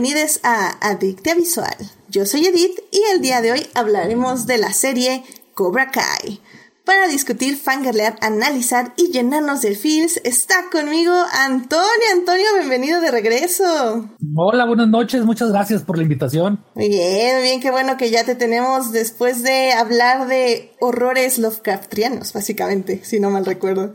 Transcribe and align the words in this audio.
Bienvenidos 0.00 0.38
a 0.44 0.90
Adictia 0.90 1.34
Visual. 1.34 1.74
Yo 2.08 2.24
soy 2.24 2.46
Edith 2.46 2.78
y 2.92 3.00
el 3.12 3.20
día 3.20 3.40
de 3.40 3.50
hoy 3.50 3.66
hablaremos 3.74 4.46
de 4.46 4.56
la 4.56 4.72
serie 4.72 5.24
Cobra 5.54 5.90
Kai. 5.90 6.38
Para 6.84 7.08
discutir, 7.08 7.56
fangirlear, 7.56 8.16
analizar 8.20 8.92
y 8.96 9.10
llenarnos 9.10 9.60
de 9.62 9.74
feels, 9.74 10.20
está 10.22 10.54
conmigo 10.70 11.12
Antonio. 11.32 12.06
Antonio, 12.14 12.44
bienvenido 12.60 13.00
de 13.00 13.10
regreso. 13.10 14.08
Hola, 14.36 14.66
buenas 14.66 14.86
noches, 14.86 15.24
muchas 15.24 15.50
gracias 15.50 15.82
por 15.82 15.96
la 15.96 16.04
invitación. 16.04 16.64
Muy 16.76 16.90
bien, 16.90 17.42
bien, 17.42 17.60
qué 17.60 17.72
bueno 17.72 17.96
que 17.96 18.12
ya 18.12 18.24
te 18.24 18.36
tenemos 18.36 18.92
después 18.92 19.42
de 19.42 19.72
hablar 19.72 20.28
de 20.28 20.76
horrores 20.78 21.40
Lovecraftianos, 21.40 22.32
básicamente, 22.32 23.00
si 23.02 23.18
no 23.18 23.30
mal 23.30 23.44
recuerdo. 23.44 23.94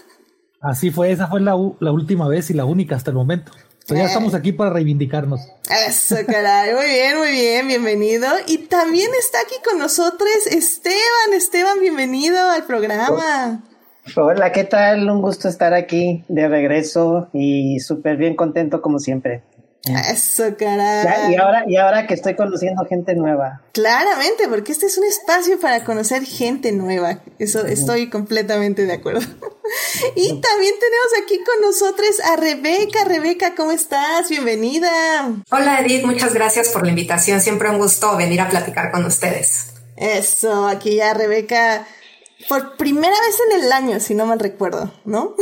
Así 0.60 0.90
fue, 0.90 1.12
esa 1.12 1.28
fue 1.28 1.40
la, 1.40 1.54
la 1.80 1.92
última 1.92 2.28
vez 2.28 2.50
y 2.50 2.52
la 2.52 2.66
única 2.66 2.94
hasta 2.94 3.10
el 3.10 3.16
momento 3.16 3.52
ya 3.98 4.04
estamos 4.04 4.34
aquí 4.34 4.52
para 4.52 4.70
reivindicarnos. 4.70 5.40
Eso, 5.86 6.16
caray. 6.26 6.74
Muy 6.74 6.86
bien, 6.86 7.18
muy 7.18 7.30
bien. 7.32 7.68
Bienvenido. 7.68 8.26
Y 8.46 8.58
también 8.58 9.10
está 9.18 9.40
aquí 9.40 9.54
con 9.68 9.78
nosotros 9.78 10.28
Esteban. 10.50 11.32
Esteban, 11.32 11.80
bienvenido 11.80 12.38
al 12.50 12.64
programa. 12.64 13.62
Hola, 14.16 14.50
¿qué 14.52 14.64
tal? 14.64 15.08
Un 15.08 15.20
gusto 15.22 15.48
estar 15.48 15.74
aquí 15.74 16.24
de 16.28 16.48
regreso 16.48 17.28
y 17.32 17.80
súper 17.80 18.16
bien 18.16 18.34
contento 18.34 18.80
como 18.80 18.98
siempre. 18.98 19.42
Eso, 19.84 20.56
caray. 20.58 21.32
y, 21.32 21.36
ahora, 21.36 21.64
y 21.66 21.76
ahora 21.76 22.06
que 22.06 22.12
estoy 22.14 22.36
conociendo 22.36 22.84
gente 22.84 23.14
nueva. 23.14 23.62
Claramente, 23.72 24.46
porque 24.48 24.72
este 24.72 24.86
es 24.86 24.98
un 24.98 25.04
espacio 25.04 25.58
para 25.58 25.84
conocer 25.84 26.22
gente 26.24 26.72
nueva. 26.72 27.20
Eso 27.38 27.64
estoy 27.64 28.10
completamente 28.10 28.84
de 28.84 28.92
acuerdo. 28.92 29.20
y 30.16 30.40
también 30.40 30.74
tenemos 30.78 31.12
aquí 31.22 31.38
con 31.42 31.62
nosotros 31.62 32.20
a 32.20 32.36
Rebeca. 32.36 33.04
Rebeca, 33.04 33.54
¿cómo 33.54 33.72
estás? 33.72 34.28
Bienvenida. 34.28 34.90
Hola 35.50 35.80
Edith, 35.80 36.04
muchas 36.04 36.34
gracias 36.34 36.68
por 36.68 36.82
la 36.84 36.90
invitación. 36.90 37.40
Siempre 37.40 37.70
un 37.70 37.78
gusto 37.78 38.16
venir 38.16 38.42
a 38.42 38.50
platicar 38.50 38.90
con 38.90 39.06
ustedes. 39.06 39.72
Eso, 39.96 40.68
aquí 40.68 40.96
ya 40.96 41.14
Rebeca 41.14 41.86
por 42.48 42.76
primera 42.76 43.14
vez 43.20 43.36
en 43.48 43.64
el 43.64 43.72
año, 43.72 44.00
si 44.00 44.14
no 44.14 44.26
mal 44.26 44.38
recuerdo, 44.38 44.92
¿no? 45.04 45.34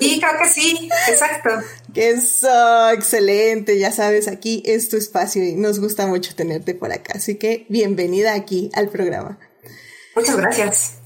Sí, 0.00 0.20
creo 0.20 0.32
que 0.40 0.48
sí, 0.48 0.88
exacto. 1.08 1.50
Eso, 1.94 2.90
excelente, 2.90 3.78
ya 3.78 3.92
sabes, 3.92 4.28
aquí 4.28 4.62
es 4.66 4.88
tu 4.88 4.96
espacio 4.96 5.42
y 5.42 5.54
nos 5.54 5.80
gusta 5.80 6.06
mucho 6.06 6.34
tenerte 6.34 6.74
por 6.74 6.92
acá, 6.92 7.14
así 7.16 7.36
que 7.36 7.66
bienvenida 7.68 8.34
aquí 8.34 8.70
al 8.74 8.88
programa. 8.88 9.38
Muchas 10.14 10.36
gracias. 10.36 11.00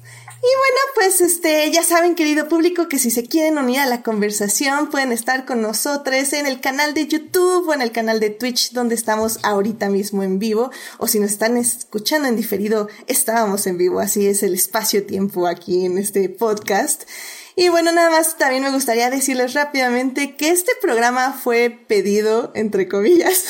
Y 0.45 0.53
bueno, 0.59 0.81
pues 0.95 1.23
este, 1.23 1.71
ya 1.71 1.83
saben, 1.83 2.15
querido 2.15 2.51
público, 2.51 2.87
que 2.87 2.99
si 2.99 3.11
se 3.11 3.25
quieren 3.25 3.57
unir 3.57 3.81
a 3.81 3.87
la 3.87 4.03
conversación, 4.03 4.91
pueden 4.91 5.11
estar 5.11 5.47
con 5.47 5.63
nosotros 5.63 6.35
en 6.35 6.45
el 6.45 6.61
canal 6.61 6.93
de 6.93 7.07
YouTube 7.07 7.67
o 7.67 7.73
en 7.73 7.81
el 7.81 7.93
canal 7.93 8.21
de 8.21 8.29
Twitch, 8.29 8.73
donde 8.73 8.95
estamos 8.95 9.39
ahorita 9.43 9.89
mismo 9.89 10.23
en 10.23 10.39
vivo. 10.39 10.71
O 10.99 11.07
si 11.07 11.19
nos 11.19 11.31
están 11.31 11.57
escuchando 11.57 12.29
en 12.29 12.37
diferido, 12.37 12.89
estábamos 13.07 13.67
en 13.67 13.79
vivo. 13.79 14.01
Así 14.01 14.27
es 14.27 14.43
el 14.43 14.53
espacio-tiempo 14.53 15.47
aquí 15.47 15.87
en 15.87 15.97
este 15.97 16.29
podcast. 16.29 17.05
Y 17.57 17.69
bueno, 17.69 17.93
nada 17.93 18.11
más 18.11 18.37
también 18.37 18.65
me 18.65 18.71
gustaría 18.71 19.11
decirles 19.11 19.55
rápidamente 19.55 20.35
que 20.35 20.51
este 20.51 20.73
programa 20.83 21.33
fue 21.33 21.71
pedido, 21.71 22.51
entre 22.57 22.89
comillas, 22.89 23.45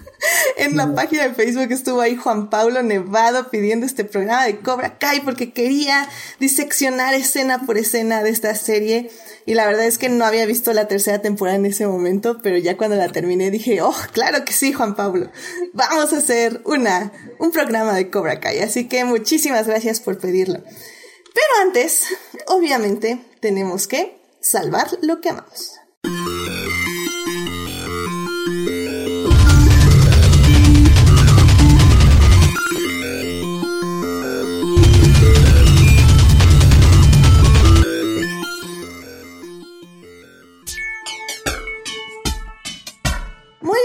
en 0.56 0.76
la 0.76 0.94
página 0.94 1.28
de 1.28 1.34
Facebook 1.34 1.70
estuvo 1.70 2.00
ahí 2.00 2.16
Juan 2.16 2.48
Pablo 2.48 2.82
Nevado 2.82 3.50
pidiendo 3.50 3.84
este 3.84 4.04
programa 4.04 4.46
de 4.46 4.60
Cobra 4.60 4.96
Kai 4.96 5.20
porque 5.20 5.52
quería 5.52 6.08
diseccionar 6.38 7.12
escena 7.12 7.66
por 7.66 7.76
escena 7.76 8.22
de 8.22 8.30
esta 8.30 8.54
serie. 8.54 9.10
Y 9.44 9.54
la 9.54 9.66
verdad 9.66 9.84
es 9.84 9.98
que 9.98 10.08
no 10.08 10.24
había 10.24 10.46
visto 10.46 10.72
la 10.72 10.88
tercera 10.88 11.20
temporada 11.20 11.58
en 11.58 11.66
ese 11.66 11.86
momento, 11.86 12.38
pero 12.42 12.56
ya 12.56 12.78
cuando 12.78 12.96
la 12.96 13.12
terminé 13.12 13.50
dije, 13.50 13.82
oh, 13.82 13.94
claro 14.12 14.44
que 14.46 14.54
sí, 14.54 14.72
Juan 14.72 14.94
Pablo. 14.94 15.30
Vamos 15.74 16.14
a 16.14 16.18
hacer 16.18 16.62
una, 16.64 17.12
un 17.38 17.50
programa 17.50 17.94
de 17.94 18.08
Cobra 18.08 18.40
Kai. 18.40 18.60
Así 18.60 18.88
que 18.88 19.04
muchísimas 19.04 19.66
gracias 19.66 20.00
por 20.00 20.18
pedirlo. 20.18 20.62
Pero 21.34 21.62
antes, 21.62 22.06
obviamente, 22.46 23.20
tenemos 23.40 23.86
que 23.86 24.18
salvar 24.40 24.88
lo 25.02 25.20
que 25.20 25.30
amamos. 25.30 25.80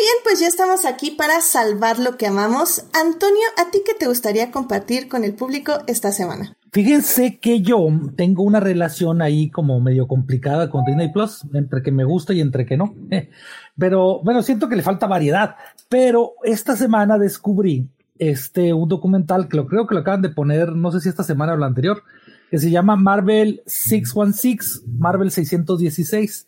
Bien, 0.05 0.17
pues 0.23 0.39
ya 0.39 0.47
estamos 0.47 0.85
aquí 0.85 1.09
para 1.09 1.41
salvar 1.41 1.97
lo 1.97 2.15
que 2.15 2.27
amamos. 2.27 2.85
Antonio, 2.93 3.41
¿a 3.57 3.71
ti 3.71 3.81
qué 3.83 3.95
te 3.95 4.05
gustaría 4.05 4.51
compartir 4.51 5.07
con 5.07 5.23
el 5.23 5.33
público 5.33 5.79
esta 5.87 6.11
semana? 6.11 6.55
Fíjense 6.71 7.39
que 7.39 7.61
yo 7.61 7.87
tengo 8.15 8.43
una 8.43 8.59
relación 8.59 9.23
ahí 9.23 9.49
como 9.49 9.79
medio 9.79 10.07
complicada 10.07 10.69
con 10.69 10.85
Disney 10.85 11.11
Plus, 11.11 11.43
entre 11.53 11.81
que 11.81 11.91
me 11.91 12.03
gusta 12.03 12.33
y 12.33 12.41
entre 12.41 12.67
que 12.67 12.77
no. 12.77 12.93
Pero 13.79 14.21
bueno, 14.23 14.43
siento 14.43 14.69
que 14.69 14.75
le 14.75 14.83
falta 14.83 15.07
variedad. 15.07 15.55
Pero 15.89 16.33
esta 16.43 16.75
semana 16.75 17.17
descubrí 17.17 17.89
este 18.19 18.73
un 18.73 18.87
documental 18.87 19.47
que 19.47 19.57
lo 19.57 19.65
creo 19.65 19.87
que 19.87 19.95
lo 19.95 20.01
acaban 20.01 20.21
de 20.21 20.29
poner, 20.29 20.73
no 20.73 20.91
sé 20.91 21.01
si 21.01 21.09
esta 21.09 21.23
semana 21.23 21.53
o 21.53 21.57
la 21.57 21.65
anterior, 21.65 22.03
que 22.51 22.59
se 22.59 22.69
llama 22.69 22.95
Marvel 22.95 23.63
616, 23.65 24.83
Marvel 24.99 25.31
616. 25.31 26.47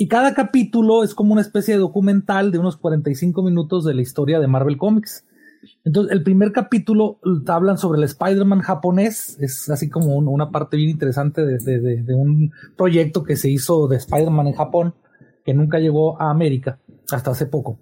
Y 0.00 0.06
cada 0.06 0.32
capítulo 0.32 1.02
es 1.02 1.12
como 1.12 1.32
una 1.32 1.42
especie 1.42 1.74
de 1.74 1.80
documental 1.80 2.52
de 2.52 2.60
unos 2.60 2.76
45 2.76 3.42
minutos 3.42 3.84
de 3.84 3.94
la 3.94 4.00
historia 4.00 4.38
de 4.38 4.46
Marvel 4.46 4.76
Comics. 4.76 5.24
Entonces, 5.84 6.12
el 6.12 6.22
primer 6.22 6.52
capítulo 6.52 7.18
hablan 7.48 7.78
sobre 7.78 7.98
el 7.98 8.04
Spider-Man 8.04 8.60
japonés, 8.60 9.36
es 9.40 9.68
así 9.68 9.90
como 9.90 10.14
una 10.14 10.52
parte 10.52 10.76
bien 10.76 10.90
interesante 10.90 11.44
de, 11.44 12.14
un 12.14 12.52
proyecto 12.76 13.24
que 13.24 13.34
se 13.34 13.50
hizo 13.50 13.88
de 13.88 13.96
Spider-Man 13.96 14.46
en 14.46 14.54
Japón, 14.54 14.94
que 15.44 15.52
nunca 15.52 15.80
llegó 15.80 16.22
a 16.22 16.30
América 16.30 16.78
hasta 17.10 17.32
hace 17.32 17.46
poco. 17.46 17.80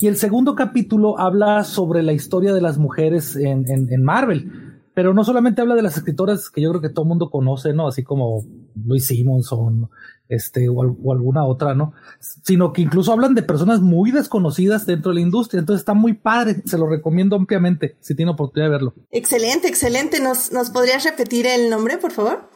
Y 0.00 0.08
el 0.08 0.16
segundo 0.16 0.56
capítulo 0.56 1.20
habla 1.20 1.62
sobre 1.62 2.02
la 2.02 2.12
historia 2.12 2.52
de 2.52 2.62
las 2.62 2.78
mujeres 2.78 3.36
en, 3.36 3.64
en 3.68 4.02
Marvel, 4.02 4.74
pero 4.92 5.14
no 5.14 5.22
solamente 5.22 5.60
habla 5.60 5.76
de 5.76 5.82
las 5.82 5.96
escritoras 5.96 6.50
que 6.50 6.62
yo 6.62 6.70
creo 6.70 6.80
que 6.80 6.88
todo 6.88 7.04
el 7.04 7.10
mundo 7.10 7.30
conoce, 7.30 7.72
¿no? 7.72 7.86
Así 7.86 8.02
como 8.02 8.44
Louis 8.74 9.06
Simonson, 9.06 9.88
este, 10.28 10.68
o, 10.68 10.82
alguna 10.82 11.44
otra, 11.44 11.74
¿no? 11.74 11.92
Sino 12.20 12.72
que 12.72 12.82
incluso 12.82 13.12
hablan 13.12 13.34
de 13.34 13.42
personas 13.42 13.80
muy 13.80 14.10
desconocidas 14.10 14.86
dentro 14.86 15.10
de 15.10 15.16
la 15.16 15.20
industria. 15.20 15.60
Entonces 15.60 15.80
está 15.80 15.94
muy 15.94 16.14
padre, 16.14 16.62
se 16.64 16.78
lo 16.78 16.88
recomiendo 16.88 17.36
ampliamente 17.36 17.96
si 18.00 18.14
tiene 18.14 18.32
oportunidad 18.32 18.68
de 18.68 18.72
verlo. 18.72 18.94
Excelente, 19.10 19.68
excelente. 19.68 20.20
¿Nos, 20.20 20.52
¿Nos 20.52 20.70
podrías 20.70 21.04
repetir 21.04 21.46
el 21.46 21.70
nombre, 21.70 21.98
por 21.98 22.12
favor? 22.12 22.48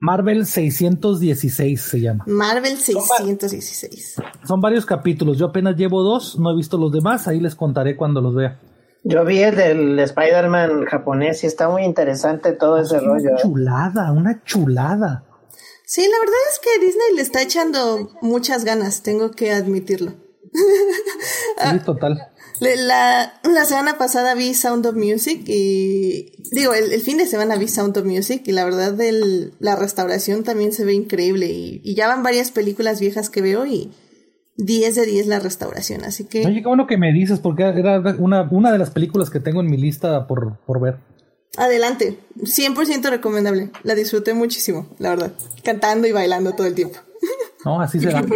Marvel 0.00 0.44
616 0.44 1.80
se 1.80 2.00
llama. 2.00 2.24
Marvel 2.26 2.76
616. 2.76 4.16
Son 4.46 4.60
varios 4.60 4.84
capítulos. 4.84 5.38
Yo 5.38 5.46
apenas 5.46 5.76
llevo 5.76 6.02
dos, 6.02 6.38
no 6.38 6.50
he 6.50 6.56
visto 6.56 6.76
los 6.76 6.92
demás. 6.92 7.26
Ahí 7.26 7.40
les 7.40 7.54
contaré 7.54 7.96
cuando 7.96 8.20
los 8.20 8.34
vea. 8.34 8.60
Yo 9.02 9.24
vi 9.24 9.38
el 9.38 9.56
del 9.56 9.98
Spider-Man 9.98 10.86
japonés 10.86 11.44
y 11.44 11.46
está 11.46 11.68
muy 11.68 11.84
interesante 11.84 12.52
todo 12.52 12.78
ese 12.78 13.00
rollo. 13.00 13.30
Una 13.30 13.36
chulada, 13.36 14.12
una 14.12 14.42
chulada. 14.44 15.24
Sí, 15.86 16.02
la 16.02 16.18
verdad 16.18 16.40
es 16.52 16.58
que 16.60 16.84
Disney 16.84 17.16
le 17.16 17.22
está 17.22 17.42
echando 17.42 18.10
muchas 18.22 18.64
ganas, 18.64 19.02
tengo 19.02 19.30
que 19.30 19.52
admitirlo. 19.52 20.14
Sí, 21.70 21.78
total. 21.84 22.28
La, 22.60 23.40
la, 23.42 23.64
semana 23.64 23.98
pasada 23.98 24.34
vi 24.34 24.54
Sound 24.54 24.86
of 24.86 24.94
Music 24.94 25.42
y 25.46 26.32
digo, 26.52 26.72
el, 26.72 27.00
fin 27.00 27.18
de 27.18 27.26
semana 27.26 27.56
vi 27.56 27.66
Sound 27.66 27.96
of 27.98 28.04
Music 28.04 28.42
y 28.46 28.52
la 28.52 28.64
verdad 28.64 29.00
el, 29.00 29.54
la 29.58 29.74
restauración 29.74 30.44
también 30.44 30.72
se 30.72 30.84
ve 30.84 30.94
increíble 30.94 31.46
y, 31.46 31.80
y 31.82 31.94
ya 31.94 32.06
van 32.06 32.22
varias 32.22 32.52
películas 32.52 33.00
viejas 33.00 33.30
que 33.30 33.42
veo 33.42 33.66
y 33.66 33.90
10 34.56 34.94
de 34.94 35.06
10 35.06 35.26
la 35.26 35.40
restauración, 35.40 36.04
así 36.04 36.24
que... 36.24 36.46
Oye, 36.46 36.62
qué 36.62 36.68
bueno 36.68 36.86
que 36.86 36.96
me 36.96 37.12
dices, 37.12 37.40
porque 37.40 37.64
era 37.64 38.00
una, 38.18 38.42
una 38.50 38.72
de 38.72 38.78
las 38.78 38.90
películas 38.90 39.30
que 39.30 39.40
tengo 39.40 39.60
en 39.60 39.66
mi 39.66 39.76
lista 39.76 40.26
por, 40.26 40.58
por 40.64 40.80
ver. 40.80 40.98
Adelante, 41.56 42.18
100% 42.36 43.10
recomendable, 43.10 43.70
la 43.82 43.94
disfruté 43.94 44.34
muchísimo, 44.34 44.88
la 44.98 45.10
verdad, 45.10 45.32
cantando 45.62 46.06
y 46.06 46.12
bailando 46.12 46.52
todo 46.52 46.66
el 46.66 46.74
tiempo. 46.74 46.98
No, 47.64 47.80
así 47.80 48.00
será. 48.00 48.24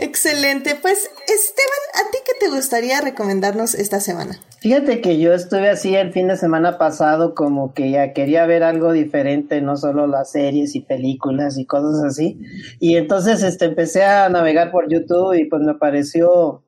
Excelente. 0.00 0.76
Pues 0.80 1.10
Esteban, 1.26 2.06
¿a 2.06 2.10
ti 2.10 2.18
qué 2.24 2.32
te 2.38 2.54
gustaría 2.54 3.00
recomendarnos 3.00 3.74
esta 3.74 3.98
semana? 3.98 4.38
Fíjate 4.60 5.00
que 5.00 5.18
yo 5.18 5.32
estuve 5.32 5.68
así 5.68 5.94
el 5.96 6.12
fin 6.12 6.28
de 6.28 6.36
semana 6.36 6.78
pasado 6.78 7.34
como 7.34 7.74
que 7.74 7.90
ya 7.90 8.12
quería 8.12 8.46
ver 8.46 8.62
algo 8.62 8.92
diferente, 8.92 9.60
no 9.60 9.76
solo 9.76 10.06
las 10.06 10.30
series 10.30 10.76
y 10.76 10.80
películas 10.80 11.58
y 11.58 11.66
cosas 11.66 12.04
así. 12.04 12.40
Y 12.78 12.96
entonces 12.96 13.42
este 13.42 13.66
empecé 13.66 14.04
a 14.04 14.28
navegar 14.28 14.70
por 14.70 14.88
YouTube 14.88 15.34
y 15.34 15.46
pues 15.46 15.62
me 15.62 15.74
pareció 15.74 16.62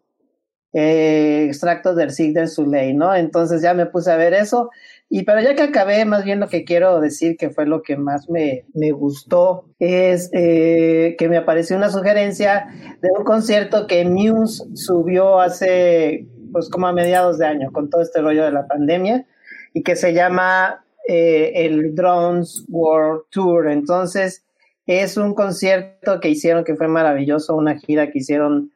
eh, 0.73 1.47
extractos 1.47 1.97
del 1.97 2.11
Sig 2.11 2.33
del 2.33 2.49
Soleil, 2.49 2.97
¿no? 2.97 3.15
Entonces 3.15 3.63
ya 3.63 3.75
me 3.75 3.87
puse 3.87 4.11
a 4.11 4.17
ver 4.17 4.35
eso. 4.35 4.71
Y 5.09 5.25
pero 5.25 5.41
ya 5.41 5.57
que 5.57 5.63
acabé, 5.63 6.05
más 6.05 6.25
bien 6.25 6.39
lo 6.39 6.49
que 6.49 6.65
quiero 6.65 7.01
decir 7.01 7.37
que 7.37 7.51
fue 7.51 7.67
lo 7.67 7.83
que 7.83 7.97
más 7.97 8.31
me, 8.31 8.65
me 8.75 8.93
gustó 8.93 9.65
es 9.81 10.31
eh, 10.33 11.17
que 11.19 11.29
me 11.29 11.37
apareció 11.37 11.77
una 11.77 11.91
sugerencia 11.91 12.69
de 13.03 13.09
un 13.19 13.25
concierto 13.25 13.89
que 13.89 14.05
Muse 14.05 14.63
subió 14.75 15.41
hace, 15.41 16.29
pues 16.53 16.69
como 16.71 16.87
a 16.87 16.93
mediados 16.93 17.39
de 17.39 17.47
año, 17.47 17.73
con 17.73 17.91
todo 17.91 18.03
este 18.03 18.21
rollo 18.21 18.45
de 18.45 18.53
la 18.53 18.69
pandemia, 18.69 19.27
y 19.75 19.83
que 19.83 19.97
se 19.97 20.13
llama 20.13 20.85
eh, 21.09 21.53
el 21.57 21.97
Drones 21.97 22.65
World 22.69 23.23
Tour. 23.31 23.69
Entonces, 23.69 24.45
es 24.87 25.17
un 25.17 25.35
concierto 25.35 26.21
que 26.21 26.29
hicieron 26.29 26.63
que 26.63 26.77
fue 26.77 26.87
maravilloso, 26.87 27.57
una 27.57 27.77
gira 27.77 28.13
que 28.13 28.21
hicieron 28.21 28.71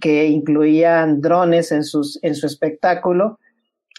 que 0.00 0.26
incluían 0.26 1.20
drones 1.20 1.72
en, 1.72 1.84
sus, 1.84 2.22
en 2.22 2.34
su 2.34 2.46
espectáculo. 2.46 3.38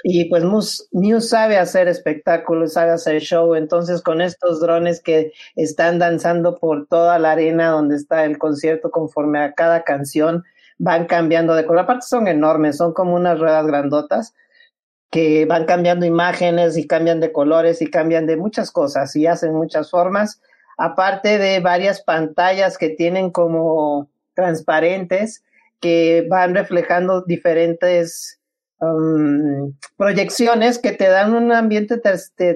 Y 0.03 0.29
pues 0.29 0.43
Muse, 0.43 0.87
sabe 1.21 1.57
hacer 1.57 1.87
espectáculos, 1.87 2.73
sabe 2.73 2.91
hacer 2.91 3.21
show, 3.21 3.53
entonces 3.55 4.01
con 4.01 4.21
estos 4.21 4.59
drones 4.59 5.01
que 5.01 5.31
están 5.55 5.99
danzando 5.99 6.57
por 6.57 6.87
toda 6.87 7.19
la 7.19 7.33
arena 7.33 7.69
donde 7.69 7.97
está 7.97 8.25
el 8.25 8.37
concierto 8.39 8.89
conforme 8.89 9.39
a 9.39 9.53
cada 9.53 9.83
canción, 9.83 10.43
van 10.79 11.05
cambiando 11.05 11.53
de 11.53 11.65
color. 11.65 11.83
Aparte 11.83 12.07
son 12.07 12.27
enormes, 12.27 12.77
son 12.77 12.93
como 12.93 13.15
unas 13.15 13.39
ruedas 13.39 13.67
grandotas 13.67 14.33
que 15.11 15.45
van 15.45 15.65
cambiando 15.65 16.05
imágenes 16.05 16.77
y 16.77 16.87
cambian 16.87 17.19
de 17.19 17.31
colores 17.31 17.81
y 17.81 17.91
cambian 17.91 18.25
de 18.25 18.37
muchas 18.37 18.71
cosas 18.71 19.15
y 19.15 19.27
hacen 19.27 19.53
muchas 19.53 19.91
formas, 19.91 20.41
aparte 20.77 21.37
de 21.37 21.59
varias 21.59 22.01
pantallas 22.01 22.77
que 22.77 22.89
tienen 22.89 23.29
como 23.29 24.09
transparentes 24.33 25.43
que 25.81 26.25
van 26.29 26.55
reflejando 26.55 27.23
diferentes 27.23 28.39
um, 28.79 29.73
proyecciones 29.97 30.79
que 30.79 30.91
te 30.91 31.07
dan 31.07 31.33
un 31.33 31.51
ambiente 31.51 31.99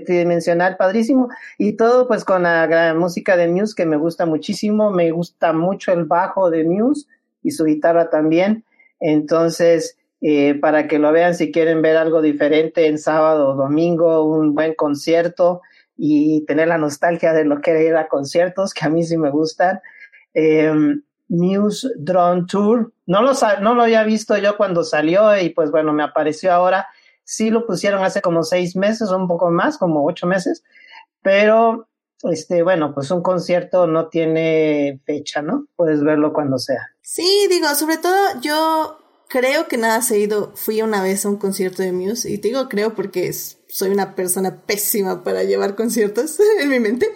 tridimensional 0.06 0.78
padrísimo 0.78 1.30
y 1.58 1.74
todo 1.74 2.08
pues 2.08 2.24
con 2.24 2.44
la 2.44 2.66
gran 2.68 2.98
música 2.98 3.36
de 3.36 3.48
Muse 3.48 3.76
que 3.76 3.86
me 3.86 3.98
gusta 3.98 4.26
muchísimo, 4.26 4.92
me 4.92 5.12
gusta 5.12 5.52
mucho 5.52 5.92
el 5.92 6.06
bajo 6.06 6.50
de 6.50 6.64
Muse 6.64 7.08
y 7.44 7.52
su 7.52 7.66
guitarra 7.66 8.10
también, 8.10 8.64
entonces 9.00 9.98
eh, 10.22 10.56
para 10.56 10.88
que 10.88 11.00
lo 11.00 11.12
vean 11.12 11.36
si 11.36 11.52
quieren 11.52 11.82
ver 11.82 11.98
algo 11.98 12.22
diferente 12.22 12.88
en 12.88 12.98
sábado 12.98 13.50
o 13.50 13.56
domingo, 13.56 14.24
un 14.24 14.56
buen 14.56 14.74
concierto 14.76 15.62
y 15.98 16.46
tener 16.46 16.68
la 16.68 16.78
nostalgia 16.78 17.34
de 17.34 17.46
lo 17.46 17.62
que 17.62 17.88
era 17.88 18.08
conciertos 18.08 18.74
que 18.74 18.86
a 18.86 18.90
mí 18.90 19.04
sí 19.04 19.18
me 19.18 19.30
gustan. 19.30 19.80
Eh, 20.34 20.74
Muse 21.28 21.90
Drone 21.98 22.46
Tour. 22.48 22.94
No 23.06 23.22
lo, 23.22 23.34
no 23.62 23.76
lo 23.76 23.84
había 23.84 24.04
visto 24.04 24.38
yo 24.38 24.58
cuando 24.58 24.84
salió 24.84 25.38
y 25.40 25.50
pues 25.50 25.72
bueno, 25.72 25.94
me 25.94 26.04
apareció 26.04 26.54
ahora. 26.54 26.88
Sí 27.24 27.50
lo 27.50 27.66
pusieron 27.66 28.04
hace 28.04 28.22
como 28.22 28.44
seis 28.44 28.76
meses 28.76 29.10
un 29.10 29.28
poco 29.28 29.50
más, 29.50 29.78
como 29.78 30.06
ocho 30.06 30.28
meses, 30.28 30.64
pero 31.22 31.88
este, 32.24 32.64
bueno, 32.64 32.94
pues 32.94 33.10
un 33.12 33.22
concierto 33.22 33.88
no 33.88 34.10
tiene 34.10 35.02
fecha, 35.06 35.42
¿no? 35.42 35.68
Puedes 35.76 36.04
verlo 36.04 36.34
cuando 36.34 36.60
sea. 36.60 36.92
Sí, 37.02 37.48
digo, 37.50 37.74
sobre 37.76 37.98
todo 37.98 38.16
yo 38.42 39.00
creo 39.28 39.68
que 39.68 39.78
nada 39.78 40.02
se 40.02 40.16
ha 40.16 40.18
ido, 40.18 40.52
fui 40.56 40.82
una 40.82 41.02
vez 41.02 41.26
a 41.26 41.30
un 41.30 41.38
concierto 41.38 41.82
de 41.82 41.92
Muse 41.92 42.32
y 42.32 42.38
te 42.38 42.50
digo 42.50 42.70
creo 42.70 42.94
porque 42.94 43.28
soy 43.76 43.90
una 43.90 44.16
persona 44.16 44.62
pésima 44.66 45.22
para 45.26 45.44
llevar 45.44 45.76
conciertos 45.76 46.38
en 46.60 46.70
mi 46.70 46.80
mente. 46.80 47.12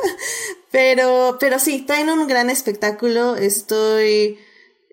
Pero, 0.70 1.36
pero 1.38 1.58
sí, 1.58 1.82
traen 1.82 2.08
un 2.08 2.26
gran 2.26 2.48
espectáculo. 2.48 3.36
Estoy, 3.36 4.38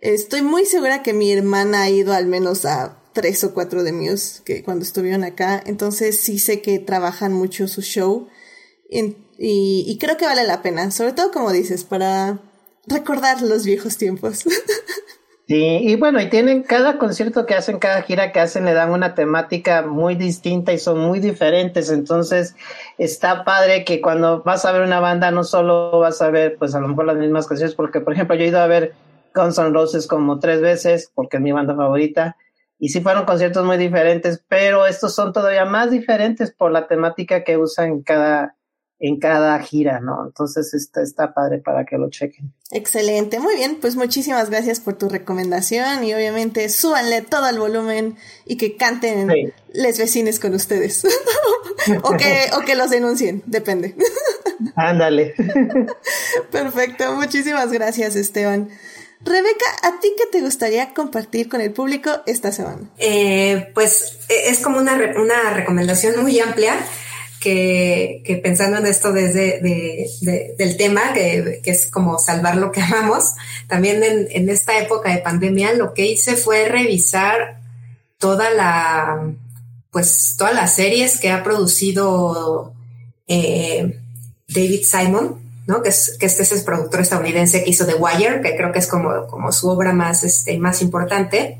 estoy 0.02 0.42
muy 0.42 0.66
segura 0.66 1.04
que 1.04 1.14
mi 1.14 1.32
hermana 1.32 1.84
ha 1.84 1.90
ido 1.90 2.12
al 2.12 2.26
menos 2.26 2.66
a 2.66 3.02
tres 3.14 3.46
o 3.46 3.54
cuatro 3.54 3.82
de 3.84 3.94
Muse 3.94 4.42
que 4.44 4.62
cuando 4.62 4.84
estuvieron 4.84 5.24
acá. 5.24 5.64
Entonces 5.66 6.20
sí 6.20 6.38
sé 6.38 6.62
que 6.62 6.80
trabajan 6.80 7.32
mucho 7.32 7.70
su 7.70 7.82
show. 7.82 8.28
y, 8.90 9.16
y 9.38 9.98
creo 10.00 10.18
que 10.18 10.26
vale 10.26 10.44
la 10.44 10.62
pena. 10.62 10.92
Sobre 10.92 11.14
todo, 11.14 11.32
como 11.32 11.54
dices, 11.54 11.86
para 11.86 12.42
recordar 12.86 13.42
los 13.42 13.64
viejos 13.64 13.96
tiempos. 13.96 14.44
Sí, 15.50 15.80
y 15.82 15.96
bueno, 15.96 16.22
y 16.22 16.30
tienen 16.30 16.62
cada 16.62 17.00
concierto 17.00 17.48
que 17.48 17.56
hacen, 17.56 17.80
cada 17.80 18.04
gira 18.04 18.32
que 18.32 18.40
hacen, 18.40 18.66
le 18.66 18.74
dan 18.74 18.92
una 18.92 19.16
temática 19.16 19.82
muy 19.82 20.14
distinta 20.14 20.74
y 20.74 20.78
son 20.78 21.00
muy 21.00 21.20
diferentes. 21.20 21.90
Entonces, 21.90 22.56
está 23.00 23.44
padre 23.46 23.84
que 23.84 24.00
cuando 24.00 24.44
vas 24.44 24.64
a 24.66 24.72
ver 24.72 24.84
una 24.84 25.00
banda, 25.00 25.32
no 25.32 25.44
solo 25.44 25.98
vas 26.02 26.22
a 26.22 26.30
ver, 26.30 26.56
pues 26.60 26.76
a 26.76 26.80
lo 26.80 26.88
mejor 26.88 27.08
las 27.08 27.18
mismas 27.18 27.48
canciones, 27.48 27.74
porque, 27.74 28.00
por 28.00 28.14
ejemplo, 28.14 28.36
yo 28.36 28.44
he 28.44 28.50
ido 28.50 28.60
a 28.60 28.68
ver 28.68 28.94
Guns 29.34 29.58
N' 29.58 29.72
Roses 29.72 30.06
como 30.06 30.38
tres 30.38 30.62
veces, 30.62 31.12
porque 31.16 31.38
es 31.38 31.42
mi 31.42 31.52
banda 31.52 31.76
favorita, 31.76 32.38
y 32.78 32.90
sí 32.90 33.02
fueron 33.02 33.26
conciertos 33.26 33.66
muy 33.66 33.78
diferentes, 33.78 34.46
pero 34.48 34.86
estos 34.86 35.16
son 35.16 35.34
todavía 35.34 35.66
más 35.66 35.90
diferentes 35.90 36.54
por 36.54 36.72
la 36.72 36.88
temática 36.88 37.44
que 37.44 37.58
usan 37.58 38.04
cada, 38.04 38.56
en 39.00 39.18
cada 39.18 39.58
gira, 39.60 40.02
¿no? 40.02 40.26
Entonces 40.26 40.74
está, 40.74 41.02
está 41.02 41.34
padre 41.34 41.60
para 41.60 41.86
que 41.86 41.98
lo 41.98 42.10
chequen. 42.10 42.52
Excelente, 42.72 43.40
muy 43.40 43.56
bien, 43.56 43.78
pues 43.80 43.96
muchísimas 43.96 44.50
gracias 44.50 44.82
por 44.82 44.96
tu 44.96 45.08
recomendación 45.08 46.04
y 46.04 46.14
obviamente 46.14 46.68
súbanle 46.68 47.22
todo 47.22 47.48
el 47.48 47.58
volumen 47.58 48.18
y 48.46 48.58
que 48.58 48.76
canten 48.76 49.54
les 49.74 49.98
vecines 49.98 50.40
con 50.40 50.54
ustedes. 50.54 51.06
o, 52.04 52.18
que, 52.18 52.50
o 52.58 52.60
que 52.60 52.76
los 52.76 52.90
denuncien, 52.90 53.42
depende. 53.46 53.96
Ándale. 54.76 55.34
Perfecto, 56.52 57.14
muchísimas 57.16 57.72
gracias 57.72 58.18
Esteban. 58.18 58.70
Rebeca, 59.22 59.66
¿a 59.84 60.00
ti 60.00 60.14
qué 60.18 60.26
te 60.32 60.42
gustaría 60.42 60.94
compartir 60.94 61.50
con 61.50 61.60
el 61.60 61.72
público 61.72 62.10
esta 62.26 62.52
semana? 62.54 62.90
Eh, 62.98 63.70
pues 63.74 64.18
e, 64.30 64.50
es 64.50 64.60
como 64.60 64.78
una, 64.78 64.96
una 65.18 65.54
recomendación 65.54 66.22
muy 66.22 66.40
amplia 66.40 66.76
que, 67.40 68.40
pensando 68.44 68.78
en 68.78 68.86
esto 68.86 69.12
desde 69.12 69.60
del 70.58 70.78
tema, 70.78 71.14
que, 71.14 71.62
es 71.64 71.88
como 71.88 72.20
salvar 72.20 72.58
lo 72.58 72.72
que 72.72 72.82
amamos, 72.82 73.34
también 73.68 74.04
en, 74.04 74.50
esta 74.50 74.78
época 74.80 75.14
de 75.14 75.22
pandemia 75.22 75.74
lo 75.74 75.94
que 75.94 76.06
hice 76.06 76.36
fue 76.36 76.68
revisar 76.68 77.60
toda 78.18 78.50
la, 78.50 79.32
pues 79.92 80.36
todas 80.38 80.54
las 80.54 80.76
series 80.76 81.20
que 81.20 81.32
ha 81.32 81.44
producido 81.44 82.74
eh, 83.28 84.00
David 84.48 84.82
Simon, 84.84 85.40
¿no? 85.68 85.82
Que 85.82 85.90
es, 85.90 86.18
que 86.20 86.26
este 86.26 86.44
es 86.44 86.52
el 86.52 86.64
productor 86.64 87.02
estadounidense 87.02 87.64
que 87.64 87.70
hizo 87.70 87.86
The 87.86 87.96
Wire, 87.96 88.42
que 88.42 88.56
creo 88.56 88.72
que 88.72 88.80
es 88.80 88.88
como, 88.88 89.28
como 89.28 89.52
su 89.52 89.70
obra 89.70 89.94
más, 89.94 90.24
este, 90.24 90.58
más 90.58 90.82
importante. 90.82 91.60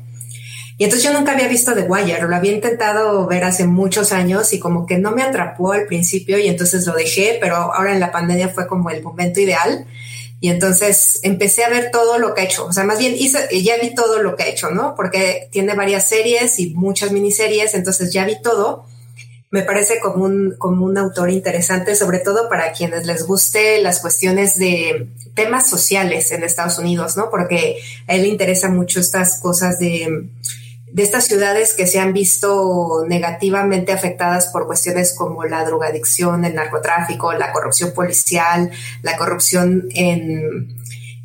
Y 0.80 0.84
entonces 0.84 1.06
yo 1.06 1.12
nunca 1.12 1.32
había 1.32 1.46
visto 1.46 1.74
The 1.74 1.82
Wire, 1.82 2.22
lo 2.22 2.34
había 2.34 2.52
intentado 2.52 3.26
ver 3.26 3.44
hace 3.44 3.66
muchos 3.66 4.12
años 4.12 4.54
y 4.54 4.58
como 4.58 4.86
que 4.86 4.96
no 4.96 5.10
me 5.10 5.22
atrapó 5.22 5.72
al 5.72 5.84
principio 5.84 6.38
y 6.38 6.48
entonces 6.48 6.86
lo 6.86 6.94
dejé, 6.94 7.36
pero 7.38 7.56
ahora 7.56 7.92
en 7.92 8.00
la 8.00 8.10
pandemia 8.10 8.48
fue 8.48 8.66
como 8.66 8.88
el 8.88 9.02
momento 9.02 9.40
ideal. 9.40 9.84
Y 10.40 10.48
entonces 10.48 11.20
empecé 11.22 11.64
a 11.64 11.68
ver 11.68 11.90
todo 11.90 12.16
lo 12.16 12.32
que 12.32 12.40
ha 12.40 12.44
hecho. 12.44 12.64
O 12.64 12.72
sea, 12.72 12.84
más 12.84 12.98
bien 12.98 13.14
hice, 13.14 13.46
ya 13.62 13.76
vi 13.76 13.94
todo 13.94 14.22
lo 14.22 14.36
que 14.36 14.44
ha 14.44 14.48
hecho, 14.48 14.70
¿no? 14.70 14.94
Porque 14.94 15.50
tiene 15.52 15.74
varias 15.74 16.08
series 16.08 16.58
y 16.58 16.70
muchas 16.70 17.12
miniseries, 17.12 17.74
entonces 17.74 18.10
ya 18.10 18.24
vi 18.24 18.40
todo. 18.40 18.86
Me 19.50 19.60
parece 19.60 20.00
como 20.00 20.24
un, 20.24 20.54
como 20.56 20.86
un 20.86 20.96
autor 20.96 21.28
interesante, 21.28 21.94
sobre 21.94 22.20
todo 22.20 22.48
para 22.48 22.72
quienes 22.72 23.04
les 23.04 23.26
guste 23.26 23.82
las 23.82 24.00
cuestiones 24.00 24.58
de 24.58 25.08
temas 25.34 25.68
sociales 25.68 26.30
en 26.30 26.42
Estados 26.42 26.78
Unidos, 26.78 27.18
¿no? 27.18 27.28
Porque 27.28 27.76
a 28.06 28.14
él 28.14 28.22
le 28.22 28.28
interesa 28.28 28.70
mucho 28.70 28.98
estas 28.98 29.40
cosas 29.40 29.78
de 29.78 30.30
de 30.92 31.02
estas 31.02 31.26
ciudades 31.26 31.74
que 31.74 31.86
se 31.86 32.00
han 32.00 32.12
visto 32.12 33.04
negativamente 33.08 33.92
afectadas 33.92 34.48
por 34.48 34.66
cuestiones 34.66 35.14
como 35.14 35.44
la 35.44 35.64
drogadicción, 35.64 36.44
el 36.44 36.54
narcotráfico, 36.54 37.32
la 37.32 37.52
corrupción 37.52 37.92
policial, 37.92 38.70
la 39.02 39.16
corrupción 39.16 39.88
en, 39.90 40.76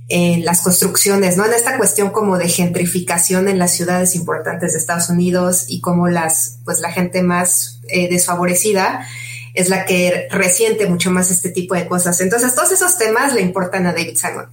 en 0.08 0.46
las 0.46 0.62
construcciones, 0.62 1.36
¿no? 1.36 1.46
En 1.46 1.54
esta 1.54 1.78
cuestión 1.78 2.12
como 2.12 2.38
de 2.38 2.48
gentrificación 2.48 3.48
en 3.48 3.58
las 3.58 3.74
ciudades 3.74 4.16
importantes 4.16 4.74
de 4.74 4.80
Estados 4.80 5.10
Unidos 5.10 5.66
y 5.68 5.82
como 5.82 6.08
las, 6.08 6.60
pues 6.64 6.80
la 6.80 6.92
gente 6.92 7.24
más 7.24 7.82
eh, 7.88 8.08
desfavorecida 8.10 9.08
es 9.56 9.70
la 9.70 9.86
que 9.86 10.28
resiente 10.32 10.86
mucho 10.86 11.12
más 11.12 11.32
este 11.32 11.50
tipo 11.50 11.76
de 11.76 11.88
cosas. 11.88 12.20
Entonces, 12.22 12.54
todos 12.54 12.72
esos 12.72 12.98
temas 12.98 13.34
le 13.34 13.42
importan 13.42 13.88
a 13.88 13.94
David 13.94 14.18
Simon 14.18 14.48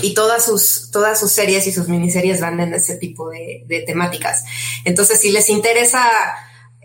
y 0.00 0.14
todas 0.14 0.44
sus, 0.44 0.90
todas 0.90 1.20
sus 1.20 1.32
series 1.32 1.66
y 1.66 1.72
sus 1.72 1.88
miniseries 1.88 2.40
van 2.40 2.58
en 2.60 2.74
ese 2.74 2.96
tipo 2.96 3.28
de, 3.30 3.84
temáticas. 3.86 4.44
Entonces, 4.84 5.20
si 5.20 5.30
les 5.30 5.50
interesa 5.50 6.02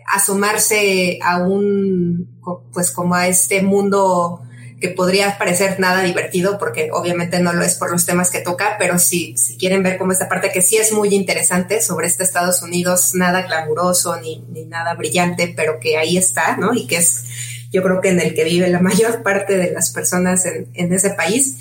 asomarse 0.06 1.18
a 1.22 1.38
un, 1.38 2.40
pues 2.72 2.90
como 2.90 3.14
a 3.14 3.28
este 3.28 3.62
mundo 3.62 4.42
que 4.80 4.90
podría 4.90 5.36
parecer 5.38 5.80
nada 5.80 6.02
divertido, 6.02 6.56
porque 6.56 6.90
obviamente 6.92 7.40
no 7.40 7.52
lo 7.52 7.62
es 7.62 7.74
por 7.74 7.90
los 7.90 8.06
temas 8.06 8.30
que 8.30 8.40
toca, 8.40 8.76
pero 8.78 8.98
si, 8.98 9.36
si 9.36 9.56
quieren 9.56 9.82
ver 9.82 9.98
como 9.98 10.12
esta 10.12 10.28
parte 10.28 10.52
que 10.52 10.62
sí 10.62 10.76
es 10.76 10.92
muy 10.92 11.12
interesante 11.14 11.82
sobre 11.82 12.06
este 12.06 12.22
Estados 12.22 12.62
Unidos, 12.62 13.14
nada 13.14 13.42
glamuroso 13.42 14.20
ni, 14.20 14.44
ni 14.50 14.64
nada 14.66 14.94
brillante, 14.94 15.52
pero 15.56 15.80
que 15.80 15.96
ahí 15.96 16.16
está, 16.16 16.56
¿no? 16.56 16.74
Y 16.74 16.86
que 16.86 16.98
es, 16.98 17.24
yo 17.72 17.82
creo 17.82 18.00
que 18.00 18.10
en 18.10 18.20
el 18.20 18.34
que 18.34 18.44
vive 18.44 18.68
la 18.68 18.78
mayor 18.80 19.24
parte 19.24 19.56
de 19.56 19.72
las 19.72 19.90
personas 19.90 20.46
en, 20.46 20.70
en 20.74 20.92
ese 20.92 21.10
país 21.10 21.56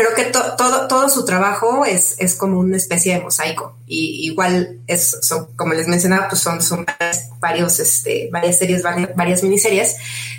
creo 0.00 0.14
que 0.14 0.32
todo, 0.32 0.88
todo 0.88 1.08
su 1.10 1.24
trabajo 1.24 1.84
es, 1.84 2.16
es 2.18 2.34
como 2.34 2.58
una 2.58 2.76
especie 2.76 3.14
de 3.14 3.20
mosaico. 3.20 3.76
Y 3.86 4.26
igual 4.26 4.78
es, 4.86 5.18
son, 5.20 5.48
como 5.56 5.74
les 5.74 5.88
mencionaba, 5.88 6.28
pues 6.28 6.40
son, 6.40 6.62
son 6.62 6.86
varios, 7.38 7.80
este, 7.80 8.30
varias 8.32 8.58
series, 8.58 8.82
varias, 8.82 9.42
miniseries. 9.42 9.96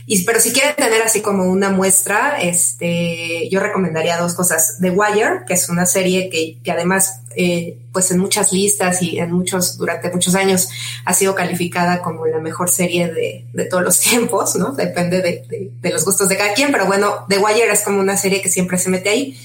Y, 0.07 0.23
pero 0.23 0.39
si 0.39 0.51
quieren 0.51 0.75
tener 0.75 1.01
así 1.03 1.21
como 1.21 1.45
una 1.45 1.69
muestra, 1.69 2.41
este, 2.41 3.49
yo 3.49 3.59
recomendaría 3.59 4.17
dos 4.17 4.33
cosas. 4.33 4.77
The 4.81 4.89
Wire, 4.89 5.41
que 5.45 5.53
es 5.53 5.69
una 5.69 5.85
serie 5.85 6.29
que, 6.29 6.57
que 6.63 6.71
además, 6.71 7.21
eh, 7.35 7.77
pues 7.91 8.09
en 8.11 8.19
muchas 8.19 8.51
listas 8.51 9.01
y 9.01 9.19
en 9.19 9.31
muchos, 9.31 9.77
durante 9.77 10.09
muchos 10.11 10.33
años 10.33 10.69
ha 11.05 11.13
sido 11.13 11.35
calificada 11.35 12.01
como 12.01 12.25
la 12.25 12.39
mejor 12.39 12.69
serie 12.69 13.11
de, 13.11 13.45
de 13.53 13.65
todos 13.65 13.83
los 13.83 13.99
tiempos, 13.99 14.55
¿no? 14.55 14.71
Depende 14.71 15.21
de, 15.21 15.45
de, 15.47 15.71
de 15.79 15.89
los 15.91 16.03
gustos 16.03 16.29
de 16.29 16.37
cada 16.37 16.53
quien, 16.53 16.71
pero 16.71 16.87
bueno, 16.87 17.25
The 17.29 17.37
Wire 17.37 17.71
es 17.71 17.81
como 17.81 17.99
una 17.99 18.17
serie 18.17 18.41
que 18.41 18.49
siempre 18.49 18.77
se 18.79 18.89
mete 18.89 19.09
ahí. 19.09 19.37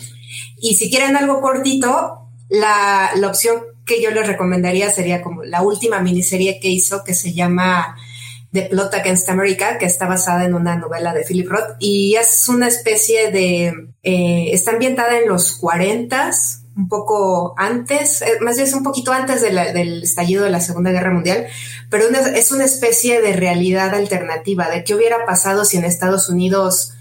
Y 0.68 0.74
si 0.74 0.90
quieren 0.90 1.16
algo 1.16 1.40
cortito, 1.40 2.28
la, 2.48 3.10
la 3.14 3.28
opción 3.28 3.62
que 3.84 4.02
yo 4.02 4.10
les 4.10 4.26
recomendaría 4.26 4.90
sería 4.90 5.22
como 5.22 5.44
la 5.44 5.62
última 5.62 6.00
miniserie 6.00 6.58
que 6.58 6.68
hizo, 6.68 7.04
que 7.04 7.14
se 7.14 7.32
llama 7.32 7.96
The 8.52 8.62
Plot 8.62 8.94
Against 8.94 9.28
America, 9.28 9.78
que 9.78 9.86
está 9.86 10.08
basada 10.08 10.44
en 10.44 10.54
una 10.54 10.76
novela 10.76 11.14
de 11.14 11.22
Philip 11.22 11.48
Roth 11.48 11.76
y 11.78 12.16
es 12.16 12.48
una 12.48 12.66
especie 12.66 13.30
de, 13.30 13.92
eh, 14.02 14.50
está 14.52 14.72
ambientada 14.72 15.16
en 15.20 15.28
los 15.28 15.52
40 15.52 16.32
un 16.76 16.88
poco 16.88 17.54
antes, 17.56 18.22
eh, 18.22 18.38
más 18.40 18.56
bien 18.56 18.66
es 18.66 18.74
un 18.74 18.82
poquito 18.82 19.12
antes 19.12 19.42
del 19.42 20.02
estallido 20.02 20.42
de 20.42 20.50
la 20.50 20.60
Segunda 20.60 20.90
Guerra 20.90 21.12
Mundial, 21.12 21.46
pero 21.90 22.08
una, 22.08 22.18
es 22.18 22.50
una 22.50 22.64
especie 22.64 23.22
de 23.22 23.34
realidad 23.34 23.94
alternativa, 23.94 24.68
de 24.68 24.82
qué 24.82 24.96
hubiera 24.96 25.24
pasado 25.26 25.64
si 25.64 25.76
en 25.76 25.84
Estados 25.84 26.28
Unidos 26.28 26.92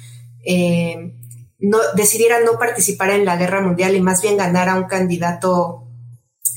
eh, 0.45 1.13
no, 1.65 1.79
decidiera 1.95 2.39
no 2.41 2.57
participar 2.57 3.09
en 3.09 3.25
la 3.25 3.37
guerra 3.37 3.61
mundial 3.61 3.95
y 3.95 4.01
más 4.01 4.21
bien 4.21 4.37
ganar 4.37 4.69
a 4.69 4.75
un 4.75 4.85
candidato 4.85 5.83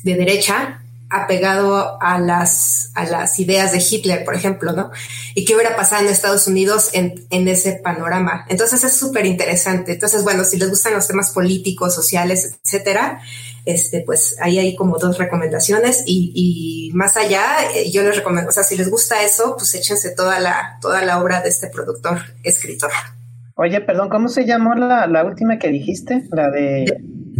de 0.04 0.14
derecha 0.14 0.82
apegado 1.10 2.00
a 2.02 2.18
las, 2.18 2.90
a 2.94 3.04
las 3.04 3.38
ideas 3.38 3.72
de 3.72 3.78
Hitler, 3.78 4.24
por 4.26 4.34
ejemplo, 4.34 4.72
¿no? 4.72 4.90
Y 5.34 5.46
qué 5.46 5.54
hubiera 5.54 5.74
pasado 5.74 6.04
en 6.04 6.12
Estados 6.12 6.46
Unidos 6.46 6.90
en, 6.92 7.26
en 7.30 7.48
ese 7.48 7.80
panorama. 7.82 8.44
Entonces 8.50 8.84
es 8.84 8.92
súper 8.92 9.24
interesante. 9.24 9.92
Entonces, 9.92 10.22
bueno, 10.22 10.44
si 10.44 10.58
les 10.58 10.68
gustan 10.68 10.92
los 10.92 11.08
temas 11.08 11.30
políticos, 11.30 11.94
sociales, 11.94 12.58
etcétera, 12.62 13.22
este, 13.64 14.02
pues 14.04 14.36
ahí 14.42 14.58
hay 14.58 14.76
como 14.76 14.98
dos 14.98 15.16
recomendaciones 15.16 16.02
y, 16.04 16.32
y 16.34 16.94
más 16.94 17.16
allá, 17.16 17.70
eh, 17.74 17.90
yo 17.90 18.02
les 18.02 18.16
recomiendo, 18.16 18.50
o 18.50 18.52
sea, 18.52 18.62
si 18.62 18.76
les 18.76 18.90
gusta 18.90 19.22
eso, 19.22 19.54
pues 19.56 19.74
échense 19.74 20.10
toda 20.10 20.38
la, 20.40 20.78
toda 20.82 21.02
la 21.02 21.22
obra 21.22 21.40
de 21.40 21.48
este 21.48 21.68
productor, 21.68 22.20
escritor. 22.42 22.90
Oye, 23.60 23.80
perdón, 23.80 24.08
¿cómo 24.08 24.28
se 24.28 24.46
llamó 24.46 24.76
la, 24.76 25.08
la 25.08 25.24
última 25.24 25.58
que 25.58 25.66
dijiste? 25.68 26.22
La 26.30 26.48
de... 26.48 26.86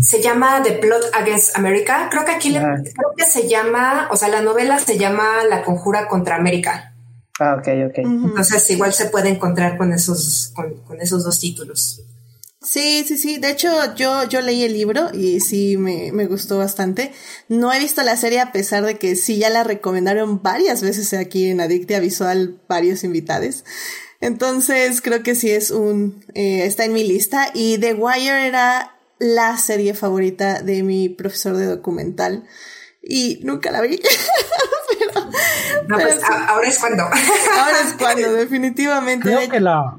Se 0.00 0.20
llama 0.20 0.60
The 0.64 0.72
Plot 0.72 1.14
Against 1.14 1.56
America. 1.56 2.08
Creo 2.10 2.24
que 2.24 2.32
aquí 2.32 2.50
le, 2.50 2.58
creo 2.58 3.12
que 3.16 3.24
se 3.24 3.48
llama, 3.48 4.08
o 4.10 4.16
sea, 4.16 4.28
la 4.28 4.42
novela 4.42 4.80
se 4.80 4.98
llama 4.98 5.44
La 5.48 5.62
Conjura 5.62 6.08
contra 6.08 6.34
América. 6.34 6.96
Ah, 7.38 7.54
ok, 7.56 7.68
ok. 7.90 7.98
Entonces 7.98 8.68
igual 8.70 8.92
se 8.92 9.06
puede 9.06 9.28
encontrar 9.28 9.76
con 9.76 9.92
esos, 9.92 10.50
con, 10.56 10.82
con, 10.82 11.00
esos 11.00 11.22
dos 11.22 11.38
títulos. 11.38 12.02
Sí, 12.62 13.04
sí, 13.06 13.16
sí. 13.16 13.38
De 13.38 13.50
hecho, 13.50 13.68
yo, 13.94 14.24
yo 14.24 14.40
leí 14.40 14.64
el 14.64 14.72
libro 14.72 15.10
y 15.14 15.38
sí 15.38 15.76
me, 15.76 16.10
me 16.10 16.26
gustó 16.26 16.58
bastante. 16.58 17.12
No 17.48 17.72
he 17.72 17.78
visto 17.78 18.02
la 18.02 18.16
serie 18.16 18.40
a 18.40 18.50
pesar 18.50 18.84
de 18.84 18.98
que 18.98 19.14
sí 19.14 19.38
ya 19.38 19.50
la 19.50 19.62
recomendaron 19.62 20.42
varias 20.42 20.82
veces 20.82 21.14
aquí 21.14 21.48
en 21.48 21.60
Adictia 21.60 22.00
Visual 22.00 22.60
varios 22.68 23.04
invitados. 23.04 23.62
Entonces 24.20 25.00
creo 25.00 25.22
que 25.22 25.34
sí 25.34 25.50
es 25.50 25.70
un, 25.70 26.24
eh, 26.34 26.64
está 26.64 26.84
en 26.84 26.92
mi 26.92 27.04
lista 27.04 27.50
y 27.54 27.78
The 27.78 27.94
Wire 27.94 28.46
era 28.46 28.96
la 29.18 29.56
serie 29.58 29.94
favorita 29.94 30.62
de 30.62 30.82
mi 30.82 31.08
profesor 31.08 31.56
de 31.56 31.66
documental 31.66 32.44
y 33.02 33.40
nunca 33.44 33.70
la 33.70 33.80
vi. 33.80 33.98
pero, 34.98 35.24
no, 35.88 35.96
pero 35.96 36.08
pues 36.08 36.20
sí. 36.20 36.32
ahora 36.48 36.68
es 36.68 36.78
cuando. 36.78 37.02
ahora 37.04 37.80
es 37.86 37.94
cuando, 37.94 38.32
definitivamente. 38.32 39.28
Creo 39.28 39.48
que 39.48 39.60
la, 39.60 39.98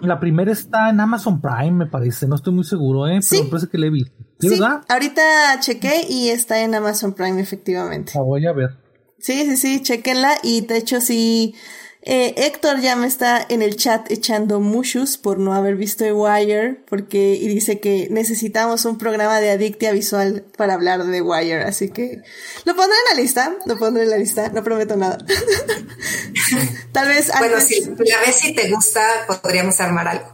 la 0.00 0.20
primera 0.20 0.52
está 0.52 0.90
en 0.90 1.00
Amazon 1.00 1.40
Prime, 1.40 1.72
me 1.72 1.86
parece. 1.86 2.26
No 2.26 2.36
estoy 2.36 2.54
muy 2.54 2.64
seguro, 2.64 3.06
¿eh? 3.06 3.20
Pero 3.20 3.22
¿Sí? 3.22 3.42
me 3.42 3.50
parece 3.50 3.68
que 3.68 3.78
la 3.78 3.86
he 3.86 3.90
visto. 3.90 4.16
¿Sí, 4.40 4.48
¿Sí, 4.48 4.60
verdad? 4.60 4.82
Ahorita 4.88 5.60
chequé 5.60 6.06
y 6.08 6.30
está 6.30 6.60
en 6.62 6.74
Amazon 6.74 7.12
Prime, 7.12 7.40
efectivamente. 7.40 8.12
La 8.14 8.22
voy 8.22 8.46
a 8.46 8.52
ver. 8.52 8.70
Sí, 9.18 9.44
sí, 9.44 9.56
sí, 9.56 9.82
chequenla 9.82 10.38
y 10.42 10.62
de 10.62 10.78
hecho 10.78 11.00
sí. 11.00 11.54
Eh, 12.02 12.34
Héctor 12.38 12.80
ya 12.80 12.96
me 12.96 13.06
está 13.06 13.44
en 13.46 13.60
el 13.60 13.76
chat 13.76 14.10
echando 14.10 14.58
mushus 14.58 15.18
por 15.18 15.38
no 15.38 15.52
haber 15.52 15.76
visto 15.76 16.04
The 16.04 16.12
Wire, 16.14 16.80
porque, 16.88 17.34
y 17.34 17.46
dice 17.48 17.78
que 17.78 18.08
necesitamos 18.10 18.86
un 18.86 18.96
programa 18.96 19.38
de 19.40 19.50
adictia 19.50 19.92
visual 19.92 20.44
para 20.56 20.74
hablar 20.74 21.04
de 21.04 21.12
The 21.12 21.20
Wire, 21.20 21.62
así 21.62 21.90
que 21.90 22.22
lo 22.64 22.74
pondré 22.74 22.96
en 22.96 23.16
la 23.16 23.22
lista, 23.22 23.54
lo 23.66 23.78
pondré 23.78 24.04
en 24.04 24.10
la 24.10 24.16
lista, 24.16 24.48
no 24.48 24.64
prometo 24.64 24.96
nada. 24.96 25.18
Tal 26.92 27.08
vez 27.08 27.30
Bueno, 27.38 27.56
antes... 27.56 27.68
si 27.68 27.84
la 27.84 28.20
vez 28.20 28.36
si 28.36 28.54
te 28.54 28.70
gusta, 28.70 29.06
podríamos 29.42 29.78
armar 29.80 30.08
algo. 30.08 30.32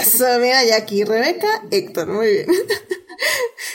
Eso, 0.00 0.26
mira, 0.40 0.64
ya 0.64 0.76
aquí, 0.76 1.04
Rebeca, 1.04 1.62
Héctor, 1.70 2.08
muy 2.08 2.26
bien. 2.26 2.46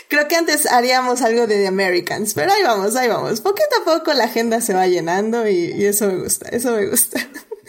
Creo 0.08 0.28
que 0.28 0.36
antes 0.36 0.66
haríamos 0.66 1.22
algo 1.22 1.48
de 1.48 1.58
The 1.58 1.68
Americans, 1.68 2.34
pero 2.34 2.52
ahí 2.52 2.64
vamos, 2.64 2.96
ahí 2.96 3.08
vamos. 3.08 3.42
Poquito 3.42 3.68
a 3.82 3.86
poco 3.86 4.14
la 4.14 4.26
agenda 4.26 4.62
se 4.62 4.74
va 4.74 4.88
llenando 4.88 5.48
y, 5.48 5.86
eso 5.86 6.08
me 6.08 6.24
gusta, 6.24 6.50
eso 6.50 6.76
me 6.76 6.88
gusta. 6.88 7.20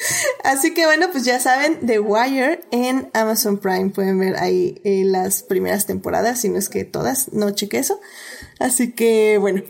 Así 0.45 0.73
que 0.73 0.87
bueno, 0.87 1.09
pues 1.13 1.25
ya 1.25 1.39
saben, 1.41 1.87
The 1.87 2.01
Wire 2.01 2.61
en 2.71 3.11
Amazon 3.13 3.59
Prime. 3.59 3.91
Pueden 3.91 4.19
ver 4.19 4.37
ahí 4.37 4.81
eh, 4.85 5.03
las 5.05 5.43
primeras 5.43 5.87
temporadas, 5.87 6.41
si 6.41 6.49
no 6.49 6.59
es 6.59 6.69
que 6.69 6.85
todas, 6.85 7.33
no 7.33 7.51
cheque 7.51 7.79
eso. 7.79 8.01
Así 8.59 8.93
que 8.93 9.37
bueno. 9.39 9.63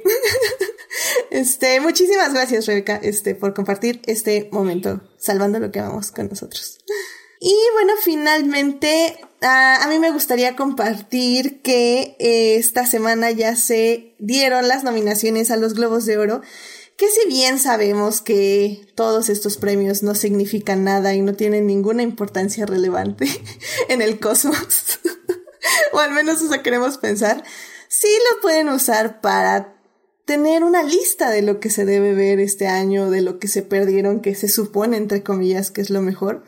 este, 1.30 1.80
muchísimas 1.80 2.32
gracias, 2.32 2.66
Rebeca, 2.66 3.00
este, 3.02 3.34
por 3.34 3.54
compartir 3.54 4.00
este 4.06 4.48
momento, 4.52 5.00
salvando 5.18 5.58
lo 5.58 5.72
que 5.72 5.80
vamos 5.80 6.12
con 6.12 6.28
nosotros. 6.28 6.78
Y 7.42 7.56
bueno, 7.72 7.94
finalmente, 8.04 9.18
a 9.40 9.86
mí 9.88 9.98
me 9.98 10.10
gustaría 10.10 10.56
compartir 10.56 11.62
que 11.62 12.14
eh, 12.18 12.56
esta 12.56 12.86
semana 12.86 13.30
ya 13.30 13.56
se 13.56 14.14
dieron 14.18 14.68
las 14.68 14.84
nominaciones 14.84 15.50
a 15.50 15.56
los 15.56 15.72
Globos 15.72 16.04
de 16.04 16.18
Oro, 16.18 16.42
que 16.98 17.08
si 17.08 17.26
bien 17.28 17.58
sabemos 17.58 18.20
que 18.20 18.86
todos 18.94 19.30
estos 19.30 19.56
premios 19.56 20.02
no 20.02 20.14
significan 20.14 20.84
nada 20.84 21.14
y 21.14 21.22
no 21.22 21.32
tienen 21.32 21.66
ninguna 21.66 22.02
importancia 22.02 22.66
relevante 22.66 23.26
en 23.88 24.02
el 24.02 24.20
cosmos, 24.20 25.00
o 25.94 25.98
al 25.98 26.12
menos 26.12 26.42
eso 26.42 26.62
queremos 26.62 26.98
pensar, 26.98 27.42
sí 27.88 28.10
lo 28.30 28.42
pueden 28.42 28.68
usar 28.68 29.22
para 29.22 29.80
tener 30.26 30.62
una 30.62 30.82
lista 30.82 31.30
de 31.30 31.40
lo 31.40 31.58
que 31.58 31.70
se 31.70 31.86
debe 31.86 32.12
ver 32.12 32.38
este 32.38 32.66
año, 32.66 33.10
de 33.10 33.22
lo 33.22 33.38
que 33.38 33.48
se 33.48 33.62
perdieron, 33.62 34.20
que 34.20 34.34
se 34.34 34.48
supone, 34.48 34.98
entre 34.98 35.22
comillas, 35.22 35.70
que 35.70 35.80
es 35.80 35.88
lo 35.88 36.02
mejor. 36.02 36.44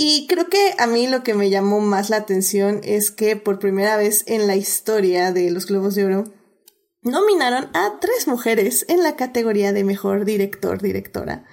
Y 0.00 0.28
creo 0.28 0.48
que 0.48 0.76
a 0.78 0.86
mí 0.86 1.08
lo 1.08 1.24
que 1.24 1.34
me 1.34 1.50
llamó 1.50 1.80
más 1.80 2.08
la 2.08 2.18
atención 2.18 2.80
es 2.84 3.10
que 3.10 3.34
por 3.34 3.58
primera 3.58 3.96
vez 3.96 4.22
en 4.28 4.46
la 4.46 4.54
historia 4.54 5.32
de 5.32 5.50
los 5.50 5.66
Globos 5.66 5.96
de 5.96 6.04
Oro 6.04 6.32
nominaron 7.02 7.68
a 7.74 7.98
tres 8.00 8.28
mujeres 8.28 8.86
en 8.88 9.02
la 9.02 9.16
categoría 9.16 9.72
de 9.72 9.82
mejor 9.82 10.24
director, 10.24 10.80
directora. 10.80 11.46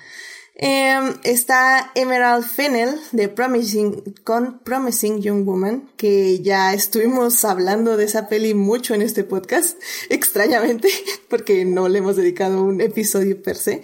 Eh, 0.57 0.95
está 1.23 1.91
Emerald 1.95 2.45
Fennell 2.45 2.99
de 3.13 3.29
Promising, 3.29 4.13
con 4.23 4.59
Promising 4.59 5.23
Young 5.23 5.43
Woman, 5.43 5.89
que 5.97 6.39
ya 6.41 6.75
estuvimos 6.75 7.43
hablando 7.45 7.97
de 7.97 8.05
esa 8.05 8.29
peli 8.29 8.53
mucho 8.53 8.93
en 8.93 9.01
este 9.01 9.23
podcast, 9.23 9.75
extrañamente, 10.09 10.89
porque 11.29 11.65
no 11.65 11.89
le 11.89 11.97
hemos 11.97 12.15
dedicado 12.15 12.63
un 12.63 12.79
episodio 12.79 13.41
per 13.41 13.55
se. 13.55 13.81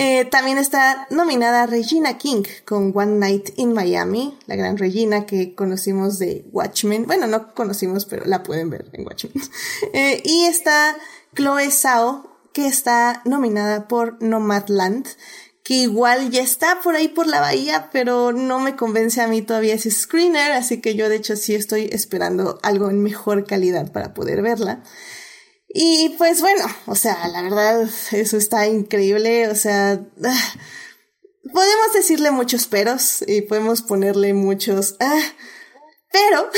Eh, 0.00 0.26
también 0.26 0.58
está 0.58 1.08
nominada 1.10 1.66
Regina 1.66 2.18
King 2.18 2.44
con 2.64 2.92
One 2.94 3.18
Night 3.18 3.50
in 3.56 3.72
Miami, 3.72 4.38
la 4.46 4.54
gran 4.54 4.78
Regina 4.78 5.26
que 5.26 5.56
conocimos 5.56 6.20
de 6.20 6.44
Watchmen. 6.52 7.04
Bueno, 7.04 7.26
no 7.26 7.52
conocimos, 7.52 8.04
pero 8.04 8.24
la 8.24 8.44
pueden 8.44 8.70
ver 8.70 8.88
en 8.92 9.04
Watchmen. 9.04 9.32
Eh, 9.92 10.22
y 10.24 10.44
está 10.44 10.96
Chloe 11.34 11.70
Zhao, 11.72 12.30
que 12.52 12.68
está 12.68 13.22
nominada 13.24 13.88
por 13.88 14.22
Nomadland, 14.22 15.08
que 15.64 15.74
igual 15.74 16.30
ya 16.30 16.42
está 16.42 16.80
por 16.80 16.94
ahí 16.94 17.08
por 17.08 17.26
la 17.26 17.40
bahía, 17.40 17.90
pero 17.90 18.30
no 18.30 18.60
me 18.60 18.76
convence 18.76 19.20
a 19.20 19.26
mí 19.26 19.42
todavía 19.42 19.74
ese 19.74 19.90
screener, 19.90 20.52
así 20.52 20.80
que 20.80 20.94
yo 20.94 21.08
de 21.08 21.16
hecho 21.16 21.34
sí 21.34 21.56
estoy 21.56 21.88
esperando 21.90 22.60
algo 22.62 22.88
en 22.88 23.02
mejor 23.02 23.44
calidad 23.46 23.90
para 23.90 24.14
poder 24.14 24.42
verla. 24.42 24.84
Y 25.68 26.14
pues 26.16 26.40
bueno, 26.40 26.64
o 26.86 26.94
sea, 26.94 27.28
la 27.28 27.42
verdad, 27.42 27.88
eso 28.12 28.36
está 28.36 28.66
increíble, 28.66 29.48
o 29.48 29.54
sea, 29.54 30.00
ah, 30.24 30.54
podemos 31.52 31.92
decirle 31.94 32.30
muchos 32.30 32.66
peros 32.66 33.22
y 33.26 33.42
podemos 33.42 33.82
ponerle 33.82 34.32
muchos, 34.32 34.96
ah, 35.00 35.20
pero 36.10 36.50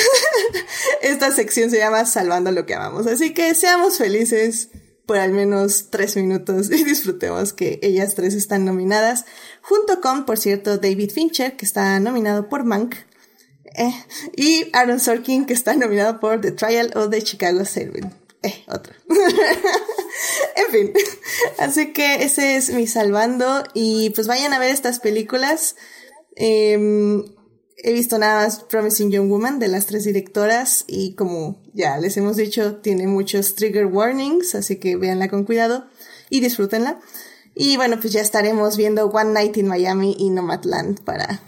esta 1.02 1.32
sección 1.32 1.70
se 1.70 1.78
llama 1.78 2.04
Salvando 2.06 2.52
lo 2.52 2.66
que 2.66 2.74
amamos, 2.74 3.08
así 3.08 3.34
que 3.34 3.52
seamos 3.56 3.98
felices 3.98 4.68
por 5.06 5.18
al 5.18 5.32
menos 5.32 5.90
tres 5.90 6.14
minutos 6.14 6.70
y 6.70 6.84
disfrutemos 6.84 7.52
que 7.52 7.80
ellas 7.82 8.14
tres 8.14 8.34
están 8.34 8.64
nominadas, 8.64 9.24
junto 9.60 10.00
con, 10.00 10.24
por 10.24 10.38
cierto, 10.38 10.78
David 10.78 11.10
Fincher, 11.10 11.56
que 11.56 11.66
está 11.66 11.98
nominado 11.98 12.48
por 12.48 12.64
Mank, 12.64 12.94
Eh. 13.76 13.92
Y 14.36 14.68
Aaron 14.72 15.00
Sorkin, 15.00 15.46
que 15.46 15.52
está 15.52 15.74
nominado 15.74 16.20
por 16.20 16.40
The 16.40 16.52
Trial 16.52 16.92
of 16.96 17.10
the 17.10 17.22
Chicago 17.22 17.64
7. 17.64 18.19
Eh, 18.42 18.64
otro. 18.68 18.94
en 20.56 20.72
fin. 20.72 20.92
Así 21.58 21.92
que 21.92 22.22
ese 22.22 22.56
es 22.56 22.70
mi 22.70 22.86
salvando. 22.86 23.64
Y 23.74 24.10
pues 24.10 24.26
vayan 24.26 24.52
a 24.52 24.58
ver 24.58 24.70
estas 24.70 25.00
películas. 25.00 25.76
Em, 26.36 27.24
he 27.76 27.92
visto 27.92 28.18
nada 28.18 28.44
más 28.44 28.60
Promising 28.60 29.10
Young 29.10 29.28
Woman 29.28 29.58
de 29.58 29.68
las 29.68 29.86
tres 29.86 30.04
directoras. 30.04 30.84
Y 30.86 31.14
como 31.14 31.62
ya 31.74 31.98
les 31.98 32.16
hemos 32.16 32.36
dicho, 32.36 32.76
tiene 32.76 33.06
muchos 33.06 33.54
trigger 33.54 33.86
warnings. 33.86 34.54
Así 34.54 34.76
que 34.76 34.96
véanla 34.96 35.28
con 35.28 35.44
cuidado 35.44 35.86
y 36.30 36.40
disfrútenla. 36.40 37.00
Y 37.54 37.76
bueno, 37.76 37.98
pues 38.00 38.12
ya 38.12 38.20
estaremos 38.20 38.76
viendo 38.76 39.06
One 39.06 39.32
Night 39.32 39.56
in 39.56 39.66
Miami 39.66 40.16
y 40.18 40.30
Nomadland 40.30 41.02
para 41.02 41.42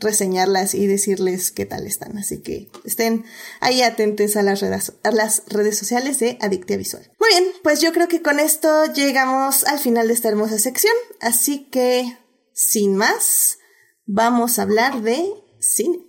reseñarlas 0.00 0.74
y 0.74 0.86
decirles 0.86 1.50
qué 1.50 1.66
tal 1.66 1.86
están. 1.86 2.16
Así 2.18 2.42
que 2.42 2.70
estén 2.84 3.24
ahí 3.60 3.82
atentos 3.82 4.36
a 4.36 4.42
las 4.42 4.60
redes, 4.60 4.92
a 5.02 5.10
las 5.10 5.42
redes 5.48 5.78
sociales 5.78 6.18
de 6.18 6.38
Adictia 6.40 6.76
Visual. 6.76 7.10
Muy 7.18 7.30
bien, 7.30 7.44
pues 7.62 7.80
yo 7.80 7.92
creo 7.92 8.08
que 8.08 8.22
con 8.22 8.40
esto 8.40 8.86
llegamos 8.92 9.64
al 9.64 9.78
final 9.78 10.08
de 10.08 10.14
esta 10.14 10.28
hermosa 10.28 10.58
sección. 10.58 10.94
Así 11.20 11.68
que, 11.70 12.16
sin 12.52 12.96
más, 12.96 13.58
vamos 14.06 14.58
a 14.58 14.62
hablar 14.62 15.02
de 15.02 15.24
cine. 15.60 16.06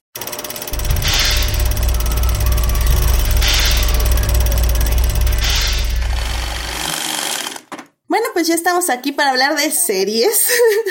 Pues 8.37 8.45
ya 8.45 8.53
estamos 8.53 8.91
aquí 8.91 9.13
para 9.13 9.31
hablar 9.31 9.57
de 9.57 9.71
series. 9.71 10.47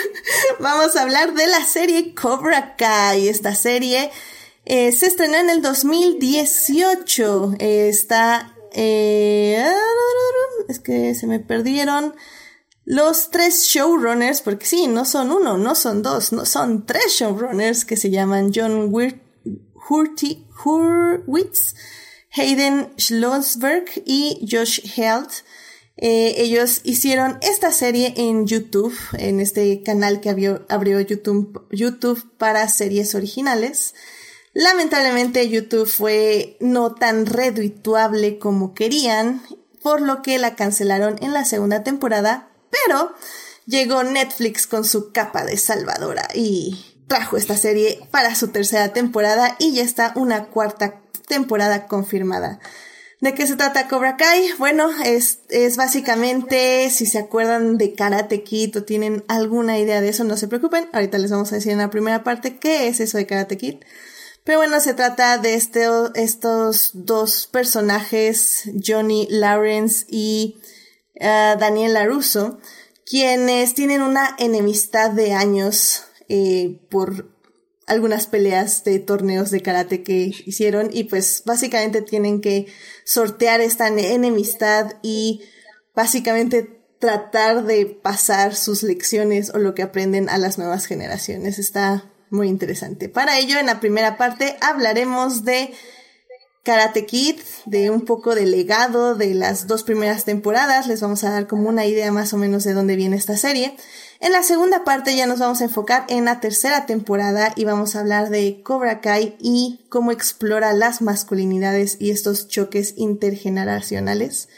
Vamos 0.59 0.97
a 0.97 1.03
hablar 1.03 1.33
de 1.33 1.47
la 1.47 1.63
serie 1.63 2.13
Cobra 2.13 2.75
Kai. 2.75 3.29
Esta 3.29 3.55
serie 3.55 4.11
eh, 4.65 4.91
se 4.91 5.05
estrenó 5.05 5.37
en 5.37 5.49
el 5.49 5.61
2018. 5.61 7.53
está... 7.57 8.53
Eh, 8.73 9.65
es 10.67 10.79
que 10.79 11.15
se 11.15 11.25
me 11.25 11.39
perdieron 11.39 12.15
los 12.83 13.31
tres 13.31 13.63
showrunners, 13.63 14.41
porque 14.41 14.65
sí, 14.65 14.87
no 14.87 15.05
son 15.05 15.31
uno, 15.31 15.57
no 15.57 15.73
son 15.73 16.03
dos, 16.03 16.33
son 16.43 16.85
tres 16.85 17.13
showrunners 17.13 17.85
que 17.85 17.95
se 17.95 18.09
llaman 18.09 18.51
John 18.53 18.93
Hurwitz, 20.65 21.75
Hayden 22.33 22.89
Schlossberg 22.97 23.85
y 24.05 24.45
Josh 24.51 24.81
Held. 24.99 25.29
Eh, 25.97 26.35
ellos 26.37 26.81
hicieron 26.83 27.39
esta 27.41 27.71
serie 27.71 28.13
en 28.17 28.45
YouTube, 28.45 28.95
en 29.17 29.39
este 29.39 29.81
canal 29.81 30.21
que 30.21 30.29
abrió, 30.29 30.65
abrió 30.69 30.99
YouTube, 31.01 31.65
YouTube 31.71 32.23
para 32.37 32.67
series 32.69 33.15
originales. 33.15 33.95
Lamentablemente 34.53 35.49
YouTube 35.49 35.87
fue 35.87 36.57
no 36.59 36.93
tan 36.93 37.25
redituable 37.25 38.37
como 38.37 38.73
querían, 38.73 39.41
por 39.81 40.01
lo 40.01 40.21
que 40.21 40.37
la 40.37 40.55
cancelaron 40.55 41.17
en 41.21 41.33
la 41.33 41.45
segunda 41.45 41.83
temporada, 41.83 42.49
pero 42.69 43.13
llegó 43.65 44.03
Netflix 44.03 44.67
con 44.67 44.83
su 44.83 45.11
capa 45.11 45.43
de 45.45 45.57
salvadora 45.57 46.27
y 46.33 46.95
trajo 47.07 47.37
esta 47.37 47.57
serie 47.57 47.99
para 48.11 48.35
su 48.35 48.49
tercera 48.49 48.93
temporada 48.93 49.55
y 49.59 49.73
ya 49.73 49.83
está 49.83 50.11
una 50.15 50.45
cuarta 50.45 51.01
temporada 51.27 51.87
confirmada. 51.87 52.59
¿De 53.19 53.33
qué 53.33 53.47
se 53.47 53.55
trata 53.55 53.87
Cobra 53.87 54.15
Kai? 54.15 54.51
Bueno, 54.59 54.89
es, 55.03 55.39
es 55.49 55.75
básicamente, 55.75 56.87
si 56.91 57.07
se 57.07 57.17
acuerdan 57.17 57.79
de 57.79 57.93
Karate 57.93 58.43
Kid 58.43 58.77
o 58.77 58.83
tienen 58.83 59.23
alguna 59.27 59.79
idea 59.79 60.01
de 60.01 60.09
eso, 60.09 60.23
no 60.23 60.37
se 60.37 60.47
preocupen. 60.47 60.87
Ahorita 60.93 61.17
les 61.17 61.31
vamos 61.31 61.51
a 61.51 61.55
decir 61.55 61.71
en 61.71 61.79
la 61.79 61.89
primera 61.89 62.23
parte 62.23 62.59
qué 62.59 62.87
es 62.87 62.99
eso 62.99 63.17
de 63.17 63.25
Karate 63.25 63.57
Kid. 63.57 63.77
Pero 64.43 64.59
bueno, 64.59 64.79
se 64.79 64.93
trata 64.93 65.39
de 65.39 65.55
este, 65.55 65.87
estos 66.13 66.91
dos 66.93 67.47
personajes, 67.47 68.69
Johnny 68.85 69.27
Lawrence 69.31 70.05
y 70.09 70.61
uh, 71.15 71.57
Daniel 71.59 71.95
LaRusso, 71.95 72.59
quienes 73.03 73.73
tienen 73.73 74.03
una 74.03 74.35
enemistad 74.37 75.09
de 75.09 75.33
años 75.33 76.03
eh, 76.29 76.79
por 76.89 77.36
algunas 77.87 78.27
peleas 78.27 78.83
de 78.83 78.99
torneos 78.99 79.49
de 79.49 79.61
karate 79.61 80.03
que 80.03 80.31
hicieron 80.45 80.89
y 80.91 81.05
pues 81.05 81.43
básicamente 81.45 82.01
tienen 82.01 82.41
que 82.41 82.67
sortear 83.05 83.61
esta 83.61 83.87
enemistad 83.87 84.97
y 85.01 85.41
básicamente 85.95 86.77
tratar 86.99 87.63
de 87.63 87.85
pasar 87.85 88.55
sus 88.55 88.83
lecciones 88.83 89.51
o 89.53 89.57
lo 89.59 89.73
que 89.73 89.83
aprenden 89.83 90.29
a 90.29 90.37
las 90.37 90.57
nuevas 90.57 90.85
generaciones. 90.85 91.59
Está 91.59 92.11
muy 92.29 92.49
interesante. 92.49 93.07
Para 93.07 93.39
ello, 93.39 93.57
en 93.57 93.67
la 93.67 93.79
primera 93.79 94.17
parte 94.17 94.57
hablaremos 94.59 95.45
de 95.45 95.73
Karate 96.63 97.05
Kid, 97.05 97.39
de 97.65 97.89
un 97.89 98.01
poco 98.01 98.35
de 98.35 98.45
legado 98.45 99.15
de 99.15 99.33
las 99.33 99.67
dos 99.67 99.83
primeras 99.83 100.25
temporadas. 100.25 100.87
Les 100.87 100.99
vamos 100.99 101.23
a 101.23 101.29
dar 101.29 101.47
como 101.47 101.69
una 101.69 101.85
idea 101.85 102.11
más 102.11 102.33
o 102.33 102.37
menos 102.37 102.65
de 102.65 102.73
dónde 102.73 102.97
viene 102.97 103.15
esta 103.15 103.37
serie. 103.37 103.77
En 104.19 104.31
la 104.31 104.41
segunda 104.41 104.83
parte 104.83 105.15
ya 105.15 105.27
nos 105.27 105.39
vamos 105.39 105.61
a 105.61 105.65
enfocar 105.65 106.05
en 106.09 106.25
la 106.25 106.39
tercera 106.39 106.87
temporada 106.87 107.53
y 107.55 107.65
vamos 107.65 107.95
a 107.95 107.99
hablar 107.99 108.29
de 108.29 108.63
Cobra 108.63 108.99
Kai 108.99 109.35
y 109.39 109.85
cómo 109.89 110.11
explora 110.11 110.73
las 110.73 111.03
masculinidades 111.03 111.97
y 111.99 112.09
estos 112.09 112.47
choques 112.47 112.95
intergeneracionales. 112.97 114.49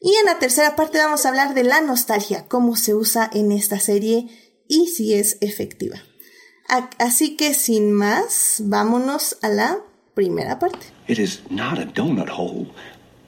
Y 0.00 0.14
en 0.14 0.26
la 0.26 0.38
tercera 0.38 0.76
parte 0.76 0.98
vamos 0.98 1.26
a 1.26 1.30
hablar 1.30 1.54
de 1.54 1.64
la 1.64 1.80
nostalgia, 1.80 2.46
cómo 2.46 2.76
se 2.76 2.94
usa 2.94 3.28
en 3.32 3.50
esta 3.50 3.80
serie 3.80 4.28
y 4.68 4.86
si 4.86 5.14
es 5.14 5.36
efectiva. 5.40 5.96
Así 6.98 7.36
que 7.36 7.54
sin 7.54 7.92
más, 7.92 8.62
vámonos 8.64 9.36
a 9.42 9.48
la 9.48 9.78
primera 10.14 10.58
parte. 10.58 10.86
It 11.08 11.18
is 11.18 11.42
not 11.50 11.78
a 11.78 11.84
donut 11.84 12.30
hole, 12.30 12.68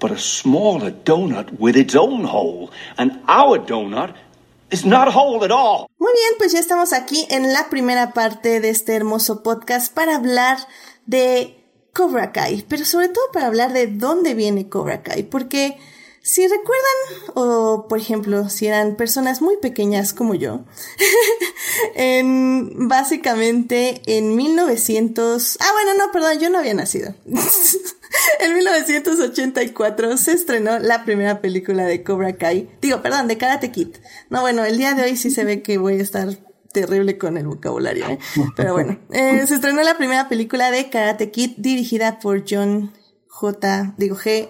but 0.00 0.12
a 0.12 0.18
smaller 0.18 0.94
donut 1.04 1.48
with 1.58 1.76
its 1.76 1.96
own 1.96 2.24
hole. 2.24 2.70
And 2.96 3.20
our 3.28 3.58
donut 3.58 4.14
muy 5.98 6.12
bien, 6.12 6.34
pues 6.38 6.52
ya 6.52 6.58
estamos 6.58 6.92
aquí 6.92 7.26
en 7.30 7.52
la 7.52 7.68
primera 7.70 8.12
parte 8.12 8.60
de 8.60 8.70
este 8.70 8.94
hermoso 8.94 9.42
podcast 9.42 9.92
para 9.92 10.16
hablar 10.16 10.58
de 11.06 11.64
Cobra 11.92 12.32
Kai, 12.32 12.64
pero 12.68 12.84
sobre 12.84 13.08
todo 13.08 13.24
para 13.32 13.46
hablar 13.46 13.72
de 13.72 13.86
dónde 13.86 14.34
viene 14.34 14.68
Cobra 14.68 15.02
Kai, 15.02 15.22
porque 15.22 15.78
si 16.24 16.48
recuerdan, 16.48 17.34
o 17.34 17.86
por 17.86 17.98
ejemplo, 17.98 18.48
si 18.48 18.66
eran 18.66 18.96
personas 18.96 19.42
muy 19.42 19.58
pequeñas 19.58 20.14
como 20.14 20.34
yo, 20.34 20.64
en, 21.94 22.88
básicamente 22.88 24.00
en 24.06 24.34
1900, 24.34 25.58
ah 25.60 25.70
bueno, 25.74 25.98
no, 25.98 26.10
perdón, 26.12 26.38
yo 26.40 26.48
no 26.48 26.58
había 26.58 26.74
nacido. 26.74 27.14
En 28.38 28.54
1984 28.54 30.16
se 30.18 30.32
estrenó 30.32 30.78
la 30.78 31.04
primera 31.04 31.40
película 31.40 31.84
de 31.84 32.04
Cobra 32.04 32.36
Kai. 32.36 32.70
Digo, 32.80 33.02
perdón, 33.02 33.26
de 33.26 33.36
Karate 33.36 33.72
Kid. 33.72 33.88
No, 34.30 34.40
bueno, 34.40 34.64
el 34.64 34.78
día 34.78 34.94
de 34.94 35.02
hoy 35.02 35.16
sí 35.16 35.30
se 35.30 35.44
ve 35.44 35.62
que 35.62 35.78
voy 35.78 35.94
a 35.94 36.02
estar 36.02 36.28
terrible 36.72 37.18
con 37.18 37.36
el 37.36 37.46
vocabulario, 37.46 38.06
¿eh? 38.08 38.18
Pero 38.54 38.72
bueno, 38.72 39.00
eh, 39.10 39.44
se 39.48 39.56
estrenó 39.56 39.82
la 39.82 39.96
primera 39.98 40.28
película 40.28 40.70
de 40.70 40.90
Karate 40.90 41.32
Kid 41.32 41.54
dirigida 41.56 42.20
por 42.20 42.44
John 42.48 42.92
J, 43.36 43.94
digo 43.98 44.14
G, 44.14 44.48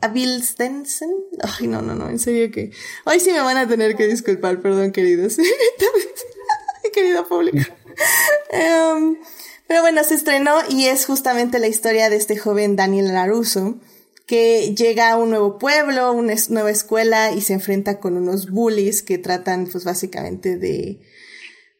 Abil 0.00 0.44
Stenson. 0.44 1.10
Ay, 1.42 1.66
no, 1.66 1.82
no, 1.82 1.96
no, 1.96 2.08
en 2.08 2.20
serio 2.20 2.52
que 2.52 2.70
hoy 3.04 3.18
sí 3.18 3.32
me 3.32 3.40
van 3.40 3.56
a 3.56 3.66
tener 3.66 3.96
que 3.96 4.06
disculpar, 4.06 4.62
perdón, 4.62 4.92
queridos. 4.92 5.36
Querido 6.92 7.26
público. 7.26 7.58
Um, 8.52 9.16
pero 9.66 9.80
bueno, 9.80 10.04
se 10.04 10.14
estrenó 10.14 10.52
y 10.68 10.84
es 10.84 11.06
justamente 11.06 11.58
la 11.58 11.66
historia 11.66 12.08
de 12.08 12.14
este 12.14 12.36
joven 12.36 12.76
Daniel 12.76 13.12
Laruso, 13.12 13.80
que 14.28 14.76
llega 14.76 15.10
a 15.10 15.16
un 15.16 15.30
nuevo 15.30 15.58
pueblo, 15.58 16.12
una 16.12 16.34
nueva 16.50 16.70
escuela 16.70 17.32
y 17.32 17.40
se 17.40 17.54
enfrenta 17.54 17.98
con 17.98 18.16
unos 18.16 18.48
bullies 18.48 19.02
que 19.02 19.18
tratan 19.18 19.66
pues 19.66 19.82
básicamente 19.82 20.56
de 20.56 21.00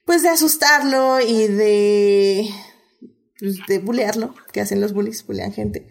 pues 0.05 0.23
de 0.23 0.31
asustarlo 0.31 1.21
y 1.21 1.47
de 1.47 2.51
pues, 3.39 3.59
de 3.69 3.79
bullearlo, 3.79 4.35
que 4.53 4.61
hacen 4.61 4.81
los 4.81 4.93
bullies, 4.93 5.25
bullean 5.25 5.53
gente. 5.53 5.87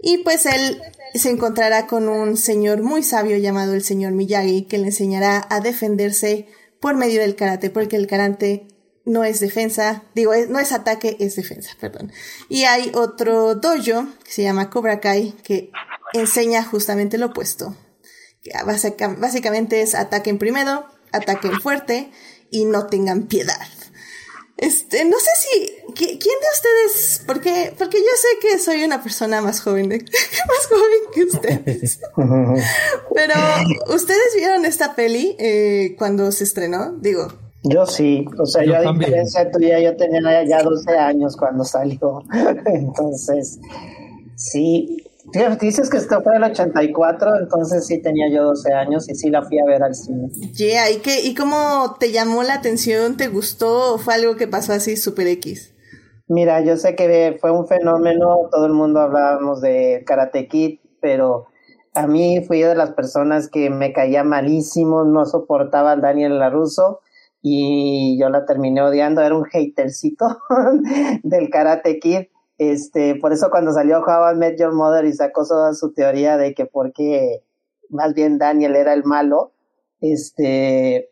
Y 0.00 0.18
pues 0.18 0.46
él 0.46 0.80
se 1.14 1.30
encontrará 1.30 1.86
con 1.86 2.08
un 2.08 2.36
señor 2.36 2.82
muy 2.82 3.02
sabio 3.02 3.36
llamado 3.36 3.74
el 3.74 3.82
señor 3.82 4.12
Miyagi 4.12 4.66
que 4.66 4.78
le 4.78 4.86
enseñará 4.86 5.46
a 5.50 5.60
defenderse 5.60 6.46
por 6.80 6.96
medio 6.96 7.20
del 7.20 7.34
karate, 7.34 7.70
porque 7.70 7.96
el 7.96 8.06
karate 8.06 8.68
no 9.04 9.24
es 9.24 9.40
defensa, 9.40 10.04
digo, 10.14 10.32
no 10.48 10.58
es 10.58 10.72
ataque, 10.72 11.16
es 11.18 11.34
defensa, 11.34 11.70
perdón. 11.80 12.12
Y 12.48 12.64
hay 12.64 12.92
otro 12.94 13.54
dojo 13.54 14.06
que 14.22 14.30
se 14.30 14.42
llama 14.42 14.70
Cobra 14.70 15.00
Kai 15.00 15.32
que 15.42 15.70
enseña 16.12 16.62
justamente 16.62 17.18
lo 17.18 17.26
opuesto. 17.26 17.74
Que 18.42 18.52
básicamente 19.18 19.80
es 19.80 19.94
ataquen 19.94 20.38
primero, 20.38 20.86
ataquen 21.10 21.60
fuerte 21.60 22.12
y 22.50 22.66
no 22.66 22.86
tengan 22.86 23.26
piedad. 23.26 23.66
Este, 24.58 25.04
no 25.04 25.16
sé 25.20 25.30
si, 25.36 25.70
¿quién 25.94 26.18
de 26.18 26.48
ustedes? 26.52 27.22
Porque, 27.24 27.72
porque 27.78 27.98
yo 27.98 28.10
sé 28.16 28.28
que 28.42 28.58
soy 28.58 28.82
una 28.82 29.00
persona 29.00 29.40
más 29.40 29.60
joven, 29.60 29.88
más 29.88 30.66
joven 30.68 31.00
que 31.14 31.22
ustedes. 31.22 32.00
Pero, 33.14 33.34
¿ustedes 33.94 34.34
vieron 34.36 34.64
esta 34.64 34.96
peli 34.96 35.36
eh, 35.38 35.94
cuando 35.96 36.32
se 36.32 36.42
estrenó? 36.42 36.92
Digo, 36.94 37.28
Yo 37.62 37.86
sí, 37.86 38.26
o 38.36 38.46
sea, 38.46 38.64
yo, 38.64 38.74
a 38.76 38.92
diferencia 38.92 39.48
tuya, 39.48 39.78
yo 39.78 39.96
tenía 39.96 40.44
ya 40.44 40.60
12 40.64 40.90
años 40.90 41.36
cuando 41.36 41.64
salió. 41.64 42.24
Entonces, 42.66 43.60
sí, 44.34 45.07
dices 45.60 45.90
que 45.90 45.96
esto 45.96 46.22
fue 46.22 46.36
el 46.36 46.44
84, 46.44 47.40
entonces 47.40 47.86
sí 47.86 48.00
tenía 48.00 48.30
yo 48.30 48.44
12 48.44 48.72
años 48.72 49.08
y 49.08 49.14
sí 49.14 49.30
la 49.30 49.42
fui 49.42 49.58
a 49.58 49.64
ver 49.64 49.82
al 49.82 49.94
cine. 49.94 50.28
Yeah, 50.56 50.90
¿y, 50.90 50.98
qué, 50.98 51.20
¿y 51.22 51.34
cómo 51.34 51.96
te 51.98 52.12
llamó 52.12 52.42
la 52.42 52.54
atención? 52.54 53.16
¿Te 53.16 53.28
gustó 53.28 53.94
o 53.94 53.98
fue 53.98 54.14
algo 54.14 54.36
que 54.36 54.48
pasó 54.48 54.72
así 54.72 54.96
super 54.96 55.26
X? 55.26 55.74
Mira, 56.28 56.60
yo 56.62 56.76
sé 56.76 56.94
que 56.94 57.36
fue 57.40 57.50
un 57.50 57.66
fenómeno, 57.66 58.48
todo 58.50 58.66
el 58.66 58.72
mundo 58.72 59.00
hablábamos 59.00 59.60
de 59.60 60.04
Karate 60.06 60.46
Kid, 60.46 60.80
pero 61.00 61.46
a 61.94 62.06
mí 62.06 62.44
fui 62.46 62.60
de 62.60 62.74
las 62.74 62.92
personas 62.92 63.48
que 63.48 63.70
me 63.70 63.92
caía 63.92 64.24
malísimo, 64.24 65.04
no 65.04 65.24
soportaba 65.24 65.92
a 65.92 65.96
Daniel 65.96 66.38
LaRusso 66.38 67.00
y 67.40 68.18
yo 68.20 68.28
la 68.28 68.44
terminé 68.44 68.82
odiando, 68.82 69.22
era 69.22 69.34
un 69.34 69.46
hatercito 69.46 70.38
del 71.22 71.48
Karate 71.50 71.98
Kid 71.98 72.26
este, 72.58 73.14
por 73.14 73.32
eso 73.32 73.50
cuando 73.50 73.72
salió 73.72 74.00
How 74.00 74.32
I 74.32 74.36
Met 74.36 74.58
Your 74.58 74.74
Mother 74.74 75.04
y 75.04 75.12
sacó 75.12 75.46
toda 75.46 75.74
su 75.74 75.92
teoría 75.92 76.36
de 76.36 76.54
que 76.54 76.66
porque 76.66 77.44
más 77.88 78.14
bien 78.14 78.38
Daniel 78.38 78.76
era 78.76 78.92
el 78.92 79.04
malo, 79.04 79.52
este, 80.00 81.10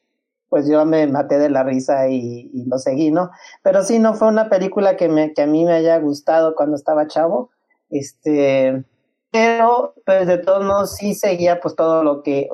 pues 0.48 0.68
yo 0.68 0.84
me 0.84 1.06
maté 1.06 1.38
de 1.38 1.48
la 1.48 1.62
risa 1.62 2.08
y, 2.08 2.50
y, 2.52 2.64
lo 2.66 2.78
seguí, 2.78 3.10
¿no? 3.10 3.30
Pero 3.62 3.82
sí, 3.82 3.98
no 3.98 4.14
fue 4.14 4.28
una 4.28 4.48
película 4.48 4.96
que, 4.96 5.08
me, 5.08 5.32
que 5.32 5.42
a 5.42 5.46
mí 5.46 5.64
me 5.64 5.72
haya 5.72 5.98
gustado 5.98 6.54
cuando 6.54 6.76
estaba 6.76 7.06
chavo, 7.06 7.50
este, 7.90 8.84
pero 9.30 9.94
pues 10.04 10.26
de 10.26 10.38
todos 10.38 10.64
modos 10.64 10.96
sí 10.96 11.14
seguía 11.14 11.60
pues 11.60 11.76
todo 11.76 12.02
lo 12.02 12.22
que, 12.22 12.48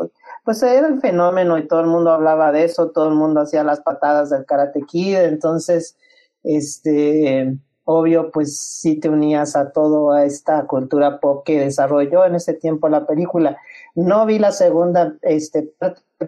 pues 0.44 0.62
era 0.62 0.88
el 0.88 1.00
fenómeno 1.00 1.58
y 1.58 1.66
todo 1.66 1.80
el 1.80 1.86
mundo 1.86 2.10
hablaba 2.12 2.52
de 2.52 2.64
eso, 2.64 2.90
todo 2.90 3.08
el 3.08 3.14
mundo 3.14 3.40
hacía 3.40 3.64
las 3.64 3.80
patadas 3.80 4.30
del 4.30 4.44
Karate 4.44 4.82
Kid, 4.82 5.16
entonces, 5.16 5.96
este, 6.42 7.56
obvio, 7.84 8.30
pues 8.30 8.56
sí 8.56 8.96
te 8.96 9.08
unías 9.08 9.56
a 9.56 9.72
toda 9.72 10.24
esta 10.24 10.66
cultura 10.66 11.20
pop 11.20 11.44
que 11.44 11.58
desarrolló 11.58 12.24
en 12.24 12.36
ese 12.36 12.54
tiempo 12.54 12.88
la 12.88 13.06
película. 13.06 13.58
No 13.94 14.24
vi 14.26 14.38
la 14.38 14.52
segunda, 14.52 15.14
este, 15.22 15.72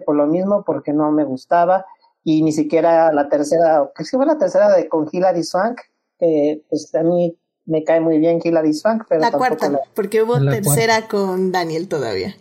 por 0.05 0.15
lo 0.15 0.27
mismo, 0.27 0.63
porque 0.63 0.93
no 0.93 1.11
me 1.11 1.23
gustaba, 1.23 1.85
y 2.23 2.43
ni 2.43 2.51
siquiera 2.51 3.11
la 3.13 3.29
tercera, 3.29 3.89
que 3.95 4.03
sí 4.03 4.17
fue 4.17 4.25
la 4.25 4.37
tercera 4.37 4.75
de 4.75 4.89
con 4.89 5.07
Hilary 5.11 5.43
Swank, 5.43 5.79
que 6.19 6.63
pues 6.69 6.93
a 6.95 7.03
mí 7.03 7.37
me 7.65 7.83
cae 7.83 7.99
muy 7.99 8.19
bien 8.19 8.39
Hilary 8.43 8.73
Swank, 8.73 9.05
pero 9.07 9.21
la 9.21 9.31
cuarta, 9.31 9.71
porque 9.93 10.21
hubo 10.23 10.39
tercera 10.39 11.07
con 11.07 11.51
Daniel 11.51 11.87
todavía. 11.87 12.35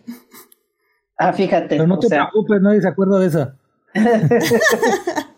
Ah, 1.16 1.32
fíjate. 1.32 1.68
Pero 1.68 1.86
no 1.86 1.98
te 1.98 2.08
preocupes, 2.08 2.60
nadie 2.60 2.80
se 2.80 2.88
acuerda 2.88 3.18
de 3.20 3.26
esa. 3.26 3.56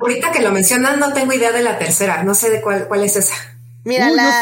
Ahorita 0.00 0.32
que 0.32 0.42
lo 0.42 0.50
mencionan, 0.50 0.98
no 0.98 1.12
tengo 1.12 1.32
idea 1.32 1.52
de 1.52 1.62
la 1.62 1.78
tercera, 1.78 2.22
no 2.24 2.34
sé 2.34 2.50
de 2.50 2.60
cuál, 2.60 2.88
cuál 2.88 3.04
es 3.04 3.16
esa. 3.16 3.34
Mira, 3.84 4.10
la... 4.10 4.40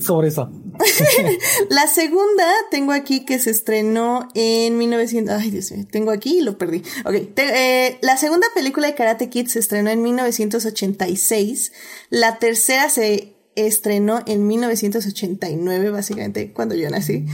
sobre 0.00 0.28
esa. 0.28 0.50
la 1.70 1.86
segunda 1.86 2.44
tengo 2.70 2.92
aquí 2.92 3.24
que 3.24 3.38
se 3.38 3.50
estrenó 3.50 4.28
en 4.34 4.76
1900. 4.76 5.34
Ay, 5.34 5.50
Dios 5.50 5.70
mío, 5.70 5.86
tengo 5.90 6.10
aquí 6.10 6.38
y 6.38 6.42
lo 6.42 6.58
perdí. 6.58 6.82
Ok, 7.04 7.14
eh, 7.36 7.98
la 8.02 8.16
segunda 8.16 8.46
película 8.54 8.88
de 8.88 8.94
Karate 8.94 9.30
Kid 9.30 9.46
se 9.46 9.60
estrenó 9.60 9.90
en 9.90 10.02
1986. 10.02 11.72
La 12.10 12.38
tercera 12.38 12.88
se 12.88 13.35
estrenó 13.56 14.20
en 14.26 14.46
1989, 14.46 15.90
básicamente, 15.90 16.52
cuando 16.52 16.74
yo 16.74 16.88
nací. 16.90 17.26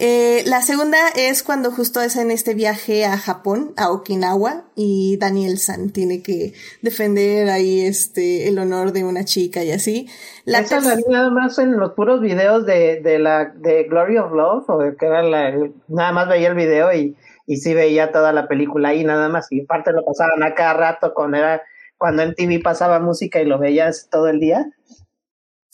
Eh, 0.00 0.42
la 0.46 0.60
segunda 0.60 0.98
es 1.14 1.44
cuando 1.44 1.70
justo 1.70 2.00
es 2.00 2.16
en 2.16 2.32
este 2.32 2.54
viaje 2.54 3.04
a 3.04 3.16
Japón, 3.16 3.74
a 3.76 3.90
Okinawa, 3.90 4.64
y 4.74 5.18
Daniel 5.18 5.58
San 5.58 5.90
tiene 5.90 6.22
que 6.22 6.52
defender 6.82 7.48
ahí 7.48 7.80
este 7.80 8.48
el 8.48 8.58
honor 8.58 8.92
de 8.92 9.04
una 9.04 9.24
chica 9.24 9.62
y 9.62 9.70
así. 9.70 10.08
La 10.44 10.64
nada 11.08 11.30
más 11.30 11.58
en 11.58 11.76
los 11.76 11.92
puros 11.92 12.20
videos 12.20 12.66
de, 12.66 13.00
de 13.02 13.18
la 13.20 13.46
de 13.46 13.84
Glory 13.84 14.18
of 14.18 14.32
Love, 14.32 14.64
o 14.68 14.78
que 14.98 15.06
era 15.06 15.22
la, 15.22 15.52
nada 15.86 16.12
más 16.12 16.28
veía 16.28 16.48
el 16.48 16.56
video 16.56 16.92
y, 16.92 17.16
y 17.46 17.58
sí 17.58 17.72
veía 17.72 18.10
toda 18.10 18.32
la 18.32 18.48
película 18.48 18.88
ahí 18.88 19.04
nada 19.04 19.28
más, 19.28 19.50
y 19.52 19.62
aparte 19.62 19.92
lo 19.92 20.04
pasaban 20.04 20.42
a 20.42 20.54
cada 20.54 20.74
rato 20.74 21.14
cuando 21.14 21.36
era, 21.36 21.62
cuando 21.98 22.22
en 22.22 22.34
TV 22.34 22.58
pasaba 22.58 22.98
música 22.98 23.40
y 23.40 23.44
lo 23.44 23.58
veías 23.58 24.08
todo 24.10 24.28
el 24.28 24.40
día. 24.40 24.72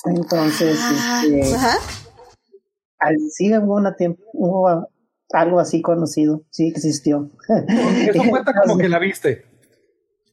Entonces, 0.04 0.78
ah, 0.80 1.22
este, 1.24 1.56
sí 3.30 3.56
hubo, 3.56 3.76
una 3.76 3.94
tiempo, 3.94 4.22
hubo 4.32 4.88
algo 5.32 5.60
así 5.60 5.80
conocido, 5.82 6.42
sí 6.50 6.66
existió. 6.68 7.30
Eso 8.08 8.22
cuenta 8.30 8.54
como 8.54 8.78
que 8.78 8.88
la 8.88 8.98
viste. 8.98 9.44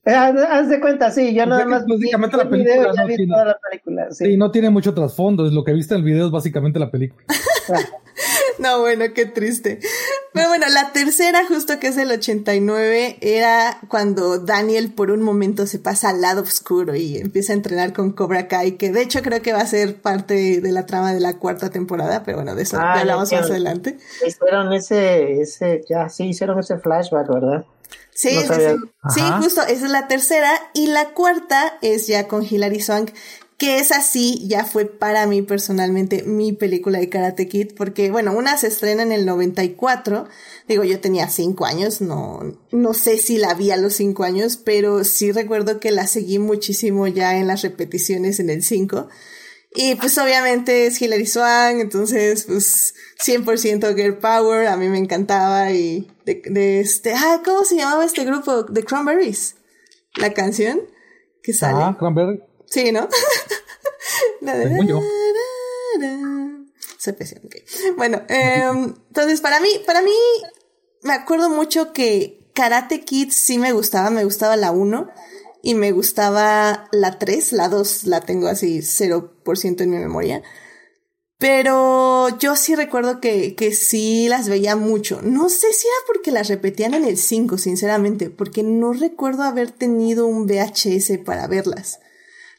Eh, 0.06 0.14
haz 0.14 0.70
de 0.70 0.80
cuenta, 0.80 1.12
sí, 1.12 1.34
yo 1.34 1.46
nada 1.46 1.66
más. 1.66 1.86
Básicamente 1.86 2.38
la 2.38 2.50
película, 2.50 2.94
no 2.96 3.08
tiene, 3.08 3.28
la 3.28 3.58
película 3.70 4.08
sí. 4.12 4.38
no 4.38 4.52
tiene 4.52 4.70
mucho 4.70 4.94
trasfondo, 4.94 5.46
es 5.46 5.52
lo 5.52 5.66
que 5.66 5.74
viste 5.74 5.96
en 5.96 6.00
el 6.00 6.06
video 6.06 6.28
es 6.28 6.32
básicamente 6.32 6.80
la 6.80 6.90
película. 6.90 7.26
No, 8.60 8.80
bueno, 8.82 9.06
qué 9.14 9.26
triste. 9.26 9.80
Pero 10.34 10.50
bueno, 10.50 10.68
la 10.70 10.92
tercera, 10.92 11.46
justo 11.48 11.80
que 11.80 11.88
es 11.88 11.98
el 11.98 12.12
89, 12.12 13.18
era 13.22 13.80
cuando 13.88 14.40
Daniel 14.40 14.92
por 14.92 15.12
un 15.12 15.22
momento 15.22 15.68
se 15.68 15.80
pasa 15.80 16.10
al 16.10 16.22
lado 16.22 16.42
oscuro 16.42 16.96
y 16.96 17.18
empieza 17.18 17.54
a 17.54 17.56
entrenar 17.56 17.94
con 17.94 18.12
Cobra 18.12 18.48
Kai, 18.48 18.74
que 18.74 18.92
de 18.92 19.02
hecho 19.02 19.22
creo 19.22 19.42
que 19.42 19.54
va 19.54 19.62
a 19.62 19.68
ser 19.68 20.02
parte 20.02 20.62
de 20.62 20.72
la 20.72 20.86
trama 20.86 21.14
de 21.14 21.20
la 21.20 21.38
cuarta 21.38 21.70
temporada, 21.70 22.24
pero 22.24 22.38
bueno, 22.38 22.56
de 22.56 22.64
eso 22.64 22.78
ya 22.78 22.84
ah, 22.84 23.00
hablamos 23.00 23.32
más 23.32 23.50
adelante. 23.50 23.98
Hicieron 24.26 24.74
ese, 24.74 25.42
ese, 25.42 25.84
ya, 25.90 26.10
sí, 26.10 26.26
hicieron 26.26 26.60
ese 26.60 26.78
flashback, 26.78 27.28
¿verdad? 27.28 27.66
Sí, 28.18 28.32
sí, 29.14 29.22
justo, 29.40 29.62
esa 29.62 29.86
es 29.86 29.92
la 29.92 30.08
tercera. 30.08 30.50
Y 30.74 30.88
la 30.88 31.10
cuarta 31.10 31.78
es 31.84 32.08
ya 32.08 32.28
con 32.28 32.44
Hilary 32.44 32.80
Swank, 32.80 33.12
que 33.58 33.80
es 33.80 33.92
así, 33.92 34.48
ya 34.48 34.66
fue 34.66 34.86
para 34.86 35.26
mí 35.26 35.42
personalmente 35.42 36.22
mi 36.24 36.54
película 36.54 37.00
de 37.00 37.10
Karate 37.10 37.48
Kid, 37.48 37.74
porque 37.76 38.12
bueno, 38.12 38.32
una 38.34 38.56
se 38.56 38.68
estrena 38.68 39.02
en 39.02 39.12
el 39.12 39.26
94, 39.26 40.28
digo, 40.68 40.84
yo 40.84 41.00
tenía 41.00 41.28
cinco 41.28 41.66
años, 41.66 42.00
no, 42.00 42.40
no 42.72 42.94
sé 42.94 43.18
si 43.18 43.40
la 43.40 43.56
vi 43.56 43.72
a 43.72 43.78
los 43.78 43.94
cinco 43.94 44.24
años, 44.24 44.58
pero 44.58 45.04
sí 45.04 45.32
recuerdo 45.32 45.80
que 45.80 45.90
la 45.90 46.06
seguí 46.06 46.38
muchísimo 46.38 47.08
ya 47.08 47.38
en 47.38 47.48
las 47.48 47.64
repeticiones 47.64 48.40
en 48.40 48.52
el 48.52 48.64
5. 48.64 49.08
Y 49.74 49.96
pues 49.96 50.18
obviamente 50.18 50.86
es 50.86 51.02
Hilary 51.02 51.26
Swank, 51.26 51.80
entonces 51.80 52.46
pues 52.46 52.94
100% 53.26 53.96
Girl 53.96 54.18
Power, 54.18 54.68
a 54.68 54.78
mí 54.78 54.88
me 54.88 54.98
encantaba 54.98 55.72
y 55.72 56.08
de, 56.26 56.42
de 56.46 56.80
este, 56.80 57.14
ah, 57.14 57.42
¿cómo 57.44 57.64
se 57.64 57.76
llamaba 57.76 58.06
este 58.06 58.24
grupo? 58.24 58.66
The 58.66 58.84
Cranberries, 58.84 59.56
la 60.16 60.34
canción 60.34 60.80
que 61.44 61.54
sale. 61.54 61.80
Ah, 61.82 61.96
Cranberries. 61.98 62.42
Sí, 62.70 62.92
¿no? 62.92 63.08
Bueno, 67.96 68.22
em, 68.28 68.96
entonces 69.08 69.42
para 69.42 69.60
mí, 69.60 69.70
para 69.86 70.02
mí, 70.02 70.12
me 71.04 71.14
acuerdo 71.14 71.50
mucho 71.50 71.94
que 71.94 72.50
Karate 72.54 73.02
Kid 73.02 73.30
sí 73.32 73.58
me 73.58 73.72
gustaba, 73.72 74.10
me 74.10 74.24
gustaba 74.24 74.56
la 74.56 74.72
1 74.72 75.10
y 75.62 75.76
me 75.76 75.92
gustaba 75.92 76.88
la 76.92 77.20
3, 77.20 77.54
la 77.54 77.70
2 77.70 78.06
la 78.06 78.22
tengo 78.22 78.48
así 78.48 78.80
0% 78.80 79.82
en 79.82 79.90
mi 79.90 79.98
memoria. 79.98 80.44
Pero 81.40 82.30
yo 82.40 82.56
sí 82.56 82.74
recuerdo 82.74 83.22
que, 83.22 83.54
que 83.56 83.72
sí 83.74 84.28
las 84.28 84.50
veía 84.50 84.76
mucho. 84.76 85.22
No 85.22 85.50
sé 85.50 85.72
si 85.72 85.88
era 85.88 85.98
porque 86.08 86.32
las 86.32 86.48
repetían 86.48 86.96
en 86.96 87.06
el 87.06 87.18
5, 87.18 87.60
sinceramente, 87.60 88.32
porque 88.32 88.64
no 88.64 88.92
recuerdo 88.92 89.44
haber 89.44 89.70
tenido 89.70 90.26
un 90.26 90.48
VHS 90.48 91.20
para 91.24 91.46
verlas. 91.46 92.00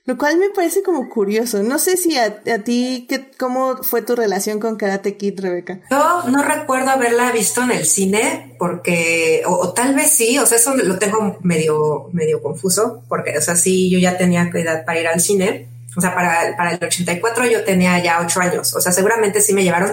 Lo 0.09 0.17
cual 0.17 0.39
me 0.39 0.49
parece 0.49 0.83
como 0.83 1.11
curioso. 1.11 1.63
No 1.63 1.79
sé 1.79 1.99
si 1.99 2.17
a, 2.17 2.43
ti, 2.65 3.05
¿qué, 3.07 3.31
¿cómo 3.39 3.83
fue 3.83 4.01
tu 4.01 4.17
relación 4.17 4.59
con 4.59 4.77
Karate 4.77 5.19
Kid, 5.19 5.39
Rebeca? 5.39 5.81
Yo 5.91 6.23
no 6.31 6.43
recuerdo 6.43 6.89
haberla 6.89 7.31
visto 7.31 7.63
en 7.63 7.73
el 7.73 7.85
cine, 7.85 8.57
porque, 8.59 9.43
o, 9.45 9.75
tal 9.75 9.95
vez 9.95 10.11
sí, 10.11 10.39
o 10.39 10.47
sea, 10.47 10.57
eso 10.57 10.75
lo 10.75 10.99
tengo 10.99 11.37
medio, 11.43 12.09
medio 12.15 12.43
confuso, 12.43 13.03
porque, 13.07 13.37
o 13.37 13.43
sea, 13.43 13.55
sí, 13.55 13.91
yo 13.91 13.99
ya 13.99 14.17
tenía 14.17 14.51
edad 14.55 14.87
para 14.87 14.99
ir 14.99 15.09
al 15.09 15.21
cine. 15.21 15.69
O 15.95 16.01
sea, 16.01 16.15
para, 16.15 16.57
para 16.57 16.71
el 16.71 16.83
84 16.83 17.45
yo 17.45 17.65
tenía 17.65 18.03
ya 18.03 18.21
ocho 18.23 18.41
años. 18.41 18.73
O 18.75 18.81
sea, 18.81 18.93
seguramente 18.93 19.43
sí 19.43 19.53
me 19.53 19.63
llevaron 19.63 19.93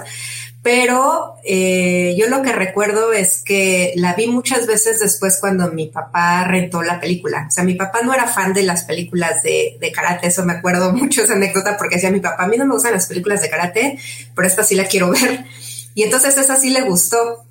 pero 0.66 1.36
eh, 1.44 2.16
yo 2.18 2.28
lo 2.28 2.42
que 2.42 2.52
recuerdo 2.52 3.14
es 3.14 3.44
que 3.44 3.94
la 3.98 4.16
vi 4.16 4.26
muchas 4.26 4.66
veces 4.66 5.00
después 5.00 5.38
cuando 5.40 5.72
mi 5.72 5.90
papá 5.90 6.44
rentó 6.46 6.82
la 6.82 7.00
película. 7.00 7.46
O 7.48 7.52
sea, 7.52 7.64
mi 7.64 7.76
papá 7.76 8.02
no 8.02 8.16
era 8.16 8.26
fan 8.26 8.52
de 8.52 8.64
las 8.64 8.84
películas 8.84 9.44
de, 9.44 9.78
karate, 9.94 10.26
eso 10.26 10.44
me 10.44 10.54
acuerdo 10.54 10.92
mucho 10.94 11.22
esa 11.22 11.34
anécdota 11.34 11.78
porque 11.78 11.98
decía 11.98 12.10
mi 12.10 12.20
papá, 12.20 12.46
a 12.46 12.48
mí 12.48 12.58
no 12.58 12.66
me 12.66 12.74
gustan 12.74 12.94
las 12.94 13.06
películas 13.06 13.44
de 13.44 13.50
karate, 13.52 14.00
pero 14.34 14.48
esta 14.48 14.64
sí 14.64 14.74
la 14.74 14.86
quiero 14.86 15.12
ver. 15.12 15.46
Y 15.94 16.02
entonces 16.02 16.36
esa 16.36 16.56
sí 16.56 16.72
le 16.72 16.82
gustó. 16.82 17.46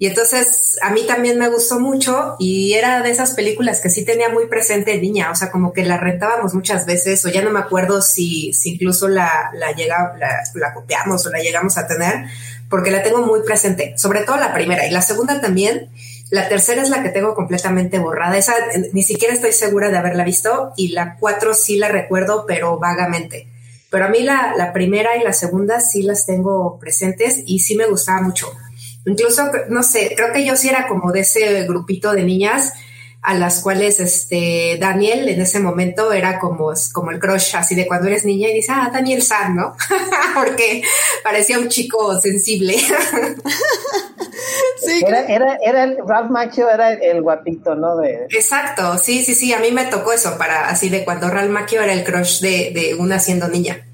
Y 0.00 0.06
entonces 0.06 0.78
a 0.82 0.90
mí 0.90 1.06
también 1.06 1.38
me 1.38 1.48
gustó 1.48 1.80
mucho 1.80 2.36
y 2.38 2.74
era 2.74 3.02
de 3.02 3.10
esas 3.10 3.32
películas 3.32 3.80
que 3.80 3.88
sí 3.88 4.04
tenía 4.04 4.28
muy 4.28 4.46
presente 4.46 4.96
niña, 4.98 5.30
o 5.32 5.34
sea, 5.34 5.50
como 5.50 5.72
que 5.72 5.84
la 5.84 5.96
rentábamos 5.96 6.54
muchas 6.54 6.86
veces 6.86 7.24
o 7.24 7.30
ya 7.30 7.42
no 7.42 7.50
me 7.50 7.58
acuerdo 7.58 8.00
si, 8.00 8.52
incluso 8.64 9.08
la, 9.08 9.50
la, 9.54 9.74
la 10.54 10.74
copiamos 10.74 11.26
o 11.26 11.30
la 11.30 11.40
llegamos 11.40 11.78
a 11.78 11.88
tener, 11.88 12.26
porque 12.68 12.90
la 12.90 13.02
tengo 13.02 13.22
muy 13.22 13.42
presente, 13.42 13.94
sobre 13.96 14.22
todo 14.24 14.36
la 14.36 14.52
primera 14.52 14.86
y 14.86 14.90
la 14.90 15.02
segunda 15.02 15.40
también. 15.40 15.90
La 16.30 16.48
tercera 16.48 16.82
es 16.82 16.90
la 16.90 17.02
que 17.02 17.08
tengo 17.08 17.34
completamente 17.34 17.98
borrada. 17.98 18.36
Esa 18.36 18.54
ni 18.92 19.02
siquiera 19.02 19.32
estoy 19.32 19.52
segura 19.52 19.90
de 19.90 19.96
haberla 19.96 20.24
visto 20.24 20.72
y 20.76 20.88
la 20.88 21.16
cuatro 21.18 21.54
sí 21.54 21.76
la 21.76 21.88
recuerdo, 21.88 22.44
pero 22.46 22.78
vagamente. 22.78 23.48
Pero 23.90 24.04
a 24.04 24.08
mí 24.08 24.22
la, 24.22 24.52
la 24.56 24.74
primera 24.74 25.16
y 25.16 25.24
la 25.24 25.32
segunda 25.32 25.80
sí 25.80 26.02
las 26.02 26.26
tengo 26.26 26.78
presentes 26.78 27.42
y 27.46 27.60
sí 27.60 27.74
me 27.76 27.86
gustaba 27.86 28.20
mucho. 28.20 28.52
Incluso, 29.06 29.50
no 29.70 29.82
sé, 29.82 30.12
creo 30.14 30.32
que 30.34 30.44
yo 30.44 30.54
sí 30.54 30.68
era 30.68 30.86
como 30.86 31.12
de 31.12 31.20
ese 31.20 31.64
grupito 31.64 32.12
de 32.12 32.24
niñas 32.24 32.74
a 33.20 33.34
las 33.34 33.62
cuales 33.62 34.00
este 34.00 34.78
Daniel 34.80 35.28
en 35.28 35.40
ese 35.40 35.60
momento 35.60 36.12
era 36.12 36.38
como, 36.38 36.72
como 36.92 37.10
el 37.10 37.18
crush 37.18 37.56
así 37.56 37.74
de 37.74 37.86
cuando 37.86 38.06
eres 38.06 38.24
niña 38.24 38.48
y 38.48 38.54
dices, 38.54 38.74
ah, 38.76 38.90
Daniel 38.92 39.22
San, 39.22 39.56
¿no? 39.56 39.76
Porque 40.34 40.82
parecía 41.24 41.58
un 41.58 41.68
chico 41.68 42.20
sensible. 42.20 42.78
sí. 44.80 45.02
Era, 45.06 45.26
era, 45.26 45.58
era 45.62 45.84
el, 45.84 45.98
Ralph 46.06 46.30
Macchio 46.30 46.70
era 46.70 46.92
el, 46.92 47.22
guapito, 47.22 47.74
¿no? 47.74 47.96
De... 47.96 48.26
Exacto, 48.30 48.96
sí, 48.98 49.24
sí, 49.24 49.34
sí, 49.34 49.52
a 49.52 49.58
mí 49.58 49.72
me 49.72 49.86
tocó 49.86 50.12
eso 50.12 50.38
para 50.38 50.68
así 50.68 50.88
de 50.88 51.04
cuando 51.04 51.28
Ralph 51.28 51.50
Macchio 51.50 51.82
era 51.82 51.92
el 51.92 52.04
crush 52.04 52.40
de, 52.40 52.70
de 52.72 52.94
una 52.94 53.18
siendo 53.18 53.48
niña. 53.48 53.84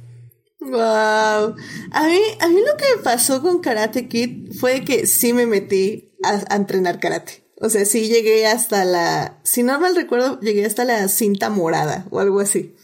Wow. 0.61 1.57
A 1.93 2.07
mí, 2.07 2.21
a 2.41 2.49
mí 2.49 2.61
lo 2.61 2.77
que 2.77 2.97
me 2.97 3.03
pasó 3.03 3.43
con 3.43 3.61
Karate 3.61 4.09
Kid 4.09 4.53
fue 4.59 4.85
que 4.85 5.07
sí 5.07 5.33
me 5.33 5.47
metí 5.47 6.15
a 6.23 6.55
entrenar 6.55 7.01
karate. 7.01 7.44
O 7.65 7.71
sea, 7.71 7.87
sí 7.87 8.09
llegué 8.09 8.47
hasta 8.47 8.85
la, 8.85 9.39
si 9.43 9.63
no 9.63 9.81
mal 9.81 9.97
recuerdo, 9.97 10.39
llegué 10.41 10.67
hasta 10.67 10.85
la 10.85 11.09
cinta 11.09 11.49
morada 11.49 12.07
o 12.11 12.21
algo 12.21 12.41
así. 12.41 12.75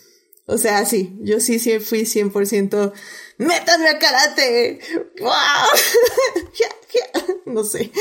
O 0.46 0.56
sea, 0.56 0.86
sí, 0.86 1.18
yo 1.20 1.38
sí, 1.38 1.58
sí 1.58 1.78
fui 1.80 2.04
100%, 2.04 2.90
métanme 3.36 3.90
a 3.90 3.98
karate. 3.98 4.80
¡Wow! 5.20 5.30
no 7.44 7.62
sé. 7.62 7.92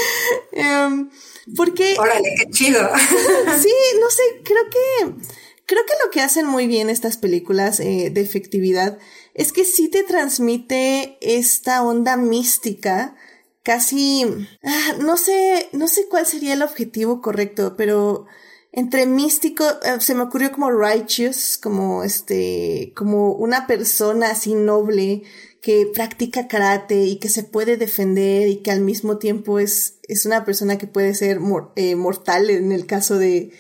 Um, 0.54 1.10
porque... 1.58 1.98
Órale, 2.00 2.34
qué 2.38 2.50
chido. 2.50 2.90
sí, 3.62 3.74
no 4.00 4.10
sé, 4.10 4.24
creo 4.46 4.70
que, 4.70 5.28
creo 5.66 5.86
que 5.86 5.94
lo 6.06 6.12
que 6.12 6.22
hacen 6.22 6.46
muy 6.46 6.66
bien 6.66 6.90
estas 6.90 7.18
películas 7.18 7.82
eh, 7.82 8.10
de 8.10 8.22
efectividad 8.22 9.00
es 9.34 9.52
que 9.52 9.66
sí 9.66 9.90
te 9.90 10.04
transmite 10.04 11.18
esta 11.20 11.84
onda 11.84 12.16
mística 12.16 13.18
casi, 13.64 14.26
ah, 14.64 14.96
no 15.00 15.18
sé, 15.18 15.70
no 15.74 15.88
sé 15.88 16.08
cuál 16.10 16.26
sería 16.26 16.54
el 16.54 16.62
objetivo 16.62 17.22
correcto, 17.22 17.76
pero 17.78 18.26
entre 18.72 19.06
místico, 19.06 19.66
eh, 19.84 20.00
se 20.00 20.16
me 20.16 20.24
ocurrió 20.24 20.52
como 20.52 20.72
righteous, 20.72 21.58
como 21.58 22.04
este, 22.04 22.94
como 22.96 23.34
una 23.34 23.68
persona 23.68 24.32
así 24.32 24.54
noble 24.54 25.24
que 25.62 25.88
practica 25.94 26.48
karate 26.48 27.04
y 27.06 27.20
que 27.20 27.30
se 27.30 27.44
puede 27.44 27.78
defender 27.78 28.48
y 28.48 28.58
que 28.58 28.72
al 28.72 28.82
mismo 28.82 29.18
tiempo 29.18 29.60
es, 29.60 30.00
es 30.08 30.26
una 30.26 30.46
persona 30.46 30.78
que 30.78 30.88
puede 30.88 31.14
ser 31.14 31.40
eh, 31.76 31.96
mortal 31.96 32.50
en 32.50 32.72
el 32.72 32.86
caso 32.86 33.18
de, 33.18 33.52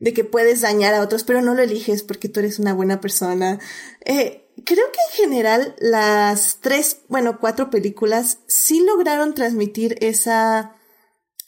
de 0.00 0.12
que 0.12 0.24
puedes 0.24 0.60
dañar 0.60 0.94
a 0.94 1.02
otros, 1.02 1.24
pero 1.24 1.40
no 1.40 1.54
lo 1.54 1.62
eliges 1.62 2.02
porque 2.02 2.28
tú 2.28 2.40
eres 2.40 2.58
una 2.58 2.74
buena 2.74 3.00
persona. 3.00 3.58
Eh, 4.04 4.45
creo 4.64 4.84
que 4.92 4.98
en 5.10 5.28
general 5.28 5.76
las 5.78 6.58
tres, 6.60 7.02
bueno, 7.08 7.38
cuatro 7.40 7.70
películas 7.70 8.38
sí 8.46 8.80
lograron 8.80 9.34
transmitir 9.34 9.96
esa, 10.00 10.76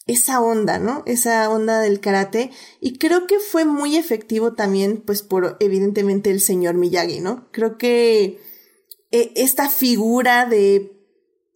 esa 0.07 0.41
onda, 0.41 0.79
¿no? 0.79 1.03
Esa 1.07 1.49
onda 1.51 1.81
del 1.81 2.01
karate. 2.01 2.51
Y 2.81 2.99
creo 2.99 3.27
que 3.27 3.39
fue 3.39 3.65
muy 3.65 3.97
efectivo 3.97 4.55
también, 4.55 5.03
pues 5.05 5.23
por 5.23 5.57
evidentemente 5.61 6.31
el 6.31 6.41
señor 6.41 6.75
Miyagi, 6.75 7.21
¿no? 7.21 7.49
Creo 7.53 7.79
que 7.79 8.41
eh, 9.11 9.33
esta 9.37 9.69
figura 9.71 10.47
de 10.47 10.95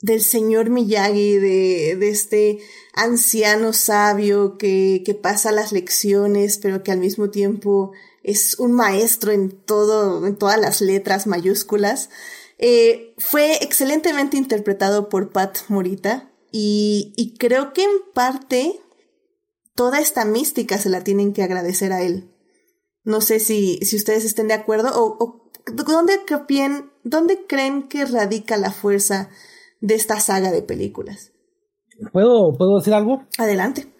del 0.03 0.21
señor 0.21 0.69
Miyagi, 0.69 1.37
de, 1.37 1.97
de 1.97 2.09
este 2.09 2.59
anciano 2.93 3.73
sabio 3.73 4.59
que, 4.59 5.03
que 5.07 5.15
pasa 5.15 5.53
las 5.53 5.71
lecciones, 5.71 6.59
pero 6.59 6.83
que 6.83 6.91
al 6.91 6.99
mismo 6.99 7.31
tiempo 7.31 7.93
es 8.23 8.59
un 8.59 8.73
maestro 8.73 9.33
en 9.33 9.51
todo, 9.51 10.27
en 10.27 10.37
todas 10.37 10.61
las 10.61 10.81
letras 10.81 11.27
mayúsculas. 11.27 12.11
Eh, 12.59 13.15
fue 13.19 13.57
excelentemente 13.63 14.37
interpretado 14.37 15.09
por 15.09 15.33
Pat 15.33 15.59
Morita 15.69 16.31
y, 16.53 17.13
y, 17.17 17.35
creo 17.37 17.73
que 17.73 17.83
en 17.83 17.91
parte 18.15 18.81
toda 19.75 20.01
esta 20.01 20.25
mística 20.25 20.79
se 20.79 20.91
la 20.91 21.03
tienen 21.03 21.33
que 21.33 21.43
agradecer 21.43 21.93
a 21.93 22.03
él. 22.03 22.31
No 23.05 23.21
sé 23.21 23.41
si, 23.41 23.79
si 23.79 23.97
ustedes 23.97 24.25
estén 24.25 24.49
de 24.49 24.55
acuerdo 24.55 24.91
o, 24.95 25.17
o 25.19 25.51
¿dónde, 25.67 26.21
creen, 26.25 26.93
¿dónde 27.03 27.47
creen 27.47 27.89
que 27.89 28.05
radica 28.05 28.57
la 28.57 28.71
fuerza 28.71 29.31
de 29.81 29.95
esta 29.95 30.21
saga 30.21 30.53
de 30.53 30.63
películas? 30.63 31.33
¿Puedo, 32.13 32.53
¿Puedo 32.57 32.79
decir 32.79 32.95
algo? 32.95 33.27
Adelante. 33.39 33.92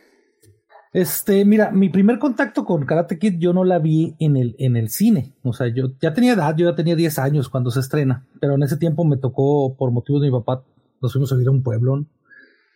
Este, 0.93 1.47
mira, 1.47 1.71
mi 1.71 1.89
primer 1.89 2.19
contacto 2.19 2.67
con 2.67 2.85
Karate 2.85 3.19
Kid 3.19 3.39
yo 3.39 3.55
no 3.55 3.65
la 3.65 3.79
vi 3.79 4.15
en 4.19 4.37
el, 4.37 4.55
en 4.59 4.77
el 4.77 4.91
cine. 4.91 5.33
O 5.43 5.53
sea, 5.55 5.69
yo 5.69 5.93
ya 6.01 6.13
tenía 6.13 6.35
edad, 6.35 6.55
yo 6.55 6.69
ya 6.69 6.77
tenía 6.77 6.95
10 6.95 7.19
años 7.19 7.49
cuando 7.49 7.71
se 7.71 7.81
estrena, 7.81 8.27
pero 8.41 8.55
en 8.55 8.63
ese 8.63 8.77
tiempo 8.77 9.05
me 9.05 9.17
tocó, 9.17 9.75
por 9.77 9.91
motivos 9.91 10.21
de 10.21 10.31
mi 10.31 10.39
papá, 10.39 10.65
nos 11.01 11.13
fuimos 11.13 11.33
a 11.33 11.41
ir 11.41 11.49
a 11.49 11.51
un 11.51 11.63
pueblo. 11.63 12.05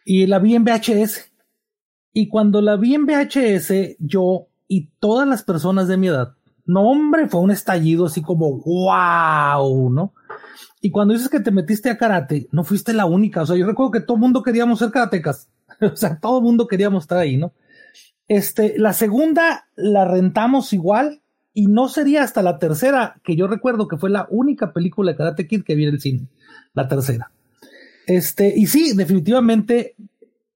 Y 0.06 0.26
la 0.26 0.38
vi 0.38 0.54
en 0.54 0.64
VHS. 0.64 1.30
Y 2.12 2.28
cuando 2.28 2.62
la 2.62 2.76
vi 2.76 2.94
en 2.94 3.04
VHS, 3.04 3.96
yo 3.98 4.48
y 4.68 4.88
todas 4.98 5.28
las 5.28 5.42
personas 5.42 5.86
de 5.86 5.98
mi 5.98 6.08
edad, 6.08 6.34
no 6.64 6.88
hombre, 6.88 7.28
fue 7.28 7.40
un 7.40 7.50
estallido 7.50 8.06
así 8.06 8.22
como 8.22 8.60
wow, 8.62 9.90
¿no? 9.90 10.14
Y 10.80 10.90
cuando 10.90 11.14
dices 11.14 11.28
que 11.28 11.40
te 11.40 11.50
metiste 11.50 11.90
a 11.90 11.98
karate, 11.98 12.48
no 12.50 12.64
fuiste 12.64 12.92
la 12.92 13.04
única. 13.04 13.42
O 13.42 13.46
sea, 13.46 13.56
yo 13.56 13.66
recuerdo 13.66 13.92
que 13.92 14.00
todo 14.00 14.16
el 14.16 14.22
mundo 14.22 14.42
queríamos 14.42 14.78
ser 14.78 14.90
karatecas. 14.90 15.50
o 15.80 15.96
sea, 15.96 16.18
todo 16.18 16.38
el 16.38 16.44
mundo 16.44 16.66
queríamos 16.66 17.04
estar 17.04 17.18
ahí, 17.18 17.36
¿no? 17.36 17.52
Este, 18.28 18.74
la 18.76 18.92
segunda 18.92 19.68
la 19.76 20.04
rentamos 20.04 20.72
igual 20.72 21.22
y 21.54 21.68
no 21.68 21.88
sería 21.88 22.22
hasta 22.22 22.42
la 22.42 22.58
tercera, 22.58 23.20
que 23.24 23.36
yo 23.36 23.46
recuerdo 23.46 23.88
que 23.88 23.96
fue 23.96 24.10
la 24.10 24.26
única 24.30 24.72
película 24.72 25.12
de 25.12 25.16
Karate 25.16 25.46
Kid 25.46 25.62
que 25.62 25.74
vi 25.74 25.84
en 25.84 25.94
el 25.94 26.00
cine, 26.00 26.28
la 26.74 26.88
tercera. 26.88 27.30
Este, 28.06 28.52
y 28.54 28.66
sí, 28.66 28.94
definitivamente, 28.94 29.94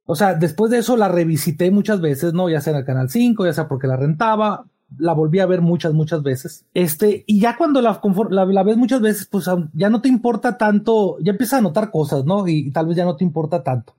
o 0.04 0.14
sea, 0.14 0.34
después 0.34 0.70
de 0.70 0.78
eso 0.78 0.96
la 0.96 1.08
revisité 1.08 1.70
muchas 1.70 2.00
veces, 2.00 2.34
¿no? 2.34 2.48
Ya 2.50 2.60
sea 2.60 2.72
en 2.72 2.80
el 2.80 2.84
Canal 2.84 3.08
5, 3.08 3.46
ya 3.46 3.52
sea 3.52 3.68
porque 3.68 3.86
la 3.86 3.96
rentaba, 3.96 4.66
la 4.98 5.12
volví 5.12 5.38
a 5.38 5.46
ver 5.46 5.60
muchas, 5.60 5.94
muchas 5.94 6.22
veces. 6.22 6.66
Este, 6.74 7.24
y 7.26 7.40
ya 7.40 7.56
cuando 7.56 7.80
la, 7.80 8.00
la, 8.28 8.62
ves 8.62 8.76
muchas 8.76 9.00
veces, 9.00 9.26
pues 9.26 9.46
ya 9.72 9.88
no 9.88 10.02
te 10.02 10.08
importa 10.08 10.58
tanto, 10.58 11.18
ya 11.20 11.32
empiezas 11.32 11.60
a 11.60 11.62
notar 11.62 11.90
cosas, 11.90 12.24
¿no? 12.24 12.46
y 12.46 12.70
tal 12.72 12.86
vez 12.86 12.96
ya 12.96 13.04
no 13.04 13.16
te 13.16 13.24
importa 13.24 13.62
tanto. 13.62 13.94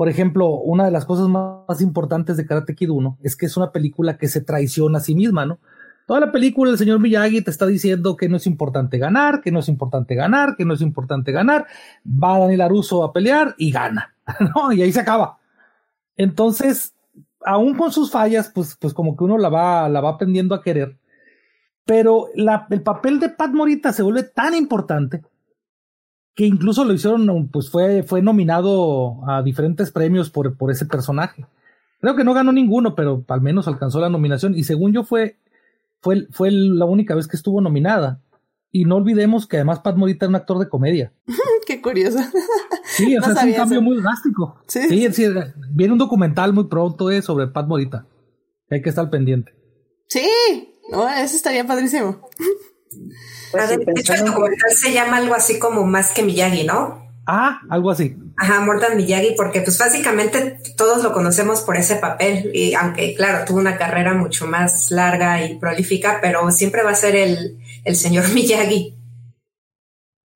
Por 0.00 0.08
ejemplo, 0.08 0.48
una 0.52 0.86
de 0.86 0.90
las 0.90 1.04
cosas 1.04 1.28
más, 1.28 1.82
importantes 1.82 2.38
de 2.38 2.46
Karate 2.46 2.74
Kid 2.74 2.88
1 2.88 3.18
es 3.22 3.36
que 3.36 3.44
es 3.44 3.58
una 3.58 3.70
película 3.70 4.16
que 4.16 4.28
se 4.28 4.40
traiciona 4.40 4.96
a 4.96 5.02
sí 5.02 5.14
misma, 5.14 5.44
¿no? 5.44 5.58
Toda 6.06 6.20
la 6.20 6.32
película 6.32 6.70
el 6.70 6.78
señor 6.78 7.00
Miyagi 7.00 7.42
te 7.42 7.50
está 7.50 7.66
diciendo 7.66 8.16
que 8.16 8.26
no 8.26 8.38
es 8.38 8.46
importante 8.46 8.96
ganar, 8.96 9.42
que 9.42 9.52
no 9.52 9.58
es 9.58 9.68
importante 9.68 10.14
ganar, 10.14 10.56
que 10.56 10.64
no 10.64 10.72
es 10.72 10.80
importante 10.80 11.32
ganar. 11.32 11.66
Va 12.06 12.38
Daniel 12.38 12.62
Aruso 12.62 13.04
a 13.04 13.12
pelear 13.12 13.54
y 13.58 13.72
gana, 13.72 14.14
¿no? 14.54 14.72
Y 14.72 14.80
ahí 14.80 14.90
se 14.90 15.00
acaba. 15.00 15.36
Entonces, 16.16 16.94
aún 17.44 17.74
con 17.74 17.92
sus 17.92 18.10
fallas, 18.10 18.50
pues, 18.54 18.78
pues 18.80 18.94
como 18.94 19.14
que 19.18 19.24
uno 19.24 19.36
la 19.36 19.50
va, 19.50 19.86
la 19.90 20.00
va 20.00 20.12
aprendiendo 20.12 20.54
a 20.54 20.62
querer. 20.62 20.96
Pero 21.84 22.28
el 22.34 22.80
papel 22.80 23.20
de 23.20 23.28
Pat 23.28 23.50
Morita 23.50 23.92
se 23.92 24.02
vuelve 24.02 24.22
tan 24.22 24.54
importante 24.54 25.20
que 26.34 26.46
incluso 26.46 26.84
lo 26.84 26.92
hicieron, 26.92 27.48
pues 27.48 27.70
fue, 27.70 28.02
fue 28.02 28.22
nominado 28.22 29.28
a 29.28 29.42
diferentes 29.42 29.90
premios 29.90 30.30
por, 30.30 30.56
por 30.56 30.70
ese 30.70 30.86
personaje. 30.86 31.46
Creo 32.00 32.16
que 32.16 32.24
no 32.24 32.34
ganó 32.34 32.52
ninguno, 32.52 32.94
pero 32.94 33.24
al 33.28 33.40
menos 33.40 33.68
alcanzó 33.68 34.00
la 34.00 34.08
nominación. 34.08 34.56
Y 34.56 34.64
según 34.64 34.92
yo 34.92 35.04
fue, 35.04 35.38
fue, 36.00 36.28
fue 36.30 36.50
la 36.50 36.86
única 36.86 37.14
vez 37.14 37.28
que 37.28 37.36
estuvo 37.36 37.60
nominada. 37.60 38.22
Y 38.72 38.84
no 38.84 38.96
olvidemos 38.96 39.46
que 39.46 39.56
además 39.56 39.80
Pat 39.80 39.96
Morita 39.96 40.24
es 40.24 40.28
un 40.28 40.36
actor 40.36 40.58
de 40.58 40.68
comedia. 40.68 41.12
Qué 41.66 41.82
curioso. 41.82 42.18
Sí, 42.84 43.16
o 43.16 43.22
sea, 43.22 43.32
es 43.32 43.44
un 43.44 43.52
cambio 43.52 43.82
muy 43.82 44.00
drástico. 44.00 44.62
Sí, 44.66 45.12
sí, 45.12 45.26
viene 45.72 45.92
un 45.92 45.98
documental 45.98 46.52
muy 46.52 46.68
pronto 46.68 47.10
eh, 47.10 47.20
sobre 47.20 47.48
Pat 47.48 47.66
Morita. 47.66 48.06
Hay 48.70 48.80
que 48.80 48.88
estar 48.88 49.10
pendiente. 49.10 49.52
Sí, 50.06 50.26
no, 50.90 51.08
eso 51.08 51.36
estaría 51.36 51.66
padrísimo. 51.66 52.28
Pues 53.52 53.68
de 53.68 53.92
hecho, 53.96 54.14
el 54.14 54.24
documental 54.24 54.70
se 54.72 54.92
llama 54.92 55.18
algo 55.18 55.34
así 55.34 55.58
como 55.58 55.84
Más 55.84 56.10
que 56.10 56.22
Miyagi, 56.22 56.64
¿no? 56.64 57.10
Ah, 57.26 57.60
algo 57.68 57.90
así. 57.90 58.16
Ajá, 58.36 58.60
Mortal 58.60 58.96
Miyagi, 58.96 59.34
porque 59.36 59.60
pues 59.60 59.78
básicamente 59.78 60.58
todos 60.76 61.04
lo 61.04 61.12
conocemos 61.12 61.60
por 61.60 61.76
ese 61.76 61.96
papel, 61.96 62.50
y 62.54 62.74
aunque 62.74 63.14
claro, 63.14 63.44
tuvo 63.46 63.58
una 63.58 63.76
carrera 63.76 64.14
mucho 64.14 64.46
más 64.46 64.90
larga 64.90 65.44
y 65.44 65.58
prolífica, 65.58 66.18
pero 66.20 66.50
siempre 66.50 66.82
va 66.82 66.90
a 66.90 66.94
ser 66.94 67.14
el, 67.14 67.58
el 67.84 67.96
señor 67.96 68.28
Miyagi. 68.34 68.96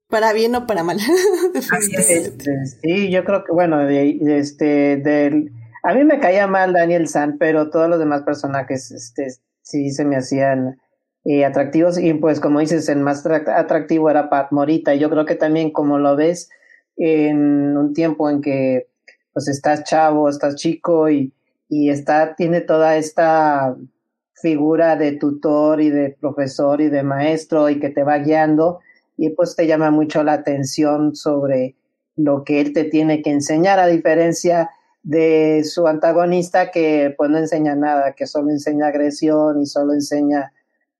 Para 0.08 0.32
bien 0.32 0.54
o 0.54 0.66
para 0.66 0.84
mal. 0.84 0.98
Este, 1.54 2.66
sí, 2.82 3.10
yo 3.10 3.24
creo 3.24 3.42
que, 3.44 3.52
bueno, 3.52 3.78
de, 3.78 4.18
este, 4.38 4.96
del, 4.96 5.50
a 5.82 5.94
mí 5.94 6.04
me 6.04 6.20
caía 6.20 6.46
mal 6.46 6.72
Daniel 6.72 7.08
San, 7.08 7.38
pero 7.38 7.70
todos 7.70 7.88
los 7.88 7.98
demás 7.98 8.22
personajes, 8.22 8.90
este, 8.92 9.28
sí 9.62 9.90
se 9.90 10.04
me 10.04 10.16
hacían 10.16 10.78
eh, 11.24 11.44
atractivos 11.44 11.98
y 11.98 12.12
pues 12.14 12.40
como 12.40 12.60
dices, 12.60 12.88
el 12.88 13.00
más 13.00 13.24
atractivo 13.26 14.10
era 14.10 14.28
Pat 14.28 14.52
Morita. 14.52 14.94
Yo 14.94 15.10
creo 15.10 15.24
que 15.24 15.36
también 15.36 15.70
como 15.70 15.98
lo 15.98 16.16
ves 16.16 16.50
en 16.96 17.76
un 17.76 17.92
tiempo 17.94 18.30
en 18.30 18.40
que 18.40 18.88
pues 19.32 19.48
estás 19.48 19.84
chavo, 19.84 20.28
estás 20.28 20.54
chico 20.56 21.10
y, 21.10 21.32
y 21.68 21.90
está, 21.90 22.34
tiene 22.36 22.60
toda 22.60 22.96
esta 22.96 23.74
figura 24.34 24.96
de 24.96 25.12
tutor 25.12 25.80
y 25.80 25.90
de 25.90 26.16
profesor 26.20 26.80
y 26.80 26.88
de 26.88 27.02
maestro 27.02 27.70
y 27.70 27.80
que 27.80 27.90
te 27.90 28.02
va 28.02 28.18
guiando 28.18 28.80
y 29.16 29.30
pues 29.30 29.56
te 29.56 29.66
llama 29.66 29.90
mucho 29.90 30.22
la 30.22 30.34
atención 30.34 31.14
sobre 31.14 31.76
lo 32.16 32.44
que 32.44 32.60
él 32.60 32.72
te 32.72 32.84
tiene 32.84 33.22
que 33.22 33.30
enseñar 33.30 33.78
a 33.78 33.86
diferencia 33.86 34.70
de 35.02 35.62
su 35.64 35.86
antagonista 35.86 36.70
que 36.70 37.14
pues 37.16 37.30
no 37.30 37.38
enseña 37.38 37.74
nada, 37.74 38.12
que 38.12 38.26
solo 38.26 38.50
enseña 38.50 38.88
agresión 38.88 39.60
y 39.60 39.66
solo 39.66 39.92
enseña 39.92 40.52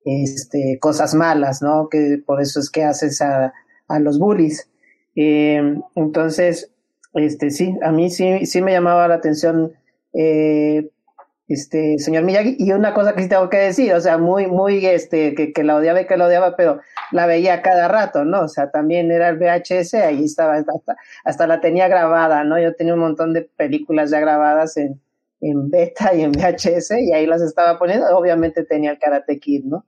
este, 0.04 0.78
cosas 0.80 1.14
malas, 1.14 1.62
¿no? 1.62 1.88
Que 1.88 2.18
por 2.24 2.40
eso 2.40 2.60
es 2.60 2.70
que 2.70 2.84
haces 2.84 3.20
a, 3.22 3.52
a 3.88 3.98
los 3.98 4.18
bullies. 4.18 4.70
Eh, 5.16 5.76
entonces, 5.94 6.72
este, 7.14 7.50
sí, 7.50 7.76
a 7.82 7.92
mí 7.92 8.10
sí, 8.10 8.46
sí 8.46 8.62
me 8.62 8.72
llamaba 8.72 9.08
la 9.08 9.16
atención 9.16 9.72
eh, 10.12 10.90
este 11.46 11.98
señor 11.98 12.24
Miyagi 12.24 12.56
y 12.58 12.72
una 12.72 12.94
cosa 12.94 13.14
que 13.14 13.22
sí 13.22 13.28
tengo 13.28 13.50
que 13.50 13.58
decir, 13.58 13.92
o 13.92 14.00
sea, 14.00 14.16
muy 14.16 14.46
muy 14.46 14.84
este 14.86 15.34
que, 15.34 15.52
que 15.52 15.62
la 15.62 15.76
odiaba 15.76 16.00
y 16.00 16.06
que 16.06 16.16
la 16.16 16.26
odiaba, 16.26 16.56
pero 16.56 16.80
la 17.12 17.26
veía 17.26 17.62
cada 17.62 17.88
rato, 17.88 18.24
¿no? 18.24 18.42
O 18.42 18.48
sea, 18.48 18.70
también 18.70 19.10
era 19.10 19.28
el 19.28 19.38
VHS, 19.38 19.94
ahí 19.94 20.24
estaba 20.24 20.54
hasta, 20.54 20.96
hasta 21.24 21.46
la 21.46 21.60
tenía 21.60 21.86
grabada, 21.88 22.44
¿no? 22.44 22.58
Yo 22.58 22.74
tenía 22.74 22.94
un 22.94 23.00
montón 23.00 23.34
de 23.34 23.42
películas 23.42 24.10
ya 24.10 24.20
grabadas 24.20 24.76
en 24.78 25.00
en 25.44 25.70
beta 25.70 26.14
y 26.14 26.22
en 26.22 26.32
VHS 26.32 26.92
y 27.00 27.12
ahí 27.12 27.26
las 27.26 27.42
estaba 27.42 27.78
poniendo, 27.78 28.06
obviamente 28.16 28.64
tenía 28.64 28.92
el 28.92 28.98
Karate 28.98 29.38
Kid, 29.38 29.64
¿no? 29.64 29.84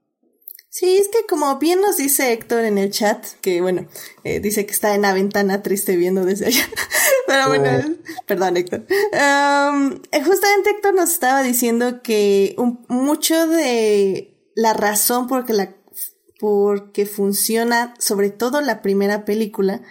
Sí, 0.77 0.97
es 0.97 1.07
que 1.07 1.25
como 1.27 1.57
bien 1.57 1.81
nos 1.81 1.97
dice 1.97 2.31
Héctor 2.33 2.63
en 2.63 2.77
el 2.77 2.91
chat, 2.91 3.25
que 3.41 3.61
bueno, 3.61 3.87
eh, 4.23 4.39
dice 4.39 4.67
que 4.67 4.73
está 4.73 4.93
en 4.93 5.01
la 5.01 5.11
ventana 5.11 5.63
triste 5.63 5.95
viendo 5.95 6.23
desde 6.23 6.45
allá. 6.45 6.69
Pero 7.25 7.47
bueno, 7.47 7.67
oh. 7.83 8.23
perdón 8.27 8.57
Héctor. 8.57 8.85
Um, 9.11 9.99
justamente 10.23 10.69
Héctor 10.69 10.93
nos 10.93 11.11
estaba 11.11 11.41
diciendo 11.41 12.03
que 12.03 12.55
mucho 12.89 13.47
de 13.47 14.37
la 14.53 14.73
razón 14.73 15.25
por 15.25 15.47
que 15.47 15.53
la 15.53 15.75
porque 16.39 17.07
funciona, 17.07 17.95
sobre 17.97 18.29
todo 18.29 18.61
la 18.61 18.83
primera 18.83 19.25
película, 19.25 19.81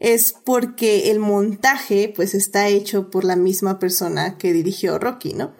es 0.00 0.34
porque 0.44 1.10
el 1.10 1.18
montaje 1.18 2.12
pues 2.14 2.34
está 2.34 2.68
hecho 2.68 3.08
por 3.08 3.24
la 3.24 3.36
misma 3.36 3.78
persona 3.78 4.36
que 4.36 4.52
dirigió 4.52 4.98
Rocky, 4.98 5.32
¿no? 5.32 5.54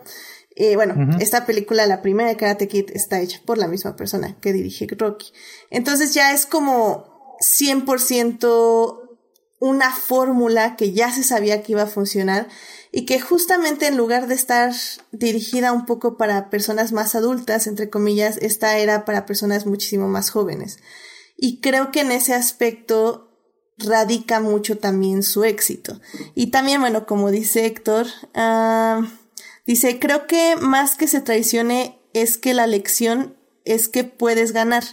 Bueno, 0.75 1.19
esta 1.21 1.45
película, 1.45 1.87
la 1.87 2.01
primera 2.03 2.29
de 2.29 2.37
Karate 2.37 2.69
Kid, 2.69 2.91
está 2.95 3.21
hecha 3.21 3.41
por 3.45 3.59
la 3.59 3.69
misma 3.69 3.95
persona 3.95 4.37
que 4.41 4.53
dirige 4.53 4.87
Rocky. 4.87 5.33
Entonces 5.71 6.15
ya 6.15 6.33
es 6.33 6.47
como 6.47 7.37
100% 7.41 9.07
una 9.59 9.91
fórmula 9.91 10.77
que 10.77 10.93
ya 10.93 11.11
se 11.11 11.23
sabía 11.23 11.63
que 11.63 11.73
iba 11.73 11.83
a 11.83 11.87
funcionar 11.87 12.49
y 12.93 13.05
que 13.05 13.21
justamente 13.21 13.87
en 13.87 13.97
lugar 13.97 14.27
de 14.27 14.35
estar 14.35 14.73
dirigida 15.13 15.73
un 15.73 15.87
poco 15.87 16.17
para 16.17 16.51
personas 16.51 16.93
más 16.93 17.15
adultas, 17.15 17.67
entre 17.67 17.91
comillas, 17.91 18.39
esta 18.41 18.79
era 18.79 19.05
para 19.05 19.27
personas 19.27 19.67
muchísimo 19.67 20.09
más 20.09 20.31
jóvenes. 20.31 20.79
Y 21.37 21.61
creo 21.61 21.91
que 21.91 22.01
en 22.01 22.13
ese 22.13 22.35
aspecto 22.35 23.31
radica 23.79 24.41
mucho 24.41 24.79
también 24.79 25.23
su 25.23 25.45
éxito. 25.45 26.01
Y 26.35 26.51
también, 26.51 26.81
bueno, 26.81 27.07
como 27.07 27.31
dice 27.31 27.67
Héctor, 27.67 28.07
uh, 28.35 29.05
Dice, 29.67 29.99
creo 29.99 30.27
que 30.27 30.57
más 30.57 30.95
que 30.95 31.09
se 31.09 31.21
traicione 31.21 31.99
es 32.13 32.39
que 32.39 32.55
la 32.55 32.67
lección 32.67 33.37
es 33.65 33.89
que 33.89 34.05
puedes 34.05 34.53
ganar, 34.53 34.85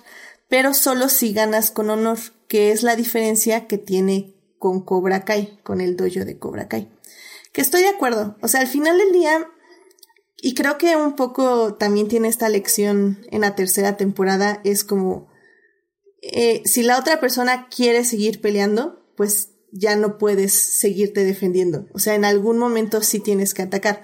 pero 0.50 0.74
solo 0.74 1.10
si 1.10 1.32
ganas 1.32 1.72
con 1.72 1.90
honor, 1.90 2.18
que 2.48 2.72
es 2.72 2.84
la 2.84 2.96
diferencia 2.96 3.68
que 3.68 3.78
tiene 3.78 4.36
con 4.58 4.82
Cobra 4.82 5.26
Kai, 5.26 5.60
con 5.64 5.80
el 5.80 5.96
dojo 5.96 6.26
de 6.26 6.40
Cobra 6.40 6.68
Kai. 6.68 6.90
Que 7.52 7.62
estoy 7.62 7.82
de 7.82 7.90
acuerdo. 7.90 8.36
O 8.42 8.48
sea, 8.48 8.62
al 8.62 8.68
final 8.68 8.98
del 8.98 9.12
día, 9.12 9.48
y 10.38 10.56
creo 10.56 10.78
que 10.78 10.96
un 10.96 11.16
poco 11.16 11.76
también 11.76 12.08
tiene 12.08 12.28
esta 12.28 12.50
lección 12.50 13.26
en 13.30 13.42
la 13.42 13.56
tercera 13.56 13.96
temporada, 13.96 14.60
es 14.64 14.84
como, 14.84 15.28
eh, 16.22 16.64
si 16.66 16.82
la 16.82 16.98
otra 16.98 17.20
persona 17.20 17.68
quiere 17.70 18.06
seguir 18.06 18.42
peleando, 18.42 19.06
pues 19.16 19.50
ya 19.72 19.96
no 19.96 20.18
puedes 20.18 20.54
seguirte 20.54 21.26
defendiendo. 21.26 21.88
O 21.94 22.00
sea, 22.00 22.16
en 22.16 22.26
algún 22.26 22.58
momento 22.60 23.02
sí 23.02 23.20
tienes 23.20 23.54
que 23.54 23.64
atacar. 23.64 24.02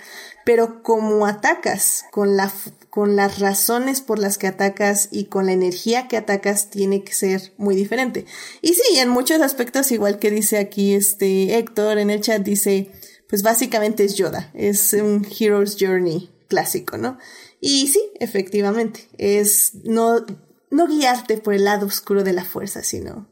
Pero 0.49 0.81
como 0.81 1.27
atacas, 1.27 2.05
con, 2.09 2.35
la, 2.35 2.51
con 2.89 3.15
las 3.15 3.37
razones 3.37 4.01
por 4.01 4.17
las 4.17 4.39
que 4.39 4.47
atacas 4.47 5.07
y 5.11 5.25
con 5.25 5.45
la 5.45 5.51
energía 5.51 6.07
que 6.07 6.17
atacas, 6.17 6.71
tiene 6.71 7.03
que 7.03 7.13
ser 7.13 7.53
muy 7.57 7.75
diferente. 7.75 8.25
Y 8.63 8.73
sí, 8.73 8.97
en 8.97 9.09
muchos 9.09 9.41
aspectos, 9.41 9.91
igual 9.91 10.17
que 10.17 10.31
dice 10.31 10.57
aquí 10.57 10.95
este 10.95 11.55
Héctor 11.59 11.99
en 11.99 12.09
el 12.09 12.21
chat, 12.21 12.41
dice, 12.41 12.91
pues 13.27 13.43
básicamente 13.43 14.03
es 14.03 14.15
Yoda. 14.15 14.49
Es 14.55 14.93
un 14.93 15.23
Hero's 15.23 15.77
Journey 15.79 16.31
clásico, 16.47 16.97
¿no? 16.97 17.19
Y 17.61 17.85
sí, 17.89 18.01
efectivamente, 18.19 19.07
es 19.19 19.75
no, 19.83 20.25
no 20.71 20.87
guiarte 20.87 21.37
por 21.37 21.53
el 21.53 21.65
lado 21.65 21.85
oscuro 21.85 22.23
de 22.23 22.33
la 22.33 22.43
fuerza, 22.43 22.81
sino 22.81 23.29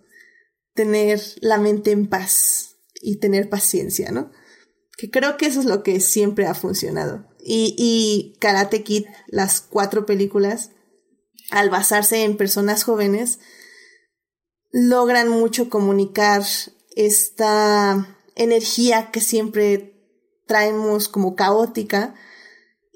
tener 0.76 1.20
la 1.42 1.58
mente 1.58 1.90
en 1.90 2.06
paz 2.06 2.76
y 3.02 3.16
tener 3.16 3.50
paciencia, 3.50 4.12
¿no? 4.12 4.32
Que 4.98 5.10
creo 5.10 5.38
que 5.38 5.46
eso 5.46 5.60
es 5.60 5.66
lo 5.66 5.84
que 5.84 6.00
siempre 6.00 6.48
ha 6.48 6.56
funcionado. 6.56 7.28
Y, 7.40 7.76
y 7.78 8.38
Karate 8.40 8.84
Kid, 8.84 9.06
las 9.28 9.62
cuatro 9.62 10.06
películas, 10.06 10.72
al 11.52 11.70
basarse 11.70 12.24
en 12.24 12.36
personas 12.36 12.84
jóvenes, 12.84 13.40
logran 14.72 15.30
mucho 15.30 15.70
comunicar 15.70 16.44
esta 16.96 18.18
energía 18.36 19.12
que 19.12 19.22
siempre 19.22 19.94
traemos 20.46 21.10
como 21.10 21.36
caótica 21.36 22.16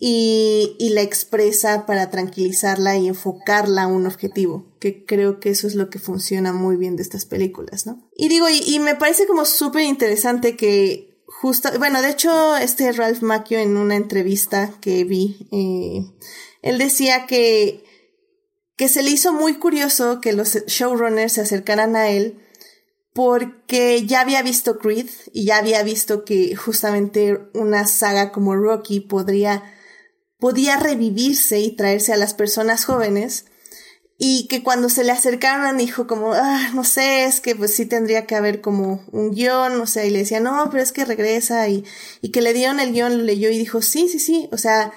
y, 0.04 0.76
y, 0.80 0.90
la 0.90 1.04
expresa 1.04 1.86
para 1.86 2.10
tranquilizarla 2.10 2.98
y 2.98 3.08
enfocarla 3.08 3.84
a 3.84 3.88
un 3.88 4.08
objetivo, 4.08 4.76
que 4.80 5.06
creo 5.06 5.40
que 5.40 5.52
eso 5.52 5.68
es 5.68 5.76
lo 5.76 5.92
que 5.92 6.00
funciona 6.00 6.54
muy 6.54 6.76
bien 6.76 6.96
de 6.96 7.04
estas 7.04 7.26
películas, 7.26 7.86
¿no? 7.86 8.10
Y 8.16 8.28
digo, 8.28 8.50
y, 8.50 8.64
y 8.66 8.80
me 8.80 8.96
parece 8.96 9.28
como 9.28 9.46
súper 9.46 9.84
interesante 9.84 10.56
que 10.58 11.11
justo, 11.42 11.70
bueno, 11.80 12.04
de 12.04 12.12
hecho, 12.12 12.56
este 12.56 12.92
Ralph 12.92 13.24
Macchio 13.24 13.58
en 13.58 13.76
una 13.76 13.96
entrevista 13.96 14.72
que 14.80 15.04
vi, 15.04 15.48
eh, 15.52 16.06
él 16.62 16.78
decía 16.78 17.26
que, 17.26 17.84
que 18.76 18.88
se 18.88 19.02
le 19.02 19.10
hizo 19.10 19.34
muy 19.34 19.56
curioso 19.56 20.22
que 20.22 20.34
los 20.34 20.54
showrunners 20.68 21.34
se 21.34 21.42
acercaran 21.42 21.96
a 21.96 22.10
él 22.10 22.40
porque 23.14 24.06
ya 24.06 24.22
había 24.22 24.44
visto 24.44 24.78
Creed 24.78 25.10
y 25.34 25.46
ya 25.46 25.58
había 25.58 25.82
visto 25.82 26.24
que 26.26 26.56
justamente 26.56 27.40
una 27.56 27.88
saga 27.88 28.32
como 28.32 28.56
Rocky 28.56 29.00
podría 29.00 29.64
podía 30.40 30.78
revivirse 30.78 31.60
y 31.60 31.76
traerse 31.76 32.14
a 32.14 32.18
las 32.18 32.34
personas 32.34 32.86
jóvenes 32.86 33.46
y 34.24 34.46
que 34.46 34.62
cuando 34.62 34.88
se 34.88 35.04
le 35.04 35.12
acercaron 35.12 35.80
dijo 35.80 36.06
como, 36.06 36.34
ah, 36.34 36.70
no 36.76 36.84
sé, 36.84 37.26
es 37.26 37.42
que 37.42 37.56
pues 37.56 37.74
sí 37.74 37.88
tendría 37.88 38.28
que 38.28 38.36
haber 38.36 38.62
como 38.62 39.04
un 39.12 39.32
guion, 39.32 39.82
o 39.82 39.88
sea, 39.88 40.06
y 40.06 40.12
le 40.12 40.20
decía, 40.20 40.40
no, 40.40 40.68
pero 40.70 40.84
es 40.84 40.92
que 40.92 41.06
regresa 41.06 41.68
y, 41.70 41.84
y 42.22 42.30
que 42.30 42.44
le 42.44 42.54
dieron 42.54 42.80
el 42.80 42.94
guion, 42.94 43.18
lo 43.18 43.24
leyó 43.24 43.50
y 43.50 43.58
dijo, 43.58 43.82
sí, 43.82 44.08
sí, 44.08 44.20
sí, 44.20 44.48
o 44.52 44.60
sea, 44.60 44.94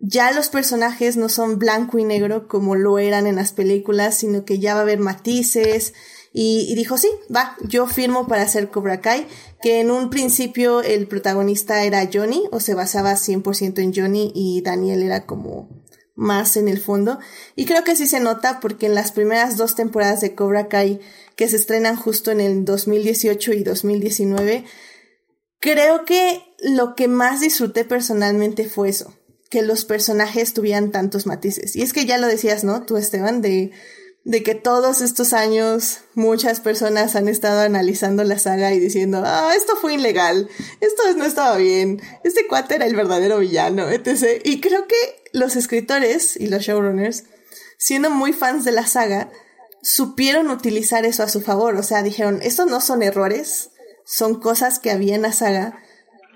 ya 0.00 0.32
los 0.32 0.48
personajes 0.48 1.18
no 1.18 1.28
son 1.28 1.58
blanco 1.58 1.98
y 1.98 2.04
negro 2.04 2.48
como 2.48 2.74
lo 2.74 2.98
eran 2.98 3.26
en 3.26 3.36
las 3.36 3.52
películas, 3.52 4.16
sino 4.16 4.46
que 4.46 4.58
ya 4.58 4.72
va 4.72 4.80
a 4.80 4.84
haber 4.84 4.98
matices, 4.98 5.92
y, 6.36 6.74
dijo, 6.74 6.96
sí, 6.96 7.08
va, 7.34 7.56
yo 7.62 7.86
firmo 7.86 8.26
para 8.26 8.42
hacer 8.42 8.68
Cobra 8.70 9.00
Kai, 9.00 9.28
que 9.62 9.80
en 9.80 9.92
un 9.92 10.10
principio 10.10 10.80
el 10.80 11.06
protagonista 11.06 11.84
era 11.84 12.08
Johnny, 12.12 12.42
o 12.50 12.58
se 12.58 12.74
basaba 12.74 13.12
100% 13.12 13.78
en 13.78 13.94
Johnny 13.94 14.32
y 14.34 14.60
Daniel 14.62 15.04
era 15.04 15.26
como 15.26 15.68
más 16.14 16.56
en 16.56 16.68
el 16.68 16.78
fondo. 16.78 17.18
Y 17.56 17.66
creo 17.66 17.84
que 17.84 17.96
sí 17.96 18.06
se 18.06 18.20
nota 18.20 18.60
porque 18.60 18.86
en 18.86 18.94
las 18.94 19.12
primeras 19.12 19.56
dos 19.56 19.74
temporadas 19.74 20.20
de 20.20 20.34
Cobra 20.34 20.68
Kai, 20.68 21.00
que 21.36 21.48
se 21.48 21.56
estrenan 21.56 21.96
justo 21.96 22.30
en 22.30 22.40
el 22.40 22.64
2018 22.64 23.52
y 23.52 23.64
2019, 23.64 24.64
creo 25.60 26.04
que 26.04 26.42
lo 26.60 26.94
que 26.94 27.08
más 27.08 27.40
disfruté 27.40 27.84
personalmente 27.84 28.68
fue 28.68 28.88
eso, 28.88 29.14
que 29.50 29.62
los 29.62 29.84
personajes 29.84 30.54
tuvieran 30.54 30.92
tantos 30.92 31.26
matices. 31.26 31.74
Y 31.76 31.82
es 31.82 31.92
que 31.92 32.06
ya 32.06 32.18
lo 32.18 32.26
decías, 32.26 32.64
¿no? 32.64 32.82
Tú, 32.84 32.96
Esteban, 32.96 33.40
de 33.40 33.72
de 34.24 34.42
que 34.42 34.54
todos 34.54 35.02
estos 35.02 35.34
años 35.34 35.98
muchas 36.14 36.60
personas 36.60 37.14
han 37.14 37.28
estado 37.28 37.60
analizando 37.60 38.24
la 38.24 38.38
saga 38.38 38.72
y 38.72 38.80
diciendo, 38.80 39.22
ah, 39.24 39.52
esto 39.54 39.76
fue 39.76 39.94
ilegal, 39.94 40.48
esto 40.80 41.02
no 41.16 41.26
estaba 41.26 41.56
bien, 41.58 42.00
este 42.24 42.46
cuate 42.46 42.76
era 42.76 42.86
el 42.86 42.96
verdadero 42.96 43.38
villano, 43.38 43.90
etc. 43.90 44.40
Y 44.42 44.60
creo 44.60 44.86
que 44.86 44.96
los 45.32 45.56
escritores 45.56 46.36
y 46.36 46.46
los 46.46 46.62
showrunners, 46.62 47.24
siendo 47.76 48.08
muy 48.08 48.32
fans 48.32 48.64
de 48.64 48.72
la 48.72 48.86
saga, 48.86 49.30
supieron 49.82 50.48
utilizar 50.48 51.04
eso 51.04 51.22
a 51.22 51.28
su 51.28 51.42
favor, 51.42 51.76
o 51.76 51.82
sea, 51.82 52.02
dijeron, 52.02 52.40
estos 52.42 52.66
no 52.66 52.80
son 52.80 53.02
errores, 53.02 53.70
son 54.06 54.40
cosas 54.40 54.78
que 54.78 54.90
había 54.90 55.14
en 55.14 55.22
la 55.22 55.32
saga, 55.32 55.78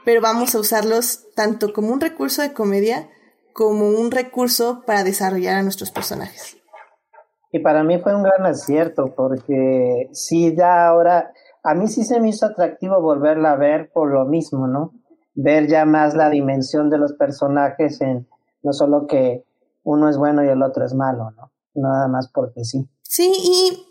pero 0.04 0.20
vamos 0.20 0.54
a 0.54 0.58
usarlos 0.58 1.20
tanto 1.34 1.72
como 1.72 1.92
un 1.92 2.02
recurso 2.02 2.42
de 2.42 2.52
comedia 2.52 3.08
como 3.54 3.88
un 3.88 4.10
recurso 4.10 4.84
para 4.86 5.04
desarrollar 5.04 5.56
a 5.56 5.62
nuestros 5.62 5.90
personajes. 5.90 6.57
Y 7.50 7.60
para 7.60 7.82
mí 7.82 7.98
fue 7.98 8.14
un 8.14 8.22
gran 8.22 8.44
acierto, 8.46 9.14
porque 9.14 10.08
sí, 10.12 10.54
ya 10.56 10.86
ahora, 10.88 11.32
a 11.62 11.74
mí 11.74 11.88
sí 11.88 12.04
se 12.04 12.20
me 12.20 12.28
hizo 12.28 12.46
atractivo 12.46 13.00
volverla 13.00 13.52
a 13.52 13.56
ver 13.56 13.90
por 13.92 14.10
lo 14.10 14.26
mismo, 14.26 14.66
¿no? 14.66 14.92
ver 15.40 15.68
ya 15.68 15.84
más 15.84 16.14
la 16.14 16.30
dimensión 16.30 16.90
de 16.90 16.98
los 16.98 17.12
personajes 17.12 18.00
en 18.00 18.28
no 18.62 18.72
solo 18.72 19.06
que 19.06 19.44
uno 19.84 20.10
es 20.10 20.16
bueno 20.16 20.44
y 20.44 20.48
el 20.48 20.62
otro 20.62 20.84
es 20.84 20.94
malo, 20.94 21.30
¿no? 21.30 21.52
Nada 21.74 22.08
más 22.08 22.28
porque 22.34 22.64
sí. 22.64 22.90
Sí, 23.02 23.32
y 23.36 23.86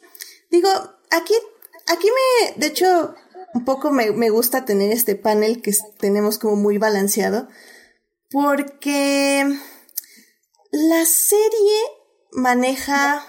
digo, 0.52 0.68
aquí, 1.10 1.34
aquí 1.88 2.08
me, 2.08 2.60
de 2.60 2.68
hecho, 2.68 3.16
un 3.54 3.64
poco 3.64 3.92
me, 3.92 4.12
me 4.12 4.30
gusta 4.30 4.66
tener 4.66 4.92
este 4.92 5.16
panel 5.16 5.62
que 5.62 5.72
tenemos 5.98 6.38
como 6.38 6.58
muy 6.58 6.78
balanceado, 6.78 7.48
porque 8.30 9.46
la 10.72 11.06
serie 11.06 11.80
maneja 12.34 13.22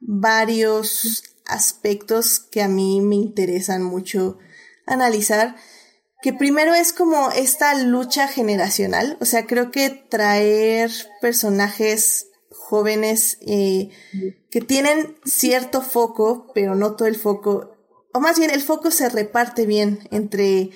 varios 0.00 1.24
aspectos 1.46 2.40
que 2.40 2.62
a 2.62 2.68
mí 2.68 3.00
me 3.00 3.16
interesan 3.16 3.82
mucho 3.82 4.38
analizar 4.86 5.56
que 6.22 6.32
primero 6.32 6.74
es 6.74 6.92
como 6.92 7.30
esta 7.30 7.74
lucha 7.74 8.26
generacional, 8.26 9.16
o 9.20 9.24
sea, 9.24 9.46
creo 9.46 9.70
que 9.70 9.90
traer 9.90 10.90
personajes 11.20 12.28
jóvenes 12.50 13.38
eh, 13.42 13.90
que 14.50 14.60
tienen 14.60 15.16
cierto 15.24 15.82
foco, 15.82 16.50
pero 16.54 16.74
no 16.74 16.96
todo 16.96 17.06
el 17.06 17.16
foco, 17.16 17.76
o 18.12 18.20
más 18.20 18.38
bien 18.38 18.50
el 18.50 18.62
foco 18.62 18.90
se 18.90 19.08
reparte 19.08 19.66
bien 19.66 20.08
entre 20.10 20.70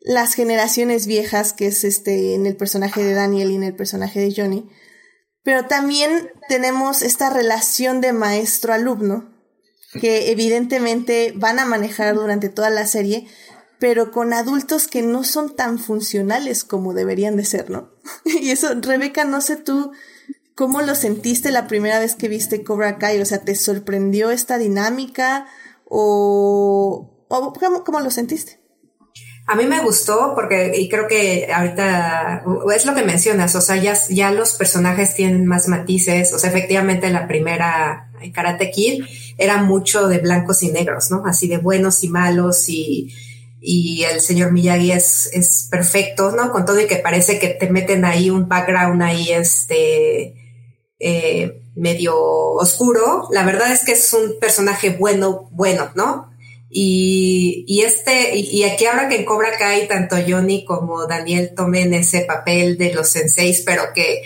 las 0.00 0.34
generaciones 0.34 1.06
viejas, 1.06 1.52
que 1.52 1.68
es 1.68 1.84
este 1.84 2.34
en 2.34 2.46
el 2.46 2.56
personaje 2.56 3.02
de 3.02 3.14
Daniel 3.14 3.52
y 3.52 3.54
en 3.54 3.62
el 3.62 3.74
personaje 3.74 4.20
de 4.20 4.34
Johnny, 4.36 4.68
pero 5.42 5.66
también 5.66 6.30
tenemos 6.48 7.02
esta 7.02 7.30
relación 7.30 8.00
de 8.00 8.12
maestro-alumno, 8.12 9.30
que 10.00 10.30
evidentemente 10.30 11.32
van 11.36 11.58
a 11.58 11.66
manejar 11.66 12.14
durante 12.14 12.48
toda 12.48 12.70
la 12.70 12.86
serie, 12.86 13.26
pero 13.78 14.12
con 14.12 14.32
adultos 14.32 14.86
que 14.86 15.02
no 15.02 15.24
son 15.24 15.56
tan 15.56 15.78
funcionales 15.78 16.64
como 16.64 16.94
deberían 16.94 17.36
de 17.36 17.44
ser, 17.44 17.68
¿no? 17.68 17.90
y 18.24 18.50
eso, 18.50 18.74
Rebeca, 18.80 19.24
no 19.24 19.40
sé 19.40 19.56
tú 19.56 19.92
cómo 20.54 20.82
lo 20.82 20.94
sentiste 20.94 21.50
la 21.50 21.66
primera 21.66 21.98
vez 21.98 22.14
que 22.14 22.28
viste 22.28 22.62
Cobra 22.62 22.98
Kai, 22.98 23.20
o 23.20 23.26
sea, 23.26 23.38
¿te 23.38 23.54
sorprendió 23.54 24.30
esta 24.30 24.58
dinámica 24.58 25.46
o, 25.84 27.26
o 27.28 27.52
¿cómo, 27.84 28.00
lo 28.00 28.10
sentiste? 28.10 28.61
A 29.46 29.56
mí 29.56 29.66
me 29.66 29.82
gustó 29.82 30.32
porque, 30.34 30.72
y 30.76 30.88
creo 30.88 31.08
que 31.08 31.48
ahorita 31.52 32.44
es 32.74 32.86
lo 32.86 32.94
que 32.94 33.02
mencionas, 33.02 33.54
o 33.56 33.60
sea, 33.60 33.76
ya, 33.76 34.30
los 34.30 34.52
personajes 34.52 35.14
tienen 35.14 35.46
más 35.46 35.68
matices, 35.68 36.32
o 36.32 36.38
sea, 36.38 36.50
efectivamente 36.50 37.10
la 37.10 37.26
primera 37.26 38.08
Karate 38.32 38.70
Kid 38.70 39.04
era 39.36 39.62
mucho 39.62 40.06
de 40.06 40.18
blancos 40.18 40.62
y 40.62 40.70
negros, 40.70 41.10
¿no? 41.10 41.24
Así 41.26 41.48
de 41.48 41.58
buenos 41.58 42.04
y 42.04 42.08
malos 42.08 42.68
y 42.68 43.12
y 43.64 44.02
el 44.02 44.20
señor 44.20 44.50
Miyagi 44.50 44.90
es, 44.90 45.30
es 45.32 45.68
perfecto, 45.70 46.32
¿no? 46.32 46.50
Con 46.50 46.64
todo 46.64 46.80
y 46.80 46.86
que 46.86 46.96
parece 46.96 47.38
que 47.38 47.48
te 47.48 47.70
meten 47.70 48.04
ahí 48.04 48.28
un 48.28 48.48
background 48.48 49.00
ahí, 49.00 49.30
este, 49.30 50.34
eh, 50.98 51.62
medio 51.76 52.16
oscuro. 52.16 53.28
La 53.30 53.44
verdad 53.44 53.70
es 53.70 53.84
que 53.84 53.92
es 53.92 54.12
un 54.12 54.40
personaje 54.40 54.90
bueno, 54.90 55.48
bueno, 55.52 55.90
¿no? 55.94 56.31
Y, 56.74 57.82
este, 57.84 58.34
y, 58.34 58.64
aquí 58.64 58.86
ahora 58.86 59.08
que 59.08 59.16
en 59.16 59.24
Cobra 59.26 59.58
Kai 59.58 59.86
tanto 59.88 60.16
Johnny 60.26 60.64
como 60.64 61.06
Daniel 61.06 61.52
tomen 61.54 61.92
ese 61.92 62.20
papel 62.22 62.78
de 62.78 62.94
los 62.94 63.10
senseis, 63.10 63.62
pero 63.66 63.92
que 63.94 64.22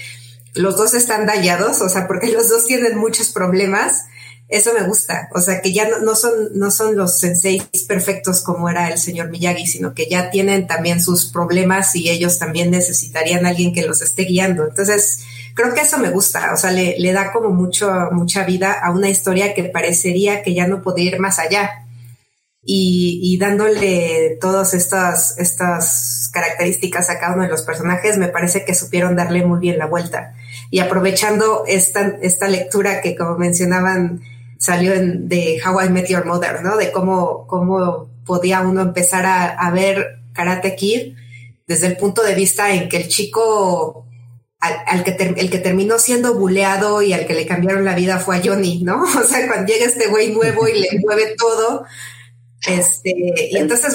los 0.54 0.76
dos 0.76 0.94
están 0.94 1.26
dañados, 1.26 1.80
o 1.80 1.88
sea, 1.88 2.06
porque 2.06 2.28
los 2.28 2.48
dos 2.48 2.66
tienen 2.66 2.96
muchos 2.96 3.30
problemas 3.30 4.04
eso 4.48 4.72
me 4.72 4.86
gusta, 4.86 5.28
o 5.34 5.40
sea, 5.40 5.60
que 5.60 5.72
ya 5.72 5.88
no, 6.00 6.14
son, 6.14 6.32
no 6.54 6.70
son 6.70 6.96
los 6.96 7.18
senseis 7.18 7.64
perfectos 7.88 8.42
como 8.42 8.68
era 8.68 8.88
el 8.88 8.98
señor 8.98 9.28
Miyagi, 9.28 9.66
sino 9.66 9.92
que 9.92 10.06
ya 10.08 10.30
tienen 10.30 10.68
también 10.68 11.02
sus 11.02 11.26
problemas 11.26 11.96
y 11.96 12.10
ellos 12.10 12.38
también 12.38 12.70
necesitarían 12.70 13.44
a 13.44 13.48
alguien 13.48 13.74
que 13.74 13.84
los 13.84 14.02
esté 14.02 14.22
guiando. 14.22 14.68
Entonces, 14.68 15.24
creo 15.54 15.74
que 15.74 15.80
eso 15.80 15.98
me 15.98 16.10
gusta, 16.10 16.52
o 16.54 16.56
sea, 16.56 16.70
le, 16.70 16.96
le 16.96 17.12
da 17.12 17.32
como 17.32 17.50
mucho, 17.50 17.90
mucha 18.12 18.44
vida 18.44 18.72
a 18.72 18.92
una 18.92 19.08
historia 19.08 19.52
que 19.52 19.64
parecería 19.64 20.44
que 20.44 20.54
ya 20.54 20.68
no 20.68 20.80
podía 20.80 21.06
ir 21.06 21.18
más 21.18 21.40
allá. 21.40 21.85
Y, 22.68 23.20
y, 23.22 23.38
dándole 23.38 24.38
todas 24.40 24.74
estas, 24.74 25.38
estas 25.38 26.30
características 26.32 27.08
a 27.08 27.20
cada 27.20 27.34
uno 27.34 27.44
de 27.44 27.48
los 27.48 27.62
personajes, 27.62 28.18
me 28.18 28.26
parece 28.26 28.64
que 28.64 28.74
supieron 28.74 29.14
darle 29.14 29.44
muy 29.44 29.60
bien 29.60 29.78
la 29.78 29.86
vuelta. 29.86 30.34
Y 30.70 30.80
aprovechando 30.80 31.62
esta, 31.68 32.18
esta 32.20 32.48
lectura 32.48 33.00
que, 33.00 33.14
como 33.14 33.38
mencionaban, 33.38 34.20
salió 34.58 34.94
en, 34.94 35.28
de 35.28 35.60
How 35.64 35.82
I 35.82 35.88
Met 35.90 36.08
Your 36.08 36.24
Mother, 36.24 36.62
¿no? 36.62 36.76
De 36.76 36.90
cómo, 36.90 37.46
cómo 37.46 38.08
podía 38.26 38.60
uno 38.60 38.82
empezar 38.82 39.24
a, 39.26 39.70
ver 39.70 40.18
Karate 40.32 40.74
Kid 40.74 41.14
desde 41.66 41.86
el 41.86 41.96
punto 41.96 42.22
de 42.22 42.34
vista 42.34 42.74
en 42.74 42.88
que 42.88 42.98
el 42.98 43.08
chico 43.08 44.04
al, 44.58 45.04
que 45.04 45.16
el 45.36 45.50
que 45.50 45.58
terminó 45.58 45.98
siendo 45.98 46.34
buleado 46.34 47.02
y 47.02 47.12
al 47.12 47.26
que 47.26 47.34
le 47.34 47.46
cambiaron 47.46 47.84
la 47.84 47.94
vida 47.94 48.18
fue 48.18 48.36
a 48.36 48.42
Johnny, 48.44 48.82
¿no? 48.82 49.02
O 49.22 49.22
sea, 49.22 49.46
cuando 49.46 49.72
llega 49.72 49.86
este 49.86 50.08
güey 50.08 50.32
nuevo 50.32 50.66
y 50.66 50.80
le 50.80 50.88
mueve 51.00 51.34
todo, 51.38 51.84
este, 52.66 53.14
y 53.50 53.56
entonces 53.56 53.94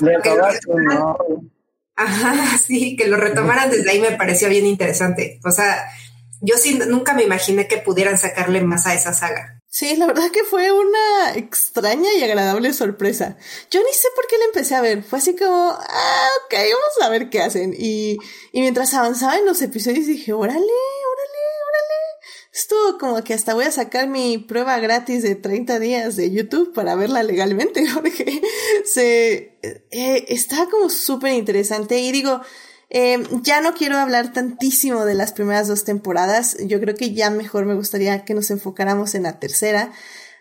ajá, 1.95 2.57
sí, 2.65 2.95
que 2.95 3.07
lo 3.07 3.17
retomaran 3.17 3.69
desde 3.69 3.89
ahí 3.89 3.99
me 3.99 4.11
pareció 4.11 4.49
bien 4.49 4.65
interesante. 4.65 5.39
O 5.45 5.51
sea, 5.51 5.87
yo 6.41 6.57
sí 6.57 6.79
nunca 6.87 7.13
me 7.13 7.23
imaginé 7.23 7.67
que 7.67 7.77
pudieran 7.77 8.17
sacarle 8.17 8.61
más 8.61 8.87
a 8.87 8.93
esa 8.93 9.13
saga. 9.13 9.59
Sí, 9.67 9.95
la 9.95 10.05
verdad 10.05 10.31
que 10.31 10.43
fue 10.43 10.69
una 10.71 11.33
extraña 11.35 12.13
y 12.13 12.23
agradable 12.23 12.73
sorpresa. 12.73 13.37
Yo 13.69 13.79
ni 13.79 13.93
sé 13.93 14.09
por 14.15 14.27
qué 14.27 14.37
la 14.37 14.45
empecé 14.45 14.75
a 14.75 14.81
ver. 14.81 15.01
Fue 15.01 15.19
así 15.19 15.33
como, 15.33 15.69
ah, 15.71 16.29
ok, 16.45 16.53
vamos 16.53 17.01
a 17.01 17.09
ver 17.09 17.29
qué 17.29 17.41
hacen. 17.41 17.73
Y, 17.77 18.17
y 18.51 18.59
mientras 18.59 18.93
avanzaba 18.93 19.37
en 19.37 19.45
los 19.45 19.61
episodios 19.61 20.07
dije, 20.07 20.33
órale, 20.33 20.57
órale, 20.57 21.41
órale. 21.69 22.10
Estuvo 22.53 22.97
como 22.97 23.23
que 23.23 23.33
hasta 23.33 23.53
voy 23.53 23.63
a 23.63 23.71
sacar 23.71 24.09
mi 24.09 24.37
prueba 24.37 24.77
gratis 24.79 25.23
de 25.23 25.35
30 25.35 25.79
días 25.79 26.17
de 26.17 26.31
YouTube 26.31 26.73
para 26.73 26.95
verla 26.95 27.23
legalmente, 27.23 27.85
porque 27.93 28.41
se, 28.83 29.57
eh, 29.61 30.25
está 30.27 30.67
como 30.69 30.89
súper 30.89 31.33
interesante. 31.33 31.99
Y 31.99 32.11
digo, 32.11 32.41
eh, 32.89 33.23
ya 33.41 33.61
no 33.61 33.73
quiero 33.73 33.97
hablar 33.97 34.33
tantísimo 34.33 35.05
de 35.05 35.15
las 35.15 35.31
primeras 35.31 35.69
dos 35.69 35.85
temporadas. 35.85 36.57
Yo 36.65 36.81
creo 36.81 36.95
que 36.95 37.13
ya 37.13 37.29
mejor 37.29 37.65
me 37.65 37.75
gustaría 37.75 38.25
que 38.25 38.33
nos 38.33 38.51
enfocáramos 38.51 39.15
en 39.15 39.23
la 39.23 39.39
tercera. 39.39 39.93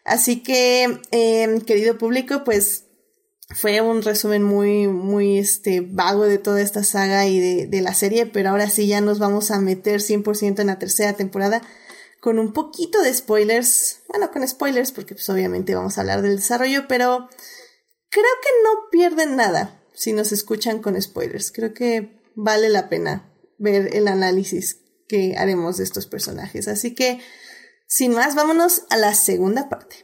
Así 0.04 0.42
que, 0.42 1.00
eh, 1.12 1.62
querido 1.64 1.96
público, 1.96 2.42
pues 2.42 2.86
fue 3.50 3.80
un 3.82 4.02
resumen 4.02 4.42
muy, 4.42 4.88
muy 4.88 5.38
este, 5.38 5.80
vago 5.80 6.24
de 6.24 6.38
toda 6.38 6.60
esta 6.60 6.82
saga 6.82 7.26
y 7.28 7.38
de, 7.38 7.66
de 7.68 7.80
la 7.82 7.94
serie, 7.94 8.26
pero 8.26 8.50
ahora 8.50 8.68
sí 8.68 8.88
ya 8.88 9.00
nos 9.00 9.20
vamos 9.20 9.52
a 9.52 9.60
meter 9.60 10.00
100% 10.00 10.58
en 10.60 10.66
la 10.66 10.78
tercera 10.80 11.12
temporada 11.12 11.62
con 12.20 12.38
un 12.38 12.52
poquito 12.52 13.02
de 13.02 13.12
spoilers. 13.12 14.00
Bueno, 14.08 14.30
con 14.30 14.46
spoilers 14.46 14.92
porque 14.92 15.14
pues 15.14 15.28
obviamente 15.28 15.74
vamos 15.74 15.96
a 15.96 16.02
hablar 16.02 16.22
del 16.22 16.36
desarrollo, 16.36 16.86
pero 16.86 17.28
creo 18.08 18.24
que 18.42 18.62
no 18.62 18.90
pierden 18.90 19.36
nada 19.36 19.82
si 19.94 20.12
nos 20.12 20.32
escuchan 20.32 20.80
con 20.80 21.00
spoilers. 21.00 21.50
Creo 21.50 21.74
que 21.74 22.20
vale 22.34 22.68
la 22.68 22.88
pena 22.88 23.32
ver 23.58 23.94
el 23.94 24.08
análisis 24.08 24.78
que 25.08 25.36
haremos 25.36 25.78
de 25.78 25.84
estos 25.84 26.06
personajes. 26.06 26.68
Así 26.68 26.94
que, 26.94 27.20
sin 27.86 28.14
más, 28.14 28.34
vámonos 28.34 28.84
a 28.90 28.96
la 28.96 29.14
segunda 29.14 29.68
parte. 29.68 29.96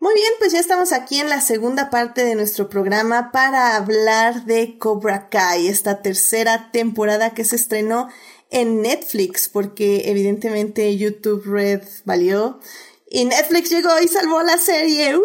Muy 0.00 0.14
bien, 0.14 0.32
pues 0.38 0.52
ya 0.52 0.60
estamos 0.60 0.92
aquí 0.92 1.20
en 1.20 1.28
la 1.28 1.42
segunda 1.42 1.90
parte 1.90 2.24
de 2.24 2.34
nuestro 2.34 2.70
programa 2.70 3.30
para 3.32 3.76
hablar 3.76 4.46
de 4.46 4.78
Cobra 4.78 5.28
Kai, 5.28 5.68
esta 5.68 6.00
tercera 6.00 6.70
temporada 6.72 7.34
que 7.34 7.44
se 7.44 7.56
estrenó 7.56 8.08
en 8.50 8.82
Netflix, 8.82 9.48
porque 9.48 10.02
evidentemente 10.06 10.96
YouTube 10.96 11.44
Red 11.44 11.82
valió 12.04 12.60
y 13.08 13.24
Netflix 13.24 13.70
llegó 13.70 13.90
y 14.00 14.08
salvó 14.08 14.42
la 14.42 14.58
serie. 14.58 15.16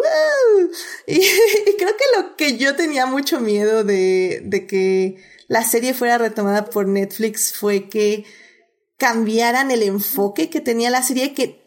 Y, 1.06 1.20
creo 1.78 1.96
que 1.96 2.20
lo 2.20 2.36
que 2.36 2.56
yo 2.56 2.74
tenía 2.74 3.06
mucho 3.06 3.40
miedo 3.40 3.84
de, 3.84 4.40
de 4.44 4.66
que 4.66 5.22
la 5.48 5.62
serie 5.62 5.94
fuera 5.94 6.18
retomada 6.18 6.64
por 6.66 6.88
Netflix 6.88 7.52
fue 7.52 7.88
que 7.88 8.24
cambiaran 8.96 9.70
el 9.70 9.82
enfoque 9.82 10.50
que 10.50 10.60
tenía 10.60 10.90
la 10.90 11.02
serie 11.02 11.34
que, 11.34 11.62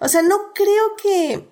o 0.00 0.08
sea, 0.08 0.22
no 0.22 0.52
creo 0.54 0.96
que, 1.02 1.48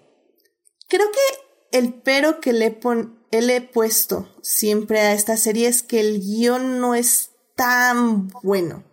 creo 0.88 1.10
que 1.10 1.78
el 1.78 1.92
pero 1.94 2.40
que 2.40 2.52
le, 2.52 2.70
pon, 2.70 3.18
le 3.30 3.56
he 3.56 3.60
puesto 3.60 4.34
siempre 4.42 5.00
a 5.00 5.12
esta 5.12 5.36
serie 5.36 5.68
es 5.68 5.82
que 5.82 6.00
el 6.00 6.20
guion 6.20 6.80
no 6.80 6.94
es 6.94 7.30
tan 7.56 8.28
bueno. 8.42 8.84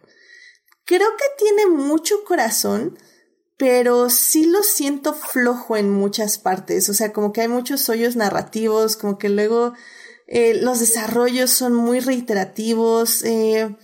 Creo 0.85 1.07
que 1.17 1.43
tiene 1.43 1.67
mucho 1.67 2.23
corazón, 2.25 2.97
pero 3.57 4.09
sí 4.09 4.45
lo 4.47 4.63
siento 4.63 5.13
flojo 5.13 5.77
en 5.77 5.91
muchas 5.91 6.39
partes, 6.39 6.89
o 6.89 6.93
sea, 6.93 7.13
como 7.13 7.31
que 7.31 7.41
hay 7.41 7.47
muchos 7.47 7.87
hoyos 7.89 8.15
narrativos, 8.15 8.97
como 8.97 9.17
que 9.17 9.29
luego 9.29 9.73
eh, 10.27 10.59
los 10.61 10.79
desarrollos 10.79 11.49
son 11.49 11.75
muy 11.75 11.99
reiterativos. 11.99 13.23
Eh, 13.25 13.75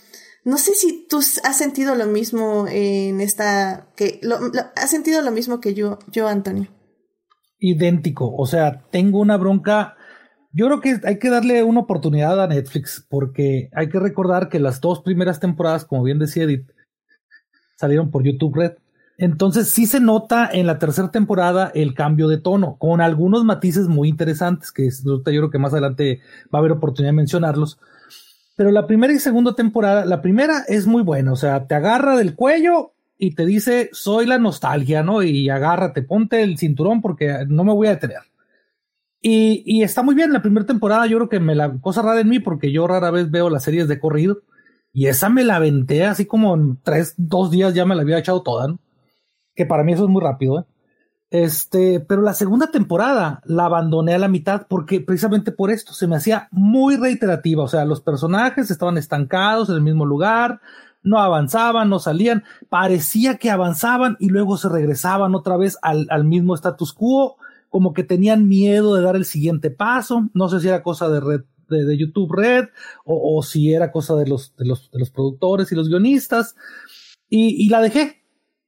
no 0.46 0.58
sé 0.58 0.74
si 0.76 1.06
tú 1.10 1.18
has 1.18 1.58
sentido 1.58 1.94
lo 1.96 2.06
mismo 2.06 2.68
en 2.70 3.20
esta, 3.20 3.90
que 3.98 4.20
lo, 4.24 4.40
has 4.78 4.90
sentido 4.90 5.22
lo 5.22 5.32
mismo 5.32 5.60
que 5.60 5.74
yo, 5.74 6.00
yo, 6.10 6.28
Antonio. 6.30 6.70
Idéntico, 7.60 8.34
o 8.34 8.46
sea, 8.46 8.86
tengo 8.92 9.20
una 9.20 9.36
bronca 9.36 9.98
Yo 10.54 10.68
creo 10.68 10.80
que 10.80 11.06
hay 11.06 11.20
que 11.20 11.30
darle 11.30 11.64
una 11.64 11.82
oportunidad 11.82 12.42
a 12.42 12.48
Netflix 12.48 13.06
porque 13.10 13.70
hay 13.74 13.90
que 13.90 14.00
recordar 14.00 14.48
que 14.48 14.60
las 14.60 14.80
dos 14.80 15.02
primeras 15.02 15.40
temporadas, 15.42 15.84
como 15.84 16.04
bien 16.04 16.18
decía 16.18 16.44
Edith, 16.44 16.70
salieron 17.78 18.12
por 18.12 18.24
YouTube 18.24 18.56
Red. 18.56 18.74
Entonces 19.18 19.70
sí 19.70 19.88
se 19.88 20.00
nota 20.00 20.48
en 20.52 20.68
la 20.68 20.78
tercera 20.78 21.10
temporada 21.10 21.72
el 21.74 21.96
cambio 21.96 22.28
de 22.28 22.38
tono, 22.38 22.76
con 22.78 23.02
algunos 23.02 23.44
matices 23.46 23.88
muy 23.88 24.10
interesantes, 24.10 24.72
que 24.72 24.90
yo 25.04 25.22
creo 25.24 25.50
que 25.50 25.58
más 25.58 25.74
adelante 25.74 26.20
va 26.54 26.58
a 26.58 26.62
haber 26.62 26.74
oportunidad 26.74 27.14
de 27.14 27.18
mencionarlos. 27.18 27.80
Pero 28.56 28.72
la 28.72 28.86
primera 28.86 29.14
y 29.14 29.20
segunda 29.20 29.56
temporada, 29.56 30.06
la 30.06 30.22
primera 30.22 30.64
es 30.68 30.86
muy 30.86 31.02
buena, 31.02 31.32
o 31.32 31.36
sea, 31.36 31.66
te 31.66 31.76
agarra 31.76 32.16
del 32.16 32.36
cuello 32.36 32.94
y 33.18 33.34
te 33.34 33.46
dice, 33.46 33.90
soy 33.92 34.28
la 34.28 34.38
nostalgia, 34.38 35.02
¿no? 35.02 35.24
Y 35.24 35.50
agárrate, 35.50 36.04
ponte 36.04 36.44
el 36.44 36.58
cinturón 36.58 37.02
porque 37.02 37.46
no 37.48 37.64
me 37.64 37.74
voy 37.74 37.88
a 37.88 37.92
detener. 37.92 38.22
Y, 39.20 39.64
y 39.66 39.82
está 39.82 40.04
muy 40.04 40.14
bien, 40.14 40.32
la 40.32 40.44
primera 40.44 40.66
temporada 40.68 41.08
yo 41.08 41.18
creo 41.18 41.30
que 41.30 41.40
me 41.40 41.56
la 41.56 41.72
cosa 41.82 42.04
rara 42.04 42.22
en 42.22 42.30
mí 42.30 42.40
porque 42.40 42.72
yo 42.72 42.86
rara 42.86 43.10
vez 43.10 43.32
veo 43.32 43.50
las 43.50 43.64
series 43.64 43.88
de 43.88 44.00
corrido 44.00 44.44
y 44.98 45.06
esa 45.06 45.30
me 45.30 45.44
la 45.44 45.58
aventé 45.58 46.08
así 46.08 46.26
como 46.26 46.56
en 46.56 46.80
tres, 46.82 47.14
dos 47.18 47.52
días 47.52 47.76
ya 47.76 47.86
me 47.86 47.94
la 47.94 48.02
había 48.02 48.18
echado 48.18 48.42
toda, 48.42 48.68
¿no? 48.68 48.80
Que 49.54 49.64
para 49.64 49.84
mí 49.84 49.94
eso 49.94 50.06
es 50.06 50.10
muy 50.10 50.24
rápido, 50.24 50.62
¿eh? 50.62 50.64
Este, 51.30 52.00
pero 52.00 52.24
la 52.24 52.34
segunda 52.34 52.72
temporada 52.72 53.44
la 53.46 53.66
abandoné 53.66 54.16
a 54.16 54.18
la 54.18 54.28
mitad 54.28 54.66
porque 54.68 55.00
precisamente 55.00 55.52
por 55.52 55.70
esto 55.70 55.94
se 55.94 56.08
me 56.08 56.16
hacía 56.16 56.48
muy 56.50 56.98
reiterativa. 56.98 57.62
O 57.64 57.68
sea, 57.68 57.86
los 57.86 58.02
personajes 58.02 58.72
estaban 58.72 58.98
estancados 58.98 59.70
en 59.70 59.76
el 59.76 59.82
mismo 59.82 60.04
lugar, 60.04 60.62
no 61.04 61.20
avanzaban, 61.20 61.92
no 61.92 62.00
salían, 62.00 62.44
parecía 62.68 63.38
que 63.38 63.52
avanzaban 63.52 64.18
y 64.20 64.30
luego 64.30 64.58
se 64.58 64.68
regresaban 64.68 65.36
otra 65.36 65.58
vez 65.58 65.78
al, 65.84 66.08
al 66.10 66.24
mismo 66.24 66.56
status 66.56 66.94
quo, 66.94 67.38
como 67.70 67.94
que 67.94 68.04
tenían 68.04 68.48
miedo 68.48 68.96
de 68.96 69.04
dar 69.04 69.16
el 69.16 69.26
siguiente 69.26 69.70
paso. 69.70 70.28
No 70.34 70.50
sé 70.50 70.60
si 70.60 70.70
era 70.70 70.82
cosa 70.82 71.08
de 71.08 71.20
red, 71.20 71.42
de, 71.70 71.98
YouTube 71.98 72.34
Red 72.34 72.66
o, 73.06 73.38
o, 73.38 73.44
si 73.44 73.74
era 73.74 73.92
cosa 73.92 74.16
de 74.16 74.28
los, 74.28 74.56
de 74.56 74.66
los, 74.66 74.92
de 74.92 75.00
los 75.00 75.10
productores 75.10 75.72
y 75.72 75.76
los 75.76 75.90
guionistas. 75.90 76.56
Y, 77.30 77.66
y 77.66 77.70
la 77.70 77.82
dejé, 77.82 78.24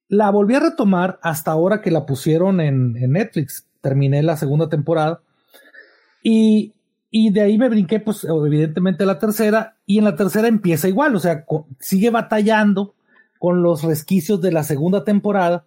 la 0.10 0.32
volví 0.32 0.56
a 0.56 0.60
retomar 0.60 1.20
hasta 1.22 1.52
ahora 1.52 1.82
que 1.82 1.92
la 1.92 2.06
pusieron 2.06 2.60
en, 2.60 2.94
Netflix. 2.94 3.68
Terminé 3.80 4.22
la 4.24 4.36
segunda 4.36 4.68
temporada. 4.68 5.22
Y, 6.22 6.74
y, 7.12 7.32
de 7.32 7.42
ahí 7.42 7.58
me 7.58 7.70
brinqué, 7.70 8.00
pues, 8.00 8.26
evidentemente, 8.26 9.06
la 9.06 9.20
tercera. 9.20 9.78
Y 9.86 10.00
en 10.00 10.04
la 10.04 10.16
tercera 10.16 10.48
empieza 10.48 10.90
igual. 10.90 11.16
O 11.16 11.20
sea, 11.20 11.46
sigue 11.80 12.10
batallando 12.10 12.96
con 13.38 13.62
los 13.62 13.84
resquicios 13.84 14.42
de 14.42 14.52
la 14.52 14.64
segunda 14.64 15.04
temporada. 15.04 15.66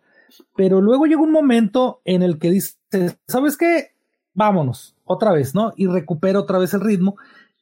Pero 0.56 0.80
luego 0.80 1.06
llega 1.06 1.20
un 1.22 1.32
momento 1.32 2.02
en 2.04 2.22
el 2.22 2.38
que 2.38 2.50
dice, 2.50 2.76
¿sabes 3.28 3.56
qué? 3.56 3.91
Vámonos, 4.34 4.96
otra 5.04 5.32
vez, 5.32 5.54
¿no? 5.54 5.72
Y 5.76 5.86
recupera 5.86 6.40
otra 6.40 6.58
vez 6.58 6.74
el 6.74 6.80
ritmo 6.80 7.16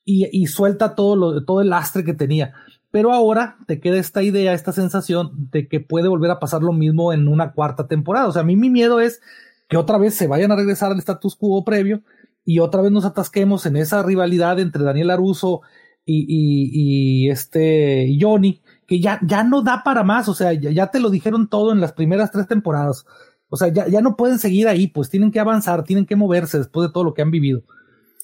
y, 0.05 0.47
suelta 0.47 0.95
todo, 0.95 1.15
lo, 1.15 1.45
todo 1.45 1.61
el 1.61 1.71
lastre 1.71 2.05
que 2.05 2.15
tenía. 2.15 2.53
Pero 2.91 3.13
ahora 3.13 3.59
te 3.67 3.81
queda 3.81 3.99
esta 3.99 4.23
idea, 4.23 4.53
esta 4.53 4.73
sensación 4.73 5.31
de 5.53 5.69
que 5.69 5.79
puede 5.79 6.09
volver 6.09 6.31
a 6.31 6.41
pasar 6.41 6.63
lo 6.63 6.73
mismo 6.73 7.13
en 7.13 7.29
una 7.29 7.53
cuarta 7.53 7.87
temporada. 7.87 8.27
O 8.27 8.33
sea, 8.33 8.43
a 8.43 8.45
mí 8.45 8.57
mi 8.57 8.71
miedo 8.71 8.99
es 8.99 9.21
que 9.69 9.77
otra 9.77 9.99
vez 9.99 10.15
se 10.15 10.27
vayan 10.27 10.51
a 10.51 10.57
regresar 10.57 10.91
al 10.91 10.99
status 10.99 11.37
quo 11.37 11.65
previo 11.65 12.03
y 12.45 12.59
otra 12.59 12.83
vez 12.83 12.91
nos 12.91 13.05
atasquemos 13.05 13.67
en 13.67 13.77
esa 13.77 14.03
rivalidad 14.03 14.59
entre 14.59 14.83
Daniel 14.83 15.11
Aruso 15.11 15.61
y, 16.05 17.31
este 17.31 18.19
Johnny, 18.21 18.61
que 18.89 19.01
ya, 19.01 19.21
ya 19.23 19.45
no 19.45 19.63
da 19.63 19.83
para 19.85 20.03
más. 20.03 20.29
O 20.29 20.35
sea, 20.35 20.53
ya, 20.53 20.89
te 20.89 20.99
lo 20.99 21.11
dijeron 21.11 21.49
todo 21.49 21.73
en 21.73 21.81
las 21.81 21.93
primeras 21.93 22.33
tres 22.33 22.49
temporadas. 22.49 23.07
O 23.51 23.57
sea, 23.57 23.69
ya, 23.69 23.89
ya 23.89 24.01
no 24.01 24.17
pueden 24.17 24.39
seguir 24.39 24.69
ahí, 24.69 24.87
pues 24.87 25.11
tienen 25.11 25.31
que 25.31 25.41
avanzar, 25.41 25.85
tienen 25.85 26.07
que 26.07 26.17
moverse 26.17 26.59
después 26.59 26.89
de 26.89 26.93
todo 26.93 27.05
lo 27.05 27.15
que 27.15 27.23
han 27.23 27.31
vivido. 27.31 27.63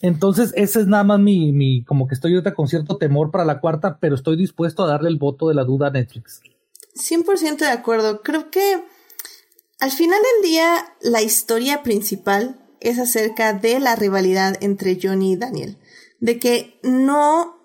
Entonces, 0.01 0.53
ese 0.57 0.81
es 0.81 0.87
nada 0.87 1.05
más 1.05 1.21
mi, 1.21 1.53
mi, 1.53 1.85
como 1.85 2.07
que 2.07 2.15
estoy 2.15 2.33
ahorita 2.33 2.55
con 2.55 2.69
cierto 2.69 2.97
temor 2.97 3.31
para 3.31 3.45
la 3.45 3.61
cuarta, 3.61 3.99
pero 3.99 4.15
estoy 4.15 4.37
dispuesto 4.37 4.85
a 4.85 4.89
darle 4.89 5.09
el 5.09 5.19
voto 5.19 5.49
de 5.49 5.55
la 5.55 5.65
duda 5.65 5.89
a 5.89 5.91
Netflix. 5.91 6.41
100% 6.95 7.59
de 7.59 7.67
acuerdo. 7.67 8.23
Creo 8.23 8.51
que 8.51 8.83
al 9.79 9.91
final 9.91 10.19
del 10.23 10.51
día, 10.51 10.95
la 11.03 11.23
historia 11.23 11.83
principal 11.83 12.59
es 12.81 12.99
acerca 12.99 13.53
de 13.53 13.79
la 13.79 13.95
rivalidad 13.95 14.57
entre 14.63 14.99
Johnny 15.01 15.33
y 15.33 15.37
Daniel. 15.37 15.79
De 16.21 16.39
que 16.39 16.81
no 16.83 17.59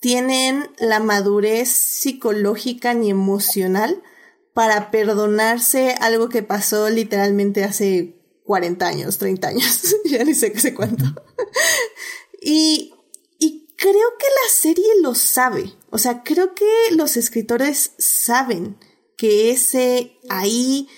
tienen 0.00 0.70
la 0.78 1.00
madurez 1.00 1.68
psicológica 1.68 2.94
ni 2.94 3.10
emocional 3.10 4.02
para 4.54 4.90
perdonarse 4.90 5.94
algo 6.00 6.28
que 6.28 6.42
pasó 6.42 6.90
literalmente 6.90 7.64
hace 7.64 8.16
40 8.44 8.86
años, 8.86 9.18
30 9.18 9.48
años, 9.48 9.96
ya 10.04 10.24
ni 10.24 10.34
sé 10.34 10.52
qué 10.52 10.74
cuánto. 10.74 11.04
y, 12.42 12.92
y 13.38 13.66
creo 13.76 14.08
que 14.18 14.26
la 14.26 14.50
serie 14.52 15.00
lo 15.02 15.14
sabe. 15.14 15.72
O 15.90 15.98
sea, 15.98 16.22
creo 16.22 16.54
que 16.54 16.66
los 16.92 17.16
escritores 17.16 17.92
saben 17.98 18.76
que 19.16 19.50
ese 19.50 20.18
ahí 20.28 20.88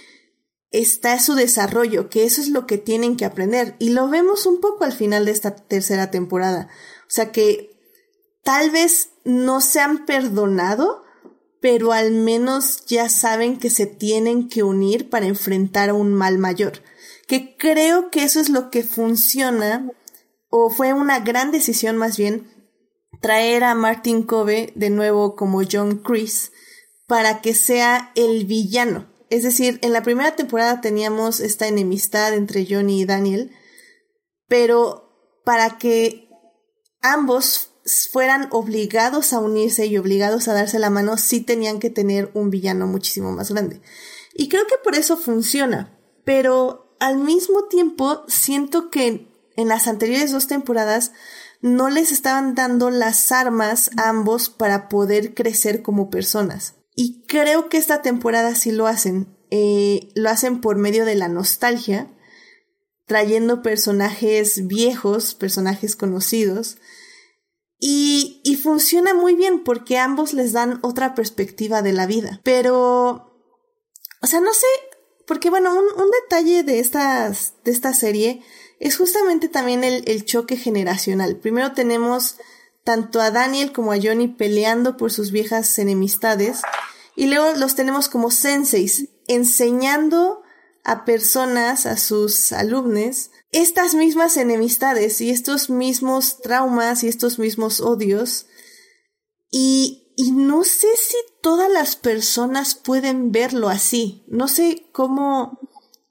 está 0.70 1.18
su 1.18 1.34
desarrollo, 1.34 2.08
que 2.08 2.24
eso 2.24 2.40
es 2.40 2.48
lo 2.48 2.66
que 2.66 2.78
tienen 2.78 3.16
que 3.16 3.24
aprender. 3.24 3.76
Y 3.78 3.90
lo 3.90 4.08
vemos 4.08 4.46
un 4.46 4.60
poco 4.60 4.84
al 4.84 4.92
final 4.92 5.26
de 5.26 5.32
esta 5.32 5.54
tercera 5.54 6.10
temporada. 6.10 6.68
O 7.02 7.10
sea 7.10 7.30
que 7.30 7.78
tal 8.42 8.70
vez 8.70 9.10
no 9.24 9.60
se 9.60 9.80
han 9.80 10.06
perdonado, 10.06 11.01
pero 11.62 11.92
al 11.92 12.12
menos 12.12 12.84
ya 12.84 13.08
saben 13.08 13.58
que 13.58 13.70
se 13.70 13.86
tienen 13.86 14.50
que 14.50 14.62
unir 14.62 15.08
para 15.08 15.24
enfrentar 15.24 15.88
a 15.88 15.94
un 15.94 16.12
mal 16.12 16.36
mayor 16.36 16.82
que 17.32 17.56
creo 17.56 18.10
que 18.10 18.24
eso 18.24 18.40
es 18.40 18.50
lo 18.50 18.70
que 18.70 18.82
funciona, 18.82 19.90
o 20.50 20.68
fue 20.68 20.92
una 20.92 21.20
gran 21.20 21.50
decisión 21.50 21.96
más 21.96 22.18
bien, 22.18 22.46
traer 23.22 23.64
a 23.64 23.74
Martin 23.74 24.22
Cove 24.24 24.70
de 24.74 24.90
nuevo 24.90 25.34
como 25.34 25.62
John 25.70 26.02
Chris 26.02 26.52
para 27.06 27.40
que 27.40 27.54
sea 27.54 28.12
el 28.16 28.44
villano. 28.44 29.10
Es 29.30 29.44
decir, 29.44 29.78
en 29.80 29.94
la 29.94 30.02
primera 30.02 30.36
temporada 30.36 30.82
teníamos 30.82 31.40
esta 31.40 31.66
enemistad 31.66 32.34
entre 32.34 32.66
Johnny 32.68 33.00
y 33.00 33.06
Daniel, 33.06 33.52
pero 34.46 35.40
para 35.44 35.78
que 35.78 36.28
ambos 37.00 37.71
fueran 37.84 38.48
obligados 38.50 39.32
a 39.32 39.38
unirse 39.38 39.86
y 39.86 39.98
obligados 39.98 40.48
a 40.48 40.54
darse 40.54 40.78
la 40.78 40.90
mano, 40.90 41.16
sí 41.16 41.40
tenían 41.40 41.78
que 41.78 41.90
tener 41.90 42.30
un 42.34 42.50
villano 42.50 42.86
muchísimo 42.86 43.32
más 43.32 43.50
grande. 43.50 43.80
Y 44.34 44.48
creo 44.48 44.66
que 44.66 44.76
por 44.82 44.94
eso 44.94 45.16
funciona, 45.16 45.98
pero 46.24 46.96
al 47.00 47.18
mismo 47.18 47.64
tiempo 47.64 48.24
siento 48.28 48.90
que 48.90 49.26
en 49.56 49.68
las 49.68 49.88
anteriores 49.88 50.32
dos 50.32 50.46
temporadas 50.46 51.12
no 51.60 51.90
les 51.90 52.12
estaban 52.12 52.54
dando 52.54 52.90
las 52.90 53.32
armas 53.32 53.90
a 53.96 54.08
ambos 54.08 54.50
para 54.50 54.88
poder 54.88 55.34
crecer 55.34 55.82
como 55.82 56.10
personas. 56.10 56.74
Y 56.94 57.22
creo 57.26 57.68
que 57.68 57.78
esta 57.78 58.02
temporada 58.02 58.54
sí 58.54 58.72
lo 58.72 58.86
hacen. 58.86 59.36
Eh, 59.50 60.08
lo 60.14 60.30
hacen 60.30 60.60
por 60.60 60.76
medio 60.76 61.04
de 61.04 61.14
la 61.14 61.28
nostalgia, 61.28 62.10
trayendo 63.06 63.62
personajes 63.62 64.66
viejos, 64.66 65.34
personajes 65.34 65.94
conocidos. 65.94 66.78
Y, 67.84 68.40
y 68.44 68.54
funciona 68.54 69.12
muy 69.12 69.34
bien 69.34 69.64
porque 69.64 69.98
ambos 69.98 70.34
les 70.34 70.52
dan 70.52 70.78
otra 70.82 71.16
perspectiva 71.16 71.82
de 71.82 71.92
la 71.92 72.06
vida. 72.06 72.40
Pero, 72.44 73.34
o 74.20 74.26
sea, 74.28 74.40
no 74.40 74.54
sé, 74.54 74.68
porque 75.26 75.50
bueno, 75.50 75.74
un, 75.74 76.10
detalle 76.22 76.62
de, 76.62 76.78
estas, 76.78 77.54
de 77.64 77.72
esta 77.72 77.92
serie 77.92 78.40
es 78.78 78.96
justamente 78.96 79.48
también 79.48 79.82
el, 79.82 80.04
el 80.06 80.24
choque 80.24 80.56
generacional. 80.56 81.40
Primero 81.40 81.72
tenemos 81.72 82.36
tanto 82.84 83.20
a 83.20 83.32
Daniel 83.32 83.72
como 83.72 83.90
a 83.90 83.98
Johnny 84.00 84.28
peleando 84.28 84.96
por 84.96 85.10
sus 85.10 85.32
viejas 85.32 85.76
enemistades 85.80 86.62
y 87.16 87.26
luego 87.26 87.52
los 87.56 87.74
tenemos 87.74 88.08
como 88.08 88.30
senseis 88.30 89.08
enseñando 89.26 90.42
a 90.84 91.04
personas, 91.04 91.86
a 91.86 91.96
sus 91.96 92.52
alumnos, 92.52 93.31
estas 93.52 93.94
mismas 93.94 94.36
enemistades 94.36 95.20
y 95.20 95.30
estos 95.30 95.70
mismos 95.70 96.40
traumas 96.40 97.04
y 97.04 97.08
estos 97.08 97.38
mismos 97.38 97.80
odios. 97.80 98.46
Y 99.50 100.02
y 100.16 100.32
no 100.32 100.64
sé 100.64 100.88
si 100.96 101.16
todas 101.40 101.70
las 101.70 101.96
personas 101.96 102.74
pueden 102.74 103.32
verlo 103.32 103.68
así. 103.68 104.24
No 104.28 104.46
sé 104.48 104.86
cómo, 104.92 105.58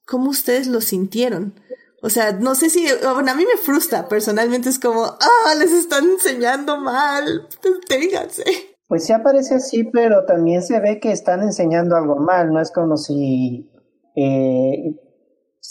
cómo 0.05 0.29
ustedes 0.29 0.67
lo 0.67 0.81
sintieron. 0.81 1.53
O 2.01 2.09
sea, 2.09 2.31
no 2.31 2.55
sé 2.55 2.69
si, 2.69 2.87
bueno, 3.13 3.31
a 3.31 3.35
mí 3.35 3.45
me 3.45 3.61
frustra 3.61 4.07
personalmente, 4.07 4.69
es 4.69 4.79
como, 4.79 5.03
ah, 5.03 5.55
les 5.59 5.71
están 5.71 6.09
enseñando 6.09 6.77
mal, 6.77 7.47
ténganse. 7.87 8.43
Pues 8.87 9.05
sí 9.05 9.13
aparece 9.13 9.55
así, 9.55 9.83
pero 9.83 10.25
también 10.25 10.63
se 10.63 10.79
ve 10.79 10.99
que 10.99 11.11
están 11.11 11.43
enseñando 11.43 11.95
algo 11.95 12.15
mal, 12.15 12.51
no 12.51 12.59
es 12.59 12.71
como 12.71 12.97
si 12.97 13.69
eh, 14.15 14.95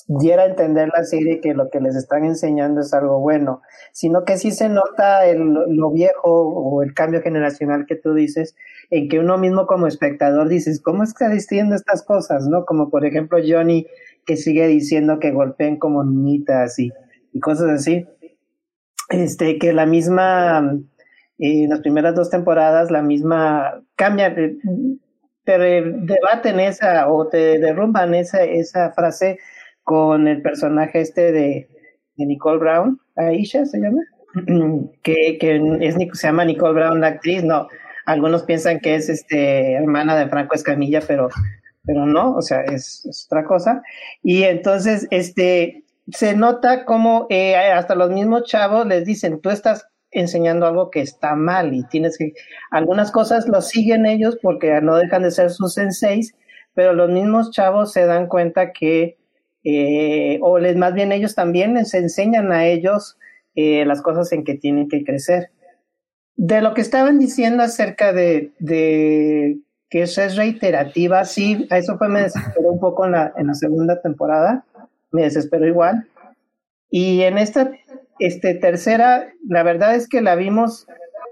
diera 0.07 0.45
a 0.45 0.47
entender 0.47 0.89
la 0.97 1.05
serie 1.05 1.41
que 1.41 1.55
lo 1.55 1.69
que 1.69 1.81
les 1.81 1.97
están 1.97 2.25
enseñando 2.25 2.81
es 2.81 2.95
algo 2.95 3.19
bueno, 3.19 3.61
sino 3.93 4.25
que 4.25 4.39
sí 4.39 4.53
se 4.53 4.69
nota 4.69 5.27
el, 5.27 5.41
lo 5.41 5.91
viejo 5.91 6.31
o 6.31 6.83
el 6.83 6.95
cambio 6.95 7.23
generacional 7.23 7.87
que 7.87 7.97
tú 7.97 8.15
dices, 8.15 8.55
en 8.91 9.09
que 9.09 9.19
uno 9.19 9.37
mismo 9.37 9.67
como 9.67 9.87
espectador 9.87 10.49
dices, 10.49 10.81
¿cómo 10.81 11.03
está 11.03 11.29
diciendo 11.29 11.75
estas 11.75 12.05
cosas? 12.05 12.47
¿No? 12.47 12.65
Como 12.65 12.91
por 12.91 13.05
ejemplo 13.05 13.39
Johnny 13.45 13.87
que 14.27 14.37
sigue 14.37 14.67
diciendo 14.69 15.19
que 15.19 15.33
golpeen 15.33 15.79
como 15.79 16.05
niñitas 16.05 16.79
y, 16.79 16.93
y 17.33 17.41
cosas 17.41 17.71
así. 17.71 18.07
este, 19.09 19.59
que 19.59 19.73
la 19.73 19.87
misma, 19.87 20.79
en 21.39 21.69
las 21.69 21.81
primeras 21.81 22.15
dos 22.15 22.31
temporadas, 22.31 22.91
la 22.93 23.03
misma, 23.03 23.83
cambia, 23.97 24.35
te 25.45 25.59
debaten 25.59 26.61
esa 26.61 27.11
o 27.11 27.27
te 27.29 27.59
derrumban 27.59 28.15
esa, 28.15 28.45
esa 28.45 28.93
frase 28.93 29.39
con 29.91 30.29
el 30.29 30.41
personaje 30.41 31.01
este 31.01 31.33
de, 31.33 31.69
de 32.15 32.25
Nicole 32.25 32.61
Brown, 32.61 33.01
Aisha 33.17 33.67
se 33.67 33.81
llama, 33.81 34.03
que, 35.03 35.37
que 35.37 35.61
es, 35.81 35.97
se 36.13 36.29
llama 36.29 36.45
Nicole 36.45 36.75
Brown 36.75 37.01
la 37.01 37.09
actriz, 37.09 37.43
no, 37.43 37.67
algunos 38.07 38.45
piensan 38.45 38.79
que 38.79 38.95
es 38.95 39.09
este 39.09 39.73
hermana 39.73 40.17
de 40.17 40.29
Franco 40.29 40.55
Escamilla, 40.55 41.01
pero, 41.05 41.29
pero 41.85 42.07
no, 42.07 42.37
o 42.37 42.41
sea, 42.41 42.61
es, 42.61 43.27
otra 43.27 43.43
cosa. 43.43 43.83
Y 44.23 44.45
entonces, 44.45 45.09
este, 45.11 45.83
se 46.13 46.37
nota 46.37 46.85
como 46.85 47.27
eh, 47.29 47.57
hasta 47.57 47.97
los 47.97 48.13
mismos 48.13 48.45
chavos 48.45 48.87
les 48.87 49.05
dicen, 49.05 49.41
tú 49.41 49.51
estás 49.51 49.89
enseñando 50.13 50.69
algo 50.69 50.93
que 50.93 51.01
está 51.01 51.35
mal 51.35 51.75
y 51.75 51.83
tienes 51.89 52.17
que, 52.17 52.33
algunas 52.71 53.11
cosas 53.11 53.49
lo 53.49 53.61
siguen 53.61 54.07
ellos 54.07 54.39
porque 54.41 54.81
no 54.81 54.95
dejan 54.95 55.25
de 55.25 55.33
ser 55.33 55.51
sus 55.51 55.75
senseis, 55.75 56.33
pero 56.75 56.93
los 56.93 57.11
mismos 57.11 57.51
chavos 57.51 57.93
se 57.93 58.07
dan 58.07 58.29
cuenta 58.29 58.71
que, 58.71 59.19
eh, 59.65 60.39
o 60.43 60.59
les, 60.59 60.77
más 60.77 60.95
bien 60.95 61.13
ellos 61.13 61.35
también 61.35 61.75
les 61.75 61.95
enseñan 61.95 62.53
a 62.53 62.67
ellos 62.67 63.19
eh, 63.55 63.85
las 63.85 64.03
cosas 64.03 64.33
en 64.33 64.45
que 64.45 64.55
tienen 64.55 64.89
que 64.89 65.05
crecer. 65.05 65.51
De 66.37 66.63
lo 66.63 66.73
que 66.75 66.81
estaban 66.81 67.19
diciendo 67.19 67.63
acerca 67.63 68.13
de, 68.13 68.53
de 68.59 69.59
que 69.91 70.03
eso 70.03 70.23
es 70.23 70.37
reiterativa, 70.37 71.25
sí, 71.25 71.67
a 71.71 71.79
eso 71.79 71.99
fue, 71.99 72.09
me 72.09 72.23
desesperó 72.23 72.71
un 72.71 72.81
poco 72.81 73.05
en 73.05 73.13
la, 73.13 73.33
en 73.37 73.49
la 73.49 73.55
segunda 73.55 74.01
temporada, 74.01 74.65
me 75.11 75.23
desesperó 75.23 75.67
igual. 75.67 76.07
Y 76.91 77.23
en 77.23 77.39
esta 77.39 77.73
este, 78.21 78.55
tercera, 78.55 79.33
la 79.49 79.63
verdad 79.63 79.95
es 79.95 80.09
que 80.09 80.21
la 80.21 80.37
vimos 80.37 80.87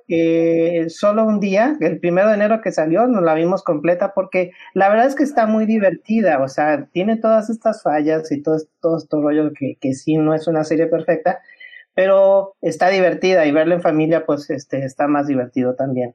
eh, 0.09 0.87
solo 0.89 1.25
un 1.25 1.39
día, 1.39 1.77
el 1.81 2.01
primero 2.01 2.29
de 2.29 2.35
enero 2.35 2.63
que 2.63 2.73
salió, 2.73 3.07
nos 3.07 3.23
la 3.23 3.35
vimos 3.35 3.63
completa 3.63 4.15
porque 4.15 4.53
la 4.73 4.89
verdad 4.89 5.07
es 5.07 5.15
que 5.15 5.23
está 5.23 5.47
muy 5.47 5.67
divertida, 5.67 6.43
o 6.43 6.49
sea, 6.49 6.87
tiene 6.93 7.17
todas 7.19 7.51
estas 7.51 7.83
fallas 7.83 8.33
y 8.33 8.43
todo, 8.43 8.57
todo 8.81 8.97
este 8.97 9.17
rollo 9.17 9.53
que, 9.53 9.77
que 9.81 9.93
sí 9.93 10.17
no 10.17 10.35
es 10.35 10.47
una 10.47 10.65
serie 10.65 10.87
perfecta, 10.87 11.41
pero 11.95 12.57
está 12.63 12.89
divertida 12.89 13.45
y 13.45 13.53
verla 13.53 13.75
en 13.75 13.83
familia 13.83 14.25
pues 14.25 14.49
este, 14.51 14.85
está 14.85 15.09
más 15.09 15.27
divertido 15.27 15.75
también. 15.75 16.15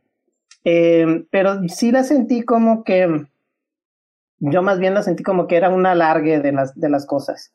Eh, 0.65 1.25
pero 1.29 1.67
sí 1.67 1.91
la 1.91 2.03
sentí 2.03 2.41
como 2.41 2.83
que, 2.83 3.27
yo 4.39 4.63
más 4.63 4.79
bien 4.79 4.95
la 4.95 5.03
sentí 5.03 5.23
como 5.23 5.47
que 5.47 5.57
era 5.57 5.69
un 5.69 5.85
alargue 5.85 6.39
de 6.39 6.51
las, 6.51 6.73
de 6.79 6.89
las 6.89 7.05
cosas 7.05 7.53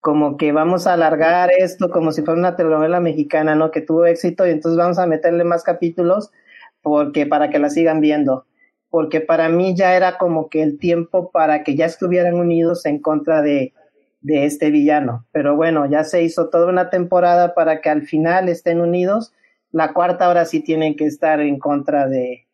como 0.00 0.36
que 0.36 0.52
vamos 0.52 0.86
a 0.86 0.94
alargar 0.94 1.50
esto 1.56 1.90
como 1.90 2.12
si 2.12 2.22
fuera 2.22 2.38
una 2.38 2.56
telenovela 2.56 3.00
mexicana, 3.00 3.54
¿no? 3.54 3.70
Que 3.70 3.80
tuvo 3.80 4.06
éxito 4.06 4.46
y 4.46 4.50
entonces 4.50 4.78
vamos 4.78 4.98
a 4.98 5.06
meterle 5.06 5.44
más 5.44 5.62
capítulos 5.62 6.30
porque 6.82 7.26
para 7.26 7.50
que 7.50 7.58
la 7.58 7.70
sigan 7.70 8.00
viendo. 8.00 8.46
Porque 8.90 9.20
para 9.20 9.48
mí 9.48 9.74
ya 9.76 9.94
era 9.96 10.16
como 10.16 10.48
que 10.48 10.62
el 10.62 10.78
tiempo 10.78 11.30
para 11.30 11.62
que 11.62 11.76
ya 11.76 11.86
estuvieran 11.86 12.34
unidos 12.34 12.86
en 12.86 13.00
contra 13.00 13.42
de, 13.42 13.74
de 14.20 14.46
este 14.46 14.70
villano. 14.70 15.26
Pero 15.32 15.56
bueno, 15.56 15.86
ya 15.86 16.04
se 16.04 16.22
hizo 16.22 16.48
toda 16.48 16.68
una 16.68 16.90
temporada 16.90 17.54
para 17.54 17.80
que 17.80 17.90
al 17.90 18.02
final 18.02 18.48
estén 18.48 18.80
unidos. 18.80 19.34
La 19.72 19.92
cuarta 19.92 20.26
ahora 20.26 20.46
sí 20.46 20.60
tienen 20.60 20.96
que 20.96 21.04
estar 21.04 21.40
en 21.40 21.58
contra 21.58 22.08
de, 22.08 22.47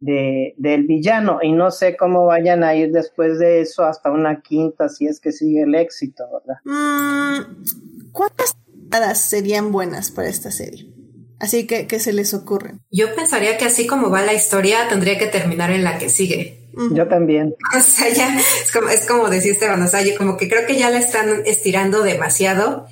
de, 0.00 0.54
del 0.58 0.86
villano 0.86 1.38
y 1.42 1.52
no 1.52 1.70
sé 1.70 1.96
cómo 1.96 2.26
vayan 2.26 2.64
a 2.64 2.74
ir 2.74 2.92
después 2.92 3.38
de 3.38 3.60
eso 3.60 3.84
hasta 3.84 4.10
una 4.10 4.42
quinta 4.42 4.88
si 4.88 5.06
es 5.06 5.20
que 5.20 5.32
sigue 5.32 5.62
el 5.62 5.74
éxito, 5.74 6.24
¿verdad? 6.32 6.60
Mm, 6.64 8.12
¿Cuántas 8.12 8.56
temporadas 8.56 9.20
serían 9.20 9.72
buenas 9.72 10.10
para 10.10 10.28
esta 10.28 10.50
serie? 10.50 10.92
Así 11.38 11.66
que, 11.66 11.86
¿qué 11.86 11.98
se 12.00 12.12
les 12.12 12.32
ocurre? 12.32 12.74
Yo 12.90 13.14
pensaría 13.14 13.58
que 13.58 13.66
así 13.66 13.86
como 13.86 14.10
va 14.10 14.22
la 14.22 14.32
historia, 14.32 14.88
tendría 14.88 15.18
que 15.18 15.26
terminar 15.26 15.70
en 15.70 15.84
la 15.84 15.98
que 15.98 16.08
sigue. 16.08 16.66
Yo 16.92 17.08
también. 17.08 17.54
O 17.76 17.80
sea, 17.80 18.08
ya 18.10 18.38
es 18.38 18.70
como, 18.70 18.88
es 18.88 19.06
como 19.06 19.30
decía 19.30 19.52
Esteban, 19.52 19.80
o 19.82 19.88
sea, 19.88 20.02
yo 20.02 20.16
como 20.16 20.36
que 20.36 20.48
creo 20.48 20.66
que 20.66 20.76
ya 20.76 20.90
la 20.90 20.98
están 20.98 21.42
estirando 21.46 22.02
demasiado 22.02 22.86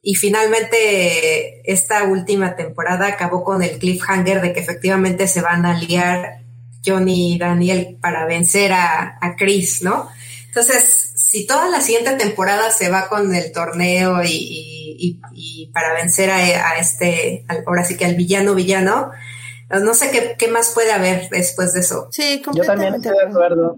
y 0.00 0.14
finalmente 0.14 1.70
esta 1.70 2.04
última 2.04 2.56
temporada 2.56 3.08
acabó 3.08 3.44
con 3.44 3.62
el 3.62 3.78
cliffhanger 3.78 4.40
de 4.40 4.52
que 4.52 4.60
efectivamente 4.60 5.26
se 5.26 5.42
van 5.42 5.66
a 5.66 5.78
liar 5.78 6.45
Johnny 6.86 7.34
y 7.34 7.38
Daniel 7.38 7.98
para 8.00 8.26
vencer 8.26 8.72
a, 8.72 9.18
Chris, 9.36 9.82
¿no? 9.82 10.08
Entonces, 10.46 11.12
si 11.16 11.46
toda 11.46 11.68
la 11.68 11.80
siguiente 11.80 12.12
temporada 12.12 12.70
se 12.70 12.88
va 12.88 13.08
con 13.08 13.34
el 13.34 13.52
torneo 13.52 14.20
y, 14.24 15.20
para 15.72 15.92
vencer 15.94 16.30
a, 16.30 16.78
este, 16.78 17.44
ahora 17.66 17.84
sí 17.84 17.96
que 17.96 18.06
al 18.06 18.14
villano 18.14 18.54
villano, 18.54 19.10
pues 19.68 19.82
no 19.82 19.94
sé 19.94 20.36
qué, 20.38 20.48
más 20.48 20.70
puede 20.70 20.92
haber 20.92 21.28
después 21.28 21.72
de 21.74 21.80
eso. 21.80 22.08
Sí, 22.10 22.40
completamente. 22.42 23.08
Yo 23.08 23.14
también 23.14 23.16
estoy 23.16 23.18
de 23.18 23.30
acuerdo. 23.30 23.76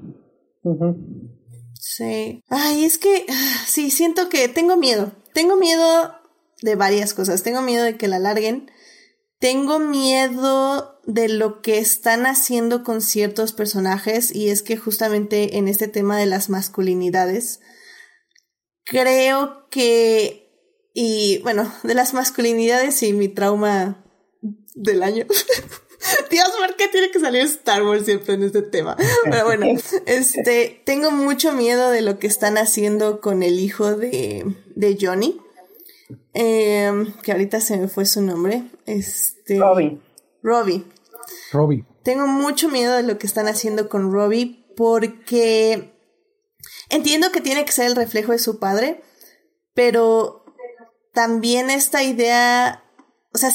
Sí. 1.75 2.45
Ay, 2.49 2.85
es 2.85 2.99
que 2.99 3.25
ah, 3.29 3.65
sí, 3.67 3.91
siento 3.91 4.29
que 4.29 4.49
tengo 4.49 4.77
miedo. 4.77 5.13
Tengo 5.33 5.57
miedo 5.57 6.15
de 6.63 6.75
varias 6.75 7.15
cosas. 7.15 7.43
Tengo 7.43 7.63
miedo 7.63 7.85
de 7.85 7.97
que 7.97 8.09
la 8.09 8.19
larguen. 8.19 8.71
Tengo 9.39 9.79
miedo 9.79 10.98
de 11.09 11.31
lo 11.31 11.63
que 11.63 11.79
están 11.79 12.27
haciendo 12.27 12.85
con 12.85 13.01
ciertos 13.01 13.55
personajes 13.55 14.33
y 14.35 14.51
es 14.51 14.63
que 14.63 14.77
justamente 14.77 15.57
en 15.57 15.67
este 15.67 15.89
tema 15.89 16.19
de 16.19 16.27
las 16.27 16.51
masculinidades, 16.51 17.61
creo 18.85 19.67
que, 19.71 20.53
y 20.93 21.41
bueno, 21.43 21.73
de 21.83 21.95
las 21.95 22.13
masculinidades 22.13 23.03
y 23.03 23.15
mi 23.15 23.29
trauma 23.29 24.05
del 24.75 25.03
año. 25.03 25.25
Dios, 26.31 26.51
¿por 26.59 26.77
qué 26.77 26.89
tiene 26.89 27.11
que 27.11 27.21
salir 27.21 27.41
Star 27.41 27.83
Wars 27.85 28.05
siempre 28.05 28.35
en 28.35 28.43
este 28.43 28.61
tema? 28.61 28.95
Pero 29.25 29.47
bueno, 29.47 29.65
este, 30.07 30.83
tengo 30.85 31.11
mucho 31.11 31.55
miedo 31.55 31.91
de 31.91 32.03
lo 32.03 32.19
que 32.19 32.27
están 32.27 32.59
haciendo 32.59 33.23
con 33.23 33.43
el 33.43 33.61
hijo 33.61 33.97
de, 33.97 34.45
de 34.77 34.99
Johnny. 35.01 35.41
Eh, 36.35 37.07
que 37.23 37.33
ahorita 37.33 37.63
se 37.63 37.79
me 37.79 37.89
fue 37.89 38.05
su 38.05 38.21
nombre. 38.21 38.65
Este. 38.85 39.59
Robbie. 39.59 39.99
Robbie. 40.43 40.85
Robbie. 41.53 41.85
Tengo 42.05 42.27
mucho 42.27 42.69
miedo 42.69 42.97
de 42.97 43.03
lo 43.03 43.19
que 43.19 43.27
están 43.27 43.49
haciendo 43.49 43.89
con 43.89 44.13
Robbie 44.13 44.67
porque 44.77 45.95
entiendo 46.91 47.33
que 47.33 47.41
tiene 47.41 47.65
que 47.65 47.73
ser 47.73 47.87
el 47.87 47.97
reflejo 47.97 48.33
de 48.33 48.39
su 48.39 48.59
padre, 48.59 49.03
pero 49.75 50.45
también 51.13 51.71
esta 51.71 52.03
idea, 52.03 52.85
o 53.35 53.39
sea, 53.39 53.51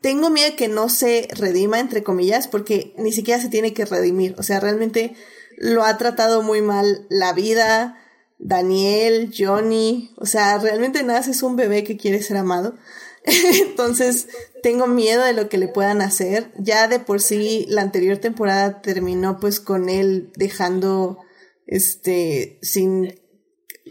tengo 0.00 0.30
miedo 0.30 0.50
de 0.50 0.56
que 0.56 0.68
no 0.68 0.88
se 0.88 1.28
redima, 1.30 1.78
entre 1.78 2.02
comillas, 2.02 2.48
porque 2.48 2.94
ni 2.96 3.12
siquiera 3.12 3.40
se 3.40 3.48
tiene 3.48 3.74
que 3.74 3.84
redimir. 3.84 4.34
O 4.38 4.42
sea, 4.42 4.60
realmente 4.60 5.14
lo 5.58 5.84
ha 5.84 5.98
tratado 5.98 6.42
muy 6.42 6.62
mal 6.62 7.06
la 7.10 7.32
vida, 7.32 7.98
Daniel, 8.38 9.32
Johnny, 9.36 10.14
o 10.16 10.24
sea, 10.24 10.56
realmente 10.58 11.02
nada, 11.02 11.20
es 11.20 11.42
un 11.42 11.56
bebé 11.56 11.84
que 11.84 11.98
quiere 11.98 12.22
ser 12.22 12.38
amado. 12.38 12.76
Entonces, 13.24 14.28
tengo 14.62 14.86
miedo 14.86 15.24
de 15.24 15.32
lo 15.32 15.48
que 15.48 15.58
le 15.58 15.68
puedan 15.68 16.02
hacer. 16.02 16.52
Ya 16.58 16.88
de 16.88 17.00
por 17.00 17.20
sí, 17.20 17.66
la 17.68 17.82
anterior 17.82 18.18
temporada 18.18 18.82
terminó 18.82 19.38
pues 19.38 19.60
con 19.60 19.88
él 19.88 20.32
dejando, 20.36 21.18
este, 21.66 22.58
sin, 22.62 23.20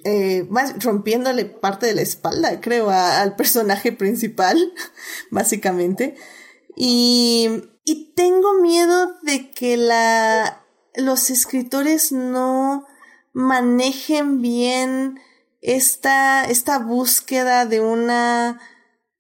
eh, 0.04 0.46
más 0.50 0.84
rompiéndole 0.84 1.46
parte 1.46 1.86
de 1.86 1.96
la 1.96 2.02
espalda, 2.02 2.62
creo, 2.62 2.90
al 2.90 3.36
personaje 3.36 3.92
principal, 3.92 4.58
básicamente. 5.32 6.16
Y, 6.76 7.50
y 7.84 8.14
tengo 8.16 8.56
miedo 8.62 9.16
de 9.24 9.52
que 9.52 9.78
la, 9.78 10.64
los 10.96 11.30
escritores 11.30 12.12
no 12.12 12.86
manejen 13.34 14.42
bien 14.42 15.20
esta, 15.62 16.46
esta 16.46 16.80
búsqueda 16.80 17.66
de 17.66 17.82
una 17.82 18.60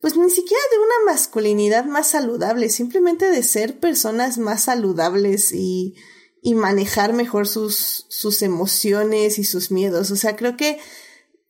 pues 0.01 0.15
ni 0.15 0.29
siquiera 0.29 0.61
de 0.71 0.77
una 0.77 1.11
masculinidad 1.13 1.85
más 1.85 2.07
saludable, 2.07 2.69
simplemente 2.69 3.29
de 3.29 3.43
ser 3.43 3.79
personas 3.79 4.37
más 4.37 4.63
saludables 4.63 5.51
y, 5.51 5.95
y 6.41 6.55
manejar 6.55 7.13
mejor 7.13 7.47
sus, 7.47 8.05
sus 8.07 8.41
emociones 8.41 9.39
y 9.39 9.43
sus 9.43 9.71
miedos. 9.71 10.11
O 10.11 10.15
sea, 10.15 10.35
creo 10.35 10.55
que 10.55 10.79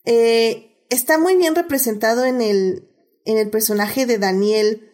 eh, 0.06 0.86
está 0.89 1.20
muy 1.20 1.36
bien 1.36 1.54
representado 1.54 2.26
en 2.26 2.41
el, 2.41 2.89
en 3.26 3.38
el 3.38 3.50
personaje 3.50 4.06
de 4.06 4.18
Daniel 4.18 4.86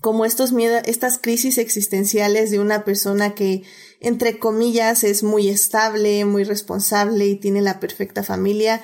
como 0.00 0.24
estos 0.24 0.52
miedos, 0.52 0.82
estas 0.86 1.18
crisis 1.18 1.58
existenciales 1.58 2.50
de 2.50 2.58
una 2.58 2.84
persona 2.84 3.34
que, 3.34 3.62
entre 4.00 4.38
comillas, 4.38 5.04
es 5.04 5.22
muy 5.22 5.48
estable, 5.48 6.24
muy 6.24 6.44
responsable 6.44 7.26
y 7.26 7.36
tiene 7.36 7.62
la 7.62 7.78
perfecta 7.78 8.22
familia 8.22 8.82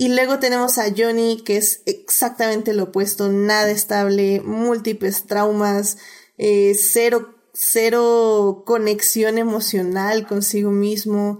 y 0.00 0.08
luego 0.08 0.38
tenemos 0.38 0.78
a 0.78 0.86
Johnny, 0.96 1.42
que 1.44 1.58
es 1.58 1.82
exactamente 1.84 2.72
lo 2.72 2.84
opuesto, 2.84 3.28
nada 3.28 3.70
estable, 3.70 4.40
múltiples 4.40 5.26
traumas, 5.26 5.98
eh, 6.38 6.74
cero, 6.74 7.34
cero 7.52 8.62
conexión 8.64 9.36
emocional 9.36 10.26
consigo 10.26 10.70
mismo. 10.70 11.38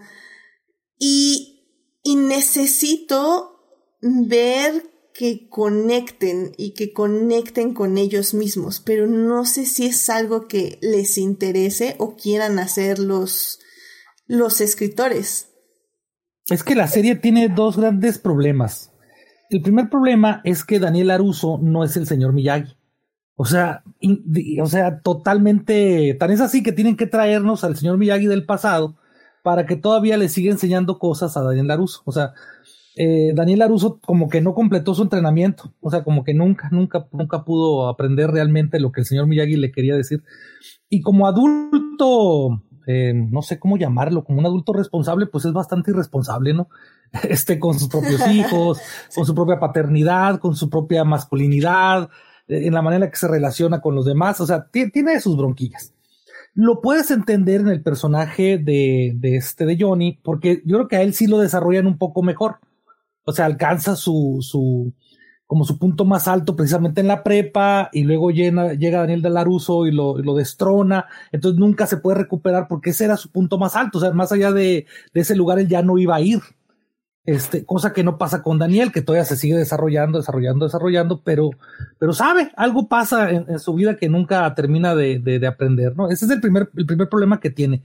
Y, 0.98 1.70
y 2.02 2.16
necesito 2.16 3.62
ver 4.02 4.90
que 5.14 5.48
conecten 5.48 6.52
y 6.58 6.74
que 6.74 6.92
conecten 6.92 7.72
con 7.72 7.96
ellos 7.96 8.34
mismos, 8.34 8.82
pero 8.84 9.06
no 9.06 9.46
sé 9.46 9.64
si 9.64 9.86
es 9.86 10.10
algo 10.10 10.48
que 10.48 10.78
les 10.82 11.16
interese 11.16 11.96
o 11.96 12.14
quieran 12.14 12.58
hacer 12.58 12.98
los, 12.98 13.58
los 14.26 14.60
escritores. 14.60 15.49
Es 16.50 16.64
que 16.64 16.74
la 16.74 16.88
serie 16.88 17.14
tiene 17.14 17.48
dos 17.48 17.76
grandes 17.76 18.18
problemas. 18.18 18.92
El 19.50 19.62
primer 19.62 19.88
problema 19.88 20.40
es 20.44 20.64
que 20.64 20.78
Daniel 20.78 21.10
Aruso 21.10 21.58
no 21.62 21.84
es 21.84 21.96
el 21.96 22.06
señor 22.06 22.32
Miyagi. 22.32 22.76
O 23.36 23.44
sea, 23.44 23.82
o 24.62 24.66
sea, 24.66 25.00
totalmente, 25.00 26.14
tan 26.18 26.30
es 26.30 26.40
así 26.40 26.62
que 26.62 26.72
tienen 26.72 26.96
que 26.96 27.06
traernos 27.06 27.64
al 27.64 27.76
señor 27.76 27.96
Miyagi 27.96 28.26
del 28.26 28.44
pasado 28.44 28.96
para 29.42 29.64
que 29.64 29.76
todavía 29.76 30.18
le 30.18 30.28
siga 30.28 30.52
enseñando 30.52 30.98
cosas 30.98 31.36
a 31.36 31.42
Daniel 31.42 31.70
Aruso. 31.70 32.02
O 32.04 32.12
sea, 32.12 32.34
eh, 32.96 33.32
Daniel 33.34 33.62
Aruso 33.62 33.98
como 34.00 34.28
que 34.28 34.40
no 34.40 34.54
completó 34.54 34.94
su 34.94 35.02
entrenamiento, 35.02 35.72
o 35.80 35.90
sea, 35.90 36.04
como 36.04 36.22
que 36.22 36.34
nunca, 36.34 36.68
nunca, 36.70 37.08
nunca 37.12 37.44
pudo 37.44 37.88
aprender 37.88 38.30
realmente 38.30 38.78
lo 38.78 38.92
que 38.92 39.00
el 39.00 39.06
señor 39.06 39.26
Miyagi 39.26 39.56
le 39.56 39.72
quería 39.72 39.96
decir. 39.96 40.22
Y 40.88 41.00
como 41.00 41.26
adulto, 41.26 42.62
eh, 42.86 43.12
no 43.14 43.42
sé 43.42 43.58
cómo 43.58 43.76
llamarlo, 43.76 44.24
como 44.24 44.38
un 44.38 44.46
adulto 44.46 44.72
responsable, 44.72 45.26
pues 45.26 45.44
es 45.44 45.52
bastante 45.52 45.90
irresponsable, 45.90 46.54
¿no? 46.54 46.68
Este, 47.28 47.58
con 47.58 47.78
sus 47.78 47.88
propios 47.88 48.26
hijos, 48.30 48.80
con 49.14 49.26
su 49.26 49.34
propia 49.34 49.58
paternidad, 49.58 50.38
con 50.38 50.54
su 50.54 50.70
propia 50.70 51.04
masculinidad, 51.04 52.08
eh, 52.46 52.66
en 52.66 52.74
la 52.74 52.82
manera 52.82 53.10
que 53.10 53.16
se 53.16 53.28
relaciona 53.28 53.80
con 53.80 53.94
los 53.94 54.04
demás, 54.04 54.40
o 54.40 54.46
sea, 54.46 54.68
tiene 54.70 55.20
sus 55.20 55.36
bronquillas. 55.36 55.92
Lo 56.54 56.80
puedes 56.80 57.10
entender 57.10 57.60
en 57.60 57.68
el 57.68 57.82
personaje 57.82 58.58
de, 58.58 59.12
de 59.16 59.36
este 59.36 59.66
de 59.66 59.76
Johnny, 59.78 60.18
porque 60.22 60.62
yo 60.64 60.76
creo 60.76 60.88
que 60.88 60.96
a 60.96 61.02
él 61.02 61.14
sí 61.14 61.26
lo 61.26 61.38
desarrollan 61.38 61.86
un 61.86 61.98
poco 61.98 62.22
mejor 62.22 62.56
o 63.24 63.32
sea, 63.32 63.46
alcanza 63.46 63.96
su, 63.96 64.38
su, 64.40 64.92
como 65.50 65.64
su 65.64 65.78
punto 65.78 66.04
más 66.04 66.28
alto 66.28 66.54
precisamente 66.54 67.00
en 67.00 67.08
la 67.08 67.24
prepa 67.24 67.90
y 67.92 68.04
luego 68.04 68.30
llega 68.30 69.00
Daniel 69.00 69.20
de 69.20 69.30
Laruso 69.30 69.84
y 69.84 69.90
lo, 69.90 70.16
lo, 70.16 70.36
destrona, 70.36 71.06
entonces 71.32 71.58
nunca 71.58 71.88
se 71.88 71.96
puede 71.96 72.18
recuperar 72.18 72.68
porque 72.68 72.90
ese 72.90 73.06
era 73.06 73.16
su 73.16 73.32
punto 73.32 73.58
más 73.58 73.74
alto, 73.74 73.98
o 73.98 74.00
sea, 74.00 74.12
más 74.12 74.30
allá 74.30 74.52
de, 74.52 74.86
ese 75.12 75.34
lugar 75.34 75.58
él 75.58 75.66
ya 75.66 75.82
no 75.82 75.98
iba 75.98 76.14
a 76.14 76.20
ir. 76.20 76.38
Este, 77.24 77.64
cosa 77.64 77.92
que 77.92 78.04
no 78.04 78.16
pasa 78.16 78.44
con 78.44 78.60
Daniel, 78.60 78.92
que 78.92 79.02
todavía 79.02 79.24
se 79.24 79.36
sigue 79.36 79.56
desarrollando, 79.56 80.18
desarrollando, 80.18 80.66
desarrollando, 80.66 81.20
pero, 81.24 81.50
pero 81.98 82.12
sabe, 82.12 82.52
algo 82.56 82.86
pasa 82.86 83.28
en, 83.30 83.58
su 83.58 83.74
vida 83.74 83.96
que 83.96 84.08
nunca 84.08 84.54
termina 84.54 84.94
de, 84.94 85.18
de, 85.18 85.40
de, 85.40 85.46
aprender, 85.48 85.96
¿no? 85.96 86.08
Ese 86.10 86.26
es 86.26 86.30
el 86.30 86.40
primer, 86.40 86.70
el 86.76 86.86
primer 86.86 87.08
problema 87.08 87.40
que 87.40 87.50
tiene. 87.50 87.82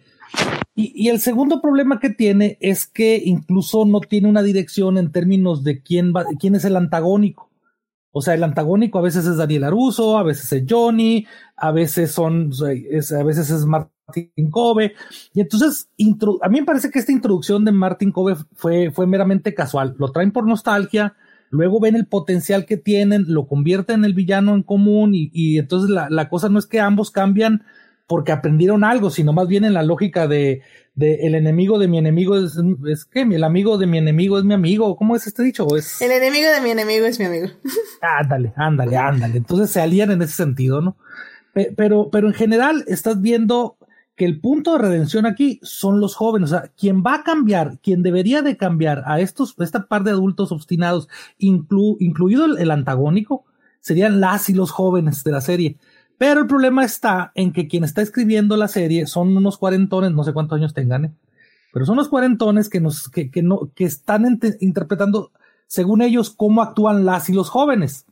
Y, 0.76 1.08
el 1.08 1.20
segundo 1.20 1.62
problema 1.62 2.00
que 2.00 2.10
tiene 2.10 2.58
es 2.60 2.86
que 2.86 3.22
incluso 3.24 3.86
no 3.86 4.02
tiene 4.02 4.28
una 4.28 4.44
dirección 4.44 4.98
en 4.98 5.12
términos 5.12 5.64
de 5.64 5.82
quién, 5.82 6.14
va, 6.14 6.26
quién 6.40 6.54
es 6.54 6.66
el 6.66 6.76
antagónico. 6.76 7.50
O 8.18 8.22
sea, 8.22 8.34
el 8.34 8.46
antagónico 8.46 8.98
a 8.98 9.02
veces 9.02 9.26
es 9.26 9.36
Daniel 9.36 9.66
Aruso, 9.66 10.18
a 10.18 10.24
veces 10.24 10.50
es 10.54 10.64
Johnny, 10.70 11.28
a 11.58 11.74
veces 11.74 12.14
son, 12.14 12.50
a 12.62 13.24
veces 13.24 13.50
es 13.50 13.66
Martin 13.66 14.50
Cove. 14.50 14.94
Y 15.34 15.42
entonces, 15.42 15.90
a 16.42 16.48
mí 16.48 16.62
me 16.62 16.66
parece 16.66 16.92
que 16.92 17.00
esta 17.00 17.12
introducción 17.12 17.66
de 17.66 17.74
Martin 17.74 18.14
Cove 18.14 18.38
fue, 18.54 18.90
fue 18.90 19.06
meramente 19.06 19.54
casual. 19.54 19.98
Lo 20.00 20.14
traen 20.14 20.32
por 20.32 20.48
nostalgia, 20.48 21.18
luego 21.50 21.82
ven 21.82 21.98
el 21.98 22.08
potencial 22.08 22.66
que 22.66 22.78
tienen, 22.78 23.26
lo 23.28 23.48
convierten 23.48 23.98
en 23.98 24.06
el 24.06 24.14
villano 24.14 24.56
en 24.56 24.64
común 24.64 25.14
y, 25.14 25.30
y 25.34 25.60
entonces 25.60 25.90
la, 25.90 26.10
la 26.10 26.30
cosa 26.30 26.48
no 26.48 26.58
es 26.58 26.68
que 26.68 26.80
ambos 26.80 27.12
cambian 27.12 27.64
porque 28.08 28.32
aprendieron 28.32 28.84
algo, 28.84 29.10
sino 29.10 29.34
más 29.34 29.48
bien 29.48 29.66
en 29.66 29.74
la 29.74 29.84
lógica 29.84 30.28
de, 30.28 30.62
de 30.94 31.26
el 31.26 31.36
enemigo 31.36 31.80
de 31.80 31.88
mi 31.88 31.98
enemigo 31.98 32.38
es, 32.38 32.58
es 32.88 33.06
que 33.06 33.22
el 33.22 33.44
amigo 33.44 33.78
de 33.78 33.88
mi 33.88 33.98
enemigo 33.98 34.38
es 34.38 34.46
mi 34.46 34.54
amigo. 34.54 34.96
¿Cómo 34.96 35.16
es 35.16 35.26
este 35.28 35.44
dicho? 35.44 35.68
Es... 35.76 36.02
El 36.02 36.12
enemigo 36.12 36.50
de 36.52 36.62
mi 36.62 36.70
enemigo 36.70 37.06
es 37.06 37.20
mi 37.20 37.26
amigo. 37.26 37.48
Ándale, 38.02 38.54
ándale, 38.56 38.98
ándale. 38.98 39.38
Entonces 39.38 39.72
se 39.72 39.82
alían 39.82 40.12
en 40.12 40.22
ese 40.22 40.34
sentido, 40.34 40.82
¿no? 40.82 40.96
Pero, 41.78 42.10
pero 42.12 42.28
en 42.28 42.34
general 42.34 42.84
estás 42.88 43.22
viendo 43.22 43.78
que 44.18 44.26
el 44.26 44.42
punto 44.42 44.74
de 44.74 44.80
redención 44.80 45.26
aquí 45.26 45.60
son 45.64 46.02
los 46.02 46.14
jóvenes. 46.14 46.52
O 46.52 46.60
sea, 46.60 46.72
quien 46.78 47.02
va 47.02 47.16
a 47.16 47.24
cambiar, 47.24 47.80
quien 47.82 48.04
debería 48.04 48.42
de 48.42 48.58
cambiar 48.58 49.04
a 49.06 49.22
estos, 49.22 49.56
esta 49.60 49.88
par 49.88 50.04
de 50.04 50.12
adultos 50.12 50.52
obstinados, 50.52 51.08
incluido 51.38 52.46
el 52.58 52.72
antagónico, 52.72 53.46
serían 53.80 54.20
las 54.20 54.50
y 54.50 54.54
los 54.54 54.72
jóvenes 54.72 55.24
de 55.24 55.32
la 55.32 55.42
serie 55.42 55.78
pero 56.18 56.42
el 56.42 56.48
problema 56.48 56.84
está 56.84 57.32
en 57.36 57.52
que 57.52 57.68
quien 57.68 57.84
está 57.84 58.02
escribiendo 58.02 58.58
la 58.58 58.68
serie 58.68 59.08
son 59.08 59.36
unos 59.36 59.58
cuarentones, 59.58 60.12
no 60.12 60.24
sé 60.24 60.34
cuántos 60.34 60.58
años 60.58 60.74
tengan, 60.74 61.06
¿eh? 61.06 61.12
pero 61.74 61.86
son 61.86 61.94
unos 61.94 62.08
cuarentones 62.08 62.70
que 62.70 62.80
nos, 62.80 63.10
que, 63.10 63.30
que 63.30 63.44
no, 63.44 63.70
que 63.76 63.84
están 63.84 64.40
interpretando, 64.62 65.32
según 65.68 66.02
ellos, 66.02 66.30
cómo 66.30 66.62
actúan 66.62 67.06
las 67.06 67.30
y 67.30 67.34
los 67.34 67.50
jóvenes. 67.50 68.06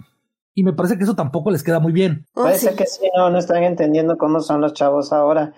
Y 0.54 0.64
me 0.64 0.74
parece 0.74 0.98
que 0.98 1.04
eso 1.04 1.16
tampoco 1.16 1.50
les 1.50 1.64
queda 1.64 1.80
muy 1.80 1.94
bien. 1.94 2.26
Oh, 2.36 2.44
parece 2.44 2.76
que 2.76 2.86
sí, 2.86 3.10
no, 3.16 3.30
no 3.30 3.38
están 3.38 3.64
entendiendo 3.64 4.18
cómo 4.18 4.42
son 4.42 4.60
los 4.60 4.74
chavos 4.74 5.14
ahora. 5.14 5.54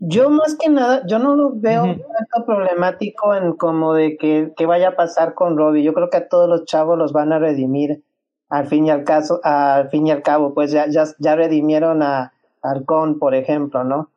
Yo 0.00 0.30
más 0.30 0.54
que 0.54 0.68
nada, 0.68 1.02
yo 1.06 1.18
no 1.18 1.34
lo 1.34 1.52
veo 1.54 1.84
tanto 1.84 2.46
problemático 2.46 3.34
en 3.34 3.54
como 3.54 3.94
de 3.94 4.16
que, 4.16 4.52
que 4.56 4.66
vaya 4.66 4.90
a 4.90 4.96
pasar 4.96 5.34
con 5.34 5.56
Robbie. 5.56 5.82
Yo 5.82 5.94
creo 5.94 6.10
que 6.10 6.18
a 6.18 6.28
todos 6.28 6.48
los 6.48 6.64
chavos 6.64 6.98
los 6.98 7.12
van 7.12 7.32
a 7.32 7.38
redimir 7.38 8.02
al 8.50 8.66
fin 8.66 8.86
y 8.86 8.90
al 8.90 9.04
caso, 9.04 9.40
al 9.44 9.88
fin 9.90 10.06
y 10.08 10.10
al 10.10 10.22
cabo, 10.22 10.52
pues 10.54 10.72
ya, 10.72 10.86
ya, 10.88 11.04
ya 11.18 11.36
redimieron 11.36 12.02
a 12.02 12.32
Arcon, 12.62 13.18
por 13.18 13.34
ejemplo, 13.34 13.84
¿no? 13.84 14.10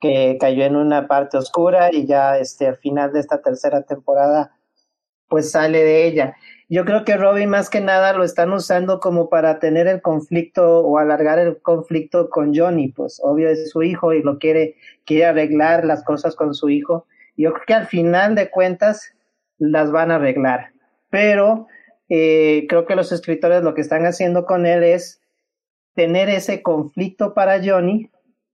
Que 0.00 0.38
cayó 0.40 0.64
en 0.64 0.76
una 0.76 1.06
parte 1.08 1.36
oscura 1.36 1.92
y 1.92 2.06
ya 2.06 2.38
este 2.38 2.68
al 2.68 2.76
final 2.76 3.12
de 3.12 3.20
esta 3.20 3.42
tercera 3.42 3.82
temporada 3.82 4.52
pues 5.30 5.52
sale 5.52 5.84
de 5.84 6.06
ella. 6.06 6.36
Yo 6.68 6.84
creo 6.84 7.04
que 7.04 7.16
Robin 7.16 7.48
más 7.48 7.70
que 7.70 7.80
nada 7.80 8.12
lo 8.12 8.24
están 8.24 8.52
usando 8.52 9.00
como 9.00 9.28
para 9.30 9.58
tener 9.58 9.86
el 9.86 10.02
conflicto 10.02 10.80
o 10.80 10.98
alargar 10.98 11.38
el 11.38 11.60
conflicto 11.62 12.28
con 12.28 12.54
Johnny, 12.54 12.88
pues 12.88 13.20
obvio 13.22 13.48
es 13.48 13.70
su 13.70 13.82
hijo 13.82 14.12
y 14.12 14.22
lo 14.22 14.38
quiere, 14.38 14.76
quiere 15.06 15.26
arreglar 15.26 15.84
las 15.84 16.04
cosas 16.04 16.36
con 16.36 16.52
su 16.54 16.68
hijo. 16.68 17.06
Yo 17.36 17.52
creo 17.52 17.64
que 17.66 17.74
al 17.74 17.86
final 17.86 18.34
de 18.34 18.50
cuentas 18.50 19.12
las 19.58 19.90
van 19.90 20.10
a 20.10 20.16
arreglar, 20.16 20.72
pero 21.10 21.66
eh, 22.10 22.66
creo 22.68 22.86
que 22.86 22.96
los 22.96 23.12
escritores 23.12 23.62
lo 23.62 23.72
que 23.72 23.80
están 23.80 24.04
haciendo 24.04 24.44
con 24.44 24.66
él 24.66 24.82
es 24.82 25.20
tener 25.94 26.28
ese 26.28 26.60
conflicto 26.60 27.34
para 27.34 27.62
Johnny 27.64 28.10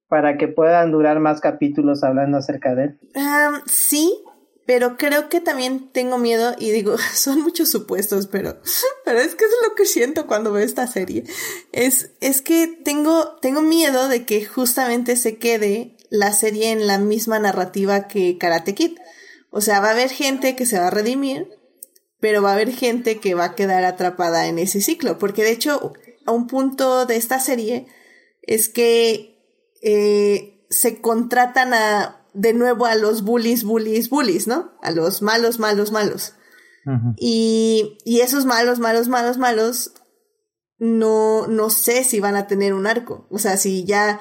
para 0.09 0.37
que 0.37 0.47
puedan 0.47 0.93
durar 0.93 1.19
más 1.21 1.41
capítulos 1.41 2.05
hablando 2.05 2.37
acerca 2.37 2.75
de 2.75 2.85
él. 2.85 2.99
sí, 3.67 4.23
pero 4.67 4.99
creo 4.99 5.29
que 5.29 5.41
también 5.41 5.91
tengo 5.91 6.19
miedo 6.19 6.55
y 6.59 6.71
digo, 6.71 6.97
son 7.15 7.41
muchos 7.41 7.71
supuestos, 7.71 8.27
pero, 8.27 8.61
pero 9.05 9.21
es 9.21 9.35
que 9.35 9.47
es 9.47 9.51
lo 9.67 9.75
que 9.75 9.87
siento 9.87 10.27
cuando 10.27 10.53
veo 10.53 10.65
esta 10.65 10.87
serie. 10.87 11.25
Es, 11.73 12.11
es 12.21 12.43
que 12.43 12.67
tengo, 12.67 13.37
tengo 13.41 13.63
miedo 13.63 14.09
de 14.09 14.27
que 14.27 14.45
justamente 14.45 15.17
se 15.17 15.39
quede 15.39 15.97
la 16.11 16.33
serie 16.33 16.73
en 16.73 16.87
la 16.87 16.99
misma 16.99 17.39
narrativa 17.39 18.07
que 18.07 18.37
Karate 18.37 18.75
Kid. 18.75 18.99
O 19.51 19.63
sea, 19.63 19.81
va 19.81 19.89
a 19.89 19.93
haber 19.93 20.11
gente 20.11 20.57
que 20.57 20.67
se 20.67 20.79
va 20.79 20.89
a 20.89 20.91
redimir 20.91 21.56
pero 22.21 22.43
va 22.43 22.51
a 22.51 22.55
haber 22.55 22.73
gente 22.73 23.19
que 23.19 23.35
va 23.35 23.45
a 23.45 23.55
quedar 23.55 23.85
atrapada 23.85 24.47
en 24.47 24.59
ese 24.59 24.81
ciclo, 24.81 25.19
porque 25.19 25.43
de 25.43 25.53
hecho, 25.53 25.93
a 26.25 26.33
un 26.33 26.47
punto 26.47 27.07
de 27.07 27.17
esta 27.17 27.41
serie 27.41 27.87
es 28.43 28.69
que 28.69 29.37
eh, 29.83 30.67
se 30.71 31.01
contratan 31.01 31.75
a 31.75 32.27
de 32.37 32.53
nuevo 32.53 32.85
a 32.87 32.95
los 32.95 33.23
bullies, 33.23 33.65
bullies, 33.65 34.11
bullies, 34.11 34.47
¿no? 34.47 34.73
A 34.83 34.91
los 34.91 35.23
malos, 35.23 35.59
malos, 35.59 35.91
malos. 35.91 36.35
y, 37.17 37.99
y 38.05 38.21
esos 38.21 38.45
malos, 38.45 38.79
malos, 38.79 39.09
malos, 39.09 39.39
malos, 39.39 39.93
no, 40.79 41.47
no 41.47 41.71
sé 41.71 42.05
si 42.05 42.21
van 42.21 42.37
a 42.37 42.47
tener 42.47 42.75
un 42.75 42.87
arco. 42.87 43.27
O 43.31 43.39
sea, 43.39 43.57
si 43.57 43.85
ya 43.85 44.21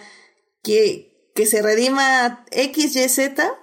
que, 0.63 1.31
que 1.35 1.45
se 1.45 1.61
redima 1.61 2.45
X, 2.51 2.95
Y, 2.95 3.09
Z, 3.09 3.53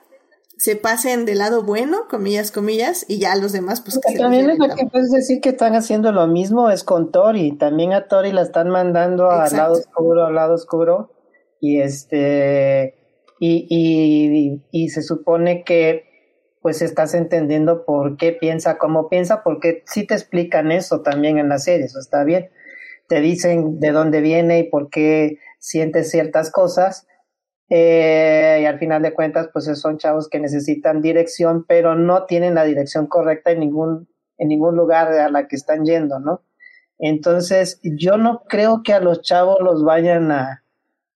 se 0.63 0.77
pasen 0.77 1.25
del 1.25 1.39
lado 1.39 1.65
bueno, 1.65 2.07
comillas, 2.09 2.53
comillas, 2.53 3.05
y 3.09 3.19
ya 3.19 3.35
los 3.35 3.51
demás, 3.51 3.81
pues... 3.81 3.99
también 4.17 4.49
es 4.49 4.59
lo 4.61 4.69
que 4.77 4.87
puedes 4.87 5.11
decir 5.11 5.41
que 5.41 5.49
están 5.49 5.75
haciendo 5.75 6.13
lo 6.13 6.29
mismo 6.29 6.71
es 6.71 6.85
con 6.85 7.11
Tori, 7.11 7.59
también 7.59 7.93
a 7.93 8.07
Tori 8.07 8.31
la 8.31 8.43
están 8.43 8.71
mandando 8.71 9.29
al 9.29 9.53
lado 9.57 9.73
oscuro, 9.73 10.25
al 10.25 10.37
lado 10.37 10.55
oscuro, 10.55 11.11
y 11.59 11.81
este, 11.81 12.95
y, 13.41 13.67
y, 13.69 14.63
y, 14.71 14.89
se 14.91 15.03
supone 15.03 15.65
que 15.65 16.05
pues 16.61 16.81
estás 16.81 17.15
entendiendo 17.15 17.85
por 17.85 18.17
qué 18.17 18.31
piensa, 18.31 18.79
cómo 18.79 19.09
piensa, 19.09 19.43
porque 19.43 19.83
sí 19.87 20.07
te 20.07 20.15
explican 20.15 20.71
eso 20.71 21.01
también 21.01 21.39
en 21.39 21.49
la 21.49 21.59
serie, 21.59 21.87
eso 21.87 21.99
está 21.99 22.23
bien, 22.23 22.51
te 23.09 23.21
dicen 23.21 23.81
de 23.81 23.91
dónde 23.91 24.21
viene 24.21 24.61
y 24.61 24.71
por 24.71 24.91
qué 24.91 25.39
siente 25.59 26.05
ciertas 26.05 26.53
cosas, 26.53 27.09
eh, 27.75 28.59
y 28.61 28.67
al 28.67 28.79
final 28.79 29.01
de 29.01 29.15
cuentas, 29.15 29.49
pues 29.51 29.65
son 29.81 29.97
chavos 29.97 30.29
que 30.29 30.39
necesitan 30.39 31.01
dirección, 31.01 31.65
pero 31.67 31.95
no 31.95 32.27
tienen 32.27 32.55
la 32.55 32.65
dirección 32.65 33.07
correcta 33.07 33.51
en 33.51 33.61
ningún, 33.61 34.11
en 34.37 34.49
ningún 34.49 34.77
lugar 34.77 35.11
a 35.11 35.31
la 35.31 35.49
que 35.49 35.57
están 35.57 35.87
yendo, 35.87 36.21
¿no? 36.21 36.43
Entonces, 36.99 37.81
yo 37.83 38.19
no 38.19 38.43
creo 38.47 38.83
que 38.83 38.93
a 38.93 39.01
los 39.01 39.23
chavos 39.23 39.57
los 39.63 39.85
vayan 39.85 40.31
a, 40.33 40.65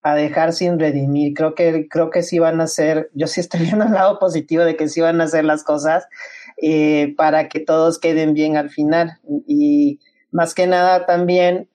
a 0.02 0.14
dejar 0.14 0.54
sin 0.54 0.78
redimir. 0.78 1.34
Creo 1.34 1.54
que, 1.54 1.88
creo 1.90 2.08
que 2.08 2.22
sí 2.22 2.38
van 2.38 2.62
a 2.62 2.64
hacer, 2.64 3.10
yo 3.12 3.26
sí 3.26 3.40
estoy 3.40 3.60
viendo 3.64 3.84
el 3.84 3.92
lado 3.92 4.18
positivo 4.18 4.64
de 4.64 4.76
que 4.76 4.88
sí 4.88 5.02
van 5.02 5.20
a 5.20 5.24
hacer 5.24 5.44
las 5.44 5.62
cosas 5.62 6.08
eh, 6.62 7.12
para 7.18 7.50
que 7.50 7.60
todos 7.60 7.98
queden 7.98 8.32
bien 8.32 8.56
al 8.56 8.70
final. 8.70 9.18
Y 9.46 10.00
más 10.30 10.54
que 10.54 10.66
nada 10.66 11.04
también, 11.04 11.68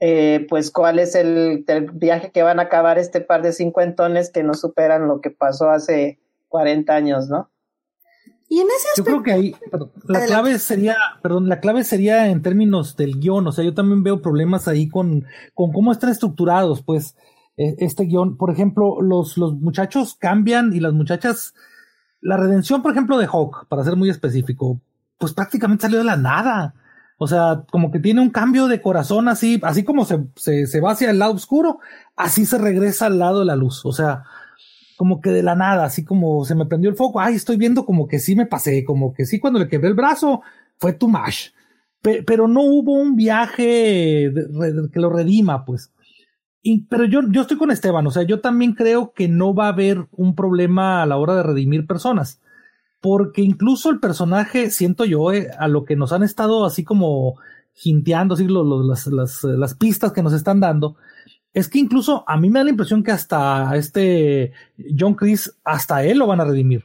eh, 0.00 0.46
pues 0.48 0.70
cuál 0.70 0.98
es 0.98 1.14
el, 1.14 1.64
viaje 1.92 2.30
que 2.30 2.42
van 2.42 2.58
a 2.58 2.64
acabar 2.64 2.98
este 2.98 3.20
par 3.20 3.42
de 3.42 3.52
cincuentones 3.52 4.30
que 4.30 4.42
no 4.42 4.54
superan 4.54 5.06
lo 5.06 5.20
que 5.20 5.30
pasó 5.30 5.68
hace 5.68 6.18
40 6.48 6.94
años, 6.94 7.28
¿no? 7.28 7.50
Y 8.48 8.58
en 8.58 8.66
ese 8.66 8.88
Yo 8.96 9.04
creo 9.04 9.22
que 9.22 9.32
ahí, 9.32 9.56
la 10.08 10.24
clave 10.24 10.58
sería, 10.58 10.96
perdón, 11.22 11.48
la 11.48 11.60
clave 11.60 11.84
sería 11.84 12.28
en 12.28 12.42
términos 12.42 12.96
del 12.96 13.20
guion, 13.20 13.46
o 13.46 13.52
sea, 13.52 13.62
yo 13.62 13.74
también 13.74 14.02
veo 14.02 14.22
problemas 14.22 14.66
ahí 14.66 14.88
con, 14.88 15.24
con 15.54 15.70
cómo 15.70 15.92
están 15.92 16.10
estructurados, 16.10 16.82
pues, 16.82 17.14
e, 17.56 17.76
este 17.78 18.04
guion. 18.06 18.36
Por 18.36 18.50
ejemplo, 18.50 19.02
los, 19.02 19.36
los 19.36 19.52
muchachos 19.54 20.16
cambian 20.18 20.72
y 20.72 20.80
las 20.80 20.94
muchachas, 20.94 21.54
la 22.20 22.38
redención, 22.38 22.82
por 22.82 22.90
ejemplo, 22.90 23.18
de 23.18 23.26
Hawk, 23.26 23.68
para 23.68 23.84
ser 23.84 23.94
muy 23.94 24.10
específico, 24.10 24.80
pues 25.18 25.32
prácticamente 25.32 25.82
salió 25.82 25.98
de 25.98 26.04
la 26.04 26.16
nada. 26.16 26.74
O 27.22 27.26
sea, 27.26 27.64
como 27.70 27.90
que 27.90 27.98
tiene 27.98 28.22
un 28.22 28.30
cambio 28.30 28.66
de 28.66 28.80
corazón 28.80 29.28
así, 29.28 29.60
así 29.62 29.84
como 29.84 30.06
se, 30.06 30.24
se, 30.36 30.66
se 30.66 30.80
va 30.80 30.92
hacia 30.92 31.10
el 31.10 31.18
lado 31.18 31.34
oscuro, 31.34 31.78
así 32.16 32.46
se 32.46 32.56
regresa 32.56 33.06
al 33.06 33.18
lado 33.18 33.40
de 33.40 33.44
la 33.44 33.56
luz. 33.56 33.84
O 33.84 33.92
sea, 33.92 34.22
como 34.96 35.20
que 35.20 35.28
de 35.28 35.42
la 35.42 35.54
nada, 35.54 35.84
así 35.84 36.02
como 36.02 36.46
se 36.46 36.54
me 36.54 36.64
prendió 36.64 36.88
el 36.88 36.96
foco, 36.96 37.20
ay, 37.20 37.34
estoy 37.34 37.58
viendo 37.58 37.84
como 37.84 38.08
que 38.08 38.20
sí 38.20 38.34
me 38.34 38.46
pasé, 38.46 38.84
como 38.84 39.12
que 39.12 39.26
sí 39.26 39.38
cuando 39.38 39.58
le 39.58 39.68
quebré 39.68 39.88
el 39.88 39.94
brazo 39.94 40.40
fue 40.78 40.94
too 40.94 41.08
much, 41.08 41.50
pero 42.00 42.48
no 42.48 42.62
hubo 42.62 42.94
un 42.94 43.16
viaje 43.16 44.32
que 44.90 44.98
lo 44.98 45.10
redima, 45.10 45.66
pues. 45.66 45.92
Pero 46.88 47.04
yo, 47.04 47.20
yo 47.30 47.42
estoy 47.42 47.58
con 47.58 47.70
Esteban, 47.70 48.06
o 48.06 48.10
sea, 48.10 48.22
yo 48.22 48.40
también 48.40 48.72
creo 48.72 49.12
que 49.12 49.28
no 49.28 49.54
va 49.54 49.66
a 49.66 49.72
haber 49.72 50.06
un 50.12 50.34
problema 50.34 51.02
a 51.02 51.06
la 51.06 51.18
hora 51.18 51.36
de 51.36 51.42
redimir 51.42 51.86
personas, 51.86 52.40
porque 53.00 53.42
incluso 53.42 53.90
el 53.90 53.98
personaje, 53.98 54.70
siento 54.70 55.04
yo, 55.04 55.32
eh, 55.32 55.50
a 55.58 55.68
lo 55.68 55.84
que 55.84 55.96
nos 55.96 56.12
han 56.12 56.22
estado 56.22 56.64
así 56.64 56.84
como 56.84 57.36
jinteando, 57.72 58.34
así 58.34 58.46
las, 58.46 59.06
las, 59.06 59.44
las 59.44 59.74
pistas 59.74 60.12
que 60.12 60.22
nos 60.22 60.34
están 60.34 60.60
dando, 60.60 60.96
es 61.52 61.68
que 61.68 61.78
incluso 61.78 62.24
a 62.26 62.36
mí 62.36 62.50
me 62.50 62.60
da 62.60 62.64
la 62.64 62.70
impresión 62.70 63.02
que 63.02 63.10
hasta 63.10 63.74
este 63.74 64.52
John 64.98 65.14
Chris, 65.14 65.52
hasta 65.64 66.04
él 66.04 66.18
lo 66.18 66.26
van 66.26 66.40
a 66.40 66.44
redimir. 66.44 66.84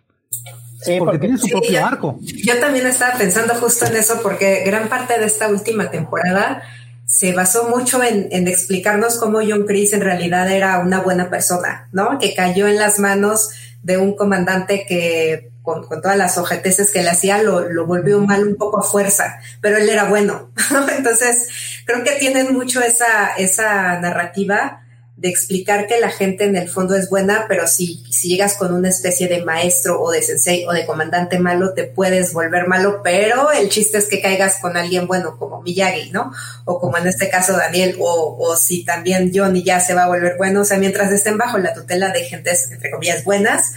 Sí, 0.82 0.96
porque, 1.00 1.20
tiene 1.20 1.38
su 1.38 1.48
propio 1.48 1.86
arco. 1.86 2.20
Yo 2.22 2.60
también 2.60 2.86
estaba 2.86 3.18
pensando 3.18 3.54
justo 3.56 3.86
en 3.86 3.96
eso, 3.96 4.20
porque 4.22 4.64
gran 4.66 4.88
parte 4.88 5.20
de 5.20 5.26
esta 5.26 5.50
última 5.50 5.90
temporada 5.90 6.64
se 7.06 7.34
basó 7.34 7.70
mucho 7.70 8.04
en, 8.04 8.28
en, 8.32 8.48
explicarnos 8.48 9.18
cómo 9.18 9.40
John 9.48 9.66
Chris 9.66 9.94
en 9.94 10.02
realidad 10.02 10.52
era 10.52 10.80
una 10.80 11.02
buena 11.02 11.30
persona, 11.30 11.90
¿no? 11.92 12.20
Que 12.20 12.34
cayó 12.34 12.68
en 12.68 12.78
las 12.78 13.00
manos 13.00 13.50
de 13.84 13.98
un 13.98 14.16
comandante 14.16 14.86
que 14.88 15.52
con, 15.66 15.88
todas 16.02 16.18
las 16.18 16.38
ojeteces 16.38 16.92
que 16.92 17.02
le 17.02 17.10
hacía, 17.10 17.42
lo, 17.42 17.62
lo, 17.68 17.86
volvió 17.86 18.20
mal 18.20 18.48
un 18.48 18.56
poco 18.56 18.80
a 18.80 18.84
fuerza, 18.84 19.40
pero 19.60 19.78
él 19.78 19.90
era 19.90 20.06
bueno. 20.06 20.52
Entonces, 20.98 21.48
creo 21.86 22.04
que 22.04 22.12
tienen 22.12 22.54
mucho 22.54 22.82
esa, 22.82 23.36
esa 23.36 24.00
narrativa 24.00 24.84
de 25.18 25.30
explicar 25.30 25.88
que 25.88 26.00
la 26.00 26.10
gente 26.10 26.44
en 26.44 26.58
el 26.58 26.68
fondo 26.68 26.96
es 26.96 27.10
buena, 27.10 27.46
pero 27.48 27.68
si, 27.68 28.04
si 28.12 28.28
llegas 28.28 28.56
con 28.56 28.74
una 28.74 28.90
especie 28.90 29.30
de 29.30 29.44
maestro 29.44 30.02
o 30.02 30.12
de 30.12 30.22
sensei 30.22 30.66
o 30.66 30.74
de 30.74 30.86
comandante 30.86 31.40
malo, 31.40 31.74
te 31.74 31.86
puedes 31.86 32.34
volver 32.34 32.68
malo, 32.68 33.00
pero 33.02 33.50
el 33.52 33.70
chiste 33.70 33.98
es 33.98 34.08
que 34.08 34.22
caigas 34.22 34.60
con 34.60 34.76
alguien 34.76 35.08
bueno, 35.08 35.38
como 35.40 35.62
Miyagi, 35.62 36.12
¿no? 36.12 36.34
O 36.66 36.82
como 36.82 36.98
en 36.98 37.08
este 37.08 37.30
caso 37.30 37.54
Daniel, 37.54 37.96
o, 38.00 38.36
o 38.38 38.58
si 38.58 38.84
también 38.84 39.32
Johnny 39.34 39.64
ya 39.64 39.80
se 39.80 39.94
va 39.94 40.04
a 40.04 40.10
volver 40.10 40.36
bueno, 40.38 40.62
o 40.62 40.66
sea, 40.66 40.78
mientras 40.78 41.12
estén 41.12 41.38
bajo 41.38 41.58
la 41.60 41.74
tutela 41.74 42.10
de 42.10 42.26
gentes, 42.26 42.70
entre 42.70 42.92
comillas, 42.92 43.24
buenas, 43.24 43.72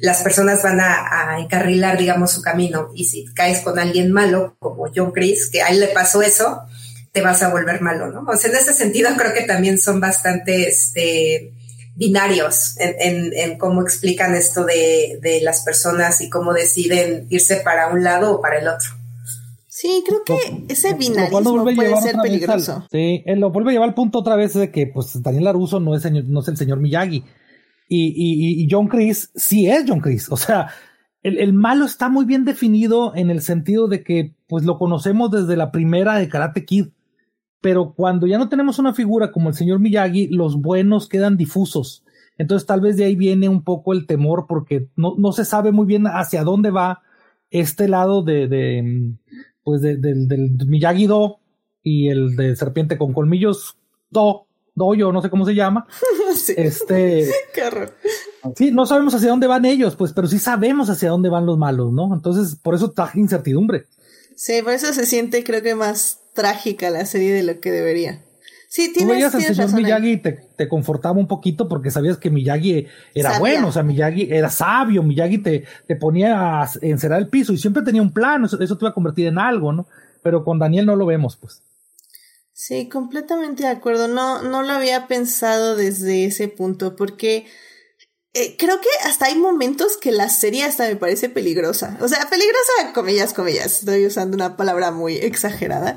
las 0.00 0.22
personas 0.22 0.62
van 0.62 0.80
a, 0.80 1.38
encarrilar, 1.38 1.98
digamos, 1.98 2.32
su 2.32 2.42
camino. 2.42 2.90
Y 2.94 3.04
si 3.04 3.26
caes 3.34 3.60
con 3.60 3.78
alguien 3.78 4.12
malo, 4.12 4.56
como 4.58 4.86
John 4.94 5.12
Chris, 5.12 5.48
que 5.50 5.62
a 5.62 5.68
él 5.68 5.80
le 5.80 5.88
pasó 5.88 6.22
eso, 6.22 6.62
te 7.12 7.20
vas 7.20 7.42
a 7.42 7.50
volver 7.50 7.80
malo, 7.80 8.10
¿no? 8.10 8.24
O 8.26 8.36
sea, 8.36 8.50
en 8.50 8.56
ese 8.56 8.72
sentido 8.72 9.10
creo 9.18 9.34
que 9.34 9.42
también 9.42 9.78
son 9.78 10.00
bastante 10.00 10.68
este, 10.68 11.52
binarios 11.94 12.76
en, 12.78 13.32
en, 13.34 13.58
cómo 13.58 13.82
explican 13.82 14.34
esto 14.34 14.64
de, 14.64 15.18
de, 15.20 15.40
las 15.42 15.62
personas 15.62 16.20
y 16.20 16.30
cómo 16.30 16.52
deciden 16.54 17.26
irse 17.28 17.56
para 17.56 17.88
un 17.88 18.02
lado 18.02 18.32
o 18.32 18.40
para 18.40 18.58
el 18.58 18.68
otro. 18.68 18.90
Sí, 19.66 20.04
creo 20.06 20.24
que 20.24 20.64
ese 20.68 20.94
binarismo 20.94 21.64
puede 21.64 21.96
ser 22.02 22.16
peligroso. 22.22 22.86
sí, 22.90 23.22
él 23.24 23.40
lo 23.40 23.50
vuelve 23.50 23.70
a 23.70 23.72
llevar 23.74 23.88
al 23.88 23.94
punto 23.94 24.18
otra 24.18 24.36
vez 24.36 24.52
de 24.54 24.70
que 24.70 24.86
pues 24.86 25.22
Daniel 25.22 25.44
Laruso 25.44 25.80
no 25.80 25.94
es, 25.94 26.04
no 26.10 26.40
es 26.40 26.48
el 26.48 26.56
señor 26.56 26.80
Miyagi 26.80 27.24
y, 27.92 28.62
y, 28.62 28.68
John 28.70 28.86
Chris 28.86 29.32
sí 29.34 29.68
es 29.68 29.84
John 29.86 30.00
Chris. 30.00 30.30
O 30.30 30.36
sea, 30.36 30.68
el, 31.24 31.38
el, 31.38 31.52
malo 31.52 31.84
está 31.84 32.08
muy 32.08 32.24
bien 32.24 32.44
definido 32.44 33.14
en 33.16 33.30
el 33.30 33.40
sentido 33.40 33.88
de 33.88 34.04
que 34.04 34.36
pues 34.46 34.64
lo 34.64 34.78
conocemos 34.78 35.32
desde 35.32 35.56
la 35.56 35.72
primera 35.72 36.16
de 36.16 36.28
Karate 36.28 36.64
Kid. 36.64 36.88
Pero 37.60 37.94
cuando 37.94 38.28
ya 38.28 38.38
no 38.38 38.48
tenemos 38.48 38.78
una 38.78 38.94
figura 38.94 39.32
como 39.32 39.48
el 39.48 39.56
señor 39.56 39.80
Miyagi, 39.80 40.28
los 40.28 40.60
buenos 40.60 41.08
quedan 41.08 41.36
difusos. 41.36 42.04
Entonces 42.38 42.64
tal 42.64 42.80
vez 42.80 42.96
de 42.96 43.04
ahí 43.04 43.16
viene 43.16 43.48
un 43.48 43.64
poco 43.64 43.92
el 43.92 44.06
temor 44.06 44.46
porque 44.48 44.88
no, 44.94 45.14
no 45.18 45.32
se 45.32 45.44
sabe 45.44 45.72
muy 45.72 45.86
bien 45.86 46.06
hacia 46.06 46.44
dónde 46.44 46.70
va 46.70 47.02
este 47.50 47.88
lado 47.88 48.22
de, 48.22 48.46
de 48.46 49.14
pues 49.64 49.82
de, 49.82 49.96
del 49.96 50.56
Miyagi 50.66 51.06
Do 51.06 51.40
y 51.82 52.08
el 52.08 52.36
de 52.36 52.54
Serpiente 52.54 52.96
con 52.96 53.12
Colmillos 53.12 53.76
Do 54.10 54.46
doyo, 54.74 55.12
no 55.12 55.20
sé 55.20 55.28
cómo 55.28 55.44
se 55.44 55.54
llama. 55.54 55.86
Este. 56.56 57.28
Sí, 58.56 58.70
no 58.70 58.86
sabemos 58.86 59.14
hacia 59.14 59.30
dónde 59.30 59.46
van 59.46 59.64
ellos, 59.64 59.96
pues, 59.96 60.12
pero 60.12 60.28
sí 60.28 60.38
sabemos 60.38 60.88
hacia 60.88 61.10
dónde 61.10 61.28
van 61.28 61.46
los 61.46 61.58
malos, 61.58 61.92
¿no? 61.92 62.14
Entonces, 62.14 62.56
por 62.56 62.74
eso 62.74 62.86
está 62.86 63.10
incertidumbre. 63.14 63.84
Sí, 64.36 64.62
por 64.62 64.72
eso 64.72 64.92
se 64.92 65.04
siente, 65.04 65.44
creo 65.44 65.62
que 65.62 65.74
más 65.74 66.20
trágica 66.34 66.90
la 66.90 67.04
serie 67.04 67.34
de 67.34 67.42
lo 67.42 67.60
que 67.60 67.70
debería. 67.70 68.22
Sí, 68.68 68.92
tienes, 68.92 69.08
Tú 69.08 69.12
veías 69.14 69.34
al 69.34 69.42
señor 69.42 69.74
Miyagi 69.74 70.12
y 70.12 70.16
te, 70.18 70.32
te, 70.56 70.68
confortaba 70.68 71.18
un 71.18 71.26
poquito 71.26 71.68
porque 71.68 71.90
sabías 71.90 72.18
que 72.18 72.30
Miyagi 72.30 72.86
era 73.14 73.40
bueno, 73.40 73.68
o 73.68 73.72
sea, 73.72 73.82
Miyagi 73.82 74.28
era 74.30 74.48
sabio, 74.48 75.02
Miyagi 75.02 75.38
te, 75.38 75.64
te 75.88 75.96
ponía 75.96 76.62
a 76.62 76.70
encerar 76.80 77.18
el 77.18 77.28
piso 77.28 77.52
y 77.52 77.58
siempre 77.58 77.82
tenía 77.82 78.00
un 78.00 78.12
plan, 78.12 78.44
eso, 78.44 78.60
eso 78.60 78.78
te 78.78 78.84
iba 78.84 78.90
a 78.90 78.94
convertir 78.94 79.26
en 79.26 79.38
algo, 79.38 79.72
¿no? 79.72 79.88
Pero 80.22 80.44
con 80.44 80.60
Daniel 80.60 80.86
no 80.86 80.94
lo 80.94 81.04
vemos, 81.04 81.36
pues. 81.36 81.62
Sí, 82.60 82.90
completamente 82.90 83.62
de 83.62 83.70
acuerdo. 83.70 84.06
No, 84.06 84.42
no 84.42 84.62
lo 84.62 84.74
había 84.74 85.06
pensado 85.08 85.76
desde 85.76 86.26
ese 86.26 86.46
punto, 86.46 86.94
porque 86.94 87.46
eh, 88.34 88.56
creo 88.58 88.82
que 88.82 88.88
hasta 89.04 89.26
hay 89.26 89.36
momentos 89.36 89.96
que 89.96 90.12
la 90.12 90.28
serie 90.28 90.64
hasta 90.64 90.86
me 90.86 90.96
parece 90.96 91.30
peligrosa. 91.30 91.96
O 92.02 92.08
sea, 92.08 92.28
peligrosa, 92.28 92.92
comillas, 92.92 93.32
comillas. 93.32 93.78
Estoy 93.78 94.04
usando 94.04 94.34
una 94.34 94.58
palabra 94.58 94.90
muy 94.90 95.16
exagerada. 95.16 95.96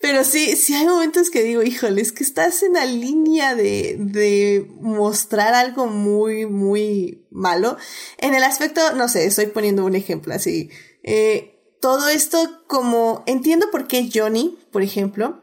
Pero 0.00 0.22
sí, 0.22 0.54
sí 0.54 0.74
hay 0.74 0.86
momentos 0.86 1.28
que 1.28 1.42
digo, 1.42 1.64
híjole, 1.64 2.02
es 2.02 2.12
que 2.12 2.22
estás 2.22 2.62
en 2.62 2.74
la 2.74 2.84
línea 2.84 3.56
de, 3.56 3.96
de 3.98 4.64
mostrar 4.80 5.54
algo 5.54 5.88
muy, 5.88 6.46
muy 6.46 7.26
malo. 7.32 7.78
En 8.18 8.34
el 8.34 8.44
aspecto, 8.44 8.92
no 8.94 9.08
sé, 9.08 9.26
estoy 9.26 9.46
poniendo 9.46 9.84
un 9.84 9.96
ejemplo 9.96 10.34
así. 10.34 10.70
Eh, 11.02 11.76
todo 11.80 12.08
esto 12.08 12.62
como, 12.68 13.24
entiendo 13.26 13.72
por 13.72 13.88
qué 13.88 14.08
Johnny, 14.14 14.56
por 14.70 14.82
ejemplo, 14.82 15.42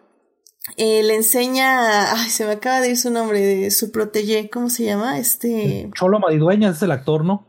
eh, 0.78 1.04
le 1.04 1.16
enseña, 1.16 2.14
ay, 2.14 2.30
se 2.30 2.46
me 2.46 2.54
acaba 2.54 2.82
de 2.82 2.92
ir 2.92 2.98
su 2.98 3.12
nombre, 3.12 3.40
de 3.42 3.72
su 3.72 3.92
protege, 3.92 4.50
¿cómo 4.50 4.70
se 4.70 4.86
llama? 4.86 5.20
Este... 5.20 5.90
Cholo 5.94 6.20
Maridueñas 6.20 6.78
es 6.78 6.84
el 6.84 6.92
actor, 6.92 7.26
¿no? 7.26 7.48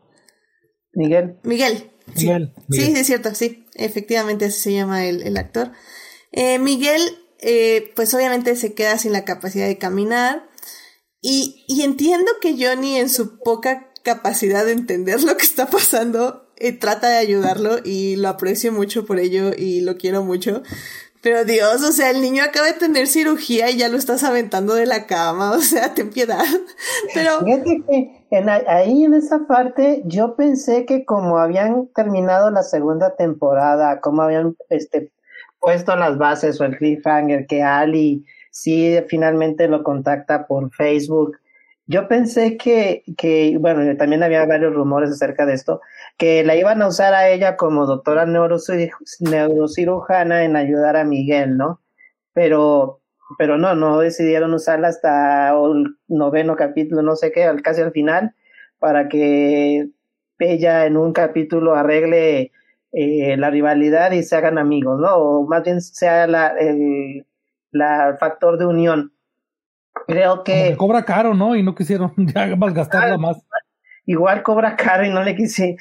Miguel. 0.93 1.39
Miguel. 1.43 1.91
Miguel. 2.17 2.53
Sí, 2.71 2.85
sí, 2.85 2.93
es 2.97 3.07
cierto, 3.07 3.35
sí, 3.35 3.67
efectivamente 3.75 4.47
así 4.47 4.61
se 4.61 4.73
llama 4.73 5.07
el, 5.07 5.23
el 5.23 5.37
actor. 5.37 5.73
Eh, 6.33 6.59
Miguel, 6.59 7.01
eh, 7.41 7.93
pues 7.97 8.13
obviamente 8.15 8.57
se 8.57 8.75
queda 8.75 8.99
sin 8.99 9.13
la 9.13 9.25
capacidad 9.25 9.67
de 9.67 9.79
caminar 9.79 10.49
y, 11.21 11.65
y 11.69 11.83
entiendo 11.83 12.31
que 12.41 12.57
Johnny 12.59 12.97
en 12.97 13.09
su 13.09 13.39
poca 13.39 13.93
capacidad 14.03 14.65
de 14.65 14.73
entender 14.73 15.23
lo 15.23 15.37
que 15.37 15.45
está 15.45 15.67
pasando, 15.67 16.53
eh, 16.57 16.73
trata 16.73 17.09
de 17.09 17.17
ayudarlo 17.17 17.79
y 17.85 18.17
lo 18.17 18.29
aprecio 18.29 18.73
mucho 18.73 19.07
por 19.07 19.19
ello 19.19 19.53
y 19.57 19.81
lo 19.81 19.97
quiero 19.97 20.25
mucho. 20.25 20.63
Pero 21.25 21.47
Dios, 21.47 21.83
o 21.83 21.91
sea, 21.91 22.11
el 22.11 22.21
niño 22.21 22.45
acaba 22.45 22.67
de 22.67 22.75
tener 22.75 23.07
cirugía 23.07 23.71
y 23.71 23.79
ya 23.79 23.89
lo 23.89 23.97
estás 23.97 24.23
aventando 24.25 24.75
de 24.75 24.85
la 24.85 25.07
cama, 25.07 25.53
o 25.57 25.61
sea, 25.61 25.95
ten 25.95 26.11
piedad. 26.11 26.45
Pero... 27.15 27.41
Fíjate 27.43 27.83
que 27.89 28.27
en, 28.31 28.51
ahí 28.51 29.05
en 29.05 29.15
esa 29.15 29.47
parte 29.47 30.03
yo 30.05 30.37
pensé 30.37 30.85
que 30.85 31.07
como 31.07 31.39
habían 31.39 31.89
terminado 31.95 32.51
la 32.51 32.63
segunda 32.63 33.17
temporada, 33.17 34.03
como 34.03 34.21
habían 34.21 34.55
este, 34.69 35.13
puesto 35.61 35.97
las 35.97 36.19
bases 36.19 36.61
o 36.61 36.65
el 36.65 36.77
cliffhanger, 36.77 37.47
que 37.47 37.63
Ali 37.63 38.27
sí 38.51 38.95
finalmente 39.09 39.67
lo 39.67 39.83
contacta 39.83 40.47
por 40.47 40.71
Facebook, 40.75 41.39
yo 41.87 42.07
pensé 42.07 42.59
que, 42.59 43.03
que, 43.17 43.57
bueno, 43.59 43.97
también 43.97 44.23
había 44.23 44.45
varios 44.47 44.75
rumores 44.75 45.11
acerca 45.11 45.45
de 45.47 45.55
esto, 45.55 45.81
que 46.17 46.45
la 46.45 46.57
iban 46.57 46.83
a 46.83 46.89
usar 46.89 47.15
a 47.15 47.29
ella 47.29 47.57
como 47.57 47.87
doctora 47.87 48.27
neurocirujana 48.27 50.45
en 50.45 50.57
ayudar 50.57 50.97
a 50.97 51.05
Miguel, 51.05 51.57
¿no? 51.57 51.81
Pero, 52.33 53.01
pero 53.39 53.59
no, 53.59 53.75
no 53.75 53.99
decidieron 53.99 54.55
usarla 54.55 54.89
hasta 54.89 55.51
el 55.51 55.97
noveno 56.09 56.57
capítulo, 56.57 57.03
no 57.03 57.17
sé 57.17 57.33
qué, 57.33 57.51
casi 57.63 57.83
al 57.83 57.93
final, 57.93 58.35
para 58.79 59.09
que 59.09 59.89
ella 60.39 60.87
en 60.87 60.97
un 60.97 61.13
capítulo 61.13 61.75
arregle 61.75 62.53
eh, 62.93 63.37
la 63.37 63.51
rivalidad 63.51 64.13
y 64.13 64.23
se 64.23 64.37
hagan 64.37 64.59
amigos, 64.59 65.01
¿no? 65.01 65.15
O 65.17 65.47
más 65.47 65.65
bien 65.65 65.81
sea 65.81 66.27
la, 66.27 66.49
el 66.59 67.25
la 67.75 68.17
factor 68.19 68.57
de 68.57 68.67
unión. 68.67 69.13
Creo 70.07 70.45
que... 70.45 70.77
cobra 70.77 71.05
caro, 71.05 71.35
¿no? 71.35 71.57
Y 71.57 71.63
no 71.63 71.75
quisieron 71.75 72.13
ya 72.17 72.47
gastarla 72.47 73.19
más. 73.19 73.37
Igual 74.07 74.43
cobra 74.43 74.77
caro 74.77 75.05
y 75.05 75.11
no 75.11 75.23
le 75.23 75.35
quise, 75.35 75.77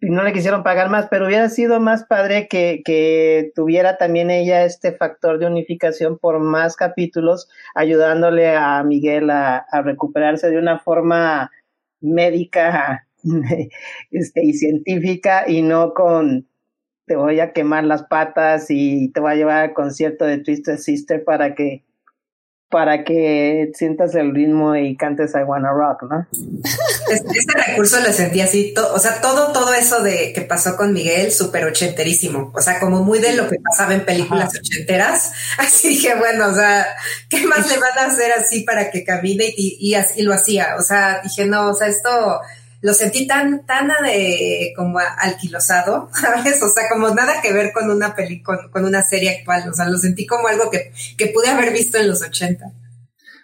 y 0.00 0.10
no 0.10 0.22
le 0.22 0.32
quisieron 0.32 0.62
pagar 0.62 0.90
más, 0.90 1.08
pero 1.10 1.26
hubiera 1.26 1.48
sido 1.48 1.80
más 1.80 2.04
padre 2.04 2.48
que, 2.48 2.82
que 2.84 3.52
tuviera 3.54 3.96
también 3.96 4.30
ella 4.30 4.64
este 4.64 4.92
factor 4.92 5.38
de 5.38 5.46
unificación 5.46 6.18
por 6.18 6.38
más 6.38 6.76
capítulos, 6.76 7.48
ayudándole 7.74 8.54
a 8.56 8.82
Miguel 8.84 9.30
a, 9.30 9.58
a 9.58 9.82
recuperarse 9.82 10.50
de 10.50 10.58
una 10.58 10.78
forma 10.78 11.50
médica 12.00 13.06
este, 14.10 14.44
y 14.44 14.52
científica 14.54 15.44
y 15.48 15.62
no 15.62 15.94
con 15.94 16.46
te 17.06 17.16
voy 17.16 17.40
a 17.40 17.52
quemar 17.52 17.84
las 17.84 18.02
patas 18.04 18.66
y 18.68 19.10
te 19.12 19.20
voy 19.20 19.32
a 19.32 19.36
llevar 19.36 19.64
al 19.64 19.72
concierto 19.72 20.26
de 20.26 20.38
Twisted 20.38 20.76
Sister 20.76 21.24
para 21.24 21.54
que 21.54 21.82
para 22.70 23.02
que 23.02 23.70
sientas 23.74 24.14
el 24.14 24.34
ritmo 24.34 24.76
y 24.76 24.94
cantes 24.94 25.32
I 25.34 25.42
Wanna 25.42 25.70
Rock, 25.70 26.02
¿no? 26.02 26.26
Ese 27.10 27.66
recurso 27.66 27.98
lo 28.00 28.12
sentí 28.12 28.42
así, 28.42 28.74
o 28.76 28.98
sea, 28.98 29.22
todo, 29.22 29.52
todo 29.52 29.72
eso 29.72 30.02
de 30.02 30.32
que 30.34 30.42
pasó 30.42 30.76
con 30.76 30.92
Miguel, 30.92 31.32
súper 31.32 31.64
ochenterísimo, 31.64 32.52
o 32.54 32.60
sea, 32.60 32.78
como 32.78 33.02
muy 33.02 33.20
de 33.20 33.32
lo 33.34 33.48
que 33.48 33.56
pasaba 33.58 33.94
en 33.94 34.04
películas 34.04 34.54
ochenteras, 34.54 35.32
así 35.58 35.88
dije, 35.88 36.14
bueno, 36.16 36.48
o 36.48 36.54
sea, 36.54 36.86
¿qué 37.30 37.46
más 37.46 37.70
le 37.70 37.78
van 37.78 37.98
a 37.98 38.06
hacer 38.12 38.32
así 38.32 38.64
para 38.64 38.90
que 38.90 39.02
camine 39.02 39.46
y, 39.56 39.78
y, 39.80 39.96
y 40.16 40.22
lo 40.22 40.34
hacía? 40.34 40.76
O 40.78 40.82
sea, 40.82 41.20
dije, 41.22 41.46
no, 41.46 41.70
o 41.70 41.74
sea, 41.74 41.86
esto 41.86 42.40
lo 42.80 42.94
sentí 42.94 43.26
tan, 43.26 43.66
tan 43.66 43.88
de, 44.04 44.72
como 44.76 44.98
alquilosado, 44.98 46.08
¿sabes? 46.20 46.62
O 46.62 46.68
sea, 46.68 46.84
como 46.88 47.10
nada 47.10 47.40
que 47.42 47.52
ver 47.52 47.72
con 47.72 47.90
una 47.90 48.14
peli, 48.14 48.42
con, 48.42 48.58
una 48.74 49.02
serie 49.02 49.38
actual. 49.38 49.68
O 49.68 49.72
sea, 49.72 49.88
lo 49.88 49.98
sentí 49.98 50.26
como 50.26 50.48
algo 50.48 50.70
que, 50.70 50.92
que 51.16 51.28
pude 51.28 51.48
haber 51.48 51.72
visto 51.72 51.98
en 51.98 52.08
los 52.08 52.22
80. 52.22 52.72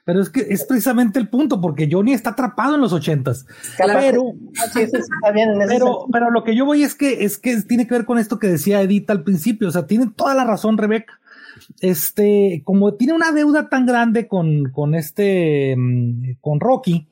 Pero 0.05 0.21
es 0.21 0.29
que 0.29 0.47
es 0.51 0.65
precisamente 0.65 1.19
el 1.19 1.29
punto, 1.29 1.63
porque 1.63 1.89
Johnny 1.91 2.13
está 2.13 2.31
atrapado 2.31 2.75
en 2.75 2.83
los 2.83 2.93
ochentas. 2.93 3.47
Pero, 3.79 4.35
pero, 5.67 6.07
pero 6.13 6.31
lo 6.31 6.45
que 6.45 6.55
yo 6.55 6.67
voy 6.67 6.83
es 6.83 6.95
que, 6.95 7.25
es 7.25 7.39
que 7.39 7.63
tiene 7.63 7.87
que 7.87 7.95
ver 7.95 8.05
con 8.05 8.19
esto 8.19 8.39
que 8.39 8.49
decía 8.49 8.83
Edith 8.83 9.09
al 9.09 9.25
principio. 9.25 9.69
O 9.69 9.71
sea, 9.71 9.87
tiene 9.87 10.11
toda 10.15 10.35
la 10.35 10.45
razón, 10.45 10.77
Rebeca. 10.77 11.21
Este, 11.81 12.61
como 12.65 12.95
tiene 12.95 13.15
una 13.15 13.33
deuda 13.33 13.71
tan 13.71 13.87
grande 13.87 14.29
con, 14.29 14.71
con 14.73 14.95
este, 14.95 15.75
mm, 15.77 16.35
con 16.43 16.61
Rocky, 16.61 17.09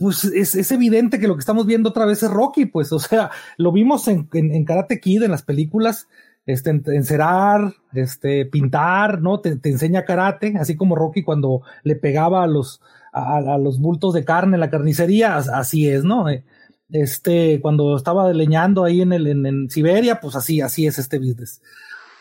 pues 0.00 0.24
es, 0.24 0.54
es, 0.54 0.72
evidente 0.72 1.20
que 1.20 1.28
lo 1.28 1.34
que 1.34 1.40
estamos 1.40 1.66
viendo 1.66 1.90
otra 1.90 2.06
vez 2.06 2.22
es 2.22 2.30
Rocky, 2.30 2.64
pues, 2.64 2.90
o 2.90 2.98
sea, 2.98 3.30
lo 3.58 3.70
vimos 3.70 4.08
en, 4.08 4.26
en, 4.32 4.64
Karate 4.64 4.98
Kid, 4.98 5.22
en 5.22 5.30
las 5.30 5.42
películas, 5.42 6.08
este, 6.46 6.70
encerar, 6.70 7.74
este, 7.92 8.46
pintar, 8.46 9.20
¿no? 9.20 9.40
Te, 9.40 9.56
te, 9.56 9.68
enseña 9.68 10.06
karate, 10.06 10.54
así 10.58 10.74
como 10.74 10.96
Rocky 10.96 11.22
cuando 11.22 11.60
le 11.84 11.96
pegaba 11.96 12.42
a 12.42 12.46
los, 12.46 12.80
a, 13.12 13.36
a, 13.36 13.58
los 13.58 13.78
bultos 13.78 14.14
de 14.14 14.24
carne 14.24 14.56
en 14.56 14.60
la 14.60 14.70
carnicería, 14.70 15.36
así 15.36 15.86
es, 15.86 16.02
¿no? 16.02 16.30
Eh, 16.30 16.44
este, 16.88 17.60
cuando 17.60 17.94
estaba 17.94 18.32
leñando 18.32 18.84
ahí 18.84 19.02
en 19.02 19.12
el, 19.12 19.26
en, 19.26 19.44
en 19.44 19.68
Siberia, 19.68 20.18
pues 20.18 20.34
así, 20.34 20.62
así 20.62 20.86
es 20.86 20.98
este 20.98 21.18
business. 21.18 21.60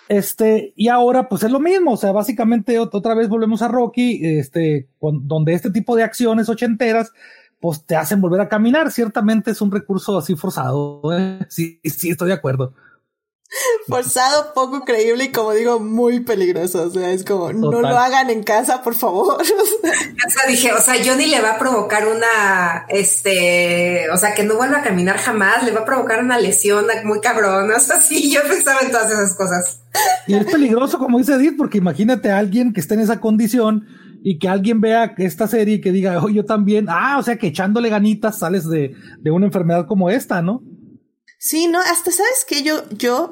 Este, 0.09 0.73
y 0.75 0.89
ahora 0.89 1.29
pues 1.29 1.43
es 1.43 1.51
lo 1.51 1.61
mismo, 1.61 1.93
o 1.93 1.97
sea, 1.97 2.11
básicamente 2.11 2.77
otra 2.77 3.13
vez 3.13 3.29
volvemos 3.29 3.61
a 3.61 3.69
Rocky, 3.69 4.19
este, 4.21 4.89
con, 4.99 5.29
donde 5.29 5.53
este 5.53 5.71
tipo 5.71 5.95
de 5.95 6.03
acciones 6.03 6.49
ochenteras 6.49 7.13
pues 7.59 7.85
te 7.85 7.95
hacen 7.95 8.21
volver 8.21 8.41
a 8.41 8.49
caminar. 8.49 8.91
Ciertamente 8.91 9.51
es 9.51 9.61
un 9.61 9.71
recurso 9.71 10.17
así 10.17 10.35
forzado. 10.35 11.01
¿eh? 11.13 11.45
Sí, 11.49 11.79
sí, 11.83 12.09
estoy 12.09 12.29
de 12.29 12.35
acuerdo. 12.35 12.73
Forzado, 13.87 14.53
poco 14.53 14.85
creíble 14.85 15.23
y 15.23 15.31
como 15.31 15.53
digo, 15.53 15.79
muy 15.79 16.19
peligroso. 16.19 16.83
O 16.83 16.89
sea, 16.91 17.11
es 17.11 17.23
como, 17.23 17.51
no 17.51 17.81
lo 17.81 17.97
hagan 17.97 18.29
en 18.29 18.43
casa, 18.43 18.83
por 18.83 18.95
favor. 18.95 19.41
O 20.19 20.31
sea, 20.31 20.45
dije, 20.47 20.71
o 20.73 20.79
sea, 20.79 20.93
Johnny 21.03 21.25
le 21.25 21.41
va 21.41 21.51
a 21.51 21.57
provocar 21.57 22.05
una, 22.07 22.85
este, 22.89 24.07
o 24.11 24.17
sea, 24.17 24.35
que 24.35 24.43
no 24.43 24.55
vuelva 24.55 24.79
a 24.79 24.83
caminar 24.83 25.17
jamás, 25.17 25.63
le 25.63 25.71
va 25.71 25.79
a 25.79 25.85
provocar 25.85 26.21
una 26.21 26.37
lesión 26.37 26.85
muy 27.05 27.19
cabrón. 27.21 27.71
O 27.75 27.79
sea, 27.79 27.99
sí, 27.99 28.31
yo 28.31 28.41
pensaba 28.43 28.81
en 28.81 28.91
todas 28.91 29.09
esas 29.09 29.35
cosas. 29.35 29.79
Y 30.27 30.35
es 30.35 30.45
peligroso, 30.45 30.99
como 30.99 31.17
dice 31.17 31.33
Edith, 31.33 31.55
porque 31.57 31.79
imagínate 31.79 32.29
a 32.29 32.37
alguien 32.37 32.73
que 32.73 32.81
esté 32.81 32.93
en 32.93 32.99
esa 32.99 33.19
condición 33.19 33.87
y 34.23 34.39
que 34.39 34.47
alguien 34.47 34.81
vea 34.81 35.13
esta 35.17 35.47
serie 35.47 35.75
y 35.75 35.81
que 35.81 35.91
diga, 35.91 36.21
oh, 36.23 36.29
yo 36.29 36.45
también, 36.45 36.87
ah, 36.89 37.17
o 37.19 37.23
sea 37.23 37.37
que 37.37 37.47
echándole 37.47 37.89
ganitas 37.89 38.39
sales 38.39 38.67
de, 38.67 38.95
de 39.19 39.31
una 39.31 39.45
enfermedad 39.45 39.87
como 39.87 40.09
esta, 40.09 40.41
¿no? 40.41 40.63
Sí, 41.37 41.67
no, 41.67 41.79
hasta 41.79 42.11
sabes 42.11 42.45
que 42.45 42.63
yo, 42.63 42.83
yo, 42.89 43.31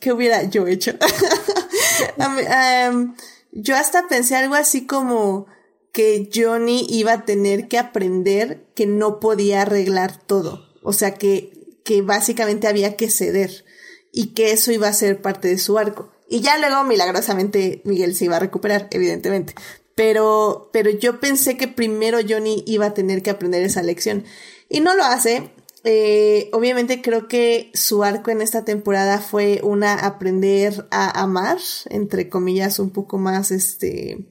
¿qué 0.00 0.12
hubiera 0.12 0.42
yo 0.42 0.66
hecho? 0.66 0.92
um, 2.18 3.14
yo 3.52 3.76
hasta 3.76 4.08
pensé 4.08 4.34
algo 4.34 4.56
así 4.56 4.84
como 4.84 5.46
que 5.92 6.28
Johnny 6.34 6.86
iba 6.90 7.12
a 7.12 7.24
tener 7.24 7.68
que 7.68 7.78
aprender 7.78 8.66
que 8.74 8.86
no 8.86 9.20
podía 9.20 9.62
arreglar 9.62 10.20
todo. 10.26 10.66
O 10.82 10.92
sea, 10.92 11.14
que, 11.14 11.52
que 11.84 12.02
básicamente 12.02 12.66
había 12.66 12.96
que 12.96 13.08
ceder 13.08 13.64
y 14.12 14.34
que 14.34 14.50
eso 14.50 14.72
iba 14.72 14.88
a 14.88 14.92
ser 14.92 15.22
parte 15.22 15.48
de 15.48 15.58
su 15.58 15.78
arco. 15.78 16.12
Y 16.28 16.40
ya 16.40 16.58
luego, 16.58 16.84
milagrosamente, 16.84 17.80
Miguel 17.84 18.14
se 18.16 18.24
iba 18.26 18.36
a 18.36 18.40
recuperar, 18.40 18.88
evidentemente. 18.90 19.54
Pero, 19.96 20.68
pero 20.72 20.90
yo 20.90 21.20
pensé 21.20 21.56
que 21.56 21.68
primero 21.68 22.18
Johnny 22.26 22.62
iba 22.66 22.86
a 22.86 22.94
tener 22.94 23.22
que 23.22 23.30
aprender 23.30 23.62
esa 23.62 23.82
lección. 23.82 24.24
Y 24.68 24.80
no 24.80 24.94
lo 24.94 25.02
hace. 25.02 25.50
Eh, 25.84 26.50
obviamente 26.52 27.00
creo 27.00 27.28
que 27.28 27.70
su 27.72 28.04
arco 28.04 28.30
en 28.30 28.42
esta 28.42 28.64
temporada 28.64 29.20
fue 29.20 29.60
una 29.62 29.94
aprender 29.94 30.86
a 30.90 31.22
amar, 31.22 31.58
entre 31.88 32.28
comillas, 32.28 32.78
un 32.78 32.90
poco 32.90 33.18
más 33.18 33.50
este 33.50 34.30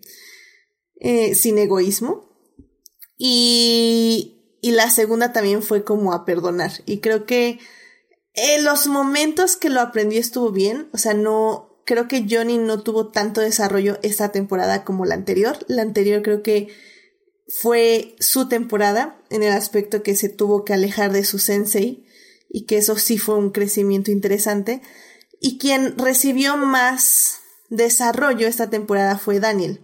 eh, 1.00 1.34
sin 1.34 1.58
egoísmo. 1.58 2.30
Y, 3.18 4.60
y 4.62 4.72
la 4.72 4.92
segunda 4.92 5.34
también 5.34 5.64
fue 5.64 5.84
como 5.84 6.14
a 6.14 6.26
perdonar. 6.26 6.72
Y 6.86 7.00
creo 7.00 7.26
que 7.26 7.60
en 8.36 8.64
los 8.64 8.86
momentos 8.86 9.56
que 9.56 9.70
lo 9.70 9.82
aprendí 9.82 10.18
estuvo 10.18 10.52
bien. 10.52 10.90
O 10.94 11.00
sea, 11.00 11.16
no, 11.16 11.75
creo 11.86 12.08
que 12.08 12.26
Johnny 12.30 12.58
no 12.58 12.84
tuvo 12.84 13.12
tanto 13.12 13.42
desarrollo 13.42 14.00
esta 14.02 14.32
temporada 14.32 14.84
como 14.84 15.06
la 15.06 15.16
anterior. 15.16 15.58
La 15.68 15.84
anterior 15.84 16.22
creo 16.24 16.44
que 16.44 16.68
fue 17.48 18.16
su 18.20 18.50
temporada 18.50 19.22
en 19.30 19.44
el 19.44 19.54
aspecto 19.54 20.02
que 20.04 20.16
se 20.16 20.30
tuvo 20.30 20.66
que 20.66 20.74
alejar 20.74 21.14
de 21.14 21.24
su 21.24 21.38
sensei 21.38 22.06
y 22.50 22.66
que 22.66 22.78
eso 22.78 22.98
sí 22.98 23.18
fue 23.18 23.36
un 23.36 23.52
crecimiento 23.52 24.12
interesante. 24.12 24.82
Y 25.40 25.60
quien 25.60 25.98
recibió 25.98 26.58
más 26.58 27.40
desarrollo 27.70 28.48
esta 28.48 28.70
temporada 28.70 29.18
fue 29.18 29.40
Daniel, 29.40 29.82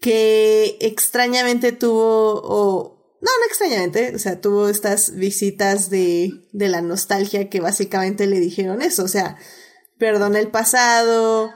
que 0.00 0.76
extrañamente 0.80 1.72
tuvo, 1.72 2.42
o 2.44 3.18
no, 3.20 3.30
no 3.40 3.46
extrañamente, 3.46 4.14
o 4.14 4.18
sea, 4.18 4.40
tuvo 4.40 4.68
estas 4.68 5.14
visitas 5.14 5.88
de, 5.88 6.46
de 6.52 6.68
la 6.68 6.82
nostalgia 6.82 7.48
que 7.48 7.60
básicamente 7.60 8.26
le 8.26 8.38
dijeron 8.38 8.82
eso, 8.82 9.04
o 9.04 9.08
sea, 9.08 9.38
perdona 9.98 10.38
el 10.38 10.48
pasado, 10.48 11.52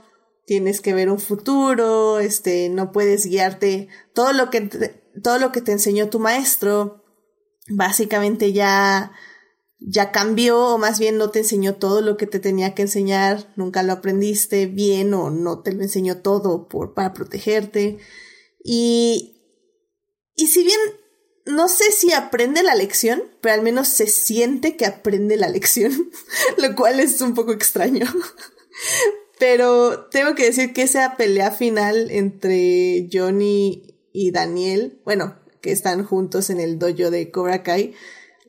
tienes 0.47 0.81
que 0.81 0.95
ver 0.95 1.11
un 1.11 1.19
futuro, 1.19 2.19
este, 2.19 2.69
no 2.69 2.93
puedes 2.93 3.27
guiarte, 3.27 3.89
todo 4.15 4.33
lo 4.33 4.51
que 4.51 4.63
te, 4.63 4.89
todo 5.23 5.39
lo 5.39 5.53
que 5.53 5.61
te 5.61 5.73
enseñó 5.73 6.09
tu 6.09 6.19
maestro, 6.19 7.05
básicamente 7.69 8.53
ya, 8.53 9.13
ya 9.79 10.13
cambió, 10.13 10.75
o 10.75 10.79
más 10.79 10.99
bien 10.99 11.19
no 11.19 11.31
te 11.31 11.41
enseñó 11.41 11.77
todo 11.77 12.01
lo 12.01 12.17
que 12.17 12.27
te 12.27 12.41
tenía 12.41 12.75
que 12.75 12.83
enseñar, 12.83 13.53
nunca 13.57 13.83
lo 13.83 13.93
aprendiste 13.93 14.67
bien 14.67 15.15
o 15.15 15.31
no 15.31 15.61
te 15.63 15.73
lo 15.73 15.83
enseñó 15.83 16.19
todo 16.19 16.69
por, 16.69 16.95
para 16.95 17.13
protegerte. 17.13 17.99
Y, 18.63 19.41
y 20.35 20.49
si 20.49 20.65
bien 20.65 20.81
no 21.47 21.69
sé 21.69 21.91
si 21.93 22.13
aprende 22.13 22.63
la 22.63 22.75
lección, 22.75 23.23
pero 23.41 23.55
al 23.55 23.63
menos 23.63 23.89
se 23.89 24.07
siente 24.07 24.77
que 24.77 24.87
aprende 24.87 25.37
la 25.37 25.49
lección, 25.49 25.93
lo 26.59 26.75
cual 26.75 27.01
es 27.01 27.21
un 27.21 27.35
poco 27.35 27.53
extraño. 27.53 28.07
pero 29.39 30.07
tengo 30.07 30.35
que 30.35 30.47
decir 30.47 30.73
que 30.73 30.83
esa 30.83 31.17
pelea 31.17 31.51
final 31.51 32.11
entre 32.11 33.09
Johnny 33.13 33.95
y 34.13 34.31
Daniel, 34.33 35.01
bueno, 35.05 35.37
que 35.61 35.73
están 35.73 36.05
juntos 36.05 36.51
en 36.51 36.61
el 36.61 36.79
dojo 36.79 37.11
de 37.11 37.31
Cobra 37.31 37.63
Kai, 37.63 37.95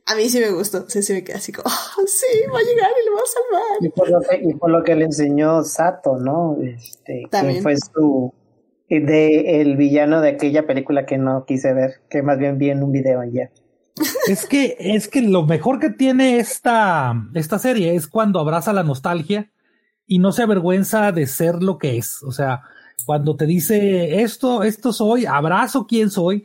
a 0.06 0.14
mí 0.16 0.28
sí 0.28 0.40
me 0.40 0.50
gustó. 0.50 0.88
Sí, 0.88 1.02
sí 1.02 1.12
me 1.12 1.22
quedé 1.22 1.36
así 1.36 1.52
como, 1.52 1.68
oh, 1.68 2.02
sí, 2.06 2.26
va 2.52 2.58
a 2.58 2.62
llegar 2.62 2.90
y 2.90 3.08
lo 3.08 3.14
va 3.14 3.20
a 3.20 3.26
salvar. 3.26 3.78
Y 3.80 3.88
por 3.90 4.10
lo 4.10 4.20
que, 4.20 4.36
y 4.42 4.54
por 4.54 4.70
lo 4.70 4.82
que 4.82 4.94
le 4.96 5.04
enseñó 5.04 5.62
Sato, 5.62 6.16
¿no? 6.16 6.56
Este, 6.60 7.28
que 7.30 7.62
fue 7.62 7.76
su, 7.76 8.32
de 9.00 9.60
el 9.60 9.76
villano 9.76 10.20
de 10.20 10.30
aquella 10.30 10.66
película 10.66 11.06
que 11.06 11.18
no 11.18 11.44
quise 11.46 11.72
ver, 11.72 12.00
que 12.10 12.22
más 12.22 12.38
bien 12.38 12.58
vi 12.58 12.70
en 12.70 12.82
un 12.82 12.92
video 12.92 13.20
allá. 13.20 13.50
Es 14.26 14.46
que, 14.46 14.76
es 14.78 15.08
que 15.08 15.22
lo 15.22 15.44
mejor 15.44 15.78
que 15.78 15.90
tiene 15.90 16.38
esta, 16.38 17.14
esta 17.34 17.58
serie 17.58 17.94
es 17.94 18.06
cuando 18.06 18.40
abraza 18.40 18.72
la 18.72 18.82
nostalgia 18.82 19.50
y 20.06 20.18
no 20.18 20.32
se 20.32 20.42
avergüenza 20.42 21.12
de 21.12 21.26
ser 21.26 21.62
lo 21.62 21.78
que 21.78 21.98
es. 21.98 22.22
O 22.22 22.32
sea, 22.32 22.62
cuando 23.04 23.36
te 23.36 23.46
dice 23.46 24.22
esto, 24.22 24.62
esto 24.62 24.92
soy, 24.92 25.26
abrazo 25.26 25.86
quién 25.86 26.10
soy 26.10 26.44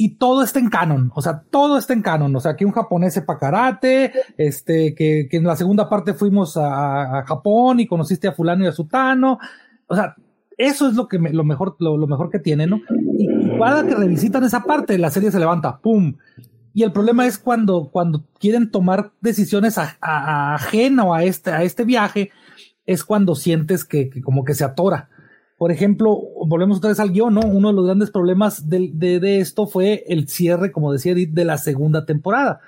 y 0.00 0.16
todo 0.16 0.44
está 0.44 0.60
en 0.60 0.70
canon, 0.70 1.10
o 1.16 1.20
sea, 1.20 1.42
todo 1.50 1.76
está 1.76 1.92
en 1.92 2.02
canon, 2.02 2.34
o 2.34 2.38
sea, 2.38 2.54
que 2.54 2.64
un 2.64 2.70
japonés 2.70 3.14
sepa 3.14 3.36
karate, 3.36 4.12
este, 4.36 4.94
que, 4.94 5.26
que 5.28 5.38
en 5.38 5.44
la 5.44 5.56
segunda 5.56 5.88
parte 5.88 6.14
fuimos 6.14 6.56
a, 6.56 7.18
a, 7.18 7.24
Japón 7.24 7.80
y 7.80 7.88
conociste 7.88 8.28
a 8.28 8.32
fulano 8.32 8.64
y 8.64 8.68
a 8.68 8.72
sutano, 8.72 9.40
o 9.88 9.96
sea, 9.96 10.14
eso 10.58 10.88
es 10.88 10.94
lo 10.94 11.08
que 11.08 11.18
me, 11.18 11.32
lo 11.32 11.44
mejor, 11.44 11.76
lo, 11.78 12.06
mejor 12.06 12.30
que 12.30 12.38
tiene, 12.38 12.66
¿no? 12.66 12.80
Y 13.16 13.26
cada 13.58 13.86
que 13.86 13.94
revisitan 13.94 14.44
esa 14.44 14.64
parte, 14.64 14.98
la 14.98 15.10
serie 15.10 15.30
se 15.30 15.38
levanta, 15.38 15.78
¡pum! 15.78 16.16
Y 16.74 16.82
el 16.82 16.92
problema 16.92 17.26
es 17.26 17.38
cuando, 17.38 17.88
cuando 17.90 18.24
quieren 18.38 18.70
tomar 18.70 19.12
decisiones 19.20 19.78
a, 19.78 19.96
a, 20.00 20.54
ajeno 20.54 21.14
a 21.14 21.24
este, 21.24 21.50
a 21.52 21.62
este 21.62 21.84
viaje, 21.84 22.30
es 22.84 23.04
cuando 23.04 23.34
sientes 23.34 23.84
que, 23.84 24.10
que 24.10 24.20
como 24.20 24.44
que 24.44 24.54
se 24.54 24.64
atora 24.64 25.08
por 25.58 25.72
ejemplo, 25.72 26.22
volvemos 26.46 26.78
otra 26.78 26.90
vez 26.90 27.00
al 27.00 27.10
guion, 27.10 27.34
¿no? 27.34 27.40
Uno 27.40 27.68
de 27.68 27.74
los 27.74 27.84
grandes 27.84 28.12
problemas 28.12 28.68
de, 28.68 28.90
de, 28.94 29.18
de, 29.18 29.40
esto 29.40 29.66
fue 29.66 30.04
el 30.06 30.28
cierre, 30.28 30.70
como 30.70 30.92
decía 30.92 31.12
Edith, 31.12 31.32
de 31.32 31.44
la 31.44 31.58
segunda 31.58 32.06
temporada. 32.06 32.60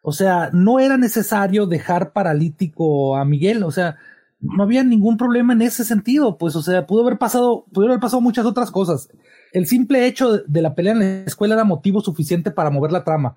O 0.00 0.12
sea, 0.12 0.48
no 0.54 0.80
era 0.80 0.96
necesario 0.96 1.66
dejar 1.66 2.14
paralítico 2.14 3.14
a 3.18 3.26
Miguel, 3.26 3.62
o 3.62 3.70
sea, 3.70 3.98
no 4.40 4.62
había 4.62 4.82
ningún 4.82 5.16
problema 5.16 5.52
en 5.52 5.62
ese 5.62 5.84
sentido, 5.84 6.38
pues, 6.38 6.56
o 6.56 6.62
sea, 6.62 6.86
pudo 6.86 7.02
haber 7.02 7.18
pasado, 7.18 7.66
pudo 7.72 7.86
haber 7.86 8.00
pasado 8.00 8.20
muchas 8.20 8.46
otras 8.46 8.70
cosas. 8.70 9.08
El 9.52 9.66
simple 9.66 10.06
hecho 10.06 10.38
de, 10.38 10.62
la 10.62 10.74
pelea 10.74 10.92
en 10.92 10.98
la 10.98 11.24
escuela 11.24 11.54
era 11.54 11.64
motivo 11.64 12.00
suficiente 12.00 12.50
para 12.50 12.70
mover 12.70 12.92
la 12.92 13.04
trama, 13.04 13.36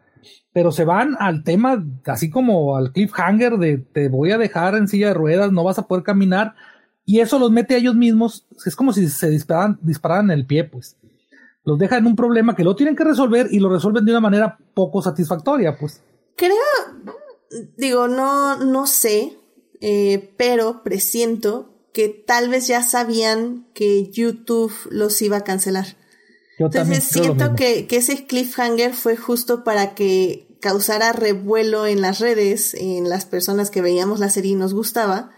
pero 0.54 0.72
se 0.72 0.86
van 0.86 1.16
al 1.20 1.43
tema, 1.43 1.84
así 2.06 2.30
como 2.30 2.78
al 2.78 2.91
cliffhanger 2.91 3.58
de 3.58 3.78
te 3.80 4.10
voy 4.10 4.32
a 4.32 4.38
dejar 4.38 4.76
en 4.76 4.88
silla 4.88 5.08
de 5.08 5.14
ruedas, 5.14 5.51
no 5.51 5.64
vas 5.64 5.80
a 5.80 5.88
poder 5.88 6.04
caminar, 6.04 6.56
y 7.06 7.20
eso 7.20 7.38
los 7.38 7.51
mete 7.51 7.76
a 7.76 7.78
ellos 7.80 7.95
mismos, 7.95 8.47
es 8.66 8.76
como 8.76 8.93
si 8.93 9.10
se 9.10 9.30
dispararan, 9.30 9.80
dispararan 9.82 10.32
en 10.32 10.39
el 10.39 10.45
pie, 10.45 10.64
pues. 10.64 10.95
Los 11.66 11.78
deja 11.80 11.97
en 11.97 12.06
un 12.06 12.16
problema 12.16 12.56
que 12.56 12.64
lo 12.64 12.76
tienen 12.76 12.95
que 12.95 13.06
resolver 13.06 13.47
y 13.49 13.60
lo 13.60 13.70
resuelven 13.70 14.06
de 14.06 14.12
una 14.12 14.20
manera 14.20 14.58
poco 14.74 15.01
satisfactoria, 15.01 15.78
pues. 15.78 16.01
Creo, 16.36 16.56
digo, 17.78 18.08
no, 18.08 18.58
no 18.58 18.86
sé, 18.86 19.38
eh, 19.86 20.34
pero 20.38 20.81
presiento 20.81 21.89
que 21.93 22.07
tal 22.07 22.47
vez 22.47 22.67
ya 22.67 22.81
sabían 22.81 23.67
que 23.73 24.09
YouTube 24.09 24.73
los 24.89 25.21
iba 25.21 25.36
a 25.36 25.43
cancelar. 25.43 25.97
Yo 26.57 26.67
Entonces 26.67 27.03
siento 27.03 27.53
que, 27.53 27.86
que 27.86 27.97
ese 27.97 28.25
cliffhanger 28.25 28.93
fue 28.93 29.17
justo 29.17 29.65
para 29.65 29.93
que 29.93 30.57
causara 30.61 31.11
revuelo 31.11 31.86
en 31.86 31.99
las 31.99 32.19
redes, 32.19 32.73
en 32.75 33.09
las 33.09 33.25
personas 33.25 33.71
que 33.71 33.81
veíamos 33.81 34.21
la 34.21 34.29
serie 34.29 34.53
y 34.53 34.55
nos 34.55 34.73
gustaba 34.73 35.31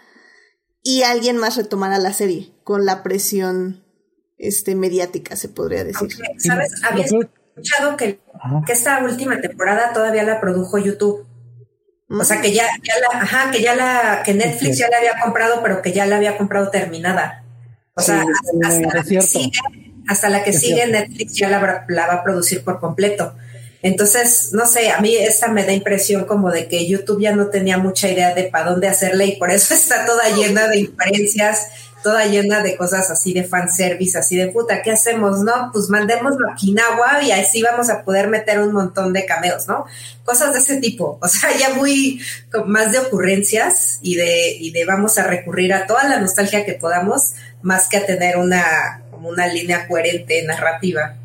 y 0.84 1.02
alguien 1.02 1.38
más 1.38 1.58
retomara 1.58 1.98
la 1.98 2.14
serie 2.14 2.54
con 2.64 2.86
la 2.86 3.02
presión 3.02 3.84
este 4.38 4.76
mediática 4.76 5.36
se 5.36 5.50
podría 5.50 5.84
decir. 5.84 6.14
Okay. 6.14 6.40
¿Sabes? 6.40 6.72
Había 6.84 7.06
escuchado 7.06 7.98
que, 7.98 8.20
que, 8.68 8.74
esta 8.74 9.04
última 9.04 9.42
temporada 9.42 9.92
todavía 9.92 10.22
la 10.22 10.40
produjo 10.40 10.78
YouTube. 10.78 11.26
O 12.10 12.24
sea 12.24 12.40
que 12.40 12.54
ya, 12.54 12.66
ya 12.84 12.94
la, 13.00 13.22
ajá, 13.22 13.52
que 13.52 13.62
ya 13.62 13.76
la, 13.76 14.22
que 14.24 14.34
Netflix 14.34 14.78
ya 14.78 14.90
la 14.90 14.98
había 14.98 15.20
comprado, 15.20 15.62
pero 15.64 15.82
que 15.82 15.92
ya 15.92 16.06
la 16.06 16.18
había 16.18 16.38
comprado 16.38 16.70
terminada. 16.70 17.44
O 17.96 18.02
sea, 18.02 18.24
sí, 18.24 18.62
hasta, 18.64 18.88
hasta, 18.88 18.96
la 18.96 19.04
que 19.04 19.22
sigue, 19.22 19.52
hasta, 20.08 20.30
la 20.30 20.44
que 20.44 20.50
es 20.52 20.60
sigue, 20.60 20.88
Netflix 20.88 21.36
ya 21.36 21.50
la, 21.50 21.86
la 21.88 22.08
va 22.08 22.14
a 22.14 22.24
producir 22.24 22.64
por 22.64 22.80
completo. 22.80 23.36
Entonces, 23.86 24.50
no 24.52 24.66
sé, 24.66 24.90
a 24.90 25.00
mí 25.00 25.16
esta 25.16 25.48
me 25.48 25.64
da 25.64 25.72
impresión 25.72 26.26
como 26.26 26.52
de 26.52 26.68
que 26.68 26.88
YouTube 26.88 27.22
ya 27.22 27.36
no 27.36 27.50
tenía 27.50 27.78
mucha 27.78 28.10
idea 28.10 28.34
de 28.34 28.46
para 28.46 28.72
dónde 28.72 28.88
hacerle 28.88 29.28
y 29.28 29.36
por 29.38 29.52
eso 29.52 29.74
está 29.76 30.08
toda 30.08 30.28
llena 30.36 30.68
de 30.68 30.80
inferencias, 30.80 31.68
toda 32.06 32.24
llena 32.26 32.62
de 32.62 32.78
cosas 32.78 33.10
así 33.10 33.34
de 33.34 33.46
fanservice, 33.46 34.16
así 34.16 34.36
de 34.38 34.50
puta, 34.50 34.84
¿qué 34.84 34.92
hacemos? 34.92 35.42
No, 35.42 35.72
pues 35.74 35.90
mandémoslo 35.90 36.48
a 36.48 36.54
Okinawa 36.54 37.24
y 37.24 37.32
así 37.32 37.64
vamos 37.64 37.90
a 37.90 38.04
poder 38.04 38.28
meter 38.28 38.60
un 38.60 38.74
montón 38.74 39.12
de 39.12 39.26
cameos, 39.26 39.68
¿no? 39.68 39.88
Cosas 40.24 40.54
de 40.54 40.60
ese 40.60 40.78
tipo, 40.80 41.18
o 41.22 41.28
sea, 41.28 41.50
ya 41.58 41.74
muy 41.74 42.22
más 42.68 42.92
de 42.92 43.00
ocurrencias 43.00 43.98
y 44.04 44.14
de, 44.18 44.52
y 44.52 44.70
de 44.70 44.86
vamos 44.86 45.18
a 45.18 45.24
recurrir 45.24 45.74
a 45.74 45.88
toda 45.88 46.04
la 46.04 46.20
nostalgia 46.20 46.64
que 46.64 46.74
podamos, 46.74 47.34
más 47.64 47.90
que 47.90 47.98
a 47.98 48.06
tener 48.06 48.38
una, 48.38 49.02
como 49.10 49.30
una 49.30 49.48
línea 49.48 49.88
coherente 49.88 50.44
narrativa. 50.44 51.16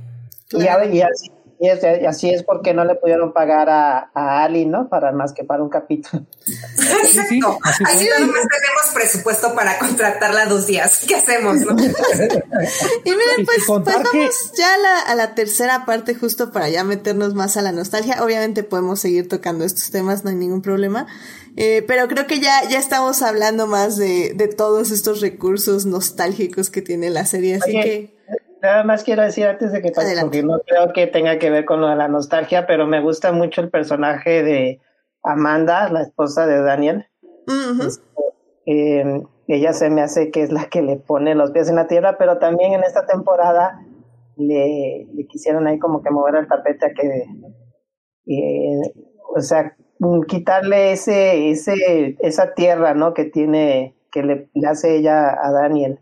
Y, 0.51 0.62
y 0.62 1.03
así 1.03 1.31
y, 1.61 1.68
es, 1.68 1.82
y, 1.82 2.06
así 2.06 2.30
es 2.30 2.42
porque 2.42 2.72
no 2.72 2.86
le 2.86 2.94
pudieron 2.94 3.34
pagar 3.34 3.68
a, 3.68 4.11
a 4.14 4.42
Ali, 4.42 4.64
¿no? 4.64 4.88
Para 4.88 5.12
más 5.12 5.34
que 5.34 5.44
para 5.44 5.62
un 5.62 5.68
capítulo. 5.68 6.24
Exacto. 6.46 7.22
Sí, 7.28 7.40
así, 7.64 7.84
así 7.84 8.08
nada 8.08 8.26
más 8.26 8.46
tenemos 8.48 8.94
presupuesto 8.94 9.54
para 9.54 9.78
contratarla 9.78 10.46
dos 10.46 10.66
días. 10.66 11.04
¿Qué 11.06 11.16
hacemos? 11.16 11.56
No? 11.61 11.72
y 11.82 13.11
miren, 13.11 13.44
pues, 13.44 13.64
pues 13.66 13.84
vamos 13.84 14.11
que... 14.11 14.30
ya 14.56 14.74
a 14.74 14.78
la, 14.78 15.00
a 15.00 15.14
la, 15.14 15.34
tercera 15.34 15.84
parte, 15.84 16.14
justo 16.14 16.50
para 16.50 16.70
ya 16.70 16.82
meternos 16.82 17.34
más 17.34 17.58
a 17.58 17.62
la 17.62 17.72
nostalgia. 17.72 18.24
Obviamente 18.24 18.62
podemos 18.62 18.98
seguir 18.98 19.28
tocando 19.28 19.66
estos 19.66 19.90
temas, 19.90 20.24
no 20.24 20.30
hay 20.30 20.36
ningún 20.36 20.62
problema. 20.62 21.06
Eh, 21.56 21.84
pero 21.86 22.08
creo 22.08 22.26
que 22.26 22.40
ya, 22.40 22.66
ya 22.70 22.78
estamos 22.78 23.20
hablando 23.20 23.66
más 23.66 23.98
de, 23.98 24.32
de 24.34 24.48
todos 24.48 24.90
estos 24.90 25.20
recursos 25.20 25.84
nostálgicos 25.84 26.70
que 26.70 26.80
tiene 26.80 27.11
la 27.11 27.26
serie, 27.26 27.56
así 27.56 27.76
Oye, 27.76 27.82
que 27.82 28.19
Nada 28.62 28.84
más 28.84 29.04
quiero 29.04 29.22
decir 29.22 29.46
antes 29.46 29.72
de 29.72 29.80
que 29.80 29.92
porque 30.20 30.42
no 30.42 30.61
creo 30.61 30.92
que 30.92 31.06
tenga 31.06 31.38
que 31.38 31.50
ver 31.50 31.64
con 31.64 31.80
lo 31.80 31.88
de 31.88 31.96
la 31.96 32.08
nostalgia, 32.08 32.66
pero 32.66 32.86
me 32.86 33.00
gusta 33.00 33.32
mucho 33.32 33.61
el 33.62 33.70
personaje 33.70 34.42
de 34.42 34.80
Amanda, 35.22 35.88
la 35.90 36.02
esposa 36.02 36.46
de 36.46 36.61
Daniel. 36.62 37.06
Uh 37.46 37.52
-huh. 37.52 38.00
eh, 38.66 39.22
ella 39.46 39.72
se 39.72 39.90
me 39.90 40.02
hace 40.02 40.30
que 40.30 40.42
es 40.42 40.52
la 40.52 40.66
que 40.66 40.82
le 40.82 40.96
pone 40.96 41.34
los 41.34 41.50
pies 41.52 41.68
en 41.68 41.76
la 41.76 41.86
tierra, 41.86 42.16
pero 42.18 42.38
también 42.38 42.72
en 42.72 42.84
esta 42.84 43.06
temporada 43.06 43.80
le, 44.36 45.06
le 45.12 45.26
quisieron 45.26 45.66
ahí 45.66 45.78
como 45.78 46.02
que 46.02 46.11
mover 46.11 46.36
el 46.36 46.48
tapete 46.48 46.86
a 46.86 46.94
que, 46.94 47.26
eh, 48.26 48.92
o 49.34 49.40
sea, 49.40 49.76
quitarle 50.28 50.92
ese, 50.92 51.50
ese, 51.50 52.16
esa 52.20 52.54
tierra, 52.54 52.94
¿no? 52.94 53.12
Que 53.12 53.24
tiene, 53.24 53.96
que 54.12 54.22
le, 54.22 54.50
le 54.54 54.68
hace 54.68 54.96
ella 54.96 55.36
a 55.42 55.50
Daniel. 55.50 55.98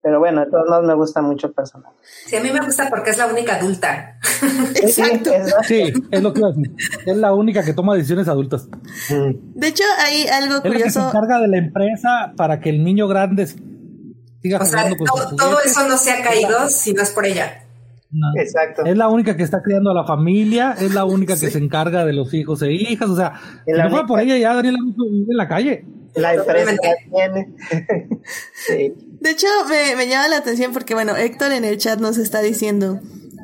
Pero 0.00 0.20
bueno, 0.20 0.44
de 0.44 0.50
todos 0.50 0.68
modos 0.68 0.84
me 0.84 0.94
gusta 0.94 1.22
mucho 1.22 1.48
el 1.48 1.54
personaje. 1.54 1.96
Sí, 2.26 2.36
a 2.36 2.40
mí 2.40 2.50
me 2.52 2.60
gusta 2.64 2.88
porque 2.88 3.10
es 3.10 3.18
la 3.18 3.26
única 3.26 3.56
adulta. 3.56 4.16
Exacto. 4.76 5.30
Sí, 5.64 5.92
es 6.10 6.22
lo 6.22 6.32
que 6.32 6.40
decir. 6.40 6.76
Es 7.04 7.16
la 7.16 7.34
única 7.34 7.64
que 7.64 7.72
toma 7.72 7.96
decisiones 7.96 8.28
adultas. 8.28 8.68
De 9.10 9.68
hecho, 9.68 9.82
hay 9.98 10.26
algo 10.28 10.56
es 10.56 10.60
curioso. 10.60 10.76
Es 10.76 10.80
la 10.80 10.84
que 10.84 10.90
se 10.90 11.00
encarga 11.00 11.40
de 11.40 11.48
la 11.48 11.58
empresa 11.58 12.32
para 12.36 12.60
que 12.60 12.70
el 12.70 12.84
niño 12.84 13.08
grande 13.08 13.46
siga 13.46 14.58
o 14.60 14.64
sea, 14.64 14.82
jugando 14.82 14.96
con 14.96 15.06
todo, 15.06 15.36
todo 15.36 15.60
eso 15.64 15.88
no 15.88 15.96
se 15.96 16.12
ha 16.12 16.22
caído 16.22 16.68
si 16.68 16.94
no 16.94 17.02
es 17.02 17.10
por 17.10 17.26
ella. 17.26 17.64
No. 18.10 18.26
Exacto. 18.40 18.84
Es 18.86 18.96
la 18.96 19.08
única 19.08 19.36
que 19.36 19.42
está 19.42 19.62
criando 19.62 19.90
a 19.90 19.94
la 19.94 20.04
familia, 20.04 20.76
es 20.78 20.94
la 20.94 21.04
única 21.04 21.38
que 21.38 21.50
se 21.50 21.58
encarga 21.58 22.06
de 22.06 22.12
los 22.12 22.32
hijos 22.32 22.62
e 22.62 22.72
hijas, 22.72 23.10
o 23.10 23.16
sea, 23.16 23.34
si 23.66 23.72
no 23.72 23.90
fuera 23.90 24.06
por 24.06 24.20
ella 24.20 24.38
ya 24.38 24.54
Daniela 24.54 24.78
vive 24.80 25.26
en 25.28 25.36
la 25.36 25.48
calle. 25.48 25.84
La 26.14 26.34
empresa 26.34 26.72
tiene. 27.10 27.54
sí. 28.54 28.94
De 29.20 29.30
hecho, 29.30 29.46
me, 29.68 29.96
me, 29.96 30.08
llama 30.08 30.28
la 30.28 30.36
atención 30.36 30.72
porque, 30.72 30.94
bueno, 30.94 31.16
Héctor 31.16 31.52
en 31.52 31.64
el 31.64 31.78
chat 31.78 31.98
nos 31.98 32.18
está 32.18 32.40
diciendo 32.40 33.00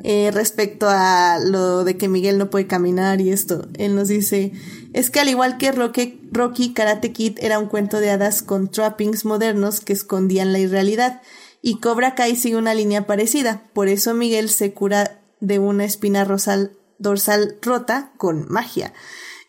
eh, 0.07 0.29
respecto 0.31 0.85
a 0.87 1.39
lo 1.43 1.83
de 1.83 1.97
que 1.97 2.07
Miguel 2.07 2.37
no 2.37 2.51
puede 2.51 2.67
caminar 2.67 3.21
y 3.21 3.31
esto. 3.31 3.67
Él 3.73 3.95
nos 3.95 4.07
dice, 4.07 4.51
es 4.93 5.09
que 5.09 5.19
al 5.19 5.29
igual 5.29 5.57
que 5.57 5.71
Rocky, 5.71 6.21
Rocky 6.31 6.73
Karate 6.73 7.11
Kid 7.11 7.39
era 7.41 7.57
un 7.57 7.65
cuento 7.65 7.99
de 7.99 8.11
hadas 8.11 8.43
con 8.43 8.69
trappings 8.69 9.25
modernos 9.25 9.79
que 9.79 9.93
escondían 9.93 10.53
la 10.53 10.59
irrealidad. 10.59 11.23
Y 11.63 11.79
Cobra 11.79 12.13
Kai 12.13 12.35
sigue 12.35 12.55
una 12.55 12.75
línea 12.75 13.07
parecida. 13.07 13.63
Por 13.73 13.87
eso 13.87 14.13
Miguel 14.13 14.49
se 14.49 14.73
cura 14.73 15.21
de 15.39 15.57
una 15.57 15.85
espina 15.85 16.23
dorsal 16.23 17.57
rota 17.63 18.11
con 18.17 18.45
magia. 18.47 18.93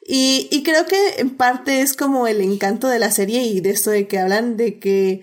Y, 0.06 0.48
y 0.50 0.62
creo 0.62 0.86
que 0.86 1.16
en 1.18 1.36
parte 1.36 1.82
es 1.82 1.92
como 1.92 2.26
el 2.28 2.40
encanto 2.40 2.88
de 2.88 2.98
la 2.98 3.10
serie 3.10 3.42
y 3.42 3.60
de 3.60 3.70
esto 3.72 3.90
de 3.90 4.08
que 4.08 4.18
hablan 4.18 4.56
de 4.56 4.78
que 4.78 5.22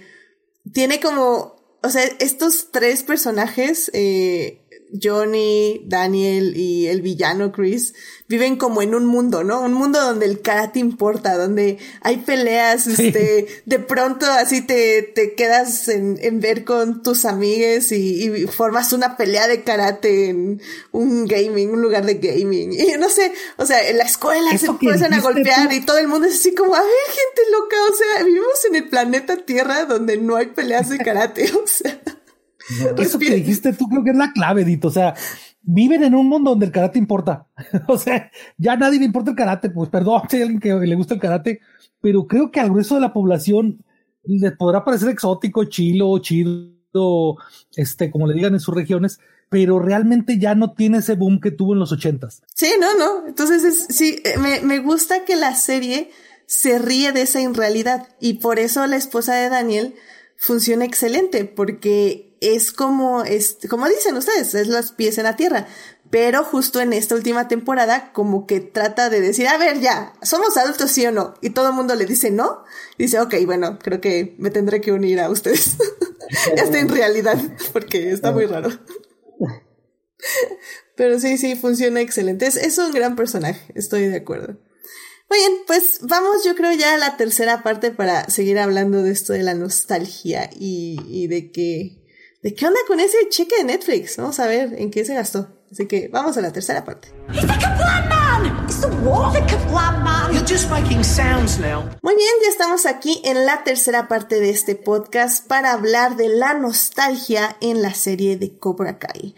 tiene 0.71 0.99
como, 0.99 1.55
o 1.81 1.89
sea, 1.89 2.03
estos 2.19 2.71
tres 2.71 3.03
personajes, 3.03 3.91
eh, 3.93 4.62
Johnny, 5.01 5.81
Daniel 5.85 6.55
y 6.55 6.87
el 6.87 7.01
villano 7.01 7.51
Chris, 7.51 7.93
viven 8.27 8.57
como 8.57 8.81
en 8.81 8.93
un 8.93 9.05
mundo, 9.05 9.43
¿no? 9.43 9.61
Un 9.61 9.73
mundo 9.73 9.99
donde 9.99 10.25
el 10.25 10.41
karate 10.41 10.79
importa, 10.79 11.37
donde 11.37 11.77
hay 12.01 12.17
peleas, 12.17 12.83
sí. 12.83 13.07
este, 13.07 13.47
de 13.65 13.79
pronto 13.79 14.25
así 14.25 14.61
te, 14.61 15.01
te 15.03 15.33
quedas 15.33 15.87
en, 15.87 16.17
en 16.21 16.39
ver 16.39 16.63
con 16.63 17.01
tus 17.01 17.25
amigues 17.25 17.91
y, 17.91 18.25
y, 18.25 18.47
formas 18.47 18.93
una 18.93 19.17
pelea 19.17 19.47
de 19.47 19.63
karate 19.63 20.29
en 20.29 20.61
un 20.91 21.25
gaming, 21.25 21.71
un 21.71 21.81
lugar 21.81 22.05
de 22.05 22.15
gaming. 22.15 22.73
Y 22.73 22.97
no 22.99 23.09
sé, 23.09 23.33
o 23.57 23.65
sea, 23.65 23.87
en 23.87 23.97
la 23.97 24.03
escuela 24.03 24.51
Eso 24.51 24.65
se 24.65 24.71
empiezan 24.71 25.13
a 25.13 25.21
golpear 25.21 25.69
tú? 25.69 25.75
y 25.75 25.81
todo 25.81 25.97
el 25.97 26.07
mundo 26.07 26.27
es 26.27 26.35
así 26.35 26.53
como, 26.53 26.75
a 26.75 26.81
ver, 26.81 26.89
gente 27.07 27.51
loca, 27.51 27.75
o 27.91 27.95
sea, 27.95 28.23
vivimos 28.23 28.65
en 28.69 28.75
el 28.75 28.89
planeta 28.89 29.37
Tierra 29.37 29.85
donde 29.85 30.17
no 30.17 30.35
hay 30.35 30.47
peleas 30.47 30.89
de 30.89 30.97
karate, 30.99 31.51
o 31.63 31.67
sea. 31.67 31.99
Eso 32.97 33.19
que 33.19 33.35
dijiste 33.35 33.73
tú 33.73 33.87
creo 33.89 34.03
que 34.03 34.11
es 34.11 34.15
la 34.15 34.31
clave, 34.31 34.63
Dito. 34.63 34.87
O 34.87 34.91
sea, 34.91 35.13
viven 35.61 36.03
en 36.03 36.15
un 36.15 36.27
mundo 36.27 36.51
donde 36.51 36.65
el 36.65 36.71
karate 36.71 36.99
importa. 36.99 37.47
o 37.87 37.97
sea, 37.97 38.31
ya 38.57 38.73
a 38.73 38.77
nadie 38.77 38.99
le 38.99 39.05
importa 39.05 39.31
el 39.31 39.37
karate. 39.37 39.69
Pues 39.69 39.89
perdón 39.89 40.21
si 40.29 40.35
hay 40.37 40.43
alguien 40.43 40.59
que 40.59 40.73
le 40.73 40.95
gusta 40.95 41.15
el 41.15 41.19
karate, 41.19 41.61
pero 42.01 42.27
creo 42.27 42.51
que 42.51 42.59
al 42.59 42.69
grueso 42.69 42.95
de 42.95 43.01
la 43.01 43.13
población 43.13 43.83
les 44.23 44.53
podrá 44.53 44.83
parecer 44.83 45.09
exótico, 45.09 45.65
chilo, 45.65 46.17
chido, 46.19 47.37
este, 47.75 48.09
como 48.09 48.27
le 48.27 48.35
digan 48.35 48.53
en 48.53 48.59
sus 48.59 48.73
regiones, 48.73 49.19
pero 49.49 49.79
realmente 49.79 50.39
ya 50.39 50.55
no 50.55 50.73
tiene 50.73 50.99
ese 50.99 51.15
boom 51.15 51.39
que 51.41 51.51
tuvo 51.51 51.73
en 51.73 51.79
los 51.79 51.91
ochentas. 51.91 52.41
Sí, 52.55 52.73
no, 52.79 52.97
no. 52.97 53.27
Entonces, 53.27 53.87
sí, 53.89 54.21
eh, 54.23 54.37
me, 54.37 54.61
me 54.61 54.79
gusta 54.79 55.25
que 55.25 55.35
la 55.35 55.55
serie 55.55 56.09
se 56.45 56.79
ríe 56.79 57.11
de 57.11 57.23
esa 57.23 57.41
irrealidad 57.41 58.07
y 58.19 58.35
por 58.35 58.59
eso 58.59 58.85
la 58.87 58.95
esposa 58.95 59.35
de 59.35 59.49
Daniel 59.49 59.95
funciona 60.37 60.85
excelente 60.85 61.45
porque 61.45 62.35
es 62.41 62.71
como, 62.71 63.23
es, 63.23 63.57
como 63.69 63.87
dicen 63.87 64.17
ustedes, 64.17 64.53
es 64.53 64.67
los 64.67 64.91
pies 64.91 65.17
en 65.17 65.23
la 65.23 65.35
tierra. 65.35 65.67
Pero 66.09 66.43
justo 66.43 66.79
en 66.79 66.93
esta 66.93 67.15
última 67.15 67.47
temporada, 67.47 68.11
como 68.13 68.45
que 68.45 68.59
trata 68.59 69.09
de 69.09 69.19
decir, 69.19 69.47
a 69.47 69.57
ver, 69.57 69.79
ya, 69.79 70.13
¿somos 70.21 70.57
adultos 70.57 70.91
sí 70.91 71.03
o 71.07 71.11
no? 71.11 71.33
Y 71.41 71.51
todo 71.51 71.69
el 71.69 71.73
mundo 71.73 71.95
le 71.95 72.05
dice 72.05 72.29
no. 72.29 72.63
Y 72.97 73.03
dice, 73.03 73.19
ok, 73.19 73.33
bueno, 73.45 73.79
creo 73.81 73.99
que 73.99 74.35
me 74.37 74.51
tendré 74.51 74.79
que 74.79 74.91
unir 74.91 75.19
a 75.21 75.29
ustedes. 75.29 75.75
Hasta 76.61 76.79
en 76.79 76.89
realidad, 76.89 77.37
porque 77.71 78.11
está 78.11 78.31
muy 78.31 78.45
raro. 78.45 78.69
Pero 80.95 81.19
sí, 81.19 81.37
sí, 81.37 81.55
funciona 81.55 82.01
excelente. 82.01 82.45
Es, 82.45 82.57
es 82.57 82.77
un 82.77 82.91
gran 82.91 83.15
personaje, 83.15 83.71
estoy 83.73 84.07
de 84.07 84.17
acuerdo. 84.17 84.59
Muy 85.33 85.39
bien, 85.39 85.63
pues 85.65 85.97
vamos 86.03 86.43
yo 86.45 86.53
creo 86.53 86.73
ya 86.73 86.93
a 86.93 86.97
la 86.99 87.17
tercera 87.17 87.63
parte 87.63 87.89
para 87.89 88.29
seguir 88.29 88.59
hablando 88.59 89.01
de 89.01 89.09
esto 89.09 89.33
de 89.33 89.41
la 89.41 89.55
nostalgia 89.55 90.47
y, 90.59 90.99
y 91.07 91.25
de 91.25 91.51
que, 91.51 92.03
de 92.43 92.53
qué 92.53 92.67
onda 92.67 92.79
con 92.85 92.99
ese 92.99 93.17
cheque 93.29 93.57
de 93.57 93.63
Netflix. 93.63 94.17
Vamos 94.17 94.39
a 94.39 94.45
ver 94.45 94.75
en 94.77 94.91
qué 94.91 95.03
se 95.03 95.15
gastó. 95.15 95.47
Así 95.71 95.87
que 95.87 96.07
vamos 96.13 96.37
a 96.37 96.41
la 96.41 96.53
tercera 96.53 96.85
parte. 96.85 97.11
Muy 102.03 102.15
bien, 102.15 102.31
ya 102.43 102.49
estamos 102.49 102.85
aquí 102.85 103.19
en 103.25 103.47
la 103.47 103.63
tercera 103.63 104.07
parte 104.07 104.39
de 104.39 104.51
este 104.51 104.75
podcast 104.75 105.47
para 105.47 105.71
hablar 105.71 106.15
de 106.15 106.29
la 106.29 106.53
nostalgia 106.53 107.57
en 107.59 107.81
la 107.81 107.95
serie 107.95 108.37
de 108.37 108.59
Cobra 108.59 108.99
Kai. 108.99 109.33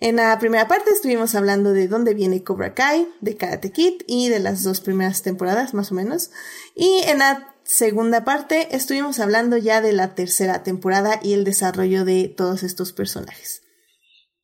En 0.00 0.16
la 0.16 0.38
primera 0.38 0.68
parte 0.68 0.90
estuvimos 0.90 1.34
hablando 1.34 1.72
de 1.72 1.88
dónde 1.88 2.14
viene 2.14 2.44
Cobra 2.44 2.72
Kai, 2.72 3.08
de 3.20 3.36
Karate 3.36 3.72
Kid 3.72 4.02
y 4.06 4.28
de 4.28 4.38
las 4.38 4.62
dos 4.62 4.80
primeras 4.80 5.22
temporadas 5.22 5.74
más 5.74 5.90
o 5.90 5.94
menos. 5.94 6.30
Y 6.76 7.02
en 7.06 7.18
la 7.18 7.54
segunda 7.64 8.24
parte 8.24 8.76
estuvimos 8.76 9.18
hablando 9.18 9.56
ya 9.56 9.80
de 9.80 9.92
la 9.92 10.14
tercera 10.14 10.62
temporada 10.62 11.18
y 11.22 11.32
el 11.32 11.44
desarrollo 11.44 12.04
de 12.04 12.28
todos 12.28 12.62
estos 12.62 12.92
personajes. 12.92 13.62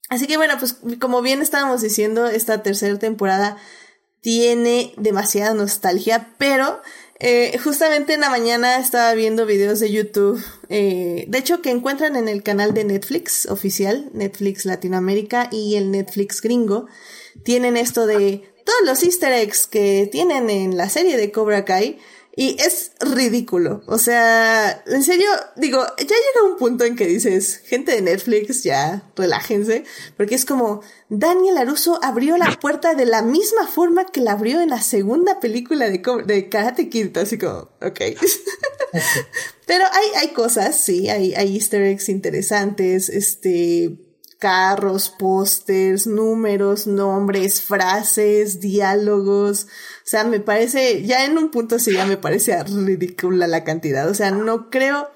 Así 0.08 0.26
que 0.26 0.36
bueno, 0.36 0.54
pues 0.58 0.76
como 1.00 1.22
bien 1.22 1.40
estábamos 1.40 1.82
diciendo, 1.82 2.26
esta 2.26 2.62
tercera 2.62 2.98
temporada 2.98 3.56
tiene 4.20 4.92
demasiada 4.96 5.54
nostalgia, 5.54 6.34
pero 6.36 6.80
eh, 7.20 7.56
justamente 7.58 8.14
en 8.14 8.20
la 8.20 8.30
mañana 8.30 8.78
estaba 8.78 9.14
viendo 9.14 9.46
videos 9.46 9.80
de 9.80 9.90
YouTube, 9.92 10.44
eh, 10.68 11.24
de 11.28 11.38
hecho 11.38 11.62
que 11.62 11.70
encuentran 11.70 12.16
en 12.16 12.28
el 12.28 12.42
canal 12.42 12.74
de 12.74 12.84
Netflix 12.84 13.46
oficial, 13.46 14.10
Netflix 14.12 14.64
Latinoamérica 14.64 15.48
y 15.52 15.76
el 15.76 15.90
Netflix 15.90 16.40
gringo, 16.40 16.86
tienen 17.44 17.76
esto 17.76 18.06
de 18.06 18.42
todos 18.64 18.80
los 18.84 19.02
easter 19.02 19.32
eggs 19.32 19.66
que 19.66 20.08
tienen 20.10 20.50
en 20.50 20.76
la 20.76 20.88
serie 20.88 21.16
de 21.16 21.30
Cobra 21.30 21.64
Kai, 21.64 21.98
y 22.36 22.56
es 22.60 22.92
ridículo. 23.00 23.82
O 23.86 23.98
sea, 23.98 24.82
en 24.86 25.04
serio, 25.04 25.28
digo, 25.56 25.84
ya 25.98 26.04
llega 26.04 26.50
un 26.50 26.56
punto 26.56 26.84
en 26.84 26.96
que 26.96 27.06
dices, 27.06 27.58
gente 27.64 27.92
de 27.92 28.02
Netflix, 28.02 28.64
ya, 28.64 29.10
relájense. 29.14 29.84
Porque 30.16 30.34
es 30.34 30.44
como, 30.44 30.80
Daniel 31.08 31.58
Aruso 31.58 32.00
abrió 32.02 32.36
la 32.36 32.50
puerta 32.60 32.94
de 32.94 33.06
la 33.06 33.22
misma 33.22 33.68
forma 33.68 34.06
que 34.06 34.20
la 34.20 34.32
abrió 34.32 34.60
en 34.60 34.70
la 34.70 34.82
segunda 34.82 35.38
película 35.38 35.88
de, 35.88 36.02
de 36.26 36.48
Karate 36.48 36.88
Kid. 36.88 37.16
Así 37.18 37.38
como, 37.38 37.68
ok. 37.80 38.00
Pero 39.66 39.84
hay, 39.92 40.08
hay 40.16 40.28
cosas, 40.32 40.76
sí, 40.76 41.08
hay, 41.08 41.34
hay 41.34 41.54
easter 41.54 41.82
eggs 41.82 42.08
interesantes, 42.08 43.08
este, 43.08 43.96
carros, 44.38 45.08
pósters, 45.08 46.06
números, 46.06 46.86
nombres, 46.86 47.62
frases, 47.62 48.60
diálogos. 48.60 49.68
O 50.04 50.06
sea, 50.06 50.24
me 50.24 50.38
parece, 50.38 51.02
ya 51.02 51.24
en 51.24 51.38
un 51.38 51.50
punto 51.50 51.78
sí 51.78 51.94
ya 51.94 52.04
me 52.04 52.18
parece 52.18 52.62
ridícula 52.62 53.46
la 53.46 53.64
cantidad. 53.64 54.06
O 54.10 54.14
sea, 54.14 54.30
no 54.30 54.68
creo. 54.68 55.10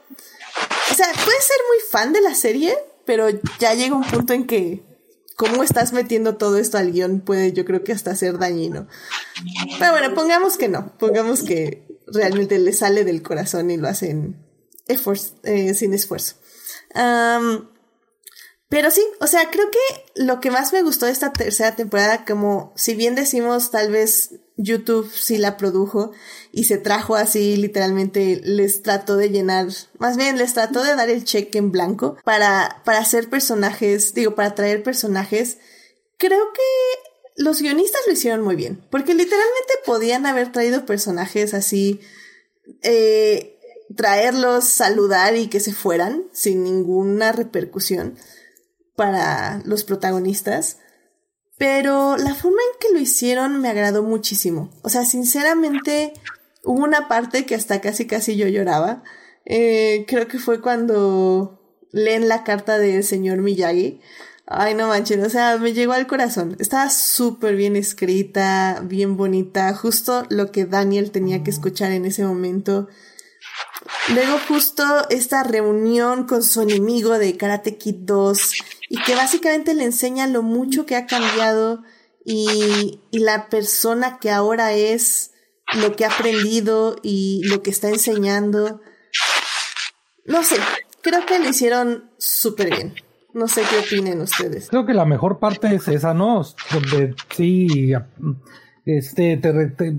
O 0.90 0.94
sea, 0.94 1.06
puedes 1.12 1.44
ser 1.44 1.56
muy 1.69 1.78
fan 1.90 2.15
de 2.15 2.23
la 2.23 2.35
serie, 2.35 2.74
pero 3.05 3.28
ya 3.59 3.74
llega 3.74 3.94
un 3.94 4.05
punto 4.05 4.32
en 4.32 4.47
que 4.47 4.82
cómo 5.36 5.62
estás 5.62 5.93
metiendo 5.93 6.36
todo 6.36 6.56
esto 6.56 6.78
al 6.78 6.90
guion 6.90 7.20
puede, 7.20 7.52
yo 7.52 7.66
creo 7.66 7.85
que 7.85 7.93
hasta 7.93 8.16
ser 8.16 8.39
dañino. 8.39 8.89
Pero 9.78 9.93
bueno, 9.93 10.15
pongamos 10.15 10.56
que 10.56 10.69
no, 10.69 10.97
pongamos 10.98 11.43
que 11.43 11.86
realmente 12.06 12.59
le 12.59 12.73
sale 12.73 13.05
del 13.05 13.23
corazón 13.23 13.70
y 13.70 13.77
lo 13.77 13.89
hacen 13.89 14.43
eh, 14.86 15.74
sin 15.74 15.93
esfuerzo. 15.93 16.36
Pero 18.70 18.90
sí, 18.90 19.05
o 19.20 19.27
sea, 19.27 19.51
creo 19.51 19.70
que 19.70 20.23
lo 20.23 20.40
que 20.40 20.51
más 20.51 20.73
me 20.73 20.82
gustó 20.82 21.06
de 21.06 21.12
esta 21.12 21.32
tercera 21.32 21.77
temporada, 21.77 22.24
como 22.24 22.73
si 22.74 22.94
bien 22.94 23.15
decimos 23.15 23.70
tal 23.70 23.90
vez 23.90 24.40
YouTube 24.59 25.10
sí 25.10 25.39
la 25.39 25.56
produjo 25.56 26.10
y 26.52 26.64
se 26.64 26.76
trajo 26.78 27.14
así 27.14 27.56
literalmente, 27.56 28.40
les 28.44 28.82
trató 28.82 29.16
de 29.16 29.30
llenar, 29.30 29.68
más 29.98 30.16
bien 30.16 30.36
les 30.36 30.52
trató 30.52 30.82
de 30.82 30.97
dar 30.97 31.09
el 31.09 31.24
cheque 31.24 31.59
en 31.59 31.70
blanco 31.70 32.16
para, 32.24 32.82
para 32.85 32.98
hacer 32.98 33.30
personajes, 33.30 34.12
digo, 34.14 34.35
para 34.35 34.55
traer 34.55 34.82
personajes, 34.82 35.59
creo 36.18 36.52
que 36.52 37.43
los 37.43 37.62
guionistas 37.62 38.01
lo 38.06 38.12
hicieron 38.12 38.43
muy 38.43 38.56
bien, 38.56 38.85
porque 38.90 39.14
literalmente 39.14 39.72
podían 39.86 40.26
haber 40.26 40.51
traído 40.51 40.85
personajes 40.85 41.55
así, 41.55 42.01
eh, 42.82 43.59
traerlos, 43.97 44.64
saludar 44.64 45.36
y 45.36 45.47
que 45.47 45.60
se 45.60 45.72
fueran 45.72 46.24
sin 46.32 46.64
ninguna 46.64 47.30
repercusión 47.30 48.18
para 48.97 49.62
los 49.64 49.85
protagonistas, 49.85 50.78
pero 51.59 52.16
la 52.16 52.35
forma 52.35 52.59
en 52.72 52.78
que 52.80 52.94
lo 52.94 53.01
hicieron 53.01 53.60
me 53.60 53.68
agradó 53.68 54.02
muchísimo. 54.05 54.70
O 54.82 54.89
sea, 54.89 55.05
sinceramente, 55.05 56.12
hubo 56.64 56.85
una 56.85 57.09
parte 57.09 57.44
que 57.44 57.56
hasta 57.56 57.80
casi 57.80 58.06
casi 58.06 58.36
yo 58.36 58.47
lloraba. 58.47 59.02
Eh, 59.44 60.05
creo 60.06 60.28
que 60.28 60.39
fue 60.39 60.60
cuando 60.60 61.60
leen 61.90 62.28
la 62.28 62.44
carta 62.44 62.78
del 62.78 63.02
señor 63.02 63.39
Miyagi. 63.39 64.01
Ay, 64.47 64.74
no 64.74 64.89
manches, 64.89 65.24
o 65.26 65.28
sea, 65.28 65.59
me 65.59 65.74
llegó 65.74 65.93
al 65.93 66.06
corazón. 66.06 66.56
Estaba 66.59 66.89
súper 66.90 67.56
bien 67.56 67.76
escrita, 67.76 68.80
bien 68.85 69.16
bonita, 69.16 69.74
justo 69.74 70.24
lo 70.30 70.52
que 70.52 70.64
Daniel 70.64 71.10
tenía 71.10 71.43
que 71.43 71.51
escuchar 71.51 71.93
en 71.93 72.06
ese 72.06 72.24
momento. 72.24 72.89
Luego 74.15 74.39
justo 74.48 74.85
esta 75.10 75.43
reunión 75.43 76.27
con 76.27 76.43
su 76.43 76.62
enemigo 76.62 77.19
de 77.19 77.36
Karate 77.36 77.77
Kid 77.77 77.97
2 78.01 78.52
y 78.90 79.02
que 79.02 79.15
básicamente 79.15 79.74
le 79.74 79.85
enseña 79.85 80.27
lo 80.27 80.43
mucho 80.43 80.86
que 80.86 80.97
ha 80.97 81.06
cambiado 81.06 81.82
y, 82.24 83.01
y 83.10 83.19
la 83.20 83.48
persona 83.48 84.19
que 84.19 84.31
ahora 84.31 84.73
es, 84.73 85.32
lo 85.74 85.94
que 85.94 86.05
ha 86.05 86.09
aprendido 86.09 86.97
y 87.02 87.43
lo 87.44 87.62
que 87.62 87.70
está 87.70 87.89
enseñando. 87.89 88.81
No 90.24 90.43
sé, 90.43 90.56
creo 91.02 91.24
que 91.27 91.39
lo 91.39 91.48
hicieron 91.48 92.10
súper 92.19 92.70
bien. 92.70 92.94
No 93.35 93.47
sé 93.47 93.62
qué 93.69 93.78
opinen 93.78 94.20
ustedes. 94.20 94.69
Creo 94.69 94.86
que 94.86 94.94
la 94.94 95.05
mejor 95.05 95.39
parte 95.39 95.74
es 95.74 95.86
esa, 95.89 96.15
¿no? 96.15 96.44
Donde 96.73 97.15
sí, 97.36 97.93
este, 98.89 99.36
te, 99.36 99.98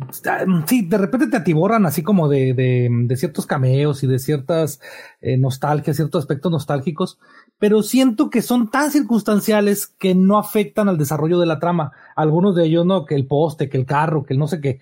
sí, 0.66 0.88
de 0.88 0.98
repente 0.98 1.28
te 1.28 1.38
atiborran 1.38 1.86
así 1.86 2.02
como 2.02 2.28
de, 2.28 2.56
de, 2.56 2.90
de 2.92 3.16
ciertos 3.18 3.46
cameos 3.46 4.02
y 4.02 4.08
de 4.08 4.18
ciertas 4.18 4.82
eh, 5.22 5.38
nostalgias, 5.38 5.96
ciertos 5.96 6.24
aspectos 6.24 6.52
nostálgicos, 6.52 7.20
pero 7.60 7.84
siento 7.84 8.32
que 8.32 8.42
son 8.42 8.72
tan 8.72 8.90
circunstanciales 8.90 9.86
que 9.86 10.16
no 10.16 10.40
afectan 10.40 10.90
al 10.90 10.98
desarrollo 10.98 11.40
de 11.40 11.46
la 11.46 11.60
trama. 11.60 11.92
Algunos 12.16 12.56
de 12.56 12.66
ellos, 12.66 12.84
no, 12.84 13.06
que 13.06 13.14
el 13.14 13.28
poste, 13.28 13.70
que 13.70 13.78
el 13.78 13.86
carro, 13.86 14.24
que 14.24 14.34
el 14.34 14.40
no 14.40 14.48
sé 14.48 14.60
qué. 14.60 14.80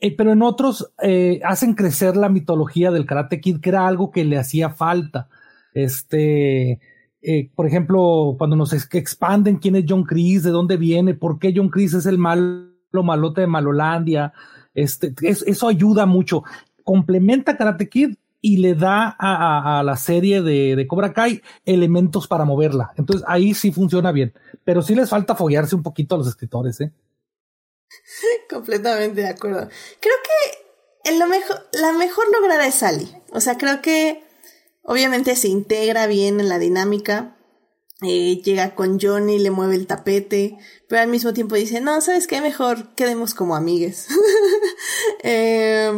Eh, 0.00 0.16
pero 0.16 0.32
en 0.32 0.42
otros 0.42 0.92
eh, 1.00 1.40
hacen 1.44 1.74
crecer 1.74 2.16
la 2.16 2.28
mitología 2.28 2.90
del 2.90 3.06
Karate 3.06 3.40
Kid, 3.40 3.60
que 3.60 3.68
era 3.68 3.86
algo 3.86 4.10
que 4.10 4.24
le 4.24 4.36
hacía 4.36 4.70
falta. 4.70 5.28
Este, 5.74 6.80
eh, 7.22 7.50
por 7.54 7.68
ejemplo, 7.68 8.34
cuando 8.36 8.56
nos 8.56 8.72
expanden 8.72 9.58
quién 9.58 9.76
es 9.76 9.84
John 9.88 10.02
Chris, 10.02 10.42
de 10.42 10.50
dónde 10.50 10.76
viene, 10.76 11.14
por 11.14 11.38
qué 11.38 11.52
John 11.54 11.68
Chris 11.68 11.94
es 11.94 12.06
el 12.06 12.18
mal 12.18 12.74
lo 12.90 13.02
malote 13.02 13.42
de 13.42 13.46
Malolandia. 13.46 14.32
Este, 14.74 15.14
eso 15.22 15.68
ayuda 15.68 16.06
mucho. 16.06 16.42
Complementa 16.84 17.56
Karate 17.56 17.88
Kid 17.88 18.16
y 18.40 18.58
le 18.58 18.74
da 18.74 19.16
a, 19.18 19.82
la 19.82 19.96
serie 19.96 20.42
de, 20.42 20.86
Cobra 20.86 21.12
Kai 21.12 21.42
elementos 21.64 22.28
para 22.28 22.44
moverla. 22.44 22.92
Entonces 22.96 23.24
ahí 23.28 23.54
sí 23.54 23.72
funciona 23.72 24.12
bien. 24.12 24.32
Pero 24.64 24.82
sí 24.82 24.94
les 24.94 25.10
falta 25.10 25.34
foguearse 25.34 25.74
un 25.74 25.82
poquito 25.82 26.14
a 26.14 26.18
los 26.18 26.28
escritores, 26.28 26.80
¿eh? 26.80 26.92
Completamente 28.50 29.22
de 29.22 29.28
acuerdo. 29.28 29.68
Creo 30.00 30.14
que 30.22 31.10
en 31.10 31.18
lo 31.18 31.26
mejor, 31.26 31.68
la 31.72 31.92
mejor 31.92 32.24
lograda 32.32 32.66
es 32.66 32.76
Sally. 32.76 33.08
O 33.32 33.40
sea, 33.40 33.56
creo 33.56 33.82
que 33.82 34.22
obviamente 34.82 35.36
se 35.36 35.48
integra 35.48 36.06
bien 36.06 36.40
en 36.40 36.48
la 36.48 36.58
dinámica. 36.58 37.36
Eh, 38.02 38.40
llega 38.44 38.76
con 38.76 39.00
Johnny, 39.00 39.40
le 39.40 39.50
mueve 39.50 39.74
el 39.74 39.88
tapete, 39.88 40.56
pero 40.88 41.02
al 41.02 41.08
mismo 41.08 41.32
tiempo 41.32 41.56
dice, 41.56 41.80
no, 41.80 42.00
¿sabes 42.00 42.28
qué? 42.28 42.40
Mejor 42.40 42.94
quedemos 42.94 43.34
como 43.34 43.56
amigues. 43.56 44.08
eh, 45.24 45.90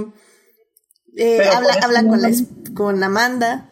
eh 1.16 1.40
habla, 1.54 1.74
habla 1.82 2.08
con, 2.08 2.22
la, 2.22 2.30
con 2.74 3.02
Amanda. 3.02 3.70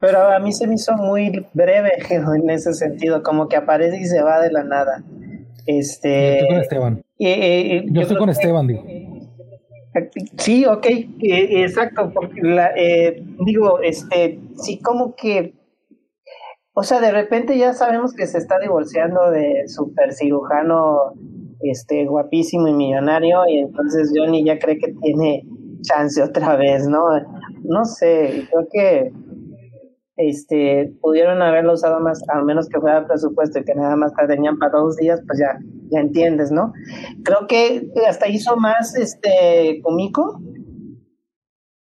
Pero 0.00 0.32
a 0.32 0.38
mí 0.38 0.52
se 0.52 0.68
me 0.68 0.74
hizo 0.74 0.94
muy 0.94 1.44
breve 1.54 1.92
en 2.10 2.50
ese 2.50 2.72
sentido, 2.72 3.22
como 3.22 3.48
que 3.48 3.56
aparece 3.56 3.98
y 3.98 4.04
se 4.04 4.22
va 4.22 4.40
de 4.40 4.52
la 4.52 4.62
nada. 4.62 5.02
Este. 5.66 6.46
Yo 6.48 6.60
estoy 6.60 6.78
con 6.78 7.00
Esteban. 7.00 7.02
yo, 7.18 8.00
estoy 8.00 8.16
con 8.16 8.28
Esteban, 8.30 8.66
digo. 8.68 8.84
Sí, 10.36 10.64
ok, 10.64 10.86
exacto, 11.20 12.12
porque 12.14 12.40
la, 12.42 12.70
eh, 12.76 13.22
digo, 13.44 13.80
este, 13.80 14.38
sí, 14.56 14.78
como 14.78 15.14
que, 15.16 15.54
o 16.78 16.84
sea, 16.84 17.00
de 17.00 17.10
repente 17.10 17.58
ya 17.58 17.72
sabemos 17.72 18.14
que 18.14 18.28
se 18.28 18.38
está 18.38 18.60
divorciando 18.60 19.32
de 19.32 19.66
super 19.66 20.12
cirujano, 20.12 21.12
este, 21.60 22.06
guapísimo 22.06 22.68
y 22.68 22.72
millonario, 22.72 23.40
y 23.48 23.58
entonces 23.58 24.12
Johnny 24.14 24.44
ya 24.44 24.60
cree 24.60 24.78
que 24.78 24.94
tiene 25.02 25.44
chance 25.82 26.22
otra 26.22 26.54
vez, 26.54 26.86
¿no? 26.86 27.02
No 27.64 27.84
sé, 27.84 28.46
creo 28.48 28.68
que 28.70 29.12
este, 30.18 30.94
pudieron 31.00 31.42
haberlo 31.42 31.72
usado 31.72 31.98
más, 31.98 32.22
al 32.28 32.44
menos 32.44 32.68
que 32.68 32.78
fuera 32.78 33.08
presupuesto 33.08 33.58
y 33.58 33.64
que 33.64 33.74
nada 33.74 33.96
más 33.96 34.12
tenían 34.28 34.56
para 34.60 34.78
dos 34.78 34.94
días, 34.98 35.20
pues 35.26 35.40
ya, 35.40 35.58
ya 35.90 35.98
entiendes, 35.98 36.52
¿no? 36.52 36.72
Creo 37.24 37.48
que 37.48 37.90
hasta 38.08 38.28
hizo 38.28 38.56
más 38.56 38.94
este 38.94 39.80
cómico 39.82 40.40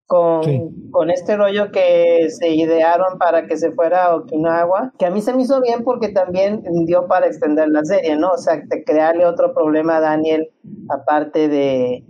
con, 0.07 0.90
con 0.91 1.10
este 1.10 1.36
rollo 1.36 1.72
que 1.72 2.27
se 2.30 2.49
idearon 2.49 3.18
para 3.18 3.48
que 3.48 3.57
se 3.57 3.72
fuera 3.72 4.06
a 4.06 4.15
Okinawa, 4.15 4.94
que 4.99 5.06
a 5.06 5.11
mí 5.11 5.22
se 5.22 5.34
me 5.34 5.41
hizo 5.41 5.61
bien 5.61 5.84
porque 5.84 6.10
también 6.10 6.64
dio 6.86 7.07
para 7.07 7.27
extender 7.27 7.69
la 7.69 7.84
serie, 7.84 8.15
¿no? 8.15 8.32
O 8.32 8.38
sea, 8.38 8.61
crearle 8.86 9.26
otro 9.26 9.53
problema 9.53 9.98
a 9.98 10.02
Daniel, 10.02 10.49
aparte 10.90 11.48
de, 11.48 12.03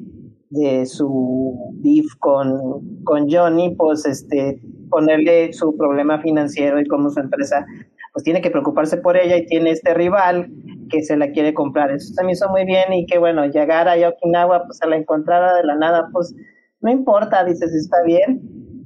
de 0.50 0.86
su 0.86 1.58
beef 1.76 2.06
con, 2.20 3.04
con 3.04 3.30
Johnny, 3.30 3.76
pues 3.76 4.06
este 4.06 4.60
ponerle 4.90 5.52
su 5.54 5.76
problema 5.76 6.20
financiero 6.22 6.80
y 6.80 6.88
cómo 6.88 7.10
su 7.10 7.20
empresa 7.20 7.66
pues 8.14 8.24
tiene 8.24 8.40
que 8.40 8.50
preocuparse 8.50 8.96
por 8.98 9.18
ella 9.18 9.36
y 9.36 9.46
tiene 9.46 9.72
este 9.72 9.94
rival 9.94 10.50
que 10.90 11.04
se 11.04 11.18
la 11.18 11.32
quiere 11.32 11.54
comprar. 11.54 11.92
Eso 11.92 12.14
se 12.14 12.24
me 12.24 12.32
hizo 12.32 12.48
muy 12.50 12.64
bien 12.66 12.94
y 12.94 13.06
que 13.06 13.18
bueno, 13.18 13.46
llegar 13.46 13.90
a 13.90 14.08
Okinawa, 14.08 14.64
pues 14.66 14.82
a 14.82 14.88
la 14.88 14.96
encontrara 14.96 15.54
de 15.54 15.64
la 15.64 15.76
nada, 15.76 16.08
pues 16.14 16.34
no 16.86 16.92
importa, 16.92 17.44
dices, 17.44 17.74
está 17.74 18.04
bien. 18.04 18.42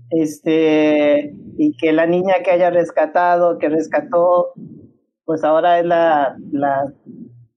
Este, 0.10 1.36
y 1.58 1.76
que 1.76 1.92
la 1.92 2.06
niña 2.06 2.36
que 2.44 2.52
haya 2.52 2.70
rescatado, 2.70 3.58
que 3.58 3.68
rescató, 3.68 4.54
pues 5.26 5.44
ahora 5.44 5.80
es 5.80 5.86
la, 5.86 6.38
la 6.54 6.94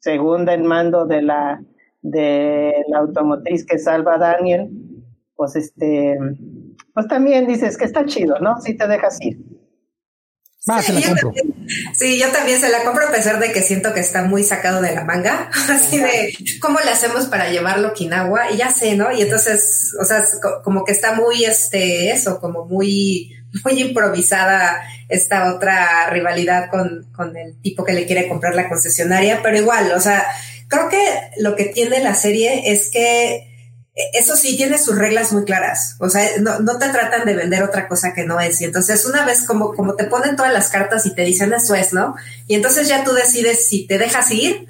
segunda 0.01 0.53
en 0.53 0.67
mando 0.67 1.07
de 1.07 1.23
la, 1.23 1.63
de 2.03 2.75
la 2.89 2.99
automotriz 2.99 3.65
que 3.65 3.79
salva 3.79 4.17
a 4.17 4.19
Daniel, 4.19 4.69
pues 5.37 5.55
este, 5.55 6.19
pues 6.93 7.07
también 7.07 7.47
dices 7.47 7.79
que 7.79 7.85
está 7.85 8.05
chido, 8.05 8.41
¿no? 8.41 8.61
Si 8.61 8.77
te 8.77 8.89
dejas 8.89 9.19
ir. 9.21 9.39
Sí, 10.81 11.03
yo 11.03 11.15
También, 11.15 11.55
sí, 11.99 12.19
yo 12.19 12.29
también 12.29 12.61
se 12.61 12.69
la 12.69 12.85
compro 12.85 13.09
a 13.09 13.11
pesar 13.11 13.41
de 13.41 13.53
que 13.53 13.63
siento 13.63 13.93
que 13.93 14.01
está 14.01 14.23
muy 14.23 14.45
sacado 14.45 14.81
de 14.81 14.95
la 14.95 15.05
manga, 15.05 15.51
así 15.71 15.99
de 15.99 16.33
cómo 16.61 16.79
le 16.81 16.91
hacemos 16.91 17.27
para 17.27 17.51
llevarlo 17.51 17.89
a 17.89 17.91
Okinawa 17.91 18.53
y 18.53 18.59
ya 18.59 18.71
sé, 18.71 18.95
¿no? 18.95 19.11
Y 19.11 19.23
entonces, 19.23 19.93
o 20.01 20.05
sea, 20.05 20.23
como 20.63 20.85
que 20.85 20.93
está 20.93 21.15
muy, 21.15 21.45
este, 21.45 22.13
eso, 22.13 22.41
como 22.41 22.65
muy, 22.67 23.33
muy 23.65 23.81
improvisada 23.81 24.83
esta 25.09 25.53
otra 25.53 26.09
rivalidad 26.11 26.71
con, 26.71 27.09
con 27.13 27.37
el 27.37 27.61
tipo 27.61 27.85
que 27.85 27.93
le 27.93 28.07
quiere 28.07 28.29
comprar 28.29 28.55
la 28.55 28.69
concesionaria, 28.69 29.41
pero 29.43 29.59
igual, 29.59 29.93
o 29.93 30.01
sea, 30.01 30.25
creo 30.69 30.89
que 30.89 31.31
lo 31.39 31.57
que 31.57 31.67
tiene 31.67 32.01
la 32.01 32.15
serie 32.15 32.71
es 32.73 32.89
que 32.89 33.52
eso 33.95 34.37
sí, 34.37 34.57
tiene 34.57 34.79
sus 34.79 34.97
reglas 34.97 35.33
muy 35.33 35.45
claras. 35.45 35.97
O 35.99 36.09
sea, 36.09 36.27
no, 36.41 36.61
no, 36.61 36.79
te 36.79 36.89
tratan 36.89 37.27
de 37.27 37.35
vender 37.35 37.63
otra 37.63 37.89
cosa 37.89 38.15
que 38.15 38.25
no 38.25 38.41
es. 38.41 38.61
Y 38.61 38.65
entonces, 38.65 39.05
una 39.05 39.25
vez 39.25 39.45
como, 39.45 39.75
como 39.75 39.95
te 39.97 40.05
ponen 40.05 40.37
todas 40.37 40.53
las 40.53 40.71
cartas 40.71 41.05
y 41.05 41.15
te 41.15 41.23
dicen 41.23 41.53
eso 41.53 41.75
es, 41.75 41.93
¿no? 41.93 42.15
Y 42.47 42.55
entonces 42.55 42.89
ya 42.89 43.05
tú 43.05 43.13
decides 43.13 43.69
si 43.69 43.87
te 43.87 43.99
dejas 43.99 44.31
ir 44.31 44.67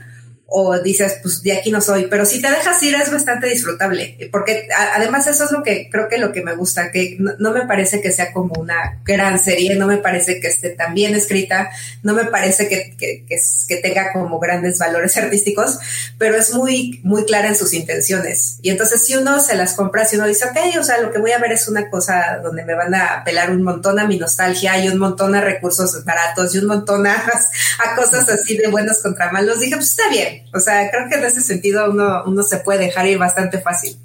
o 0.54 0.78
dices, 0.80 1.18
pues 1.22 1.42
de 1.42 1.54
aquí 1.54 1.70
no 1.70 1.80
soy, 1.80 2.08
pero 2.10 2.26
si 2.26 2.42
te 2.42 2.50
dejas 2.50 2.82
ir 2.82 2.94
es 2.94 3.10
bastante 3.10 3.48
disfrutable, 3.48 4.28
porque 4.30 4.68
además 4.94 5.26
eso 5.26 5.44
es 5.44 5.50
lo 5.50 5.62
que 5.62 5.88
creo 5.90 6.08
que 6.08 6.18
lo 6.18 6.30
que 6.30 6.42
me 6.42 6.54
gusta, 6.54 6.90
que 6.90 7.16
no, 7.18 7.52
me 7.52 7.66
parece 7.66 8.02
que 8.02 8.12
sea 8.12 8.32
como 8.34 8.60
una 8.60 9.00
gran 9.02 9.38
serie, 9.38 9.76
no 9.76 9.86
me 9.86 9.96
parece 9.96 10.40
que 10.40 10.48
esté 10.48 10.70
tan 10.70 10.92
bien 10.92 11.14
escrita, 11.14 11.70
no 12.02 12.12
me 12.12 12.26
parece 12.26 12.68
que, 12.68 12.94
que, 12.98 13.76
tenga 13.76 14.12
como 14.12 14.38
grandes 14.38 14.78
valores 14.78 15.16
artísticos, 15.16 15.78
pero 16.18 16.36
es 16.36 16.52
muy, 16.52 17.00
muy 17.02 17.24
clara 17.24 17.48
en 17.48 17.56
sus 17.56 17.72
intenciones. 17.72 18.58
Y 18.60 18.68
entonces 18.68 19.06
si 19.06 19.16
uno 19.16 19.40
se 19.40 19.56
las 19.56 19.72
compra, 19.72 20.04
si 20.04 20.16
uno 20.16 20.26
dice, 20.26 20.44
ok, 20.44 20.78
o 20.78 20.84
sea, 20.84 21.00
lo 21.00 21.10
que 21.10 21.18
voy 21.18 21.32
a 21.32 21.38
ver 21.38 21.52
es 21.52 21.66
una 21.66 21.88
cosa 21.88 22.40
donde 22.42 22.64
me 22.64 22.74
van 22.74 22.94
a 22.94 23.20
apelar 23.20 23.50
un 23.50 23.62
montón 23.62 23.98
a 23.98 24.06
mi 24.06 24.18
nostalgia 24.18 24.78
y 24.84 24.88
un 24.88 24.98
montón 24.98 25.34
a 25.34 25.40
recursos 25.40 26.04
baratos 26.04 26.54
y 26.54 26.58
un 26.58 26.66
montón 26.66 27.06
a, 27.06 27.14
a 27.84 27.96
cosas 27.96 28.28
así 28.28 28.58
de 28.58 28.68
buenos 28.68 29.00
contra 29.00 29.32
malos, 29.32 29.60
dije, 29.60 29.76
pues 29.76 29.88
está 29.88 30.10
bien 30.10 30.41
o 30.54 30.60
sea, 30.60 30.90
creo 30.90 31.08
que 31.08 31.16
en 31.16 31.24
ese 31.24 31.40
sentido 31.40 31.90
uno, 31.90 32.22
uno 32.26 32.42
se 32.42 32.58
puede 32.58 32.80
dejar 32.80 33.06
ir 33.06 33.18
bastante 33.18 33.58
fácil. 33.58 33.96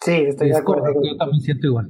Sí, 0.00 0.12
estoy 0.12 0.50
de 0.50 0.56
acuerdo. 0.56 0.84
Yo 1.02 1.16
también 1.16 1.42
siento 1.42 1.66
igual. 1.66 1.88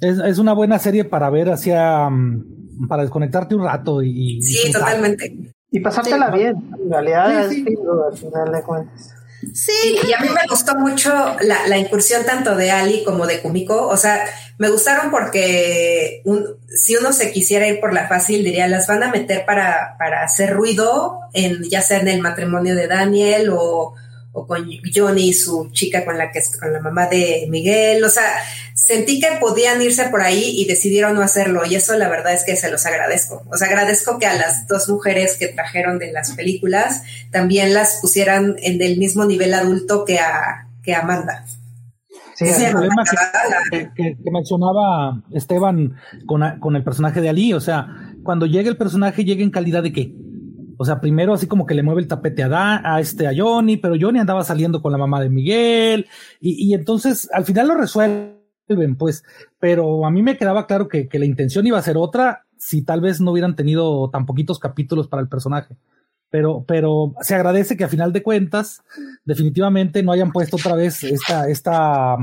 Es, 0.00 0.18
es 0.18 0.38
una 0.38 0.52
buena 0.52 0.78
serie 0.78 1.04
para 1.04 1.30
ver 1.30 1.50
hacia. 1.50 2.08
Mm, 2.08 2.88
para 2.88 3.02
desconectarte 3.02 3.54
un 3.54 3.64
rato 3.64 4.02
y. 4.02 4.40
Sí, 4.42 4.70
totalmente. 4.70 5.54
Y 5.70 5.80
pasártela 5.80 6.30
bien. 6.30 6.56
En 6.82 6.90
realidad, 6.90 7.48
sí, 7.48 7.64
al 8.10 8.16
final 8.16 8.52
de 8.52 8.62
cuentas. 8.62 9.14
Sí, 9.54 9.98
y, 10.06 10.12
a 10.12 10.20
mí 10.20 10.28
me 10.28 10.46
gustó 10.48 10.74
mucho 10.76 11.10
la, 11.40 11.66
la, 11.66 11.78
incursión 11.78 12.24
tanto 12.24 12.56
de 12.56 12.70
Ali 12.70 13.04
como 13.04 13.26
de 13.26 13.40
Kumiko. 13.40 13.88
O 13.88 13.96
sea, 13.96 14.24
me 14.58 14.68
gustaron 14.68 15.10
porque 15.10 16.22
un, 16.24 16.56
si 16.68 16.96
uno 16.96 17.12
se 17.12 17.32
quisiera 17.32 17.68
ir 17.68 17.80
por 17.80 17.92
la 17.92 18.08
fácil, 18.08 18.44
diría, 18.44 18.68
las 18.68 18.86
van 18.86 19.02
a 19.02 19.10
meter 19.10 19.44
para, 19.44 19.96
para 19.98 20.22
hacer 20.22 20.54
ruido, 20.54 21.20
en, 21.32 21.62
ya 21.64 21.82
sea 21.82 22.00
en 22.00 22.08
el 22.08 22.20
matrimonio 22.20 22.74
de 22.74 22.86
Daniel 22.86 23.50
o, 23.50 23.94
o 24.32 24.46
con 24.46 24.68
Johnny, 24.94 25.32
su 25.32 25.70
chica 25.72 26.04
con 26.04 26.18
la 26.18 26.30
que 26.30 26.40
con 26.58 26.72
la 26.72 26.80
mamá 26.80 27.06
de 27.06 27.46
Miguel. 27.48 28.02
O 28.04 28.08
sea, 28.08 28.32
sentí 28.88 29.20
que 29.20 29.26
podían 29.38 29.82
irse 29.82 30.08
por 30.08 30.22
ahí 30.22 30.50
y 30.56 30.64
decidieron 30.64 31.14
no 31.14 31.20
hacerlo. 31.20 31.60
Y 31.68 31.74
eso 31.74 31.94
la 31.98 32.08
verdad 32.08 32.32
es 32.32 32.42
que 32.42 32.56
se 32.56 32.70
los 32.70 32.86
agradezco. 32.86 33.42
O 33.52 33.56
sea, 33.58 33.68
agradezco 33.68 34.18
que 34.18 34.24
a 34.24 34.34
las 34.34 34.66
dos 34.66 34.88
mujeres 34.88 35.36
que 35.38 35.48
trajeron 35.48 35.98
de 35.98 36.10
las 36.10 36.32
películas 36.32 37.02
también 37.30 37.74
las 37.74 37.98
pusieran 38.00 38.56
en 38.62 38.80
el 38.80 38.96
mismo 38.96 39.26
nivel 39.26 39.52
adulto 39.52 40.06
que 40.06 40.18
a, 40.18 40.68
que 40.82 40.94
Amanda. 40.94 41.44
Sí, 42.34 42.46
el 42.46 42.70
problema 42.70 43.02
que, 43.92 44.16
mencionaba 44.30 45.22
Esteban 45.32 45.96
con, 46.24 46.58
con, 46.58 46.74
el 46.74 46.84
personaje 46.84 47.20
de 47.20 47.28
Ali, 47.28 47.52
o 47.52 47.60
sea, 47.60 48.14
cuando 48.22 48.46
llega 48.46 48.70
el 48.70 48.78
personaje, 48.78 49.24
llega 49.24 49.42
en 49.42 49.50
calidad 49.50 49.82
de 49.82 49.92
qué? 49.92 50.14
O 50.78 50.84
sea, 50.84 51.00
primero 51.00 51.34
así 51.34 51.46
como 51.46 51.66
que 51.66 51.74
le 51.74 51.82
mueve 51.82 52.00
el 52.00 52.08
tapete 52.08 52.44
a, 52.44 52.94
a 52.94 53.00
este 53.00 53.26
a 53.26 53.32
Johnny, 53.36 53.76
pero 53.76 53.96
Johnny 54.00 54.20
andaba 54.20 54.44
saliendo 54.44 54.80
con 54.80 54.92
la 54.92 54.98
mamá 54.98 55.20
de 55.20 55.28
Miguel, 55.28 56.06
y, 56.40 56.68
y 56.68 56.74
entonces 56.74 57.28
al 57.34 57.44
final 57.44 57.68
lo 57.68 57.74
pues, 58.96 59.24
pero 59.58 60.06
a 60.06 60.10
mí 60.10 60.22
me 60.22 60.36
quedaba 60.36 60.66
claro 60.66 60.88
que, 60.88 61.08
que 61.08 61.18
la 61.18 61.24
intención 61.24 61.66
iba 61.66 61.78
a 61.78 61.82
ser 61.82 61.96
otra 61.96 62.44
si 62.56 62.82
tal 62.82 63.00
vez 63.00 63.20
no 63.20 63.32
hubieran 63.32 63.56
tenido 63.56 64.10
tan 64.10 64.26
poquitos 64.26 64.58
capítulos 64.58 65.08
para 65.08 65.22
el 65.22 65.28
personaje 65.28 65.76
pero, 66.30 66.64
pero 66.66 67.14
se 67.22 67.34
agradece 67.34 67.76
que 67.76 67.84
a 67.84 67.88
final 67.88 68.12
de 68.12 68.22
cuentas, 68.22 68.82
definitivamente 69.24 70.02
no 70.02 70.12
hayan 70.12 70.32
puesto 70.32 70.56
otra 70.56 70.74
vez 70.74 71.02
esta, 71.04 71.48
esta, 71.48 72.16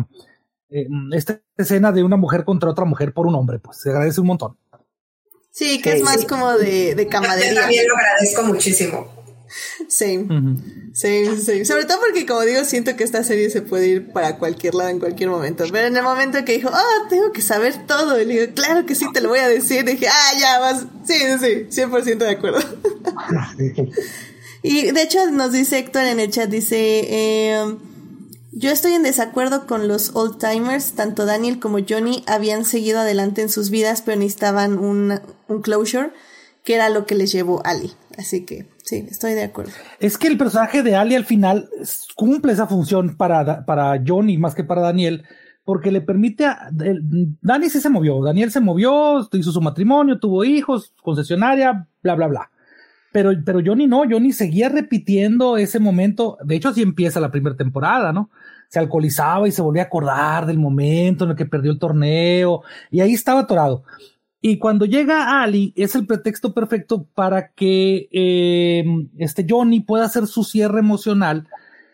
eh, 0.69 0.87
esta 1.11 1.41
escena 1.57 1.91
de 1.91 2.03
una 2.03 2.17
mujer 2.17 2.43
contra 2.43 2.69
otra 2.69 2.85
mujer 2.85 3.13
por 3.13 3.25
un 3.25 3.35
hombre, 3.35 3.59
pues 3.59 3.77
se 3.77 3.89
agradece 3.89 4.21
un 4.21 4.27
montón. 4.27 4.57
Sí, 5.49 5.81
que 5.81 5.93
es 5.93 6.03
más 6.03 6.25
como 6.25 6.51
de, 6.53 6.95
de 6.95 7.07
camadería. 7.07 7.61
también 7.61 7.87
lo 7.87 7.95
agradezco 7.95 8.43
muchísimo. 8.43 9.14
Sí, 9.87 10.27
sí, 10.93 11.25
sí. 11.37 11.65
Sobre 11.65 11.85
todo 11.85 11.99
porque, 11.99 12.25
como 12.25 12.41
digo, 12.41 12.63
siento 12.63 12.95
que 12.95 13.03
esta 13.03 13.23
serie 13.23 13.49
se 13.49 13.61
puede 13.61 13.87
ir 13.87 14.11
para 14.11 14.37
cualquier 14.37 14.75
lado 14.75 14.89
en 14.89 14.99
cualquier 14.99 15.29
momento. 15.29 15.63
Pero 15.71 15.87
en 15.87 15.97
el 15.97 16.03
momento 16.03 16.43
que 16.43 16.53
dijo, 16.53 16.69
ah, 16.71 17.07
tengo 17.09 17.31
que 17.31 17.41
saber 17.41 17.85
todo, 17.85 18.19
y 18.19 18.25
le 18.25 18.39
digo, 18.39 18.53
claro 18.53 18.85
que 18.85 18.95
sí, 18.95 19.05
te 19.13 19.21
lo 19.21 19.29
voy 19.29 19.39
a 19.39 19.47
decir. 19.47 19.85
dije, 19.85 20.07
ah, 20.07 20.39
ya 20.39 20.59
vas. 20.59 20.85
Sí, 21.05 21.15
sí, 21.39 21.81
100% 21.81 22.17
de 22.17 22.29
acuerdo. 22.29 22.59
y 24.63 24.91
de 24.91 25.01
hecho, 25.01 25.29
nos 25.31 25.51
dice 25.51 25.77
Héctor 25.79 26.03
en 26.03 26.19
el 26.19 26.31
chat, 26.31 26.49
dice, 26.49 26.77
eh, 26.77 27.77
yo 28.57 28.71
estoy 28.71 28.93
en 28.93 29.03
desacuerdo 29.03 29.67
con 29.67 29.89
los 29.89 30.11
old 30.15 30.39
timers. 30.39 30.93
Tanto 30.93 31.25
Daniel 31.25 31.59
como 31.59 31.79
Johnny 31.87 32.23
habían 32.25 32.63
seguido 32.63 32.99
adelante 32.99 33.41
en 33.41 33.49
sus 33.49 33.69
vidas, 33.69 34.01
pero 34.01 34.17
necesitaban 34.17 34.79
un, 34.79 35.19
un 35.49 35.61
closure, 35.61 36.13
que 36.63 36.75
era 36.75 36.89
lo 36.89 37.05
que 37.05 37.15
les 37.15 37.33
llevó 37.33 37.61
Ali. 37.65 37.93
Así 38.17 38.45
que 38.45 38.67
sí, 38.83 39.05
estoy 39.09 39.33
de 39.33 39.43
acuerdo. 39.43 39.71
Es 39.99 40.17
que 40.17 40.27
el 40.27 40.37
personaje 40.37 40.83
de 40.83 40.95
Ali 40.95 41.15
al 41.15 41.25
final 41.25 41.69
cumple 42.15 42.53
esa 42.53 42.67
función 42.67 43.17
para, 43.17 43.65
para 43.65 44.01
Johnny 44.05 44.37
más 44.37 44.55
que 44.55 44.63
para 44.63 44.81
Daniel, 44.81 45.23
porque 45.63 45.91
le 45.91 46.01
permite 46.01 46.45
a. 46.45 46.69
Dani 46.71 47.69
sí 47.69 47.81
se 47.81 47.89
movió, 47.89 48.21
Daniel 48.23 48.51
se 48.51 48.61
movió, 48.61 49.27
hizo 49.31 49.51
su 49.51 49.61
matrimonio, 49.61 50.19
tuvo 50.19 50.45
hijos, 50.45 50.93
concesionaria, 51.01 51.87
bla, 52.03 52.15
bla, 52.15 52.27
bla. 52.27 52.51
Pero, 53.11 53.31
pero 53.45 53.61
Johnny 53.65 53.87
no, 53.87 54.03
Johnny 54.09 54.31
seguía 54.31 54.69
repitiendo 54.69 55.57
ese 55.57 55.79
momento. 55.79 56.37
De 56.43 56.55
hecho, 56.55 56.69
así 56.69 56.81
empieza 56.81 57.19
la 57.19 57.31
primera 57.31 57.55
temporada, 57.55 58.11
¿no? 58.13 58.29
Se 58.69 58.79
alcoholizaba 58.79 59.47
y 59.47 59.51
se 59.51 59.61
volvía 59.61 59.83
a 59.83 59.85
acordar 59.85 60.45
del 60.45 60.59
momento 60.59 61.23
en 61.23 61.31
el 61.31 61.35
que 61.35 61.45
perdió 61.45 61.71
el 61.71 61.79
torneo, 61.79 62.61
y 62.91 62.99
ahí 62.99 63.13
estaba 63.13 63.41
atorado. 63.41 63.83
Y 64.47 64.59
cuando 64.59 64.85
llega 64.85 65.41
Ali, 65.41 65.73
es 65.75 65.95
el 65.95 66.05
pretexto 66.05 66.53
perfecto 66.53 67.07
para 67.15 67.47
que 67.53 68.07
eh, 68.11 68.85
este 69.17 69.43
Johnny 69.49 69.79
pueda 69.79 70.05
hacer 70.05 70.27
su 70.27 70.43
cierre 70.43 70.81
emocional 70.81 71.47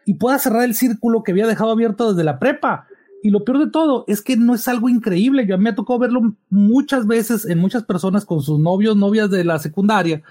y 0.06 0.16
pueda 0.16 0.38
cerrar 0.38 0.66
el 0.66 0.76
círculo 0.76 1.24
que 1.24 1.32
había 1.32 1.48
dejado 1.48 1.72
abierto 1.72 2.12
desde 2.12 2.26
la 2.26 2.40
prepa. 2.40 2.88
Y 3.24 3.30
lo 3.30 3.46
peor 3.46 3.60
de 3.60 3.72
todo 3.72 4.04
es 4.10 4.22
que 4.22 4.36
no 4.36 4.54
es 4.54 4.68
algo 4.68 4.90
increíble. 4.90 5.48
Yo 5.48 5.56
a 5.56 5.58
mí 5.58 5.64
me 5.64 5.70
ha 5.70 5.76
tocado 5.76 5.98
verlo 5.98 6.36
muchas 6.50 7.08
veces 7.08 7.46
en 7.46 7.58
muchas 7.58 7.84
personas 7.84 8.26
con 8.26 8.42
sus 8.42 8.60
novios, 8.60 8.98
novias 8.98 9.32
de 9.32 9.46
la 9.46 9.58
secundaria, 9.58 10.22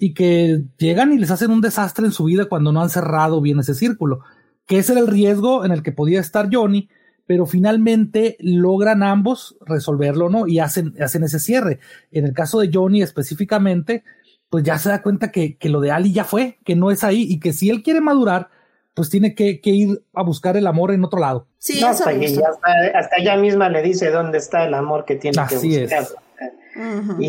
y 0.00 0.12
que 0.12 0.64
llegan 0.76 1.12
y 1.12 1.18
les 1.18 1.30
hacen 1.30 1.52
un 1.52 1.60
desastre 1.60 2.04
en 2.04 2.10
su 2.10 2.24
vida 2.24 2.46
cuando 2.46 2.72
no 2.72 2.82
han 2.82 2.90
cerrado 2.90 3.40
bien 3.40 3.60
ese 3.60 3.74
círculo. 3.74 4.22
Que 4.66 4.78
ese 4.78 4.90
era 4.90 5.02
el 5.02 5.06
riesgo 5.06 5.64
en 5.64 5.70
el 5.70 5.84
que 5.84 5.92
podía 5.92 6.18
estar 6.18 6.48
Johnny, 6.52 6.88
pero 7.30 7.46
finalmente 7.46 8.36
logran 8.40 9.04
ambos 9.04 9.56
resolverlo, 9.64 10.30
¿no? 10.30 10.48
Y 10.48 10.58
hacen, 10.58 11.00
hacen 11.00 11.22
ese 11.22 11.38
cierre. 11.38 11.78
En 12.10 12.24
el 12.24 12.32
caso 12.32 12.58
de 12.58 12.70
Johnny 12.74 13.02
específicamente, 13.02 14.02
pues 14.48 14.64
ya 14.64 14.78
se 14.78 14.88
da 14.88 15.00
cuenta 15.00 15.30
que, 15.30 15.56
que 15.56 15.68
lo 15.68 15.78
de 15.78 15.92
Ali 15.92 16.12
ya 16.12 16.24
fue, 16.24 16.58
que 16.64 16.74
no 16.74 16.90
es 16.90 17.04
ahí, 17.04 17.24
y 17.28 17.38
que 17.38 17.52
si 17.52 17.70
él 17.70 17.84
quiere 17.84 18.00
madurar, 18.00 18.48
pues 18.94 19.10
tiene 19.10 19.36
que, 19.36 19.60
ir 19.62 20.02
a 20.12 20.24
buscar 20.24 20.56
el 20.56 20.66
amor 20.66 20.90
en 20.90 21.04
otro 21.04 21.20
lado. 21.20 21.46
Sí, 21.58 21.80
hasta, 21.84 22.10
ella 22.10 23.36
misma 23.36 23.68
le 23.68 23.82
dice 23.82 24.10
dónde 24.10 24.38
está 24.38 24.64
el 24.64 24.74
amor 24.74 25.04
que 25.04 25.14
tiene 25.14 25.38
que 25.48 25.54
buscar. 25.54 26.08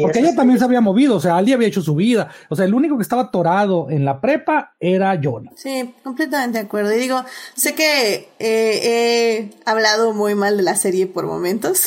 Porque 0.02 0.20
ella 0.20 0.36
también 0.36 0.60
se 0.60 0.66
había 0.66 0.82
movido, 0.82 1.16
o 1.16 1.20
sea, 1.20 1.38
Ali 1.38 1.54
había 1.54 1.68
hecho 1.68 1.82
su 1.82 1.96
vida. 1.96 2.30
O 2.50 2.56
sea, 2.56 2.66
el 2.66 2.74
único 2.74 2.98
que 2.98 3.04
estaba 3.04 3.24
atorado 3.24 3.90
en 3.90 4.06
la 4.06 4.22
prepa 4.22 4.76
era 4.80 5.20
John. 5.22 5.50
Sí, 5.56 5.94
completamente 6.04 6.60
de 6.60 6.66
acuerdo. 6.66 6.94
Y 6.94 7.00
digo, 7.00 7.24
sé 7.56 7.74
que 7.76 8.30
eh, 8.40 8.80
he 8.84 9.50
hablado 9.66 10.14
muy 10.14 10.36
mal 10.36 10.58
de 10.58 10.64
la 10.64 10.76
serie 10.76 11.08
por 11.08 11.26
momentos, 11.26 11.86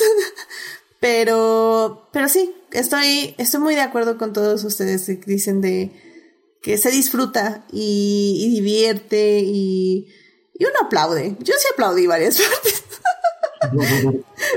pero, 1.01 2.09
pero 2.13 2.29
sí, 2.29 2.55
estoy, 2.73 3.35
estoy 3.39 3.61
muy 3.61 3.75
de 3.75 3.83
acuerdo 3.83 4.19
con 4.19 4.33
todos 4.33 4.65
ustedes 4.65 5.07
que 5.07 5.21
dicen 5.27 5.61
de 5.61 5.93
que 6.63 6.79
se 6.79 6.91
disfruta 6.91 7.65
y, 7.71 8.49
divierte 8.55 9.41
y, 9.41 10.09
y, 10.59 10.65
uno 10.65 10.75
aplaude. 10.87 11.37
Yo 11.41 11.53
sí 11.59 11.69
aplaudí 11.73 12.07
varias 12.07 12.39
partes. 12.63 12.84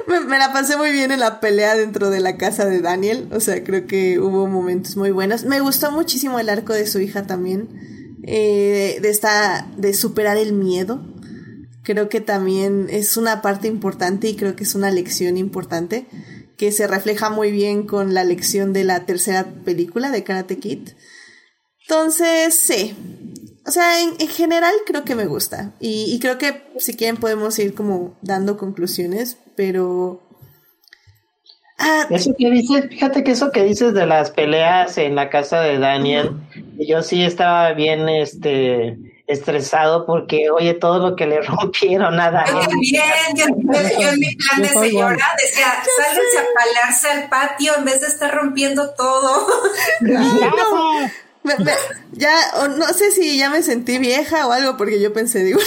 Me, 0.08 0.38
la 0.38 0.54
pasé 0.54 0.78
muy 0.78 0.92
bien 0.92 1.12
en 1.12 1.20
la 1.20 1.40
pelea 1.40 1.76
dentro 1.76 2.10
de 2.10 2.20
la 2.20 2.38
casa 2.38 2.66
de 2.66 2.82
Daniel. 2.82 3.30
O 3.32 3.40
sea, 3.40 3.64
creo 3.64 3.88
que 3.88 4.20
hubo 4.20 4.48
momentos 4.48 4.98
muy 4.98 5.12
buenos. 5.12 5.46
Me 5.46 5.60
gustó 5.60 5.92
muchísimo 5.92 6.40
el 6.40 6.50
arco 6.50 6.74
de 6.74 6.88
su 6.88 7.00
hija 7.00 7.28
también. 7.28 7.70
Eh, 8.24 9.00
de 9.02 9.10
esta, 9.10 9.70
de 9.78 9.94
superar 9.94 10.38
el 10.38 10.54
miedo. 10.54 11.02
Creo 11.84 12.10
que 12.10 12.20
también 12.20 12.88
es 12.90 13.16
una 13.16 13.42
parte 13.42 13.68
importante 13.68 14.28
y 14.28 14.36
creo 14.36 14.56
que 14.56 14.66
es 14.66 14.76
una 14.76 14.92
lección 14.92 15.38
importante 15.38 16.06
que 16.58 16.72
se 16.72 16.88
refleja 16.88 17.30
muy 17.30 17.52
bien 17.52 17.86
con 17.86 18.14
la 18.14 18.24
lección 18.24 18.74
de 18.74 18.84
la 18.84 19.06
tercera 19.06 19.46
película 19.64 20.10
de 20.10 20.24
Karate 20.24 20.58
Kid. 20.58 20.90
Entonces, 21.88 22.56
sí. 22.56 22.96
O 23.68 23.72
sea, 23.72 24.02
en, 24.02 24.18
general 24.30 24.74
creo 24.86 25.04
que 25.04 25.14
me 25.14 25.26
gusta. 25.26 25.74
Y, 25.82 26.18
creo 26.22 26.38
que 26.38 26.64
si 26.78 26.96
quieren 26.96 27.18
podemos 27.18 27.60
ir 27.60 27.76
como 27.76 28.16
dando 28.22 28.56
conclusiones, 28.56 29.38
pero... 29.58 30.22
Ah, 31.78 32.08
eso 32.10 32.34
que 32.36 32.50
dices, 32.50 32.88
fíjate 32.90 33.26
que 33.26 33.32
eso 33.32 33.52
que 33.52 33.64
dices 33.64 33.94
de 33.94 34.08
las 34.08 34.32
peleas 34.32 34.98
en 34.98 35.16
la 35.16 35.30
casa 35.30 35.60
de 35.60 35.78
Daniel, 35.80 36.32
yo 36.80 37.04
sí 37.04 37.24
estaba 37.24 37.74
bien 37.74 38.08
este 38.08 38.98
estresado 39.28 40.06
porque 40.06 40.50
oye 40.50 40.74
todo 40.74 41.10
lo 41.10 41.16
que 41.18 41.28
le 41.28 41.42
rompieron 41.44 42.20
a 42.20 42.32
Daniel. 42.32 42.68
Yo 42.82 43.02
también, 43.02 43.36
yo, 43.36 44.10
en 44.10 44.20
mi 44.20 44.36
plan 44.36 44.62
de 44.62 44.70
señora 44.70 45.28
decía, 45.38 45.66
sálvense 45.98 46.38
a 46.40 46.46
palarse 46.56 47.10
al 47.10 47.30
patio 47.30 47.74
en 47.78 47.86
vez 47.86 48.00
de 48.00 48.08
estar 48.08 48.34
rompiendo 48.34 48.94
todo. 48.96 49.46
Ya, 52.14 52.32
no 52.78 52.86
sé 52.88 53.12
si 53.12 53.38
ya 53.38 53.50
me 53.50 53.62
sentí 53.62 53.98
vieja 53.98 54.48
o 54.48 54.52
algo, 54.52 54.78
porque 54.78 55.02
yo 55.02 55.14
pensé, 55.14 55.44
digo. 55.44 55.60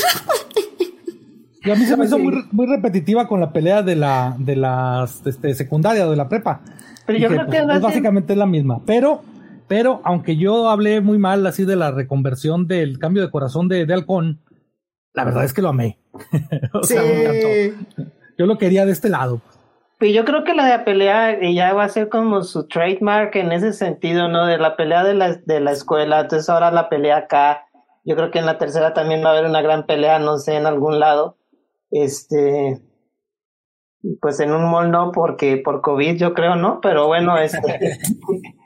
y 1.65 1.70
a 1.70 1.74
mí 1.74 1.85
se 1.85 1.97
me 1.97 2.07
hizo 2.07 2.19
muy, 2.19 2.44
muy 2.52 2.66
repetitiva 2.66 3.28
con 3.28 3.40
la 3.40 3.52
pelea 3.52 3.82
de 3.82 3.97
la 3.97 4.36
de 4.39 4.57
las 4.57 5.27
este, 5.27 5.55
secundaria 5.55 6.07
o 6.07 6.11
de 6.11 6.16
la 6.16 6.28
prepa. 6.28 6.62
Pero 7.07 7.19
yo 7.19 7.28
creo 7.28 7.47
que 7.48 7.62
pues, 7.62 7.81
básicamente 7.81 8.32
es 8.32 8.39
la 8.39 8.47
misma. 8.47 8.81
Pero, 8.86 9.23
pero, 9.69 10.01
aunque 10.05 10.36
yo 10.36 10.69
hablé 10.69 11.01
muy 11.01 11.19
mal 11.19 11.47
así 11.47 11.65
de 11.65 11.77
la 11.77 11.90
reconversión 11.90 12.66
del 12.66 12.98
cambio 12.98 13.23
de 13.23 13.31
corazón 13.31 13.69
de, 13.69 13.86
de 13.86 13.94
Halcón, 13.94 14.40
la 15.12 15.24
verdad 15.24 15.44
es 15.44 15.52
que 15.52 15.62
lo 15.62 15.70
amé. 15.70 15.98
o 16.73 16.82
sea, 16.85 17.02
me 17.02 17.23
encantó. 17.23 18.09
Yo 18.39 18.47
lo 18.47 18.59
quería 18.59 18.86
de 18.86 18.93
este 18.93 19.09
lado. 19.09 19.40
Pues 19.44 19.59
yo 20.01 20.24
creo 20.24 20.44
que 20.44 20.55
la 20.55 20.64
de 20.64 20.78
la 20.78 20.85
pelea 20.85 21.39
ya 21.52 21.74
va 21.74 21.85
a 21.85 21.89
ser 21.89 22.09
como 22.09 22.43
su 22.43 22.66
trademark 22.66 23.36
en 23.36 23.52
ese 23.52 23.72
sentido, 23.72 24.28
¿no? 24.28 24.47
De 24.47 24.59
la 24.59 24.77
pelea 24.77 25.05
de 25.05 25.14
la, 25.14 25.35
de 25.35 25.60
la 25.60 25.72
escuela, 25.72 26.20
entonces 26.20 26.48
ahora 26.48 26.70
la 26.70 26.89
pelea 26.89 27.18
acá. 27.18 27.66
Yo 28.05 28.16
creo 28.16 28.31
que 28.31 28.39
en 28.39 28.47
la 28.47 28.59
tercera 28.59 28.94
también 28.94 29.22
va 29.22 29.28
a 29.28 29.32
haber 29.32 29.44
una 29.44 29.60
gran 29.60 29.86
pelea, 29.86 30.18
no 30.18 30.39
sé, 30.39 30.56
en 30.56 30.66
algún 30.66 30.98
lado. 30.98 31.36
Este, 31.90 32.81
pues 34.20 34.40
en 34.40 34.52
un 34.52 34.70
mall 34.70 34.90
no, 34.90 35.12
porque 35.12 35.59
por 35.59 35.82
COVID 35.82 36.16
yo 36.16 36.35
creo, 36.35 36.56
¿no? 36.56 36.81
Pero 36.81 37.06
bueno, 37.06 37.36
este, 37.39 37.59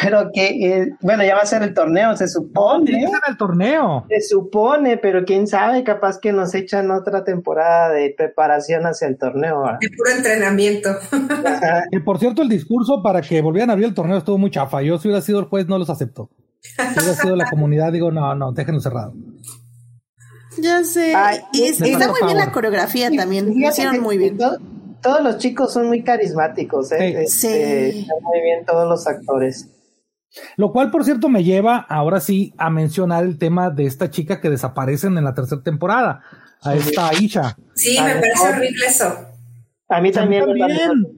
pero 0.00 0.30
que, 0.32 0.46
eh, 0.46 0.96
bueno, 1.00 1.22
ya 1.22 1.36
va 1.36 1.42
a 1.42 1.46
ser 1.46 1.62
el 1.62 1.72
torneo, 1.72 2.16
se 2.16 2.26
supone. 2.26 2.86
Sí, 2.86 3.04
el 3.28 3.36
torneo. 3.36 4.04
Se 4.08 4.20
supone, 4.22 4.96
pero 4.96 5.24
quién 5.24 5.46
sabe, 5.46 5.84
capaz 5.84 6.18
que 6.18 6.32
nos 6.32 6.54
echan 6.54 6.90
otra 6.90 7.22
temporada 7.22 7.90
de 7.92 8.12
preparación 8.16 8.86
hacia 8.86 9.06
el 9.06 9.16
torneo. 9.16 9.62
De 9.80 9.88
puro 9.96 10.10
entrenamiento. 10.10 10.90
y 11.92 11.98
por 12.04 12.18
cierto, 12.18 12.42
el 12.42 12.48
discurso 12.48 13.02
para 13.02 13.22
que 13.22 13.40
volvieran 13.40 13.70
a 13.70 13.74
abrir 13.74 13.86
el 13.86 13.94
torneo 13.94 14.18
estuvo 14.18 14.36
muy 14.36 14.50
chafa. 14.50 14.82
Yo, 14.82 14.98
si 14.98 15.08
hubiera 15.08 15.22
sido 15.22 15.38
el 15.38 15.46
juez, 15.46 15.68
no 15.68 15.78
los 15.78 15.88
acepto. 15.88 16.28
Si 16.60 16.82
hubiera 16.82 17.14
sido 17.14 17.36
la 17.36 17.48
comunidad, 17.48 17.92
digo, 17.92 18.10
no, 18.10 18.34
no, 18.34 18.52
déjenlo 18.52 18.80
cerrado. 18.80 19.14
Ya 20.58 20.82
sé. 20.82 21.12
y 21.52 21.62
está 21.62 22.08
muy 22.08 22.20
bien 22.24 22.38
la 22.38 22.50
coreografía 22.50 23.10
también. 23.12 23.60
Lo 23.60 23.68
hicieron 23.68 24.00
muy 24.00 24.18
bien. 24.18 24.38
todos 24.38 25.22
los 25.22 25.38
chicos 25.38 25.72
son 25.72 25.86
muy 25.86 26.02
carismáticos, 26.02 26.90
¿eh? 26.92 27.26
Sí. 27.28 27.46
Este, 27.46 27.88
están 28.00 28.22
muy 28.22 28.40
bien 28.40 28.64
todos 28.64 28.88
los 28.88 29.06
actores. 29.06 29.70
Lo 30.56 30.72
cual, 30.72 30.90
por 30.90 31.04
cierto, 31.04 31.28
me 31.28 31.44
lleva 31.44 31.76
ahora 31.76 32.20
sí 32.20 32.54
a 32.58 32.70
mencionar 32.70 33.24
el 33.24 33.38
tema 33.38 33.70
de 33.70 33.86
esta 33.86 34.10
chica 34.10 34.40
que 34.40 34.50
desaparecen 34.50 35.16
en 35.18 35.24
la 35.24 35.34
tercera 35.34 35.62
temporada, 35.62 36.22
a 36.62 36.74
esta 36.74 37.08
Aisha. 37.08 37.56
Sí, 37.74 37.96
me 38.02 38.14
parece 38.14 38.48
horrible 38.48 38.86
eso. 38.86 39.34
A 39.86 40.00
mí 40.00 40.10
también. 40.12 40.44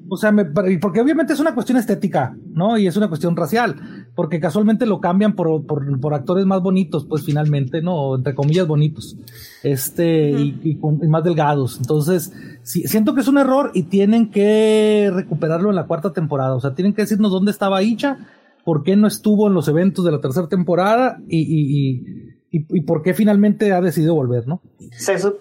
O 0.09 0.17
sea, 0.17 0.35
porque 0.81 1.01
obviamente 1.01 1.33
es 1.33 1.41
una 1.41 1.55
cuestión 1.55 1.79
estética, 1.79 2.37
¿no? 2.53 2.77
Y 2.77 2.89
es 2.89 2.97
una 2.97 3.09
cuestión 3.09 3.37
racial, 3.37 4.09
porque 4.17 4.41
casualmente 4.41 4.87
lo 4.87 5.01
cambian 5.01 5.35
por, 5.35 5.67
por, 5.67 6.15
actores 6.15 6.47
más 6.47 6.61
bonitos, 6.63 7.07
pues 7.07 7.25
finalmente, 7.25 7.81
¿no? 7.81 8.17
Entre 8.17 8.35
comillas 8.35 8.67
bonitos, 8.67 9.17
este, 9.63 10.31
y, 10.31 10.79
más 11.09 11.23
delgados. 11.23 11.79
Entonces, 11.79 12.33
siento 12.63 13.15
que 13.15 13.21
es 13.21 13.29
un 13.29 13.39
error 13.39 13.71
y 13.73 13.85
tienen 13.85 14.31
que 14.31 15.11
recuperarlo 15.13 15.71
en 15.71 15.77
la 15.77 15.87
cuarta 15.87 16.13
temporada. 16.13 16.55
O 16.55 16.61
sea, 16.61 16.75
tienen 16.75 16.93
que 16.93 17.03
decirnos 17.03 17.31
dónde 17.31 17.53
estaba 17.53 17.79
Aisha 17.79 18.19
por 18.67 18.83
qué 18.83 18.97
no 18.97 19.07
estuvo 19.07 19.47
en 19.47 19.55
los 19.55 19.69
eventos 19.69 20.05
de 20.05 20.11
la 20.11 20.21
tercera 20.21 20.49
temporada 20.49 21.21
y, 21.29 21.39
y, 21.39 22.03
y, 22.51 22.81
por 22.81 23.01
qué 23.05 23.15
finalmente 23.15 23.73
ha 23.73 23.81
decidido 23.81 24.17
volver, 24.17 24.49
¿no? 24.49 24.61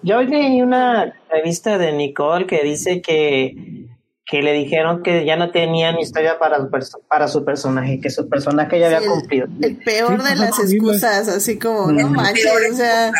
Yo 0.04 0.22
leí 0.22 0.62
una 0.62 1.12
revista 1.28 1.76
de 1.76 1.90
Nicole 1.90 2.46
que 2.46 2.62
dice 2.62 3.02
que, 3.02 3.88
que 4.24 4.42
le 4.42 4.52
dijeron 4.52 5.02
que 5.02 5.26
ya 5.26 5.34
no 5.34 5.50
tenían 5.50 5.98
historia 5.98 6.38
para, 6.38 6.68
para 7.08 7.26
su 7.26 7.44
personaje, 7.44 7.98
que 8.00 8.10
su 8.10 8.28
personaje 8.28 8.78
ya 8.78 8.86
había 8.86 9.10
cumplido. 9.10 9.48
El 9.60 9.76
peor 9.78 10.22
de 10.22 10.36
las 10.36 10.60
excusas, 10.60 11.26
así 11.26 11.58
como, 11.58 11.90
no 11.90 12.08
manches, 12.08 12.46
o 12.72 12.76
sea... 12.76 13.10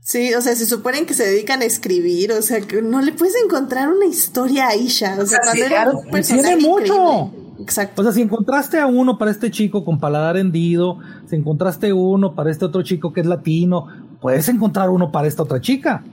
Sí, 0.00 0.32
o 0.34 0.40
sea, 0.40 0.54
se 0.54 0.64
suponen 0.64 1.04
que 1.04 1.14
se 1.14 1.26
dedican 1.26 1.60
a 1.60 1.66
escribir, 1.66 2.32
o 2.32 2.40
sea, 2.40 2.60
que 2.62 2.80
no 2.80 3.02
le 3.02 3.12
puedes 3.12 3.34
encontrar 3.42 3.88
una 3.88 4.06
historia 4.06 4.68
a 4.68 4.76
Isha, 4.76 5.18
o 5.20 5.26
sea, 5.26 5.40
cuando 5.42 5.64
era 5.64 5.90
un 5.90 6.10
personaje 6.10 6.56
Tiene 6.56 6.68
mucho. 6.68 7.43
Exacto. 7.64 8.02
O 8.02 8.04
sea, 8.04 8.12
si 8.12 8.20
encontraste 8.20 8.78
a 8.78 8.86
uno 8.86 9.16
para 9.16 9.30
este 9.30 9.50
chico 9.50 9.86
con 9.86 9.98
paladar 9.98 10.36
hendido, 10.36 10.98
si 11.28 11.36
encontraste 11.36 11.94
uno 11.94 12.34
para 12.34 12.50
este 12.50 12.66
otro 12.66 12.82
chico 12.82 13.10
que 13.10 13.22
es 13.22 13.26
latino, 13.26 13.88
puedes 14.20 14.46
encontrar 14.50 14.90
uno 14.90 15.10
para 15.10 15.28
esta 15.28 15.42
otra 15.42 15.62
chica. 15.62 16.04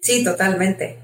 Sí, 0.00 0.24
totalmente. 0.24 0.98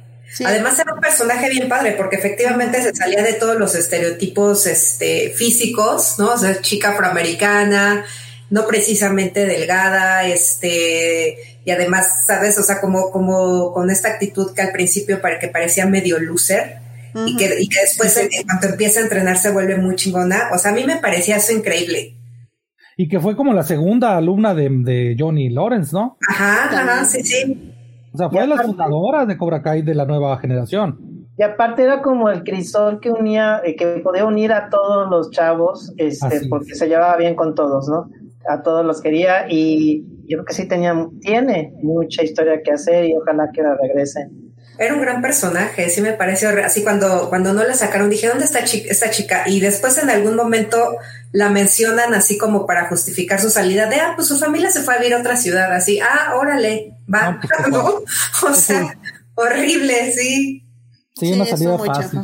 Además 0.44 0.76
era 0.78 0.92
un 0.92 1.00
personaje 1.00 1.50
bien 1.50 1.68
padre 1.68 1.92
porque 1.92 2.16
efectivamente 2.16 2.82
se 2.82 2.94
salía 2.94 3.22
de 3.22 3.34
todos 3.34 3.56
los 3.56 3.76
estereotipos 3.76 4.66
este, 4.66 5.30
físicos, 5.30 6.16
¿no? 6.18 6.32
O 6.32 6.38
sea, 6.38 6.60
chica 6.60 6.90
afroamericana, 6.90 8.04
no 8.50 8.66
precisamente 8.66 9.46
delgada, 9.46 10.26
este, 10.26 11.60
y 11.64 11.70
además, 11.70 12.26
¿sabes? 12.26 12.58
O 12.58 12.64
sea, 12.64 12.80
como, 12.80 13.12
como 13.12 13.72
con 13.72 13.88
esta 13.88 14.08
actitud 14.08 14.52
que 14.52 14.62
al 14.62 14.72
principio 14.72 15.20
para 15.20 15.38
que 15.38 15.46
parecía 15.46 15.86
medio 15.86 16.18
loser, 16.18 16.78
y, 17.14 17.36
que, 17.36 17.48
después 17.48 18.28
cuando 18.46 18.68
empieza 18.68 19.00
a 19.00 19.02
entrenar 19.04 19.36
se 19.36 19.52
vuelve 19.52 19.76
muy 19.76 19.96
chingona. 19.96 20.50
O 20.52 20.58
sea, 20.58 20.72
a 20.72 20.74
mí 20.74 20.84
me 20.84 20.96
parecía 20.96 21.36
eso 21.36 21.52
increíble. 21.52 22.16
Y 22.96 23.08
que 23.08 23.20
fue 23.20 23.36
como 23.36 23.52
la 23.52 23.62
segunda 23.62 24.16
alumna 24.16 24.54
de, 24.54 25.16
Johnny 25.18 25.48
Lawrence, 25.48 25.90
¿no? 25.92 26.18
Ajá, 26.28 26.64
ajá, 26.64 27.04
sí, 27.04 27.22
sí. 27.22 27.74
O 28.12 28.18
sea, 28.18 28.28
fue 28.28 28.46
la 28.46 28.58
fundadora 28.58 29.24
de 29.24 29.38
Cobra 29.38 29.62
Kai 29.62 29.82
de 29.82 29.94
la 29.94 30.04
nueva 30.04 30.36
generación. 30.38 31.26
Y 31.38 31.42
aparte 31.42 31.82
era 31.84 32.02
como 32.02 32.28
el 32.28 32.42
crisol 32.42 33.00
que 33.00 33.10
unía, 33.10 33.62
eh, 33.64 33.74
que 33.74 33.86
podía 34.04 34.26
unir 34.26 34.52
a 34.52 34.68
todos 34.68 35.08
los 35.08 35.30
chavos, 35.30 35.94
este, 35.96 36.46
porque 36.50 36.74
se 36.74 36.86
llevaba 36.86 37.16
bien 37.16 37.34
con 37.34 37.54
todos, 37.54 37.88
¿no? 37.88 38.10
A 38.46 38.62
todos 38.62 38.84
los 38.84 39.00
quería 39.00 39.46
y 39.48 40.04
yo 40.30 40.36
creo 40.36 40.44
que 40.44 40.52
sí 40.52 40.68
tenía, 40.68 40.94
tiene 41.20 41.72
mucha 41.82 42.22
historia 42.22 42.60
que 42.62 42.72
hacer 42.72 43.06
y 43.06 43.16
ojalá 43.16 43.48
que 43.54 43.62
la 43.62 43.74
regresen. 43.74 44.49
Era 44.80 44.94
un 44.94 45.02
gran 45.02 45.20
personaje, 45.20 45.90
sí 45.90 46.00
me 46.00 46.14
pareció 46.14 46.48
así 46.64 46.82
cuando, 46.82 47.28
cuando 47.28 47.52
no 47.52 47.62
la 47.62 47.74
sacaron, 47.74 48.08
dije, 48.08 48.28
¿dónde 48.28 48.46
está 48.46 48.60
esta 48.60 49.10
chica? 49.10 49.44
Y 49.46 49.60
después 49.60 49.98
en 49.98 50.08
algún 50.08 50.36
momento 50.36 50.96
la 51.32 51.50
mencionan 51.50 52.14
así 52.14 52.38
como 52.38 52.64
para 52.64 52.88
justificar 52.88 53.38
su 53.42 53.50
salida 53.50 53.84
de, 53.90 53.96
ah, 53.96 54.14
pues 54.16 54.28
su 54.28 54.38
familia 54.38 54.70
se 54.70 54.80
fue 54.80 54.94
a 54.94 54.98
vivir 54.98 55.12
a 55.12 55.18
otra 55.18 55.36
ciudad, 55.36 55.70
así, 55.74 56.00
ah, 56.00 56.34
órale, 56.34 56.94
va, 57.12 57.38
¿no? 57.70 58.00
O 58.42 58.54
sea, 58.54 58.98
horrible, 59.34 60.14
sí. 60.14 60.66
Sí, 61.14 61.30
una 61.34 61.44
salida 61.44 61.78
fácil. 61.78 62.20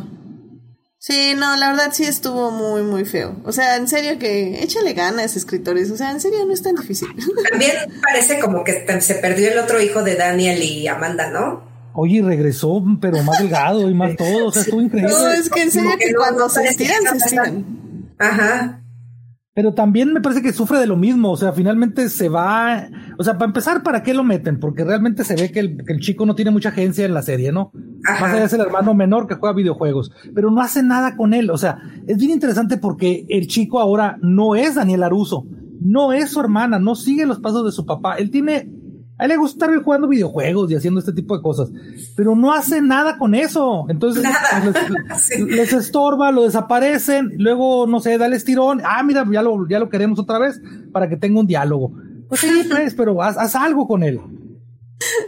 Sí, 0.97 1.35
no, 1.37 1.55
la 1.57 1.69
verdad 1.69 1.89
sí 1.93 2.05
estuvo 2.05 2.49
muy, 2.49 2.81
muy 2.81 3.05
feo. 3.05 3.35
O 3.45 3.51
sea, 3.51 3.75
en 3.75 3.87
serio 3.87 4.17
que 4.17 4.63
échale 4.63 4.93
ganas, 4.93 5.35
escritores. 5.35 5.91
O 5.91 5.95
sea, 5.95 6.09
en 6.09 6.19
serio 6.19 6.43
no 6.43 6.53
es 6.53 6.63
tan 6.63 6.75
difícil. 6.75 7.07
También 7.51 7.75
parece 8.01 8.39
como 8.39 8.63
que 8.63 8.83
se 8.99 9.15
perdió 9.15 9.51
el 9.51 9.59
otro 9.59 9.79
hijo 9.79 10.01
de 10.01 10.15
Daniel 10.15 10.61
y 10.63 10.87
Amanda, 10.87 11.29
¿no? 11.29 11.66
Oye, 11.99 12.21
regresó, 12.21 12.83
pero 13.01 13.23
más 13.23 13.39
delgado 13.39 13.89
y 13.89 13.93
más 13.95 14.15
todo. 14.15 14.49
O 14.49 14.51
sea, 14.51 14.61
estuvo 14.61 14.79
increíble. 14.79 15.11
No, 15.11 15.29
es 15.29 15.49
que 15.49 15.63
en 15.63 15.71
serio 15.71 15.89
que, 15.97 16.13
cuando 16.13 16.47
se 16.47 16.63
estiran, 16.63 17.01
se 17.01 17.17
estiran. 17.17 17.65
Ajá. 18.19 18.83
Pero 19.55 19.73
también 19.73 20.13
me 20.13 20.21
parece 20.21 20.43
que 20.43 20.53
sufre 20.53 20.77
de 20.77 20.85
lo 20.85 20.95
mismo, 20.95 21.31
o 21.31 21.37
sea, 21.37 21.53
finalmente 21.53 22.09
se 22.09 22.29
va, 22.29 22.87
o 23.17 23.23
sea, 23.23 23.39
para 23.39 23.47
empezar, 23.47 23.81
¿para 23.81 24.03
qué 24.03 24.13
lo 24.13 24.23
meten? 24.23 24.59
Porque 24.59 24.83
realmente 24.83 25.23
se 25.23 25.35
ve 25.35 25.51
que 25.51 25.59
el, 25.61 25.99
chico 25.99 26.27
no 26.27 26.35
tiene 26.35 26.51
mucha 26.51 26.69
agencia 26.69 27.03
en 27.03 27.15
la 27.15 27.23
serie, 27.23 27.51
¿no? 27.51 27.71
Más 28.03 28.31
allá 28.31 28.43
es 28.43 28.53
el 28.53 28.61
hermano 28.61 28.93
menor 28.93 29.25
que 29.25 29.33
juega 29.33 29.55
videojuegos, 29.55 30.11
pero 30.35 30.51
no 30.51 30.61
hace 30.61 30.83
nada 30.83 31.17
con 31.17 31.33
él, 31.33 31.49
o 31.49 31.57
sea, 31.57 31.79
es 32.05 32.17
bien 32.17 32.29
interesante 32.29 32.77
porque 32.77 33.25
el 33.29 33.47
chico 33.47 33.79
ahora 33.79 34.19
no 34.21 34.53
es 34.53 34.75
Daniel 34.75 35.01
Aruso, 35.01 35.47
no 35.81 36.13
es 36.13 36.29
su 36.29 36.39
hermana, 36.39 36.77
no 36.77 36.93
sigue 36.93 37.25
los 37.25 37.39
pasos 37.39 37.65
de 37.65 37.71
su 37.71 37.87
papá, 37.87 38.17
él 38.17 38.29
tiene 38.29 38.69
a 39.19 39.23
él 39.23 39.29
le 39.29 39.37
gusta 39.37 39.65
estar 39.65 39.83
jugando 39.83 40.07
videojuegos 40.07 40.69
y 40.69 40.75
haciendo 40.75 40.99
este 40.99 41.11
tipo 41.11 41.35
de 41.35 41.41
cosas, 41.41 41.69
pero 42.15 42.35
no 42.35 42.53
hace 42.53 42.81
nada 42.81 43.17
con 43.17 43.33
eso. 43.33 43.85
Entonces 43.89 44.23
les, 45.39 45.73
estorba, 45.73 46.31
lo 46.31 46.43
desaparecen, 46.43 47.31
luego, 47.37 47.87
no 47.87 47.99
sé, 47.99 48.17
da 48.19 48.27
el 48.27 48.33
estirón. 48.33 48.81
Ah, 48.85 49.01
mira, 49.01 49.25
ya 49.31 49.41
lo, 49.41 49.67
ya 49.67 49.79
lo 49.79 49.89
queremos 49.89 50.19
otra 50.19 50.37
vez 50.37 50.61
para 50.91 51.09
que 51.09 51.17
tenga 51.17 51.39
un 51.39 51.47
diálogo. 51.47 51.93
Pues 52.29 52.41
sí, 52.41 52.67
pues, 52.69 52.93
pero 52.97 53.21
haz, 53.23 53.55
algo 53.55 53.87
con 53.87 54.03
él. 54.03 54.19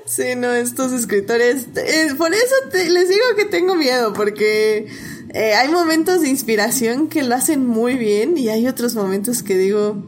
Sí, 0.06 0.36
no, 0.38 0.52
estos 0.52 0.92
escritores, 0.92 1.68
eh, 1.76 2.14
por 2.18 2.34
eso 2.34 2.56
les 2.74 3.10
digo 3.10 3.24
que 3.38 3.46
tengo 3.46 3.76
miedo, 3.76 4.14
porque 4.14 4.88
eh, 5.34 5.54
hay 5.54 5.70
momentos 5.70 6.22
de 6.22 6.30
inspiración 6.30 7.08
que 7.08 7.24
lo 7.24 7.36
hacen 7.36 7.66
muy 7.66 7.96
bien 7.96 8.38
y 8.38 8.50
hay 8.50 8.68
otros 8.68 8.96
momentos 8.96 9.42
que 9.42 9.58
digo, 9.58 10.04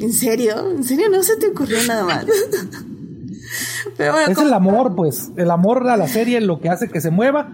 ¿en 0.00 0.12
serio? 0.12 0.70
¿En 0.70 0.84
serio 0.84 1.08
no 1.10 1.22
se 1.22 1.36
te 1.36 1.48
ocurrió 1.48 1.82
nada 1.86 2.24
más? 3.98 4.28
es 4.28 4.38
el 4.38 4.52
amor, 4.52 4.94
pues. 4.94 5.30
El 5.36 5.50
amor 5.50 5.88
a 5.88 5.96
la 5.96 6.08
serie 6.08 6.38
es 6.38 6.44
lo 6.44 6.60
que 6.60 6.68
hace 6.68 6.88
que 6.88 7.00
se 7.00 7.10
mueva. 7.10 7.52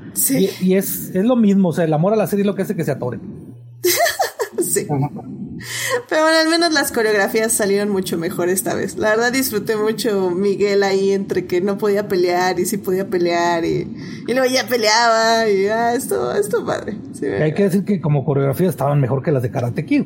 Y, 0.61 0.75
es, 0.75 1.11
es, 1.15 1.25
lo 1.25 1.37
mismo. 1.37 1.69
O 1.69 1.73
sea, 1.73 1.85
el 1.85 1.93
amor 1.93 2.13
a 2.13 2.17
la 2.17 2.27
serie 2.27 2.43
es 2.43 2.47
lo 2.47 2.55
que 2.55 2.63
hace 2.63 2.77
que 2.77 2.85
se 2.85 2.93
atore. 2.93 3.19
sí. 4.63 4.87
Pero 6.09 6.23
bueno, 6.23 6.39
al 6.39 6.49
menos 6.49 6.73
las 6.73 6.91
coreografías 6.91 7.53
salieron 7.53 7.89
mucho 7.91 8.19
mejor 8.19 8.49
esta 8.49 8.75
vez. 8.75 8.97
La 8.97 9.11
verdad 9.11 9.33
disfruté 9.33 9.77
mucho 9.77 10.31
Miguel 10.31 10.83
ahí 10.83 11.13
entre 11.13 11.47
que 11.47 11.61
no 11.61 11.79
podía 11.79 12.09
pelear 12.09 12.59
y 12.59 12.67
sí 12.67 12.79
podía 12.79 13.09
pelear 13.09 13.65
y, 13.65 13.87
y 14.27 14.35
luego 14.35 14.53
ya 14.53 14.67
peleaba 14.67 15.49
y 15.49 15.67
ah, 15.67 15.95
esto, 15.95 16.35
esto 16.35 16.65
padre. 16.65 16.97
hay 17.41 17.55
que 17.55 17.65
decir 17.65 17.85
que 17.85 18.01
como 18.01 18.25
coreografías 18.25 18.71
estaban 18.71 19.01
mejor 19.01 19.23
que 19.23 19.31
las 19.31 19.43
de 19.43 19.51
Karate 19.51 19.87
Kid. 19.87 20.05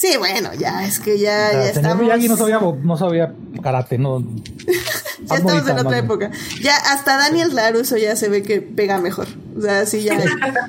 Sí, 0.00 0.14
bueno, 0.16 0.48
ya 0.58 0.86
es 0.86 0.98
que 0.98 1.18
ya, 1.18 1.52
ya 1.52 1.68
estamos... 1.68 2.06
no 2.06 2.36
sabía, 2.38 2.58
no 2.58 2.96
sabía 2.96 3.34
karate, 3.62 3.98
no. 3.98 4.20
ya 5.24 5.36
estamos 5.36 5.68
en 5.68 5.78
otra 5.78 5.98
época. 5.98 6.30
Ya 6.60 6.76
hasta 6.76 7.16
Daniel 7.16 7.54
Laruso 7.54 7.96
ya 7.96 8.16
se 8.16 8.28
ve 8.28 8.42
que 8.42 8.60
pega 8.60 8.98
mejor. 8.98 9.28
O 9.56 9.60
sea, 9.60 9.86
sí, 9.86 10.02
ya, 10.02 10.18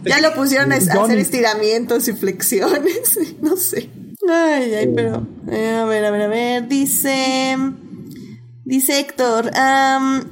ya 0.04 0.22
lo 0.22 0.34
pusieron 0.34 0.72
a, 0.72 0.76
hacer 0.76 1.18
estiramientos 1.18 2.08
y 2.08 2.14
flexiones. 2.14 3.20
no 3.42 3.56
sé. 3.58 3.90
Ay, 4.30 4.74
ay, 4.74 4.92
pero. 4.96 5.28
Eh, 5.50 5.70
a 5.70 5.86
ver, 5.86 6.06
a 6.06 6.12
ver, 6.12 6.22
a 6.22 6.28
ver. 6.28 6.68
Dice. 6.68 7.58
Dice 8.64 9.00
Héctor, 9.00 9.52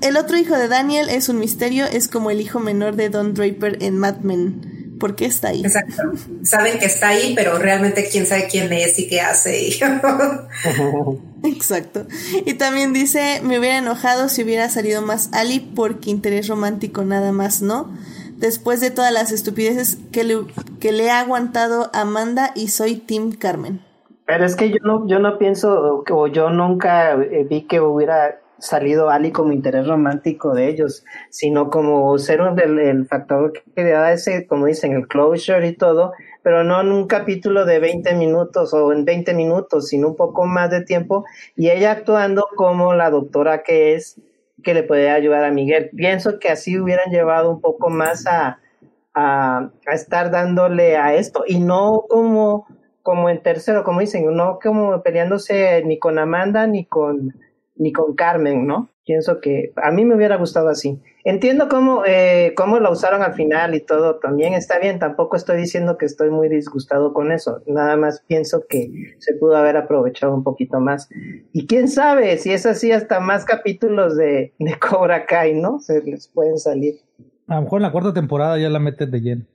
el 0.02 0.16
otro 0.16 0.38
hijo 0.38 0.56
de 0.56 0.68
Daniel 0.68 1.10
es 1.10 1.30
un 1.30 1.40
misterio, 1.40 1.86
es 1.86 2.08
como 2.08 2.30
el 2.30 2.40
hijo 2.40 2.60
menor 2.60 2.96
de 2.96 3.10
Don 3.10 3.34
Draper 3.34 3.80
en 3.82 3.98
Mad 3.98 4.20
Men. 4.20 4.69
¿Por 5.00 5.16
qué 5.16 5.26
está 5.26 5.50
ahí? 5.50 5.62
Exacto. 5.62 6.04
Saben 6.44 6.78
que 6.78 6.86
está 6.86 7.10
ahí, 7.10 7.34
pero 7.36 7.58
realmente 7.58 8.08
quién 8.12 8.26
sabe 8.26 8.48
quién 8.52 8.72
es 8.74 9.00
y 9.00 9.08
qué 9.08 9.22
hace. 9.22 9.70
Exacto. 11.44 12.06
Y 12.46 12.56
también 12.56 12.92
dice, 12.94 13.42
me 13.44 13.58
hubiera 13.58 13.78
enojado 13.78 14.28
si 14.30 14.44
hubiera 14.44 14.70
salido 14.70 15.02
más 15.02 15.30
Ali 15.34 15.60
porque 15.60 16.10
interés 16.10 16.48
romántico 16.48 17.06
nada 17.06 17.32
más, 17.32 17.62
¿no? 17.62 17.90
Después 18.36 18.82
de 18.82 18.92
todas 18.92 19.14
las 19.14 19.32
estupideces 19.32 19.98
que 20.12 20.24
le, 20.24 20.38
que 20.80 20.92
le 20.92 21.10
ha 21.12 21.20
aguantado 21.20 21.90
Amanda 21.94 22.52
y 22.56 22.70
soy 22.70 22.96
Tim 22.96 23.32
Carmen. 23.32 23.82
Pero 24.26 24.46
es 24.46 24.56
que 24.56 24.70
yo 24.70 24.78
no, 24.84 25.08
yo 25.08 25.20
no 25.20 25.38
pienso, 25.38 26.04
o 26.10 26.28
yo 26.28 26.50
nunca 26.50 27.14
eh, 27.14 27.46
vi 27.50 27.64
que 27.64 27.80
hubiera 27.80 28.40
salido 28.60 29.10
Ali 29.10 29.32
como 29.32 29.54
interés 29.54 29.88
romántico 29.88 30.54
de 30.54 30.68
ellos, 30.68 31.04
sino 31.30 31.70
como 31.70 32.18
ser 32.18 32.42
un, 32.42 32.60
el, 32.60 33.06
factor 33.08 33.54
que 33.54 33.84
le 33.84 33.92
da 33.92 34.12
ese, 34.12 34.48
como 34.48 34.66
dicen, 34.66 34.94
el 34.94 35.08
closure 35.08 35.68
y 35.68 35.76
todo, 35.76 36.14
pero 36.44 36.64
no 36.64 36.80
en 36.82 36.92
un 36.92 37.08
capítulo 37.08 37.66
de 37.66 37.80
20 37.80 38.14
minutos 38.16 38.74
o 38.74 38.92
en 38.94 39.06
20 39.06 39.34
minutos, 39.34 39.88
sino 39.88 40.10
un 40.10 40.16
poco 40.16 40.46
más 40.46 40.70
de 40.70 40.84
tiempo, 40.84 41.26
y 41.56 41.70
ella 41.70 41.92
actuando 41.92 42.48
como 42.56 42.94
la 42.94 43.10
doctora 43.10 43.64
que 43.64 43.96
es, 43.96 44.20
que 44.64 44.74
le 44.74 44.84
puede 44.84 45.10
ayudar 45.10 45.46
a 45.46 45.52
Miguel. 45.52 45.90
Pienso 45.96 46.38
que 46.40 46.50
así 46.50 46.78
hubieran 46.78 47.12
llevado 47.12 47.50
un 47.50 47.62
poco 47.62 47.90
más 47.90 48.28
a, 48.28 48.60
a, 49.14 49.70
a 49.88 49.94
estar 49.94 50.32
dándole 50.32 50.98
a 50.98 51.16
esto, 51.16 51.44
y 51.48 51.60
no 51.60 52.04
como, 52.10 52.68
como 53.04 53.30
en 53.30 53.42
tercero, 53.42 53.84
como 53.84 54.02
dicen, 54.02 54.26
no 54.36 54.60
como 54.62 55.02
peleándose 55.02 55.82
ni 55.86 55.98
con 55.98 56.20
Amanda 56.20 56.68
ni 56.68 56.86
con 56.86 57.34
ni 57.80 57.92
con 57.92 58.14
Carmen, 58.14 58.68
¿no? 58.68 58.92
Pienso 59.06 59.40
que 59.42 59.74
a 59.78 59.90
mí 59.90 60.06
me 60.06 60.16
hubiera 60.16 60.36
gustado 60.36 60.70
así. 60.70 61.02
Entiendo 61.24 61.68
cómo, 61.68 62.04
eh, 62.06 62.54
cómo 62.56 62.80
la 62.80 62.92
usaron 62.92 63.24
al 63.24 63.34
final 63.34 63.74
y 63.74 63.80
todo, 63.80 64.20
también 64.20 64.54
está 64.54 64.78
bien, 64.78 65.00
tampoco 65.00 65.36
estoy 65.36 65.58
diciendo 65.58 65.98
que 65.98 66.06
estoy 66.06 66.30
muy 66.30 66.50
disgustado 66.50 67.14
con 67.14 67.32
eso, 67.32 67.64
nada 67.66 67.98
más 67.98 68.24
pienso 68.28 68.66
que 68.70 69.16
se 69.18 69.34
pudo 69.36 69.56
haber 69.56 69.78
aprovechado 69.78 70.36
un 70.36 70.44
poquito 70.44 70.80
más. 70.80 71.10
Y 71.52 71.66
quién 71.66 71.88
sabe, 71.88 72.38
si 72.38 72.52
es 72.52 72.66
así, 72.66 72.92
hasta 72.92 73.20
más 73.20 73.46
capítulos 73.46 74.16
de, 74.16 74.54
de 74.60 74.80
Cobra 74.80 75.26
Kai, 75.26 75.60
¿no? 75.60 75.80
Se 75.80 76.04
les 76.04 76.28
pueden 76.28 76.60
salir. 76.60 76.96
A 77.48 77.56
lo 77.56 77.62
mejor 77.64 77.80
en 77.80 77.84
la 77.84 77.92
cuarta 77.92 78.14
temporada 78.14 78.60
ya 78.60 78.70
la 78.70 78.80
meten 78.80 79.10
de 79.10 79.22
lleno. 79.22 79.46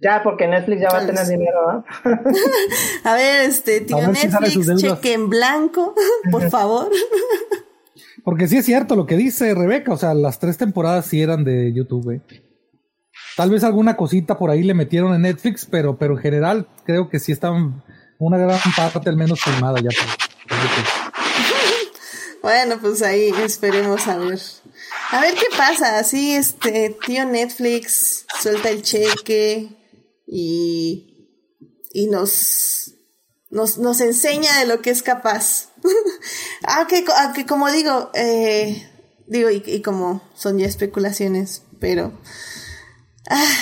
Ya, 0.00 0.22
porque 0.22 0.46
Netflix 0.46 0.82
ya 0.82 0.88
va 0.90 0.98
a 0.98 1.06
tener 1.06 1.26
dinero, 1.26 1.84
a 3.04 3.14
ver, 3.14 3.48
este, 3.48 3.80
tío 3.80 4.06
Netflix, 4.08 4.76
cheque 4.76 5.12
en 5.12 5.30
blanco, 5.30 5.94
por 6.30 6.50
favor. 6.50 6.90
porque 8.24 8.48
sí 8.48 8.56
es 8.56 8.66
cierto 8.66 8.96
lo 8.96 9.06
que 9.06 9.16
dice 9.16 9.54
Rebeca, 9.54 9.92
o 9.92 9.96
sea, 9.96 10.14
las 10.14 10.38
tres 10.38 10.58
temporadas 10.58 11.06
sí 11.06 11.22
eran 11.22 11.44
de 11.44 11.72
YouTube. 11.72 12.10
¿eh? 12.10 12.22
Tal 13.36 13.50
vez 13.50 13.62
alguna 13.62 13.96
cosita 13.96 14.36
por 14.36 14.50
ahí 14.50 14.62
le 14.62 14.74
metieron 14.74 15.14
en 15.14 15.22
Netflix, 15.22 15.66
pero, 15.66 15.96
pero 15.96 16.14
en 16.14 16.20
general 16.20 16.68
creo 16.84 17.08
que 17.08 17.20
sí 17.20 17.32
estaban 17.32 17.82
una 18.18 18.38
gran 18.38 18.58
parte 18.76 19.08
al 19.08 19.16
menos 19.16 19.40
filmada 19.40 19.80
ya. 19.80 19.90
bueno, 22.42 22.78
pues 22.80 23.02
ahí 23.02 23.32
esperemos 23.44 24.06
a 24.08 24.18
ver. 24.18 24.40
A 25.12 25.20
ver 25.20 25.34
qué 25.34 25.46
pasa, 25.56 25.98
así 25.98 26.34
este 26.34 26.96
tío 27.06 27.24
Netflix 27.24 28.26
suelta 28.40 28.70
el 28.70 28.82
cheque, 28.82 29.68
y, 30.26 31.28
y 31.92 32.06
nos, 32.08 32.94
nos, 33.50 33.78
nos 33.78 34.00
enseña 34.00 34.58
de 34.58 34.66
lo 34.66 34.82
que 34.82 34.90
es 34.90 35.02
capaz. 35.02 35.68
aunque, 36.62 37.04
aunque 37.22 37.46
como 37.46 37.70
digo, 37.70 38.10
eh, 38.14 38.90
digo, 39.26 39.50
y, 39.50 39.82
como 39.82 40.22
son 40.34 40.58
ya 40.58 40.66
especulaciones, 40.66 41.62
pero 41.78 42.12
ah, 43.30 43.54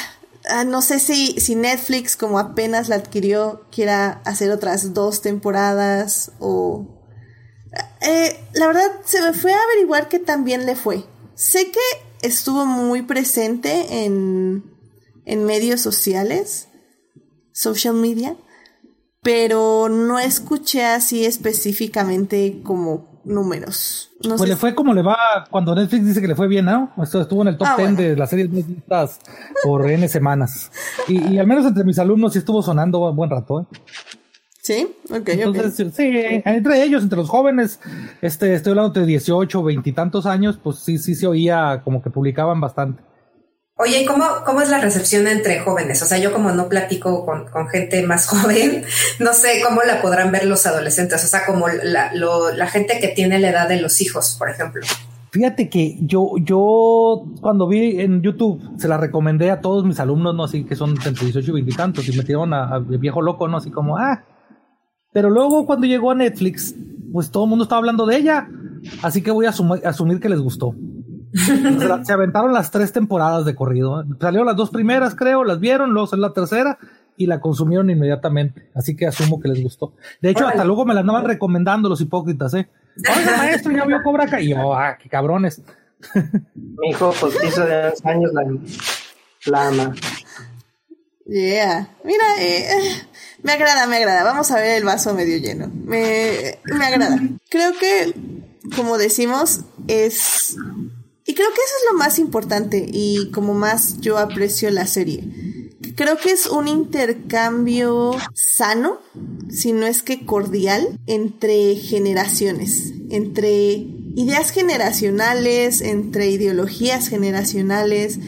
ah, 0.48 0.64
no 0.64 0.82
sé 0.82 0.98
si, 0.98 1.40
si 1.40 1.55
Netflix, 1.55 2.16
como 2.16 2.39
apenas 2.39 2.89
la 2.89 2.97
adquirió, 2.97 3.66
quiera 3.70 4.22
hacer 4.24 4.51
otras 4.51 4.94
dos 4.94 5.22
temporadas 5.22 6.32
o... 6.40 6.98
Eh, 8.02 8.39
la 8.52 8.66
verdad, 8.66 8.90
se 9.05 9.22
me 9.22 9.32
fue 9.32 9.52
a 9.52 9.62
averiguar 9.62 10.09
que 10.09 10.18
también 10.18 10.66
le 10.66 10.76
fue. 10.76 11.06
Sé 11.34 11.70
que 11.70 11.80
estuvo 12.20 12.66
muy 12.66 13.02
presente 13.02 14.05
en, 14.05 14.72
en 15.24 15.44
medios 15.44 15.81
sociales, 15.81 16.69
social 17.53 17.94
media, 17.94 18.36
pero 19.23 19.89
no 19.89 20.19
escuché 20.19 20.85
así 20.85 21.24
específicamente 21.24 22.61
como 22.62 23.12
números. 23.24 24.11
pues 24.20 24.49
le 24.49 24.57
fue 24.57 24.74
como 24.74 24.93
le 24.94 25.03
va 25.03 25.16
cuando 25.51 25.74
Netflix 25.74 26.07
dice 26.07 26.20
que 26.20 26.28
le 26.28 26.35
fue 26.35 26.49
bien, 26.49 26.65
¿no? 26.65 26.93
Esto 27.01 27.20
estuvo 27.20 27.43
en 27.43 27.49
el 27.49 27.57
top 27.57 27.69
10 27.77 27.89
ah, 27.89 27.93
de 27.93 28.16
las 28.16 28.31
series 28.31 28.51
más 28.51 28.66
vistas 28.66 29.20
por 29.62 29.89
N 29.89 30.09
semanas. 30.09 30.73
Y, 31.07 31.39
al 31.39 31.47
menos 31.47 31.66
entre 31.66 31.85
mis 31.85 31.99
alumnos 31.99 32.32
sí 32.32 32.40
estuvo 32.40 32.62
sonando 32.62 33.12
buen 33.12 33.31
rato, 33.31 33.61
¿eh? 33.61 33.78
Sí, 34.61 34.94
ok, 35.11 35.28
Entonces, 35.28 35.93
sí, 35.93 36.09
entre 36.44 36.85
ellos, 36.85 37.03
entre 37.03 37.19
los 37.19 37.28
jóvenes, 37.28 37.81
este, 38.20 38.55
estoy 38.55 38.70
hablando 38.70 38.93
de 38.93 39.07
18, 39.07 39.61
20 39.61 39.90
y 39.90 39.93
tantos 39.93 40.24
años, 40.24 40.57
pues 40.62 40.78
sí, 40.78 40.99
sí 40.99 41.16
se 41.16 41.27
oía 41.27 41.81
como 41.82 42.01
que 42.01 42.11
publicaban 42.11 42.61
bastante. 42.61 43.03
Oye, 43.77 44.03
¿y 44.03 44.05
cómo, 44.05 44.24
cómo 44.44 44.61
es 44.61 44.69
la 44.69 44.78
recepción 44.78 45.27
entre 45.27 45.61
jóvenes? 45.61 46.03
O 46.03 46.07
sea, 46.07 46.19
yo 46.19 46.32
como 46.32 46.53
no 46.53 46.69
platico 46.69 47.24
con, 47.24 47.69
gente 47.69 48.07
más 48.07 48.27
joven, 48.28 48.85
no 49.19 49.32
sé 49.32 49.62
cómo 49.66 49.82
la 49.82 50.03
podrán 50.03 50.31
ver 50.31 50.44
los 50.44 50.66
adolescentes, 50.66 51.24
o 51.24 51.27
sea, 51.27 51.47
como 51.47 51.69
la, 51.69 52.12
la 52.12 52.66
gente 52.66 52.99
que 53.01 53.09
tiene 53.09 53.39
la 53.39 53.51
edad 53.51 53.69
de 53.69 53.81
los 53.81 54.01
hijos, 54.01 54.36
por 54.39 54.51
ejemplo. 54.51 54.82
Fíjate 55.31 55.70
que 55.70 55.97
yo, 56.01 56.32
yo 56.43 57.24
cuando 57.40 57.66
vi 57.66 58.01
en 58.03 58.20
YouTube, 58.20 58.61
se 58.77 58.86
la 58.86 58.99
recomendé 58.99 59.51
a 59.51 59.62
todos 59.62 59.82
mis 59.85 59.99
alumnos, 59.99 60.35
¿no? 60.35 60.44
Así 60.44 60.65
que 60.65 60.77
son 60.77 60.90
entre 60.90 61.24
18 61.24 61.51
y 61.51 61.55
20 61.55 61.70
y 61.70 61.74
tantos, 61.74 62.09
y 62.09 62.16
metieron 62.16 62.53
a, 62.53 62.74
a, 62.74 62.78
viejo 62.78 63.23
loco, 63.23 63.49
¿no? 63.49 63.57
Así 63.57 63.70
como, 63.70 63.97
ah, 63.97 64.24
pero 65.12 65.31
luego 65.31 65.65
cuando 65.65 65.86
llegó 65.86 66.11
a 66.11 66.15
Netflix, 66.15 66.74
pues 67.12 67.31
todo 67.31 67.44
el 67.44 67.51
mundo 67.51 67.65
estaba 67.65 67.78
hablando 67.78 68.07
de 68.07 68.16
ella. 68.16 68.49
Así 69.03 69.23
que 69.23 69.31
voy 69.31 69.47
a 69.47 69.51
asumir 69.51 70.20
que 70.20 70.28
les 70.28 70.40
gustó. 70.40 70.74
Se 71.33 72.13
aventaron 72.13 72.53
las 72.53 72.71
tres 72.71 72.93
temporadas 72.93 73.45
de 73.45 73.55
corrido. 73.55 74.05
Salieron 74.21 74.47
las 74.47 74.57
dos 74.57 74.71
primeras, 74.71 75.15
creo, 75.15 75.45
las 75.45 75.61
vieron, 75.61 75.93
luego 75.93 76.07
salió 76.07 76.27
la 76.27 76.33
tercera 76.33 76.79
y 77.17 77.27
la 77.27 77.41
consumieron 77.41 77.91
inmediatamente. 77.91 78.71
Así 78.75 78.97
que 78.97 79.07
asumo 79.07 79.41
que 79.41 79.49
les 79.49 79.63
gustó. 79.63 79.95
De 80.21 80.31
hecho, 80.31 80.47
hasta 80.47 80.65
luego 80.65 80.85
me 80.85 80.95
la 80.95 81.01
andaban 81.01 81.25
recomendando 81.25 81.89
los 81.89 82.01
hipócritas, 82.01 82.55
¿eh? 82.55 82.69
Oiga, 82.97 83.37
maestro, 83.39 83.73
ya 83.73 83.85
vio 83.85 84.03
Cobra 84.03 84.27
Kai. 84.27 84.45
Y 84.45 84.51
yo, 84.51 84.75
ah, 84.75 84.97
qué 85.01 85.09
cabrones. 85.09 85.63
Mi 86.55 86.91
hijo, 86.91 87.15
pues 87.21 87.35
hizo 87.45 87.65
de 87.65 87.91
dos 87.91 88.05
años 88.05 88.33
la, 88.33 88.43
la 89.47 89.69
ama. 89.69 89.95
Yeah. 91.27 91.89
Mira, 92.05 92.25
eh, 92.41 92.67
me 93.43 93.53
agrada, 93.53 93.87
me 93.87 93.97
agrada. 93.97 94.25
Vamos 94.25 94.51
a 94.51 94.57
ver 94.57 94.79
el 94.79 94.85
vaso 94.85 95.15
medio 95.15 95.39
lleno. 95.39 95.71
Me, 95.73 96.59
me 96.65 96.85
agrada. 96.85 97.19
Creo 97.49 97.73
que, 97.79 98.15
como 98.77 98.99
decimos, 98.99 99.61
es... 99.87 100.57
Y 101.24 101.35
creo 101.35 101.49
que 101.49 101.55
eso 101.55 101.74
es 101.78 101.93
lo 101.93 101.99
más 101.99 102.19
importante 102.19 102.85
y 102.93 103.31
como 103.31 103.55
más 103.55 104.01
yo 104.01 104.19
aprecio 104.19 104.70
la 104.70 104.86
serie. 104.86 105.24
Creo 105.94 106.16
que 106.16 106.31
es 106.31 106.47
un 106.47 106.69
intercambio 106.69 108.12
sano, 108.35 108.99
si 109.51 109.73
no 109.73 109.86
es 109.86 110.03
que 110.03 110.24
cordial, 110.24 110.99
entre 111.07 111.77
generaciones, 111.77 112.93
entre 113.11 113.74
ideas 114.16 114.51
generacionales, 114.51 115.81
entre 115.81 116.31
ideologías 116.31 117.09
generacionales, 117.09 118.19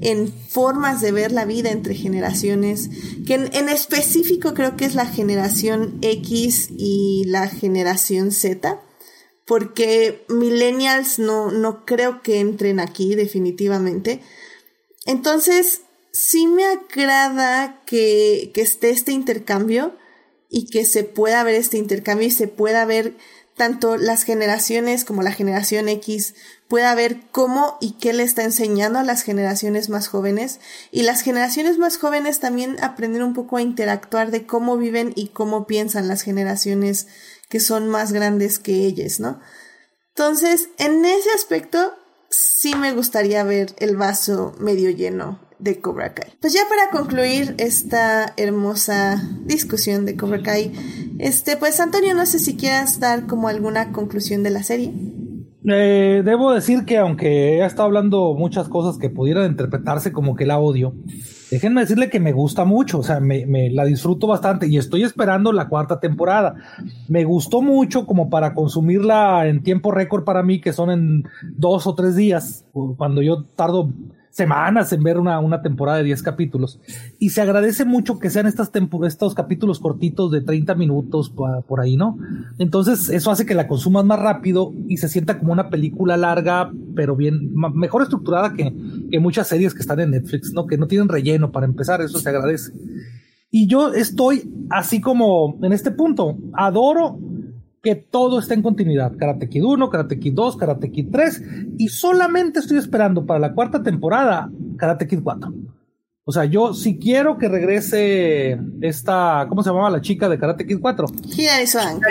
en 0.00 0.32
formas 0.32 1.00
de 1.00 1.12
ver 1.12 1.32
la 1.32 1.44
vida 1.44 1.70
entre 1.70 1.94
generaciones, 1.94 2.90
que 3.26 3.34
en, 3.34 3.68
específico 3.68 4.54
creo 4.54 4.76
que 4.76 4.86
es 4.86 4.94
la 4.94 5.06
generación 5.06 5.98
X 6.02 6.70
y 6.76 7.24
la 7.26 7.48
generación 7.48 8.32
Z, 8.32 8.80
porque 9.50 10.24
millennials 10.28 11.18
no, 11.18 11.50
no 11.50 11.84
creo 11.84 12.22
que 12.22 12.38
entren 12.38 12.78
aquí 12.78 13.16
definitivamente. 13.16 14.20
Entonces, 15.06 15.80
sí 16.12 16.46
me 16.46 16.64
agrada 16.66 17.82
que, 17.84 18.52
que 18.54 18.60
esté 18.60 18.90
este 18.90 19.10
intercambio 19.10 19.96
y 20.48 20.66
que 20.66 20.84
se 20.84 21.02
pueda 21.02 21.42
ver 21.42 21.56
este 21.56 21.78
intercambio 21.78 22.28
y 22.28 22.30
se 22.30 22.46
pueda 22.46 22.84
ver 22.84 23.16
tanto 23.56 23.96
las 23.96 24.22
generaciones 24.22 25.04
como 25.04 25.22
la 25.22 25.32
generación 25.32 25.88
X 25.88 26.36
pueda 26.68 26.94
ver 26.94 27.20
cómo 27.32 27.76
y 27.80 27.94
qué 27.98 28.12
le 28.12 28.22
está 28.22 28.44
enseñando 28.44 29.00
a 29.00 29.04
las 29.04 29.22
generaciones 29.22 29.88
más 29.88 30.06
jóvenes 30.06 30.60
y 30.92 31.02
las 31.02 31.22
generaciones 31.22 31.76
más 31.76 31.98
jóvenes 31.98 32.38
también 32.38 32.76
aprender 32.84 33.24
un 33.24 33.34
poco 33.34 33.56
a 33.56 33.62
interactuar 33.62 34.30
de 34.30 34.46
cómo 34.46 34.76
viven 34.76 35.12
y 35.16 35.30
cómo 35.30 35.66
piensan 35.66 36.06
las 36.06 36.22
generaciones 36.22 37.08
que 37.50 37.60
son 37.60 37.88
más 37.88 38.12
grandes 38.12 38.58
que 38.58 38.86
ellas, 38.86 39.20
¿no? 39.20 39.40
Entonces, 40.14 40.70
en 40.78 41.04
ese 41.04 41.30
aspecto, 41.34 41.92
sí 42.30 42.74
me 42.76 42.92
gustaría 42.92 43.44
ver 43.44 43.74
el 43.78 43.96
vaso 43.96 44.54
medio 44.58 44.90
lleno 44.90 45.40
de 45.58 45.80
Cobra 45.80 46.14
Kai. 46.14 46.32
Pues 46.40 46.54
ya 46.54 46.62
para 46.68 46.90
concluir 46.90 47.54
esta 47.58 48.32
hermosa 48.36 49.22
discusión 49.44 50.06
de 50.06 50.16
Cobra 50.16 50.42
Kai, 50.42 50.72
este, 51.18 51.56
pues 51.56 51.80
Antonio, 51.80 52.14
no 52.14 52.24
sé 52.24 52.38
si 52.38 52.56
quieras 52.56 53.00
dar 53.00 53.26
como 53.26 53.48
alguna 53.48 53.92
conclusión 53.92 54.42
de 54.42 54.50
la 54.50 54.62
serie. 54.62 54.94
Eh, 55.68 56.22
debo 56.24 56.52
decir 56.52 56.84
que 56.86 56.96
aunque 56.96 57.58
he 57.58 57.64
estado 57.64 57.84
hablando 57.84 58.34
muchas 58.34 58.68
cosas 58.68 58.98
que 58.98 59.10
pudieran 59.10 59.50
interpretarse 59.50 60.12
como 60.12 60.34
que 60.34 60.46
la 60.46 60.58
odio, 60.58 60.94
déjenme 61.50 61.80
decirle 61.80 62.10
que 62.10 62.20
me 62.20 62.32
gusta 62.32 62.64
mucho, 62.64 62.98
o 62.98 63.02
sea, 63.02 63.20
me, 63.20 63.70
la 63.70 63.84
disfruto 63.84 64.26
bastante 64.26 64.66
y 64.68 64.76
estoy 64.76 65.02
esperando 65.02 65.52
la 65.52 65.68
cuarta 65.68 66.00
temporada. 66.00 66.54
Me 67.08 67.24
gustó 67.24 67.60
mucho 67.60 68.06
como 68.06 68.30
para 68.30 68.54
consumirla 68.54 69.46
en 69.46 69.62
tiempo 69.62 69.90
récord 69.90 70.24
para 70.24 70.42
mí, 70.42 70.60
que 70.60 70.72
son 70.72 70.90
en 70.90 71.24
dos 71.42 71.86
o 71.86 71.94
tres 71.94 72.16
días, 72.16 72.64
cuando 72.96 73.22
yo 73.22 73.44
tardo 73.56 73.90
semanas 74.40 74.90
en 74.94 75.02
ver 75.02 75.18
una, 75.18 75.38
una 75.38 75.60
temporada 75.60 75.98
de 75.98 76.04
10 76.04 76.22
capítulos. 76.22 76.80
Y 77.18 77.28
se 77.28 77.42
agradece 77.42 77.84
mucho 77.84 78.18
que 78.18 78.30
sean 78.30 78.46
estas 78.46 78.70
estos 79.06 79.34
capítulos 79.34 79.78
cortitos 79.80 80.30
de 80.30 80.40
30 80.40 80.74
minutos 80.76 81.30
por 81.30 81.80
ahí, 81.80 81.98
¿no? 81.98 82.16
Entonces 82.58 83.10
eso 83.10 83.30
hace 83.30 83.44
que 83.44 83.54
la 83.54 83.68
consumas 83.68 84.06
más 84.06 84.18
rápido 84.18 84.72
y 84.88 84.96
se 84.96 85.10
sienta 85.10 85.38
como 85.38 85.52
una 85.52 85.68
película 85.68 86.16
larga, 86.16 86.72
pero 86.96 87.16
bien, 87.16 87.52
mejor 87.74 88.02
estructurada 88.02 88.54
que, 88.54 88.72
que 89.10 89.20
muchas 89.20 89.46
series 89.46 89.74
que 89.74 89.80
están 89.80 90.00
en 90.00 90.12
Netflix, 90.12 90.54
¿no? 90.54 90.66
Que 90.66 90.78
no 90.78 90.86
tienen 90.86 91.10
relleno 91.10 91.52
para 91.52 91.66
empezar, 91.66 92.00
eso 92.00 92.18
se 92.18 92.28
agradece. 92.30 92.72
Y 93.50 93.66
yo 93.66 93.92
estoy 93.92 94.50
así 94.70 95.02
como 95.02 95.58
en 95.60 95.74
este 95.74 95.90
punto, 95.90 96.38
adoro 96.54 97.18
que 97.82 97.94
todo 97.94 98.38
está 98.38 98.54
en 98.54 98.62
continuidad. 98.62 99.16
Karate 99.16 99.48
Kid 99.48 99.64
1, 99.64 99.90
Karate 99.90 100.18
Kid 100.18 100.34
2, 100.34 100.56
Karate 100.56 100.90
Kid 100.90 101.08
3 101.10 101.42
y 101.78 101.88
solamente 101.88 102.60
estoy 102.60 102.78
esperando 102.78 103.24
para 103.26 103.40
la 103.40 103.54
cuarta 103.54 103.82
temporada 103.82 104.50
Karate 104.76 105.06
Kid 105.06 105.20
4. 105.22 105.52
O 106.24 106.32
sea, 106.32 106.44
yo 106.44 106.74
si 106.74 106.98
quiero 106.98 107.38
que 107.38 107.48
regrese 107.48 108.60
esta, 108.82 109.46
¿cómo 109.48 109.62
se 109.62 109.70
llamaba 109.70 109.90
la 109.90 110.00
chica 110.00 110.28
de 110.28 110.38
Karate 110.38 110.66
Kid 110.66 110.78
4? 110.80 111.06
Hilary 111.36 111.66
Swank. 111.66 112.02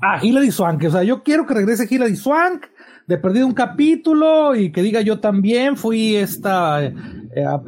Ah, 0.00 0.18
Hilary 0.22 0.50
Swank. 0.50 0.84
O 0.84 0.90
sea, 0.90 1.02
yo 1.02 1.22
quiero 1.22 1.46
que 1.46 1.54
regrese 1.54 1.86
Hilary 1.88 2.16
Swank 2.16 2.64
de 3.06 3.18
perdido 3.18 3.46
un 3.46 3.54
capítulo 3.54 4.54
y 4.56 4.72
que 4.72 4.82
diga 4.82 5.00
yo 5.00 5.20
también 5.20 5.76
fui 5.76 6.16
esta 6.16 6.84
eh, 6.84 6.94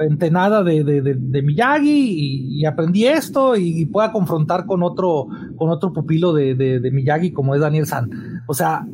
entenada 0.01 0.65
de, 0.65 0.83
de, 0.83 1.43
Miyagi 1.43 2.59
y, 2.59 2.65
aprendí 2.65 3.07
esto 3.07 3.57
y, 3.57 3.87
pueda 3.87 4.11
confrontar 4.11 4.67
con 4.67 4.83
otro, 4.83 5.29
con 5.57 5.71
otro 5.71 5.93
pupilo 5.93 6.33
de, 6.33 6.81
Miyagi 6.93 7.33
como 7.33 7.55
es 7.55 7.61
Daniel 7.61 7.87
San. 7.87 8.43
O 8.47 8.55
sea, 8.55 8.87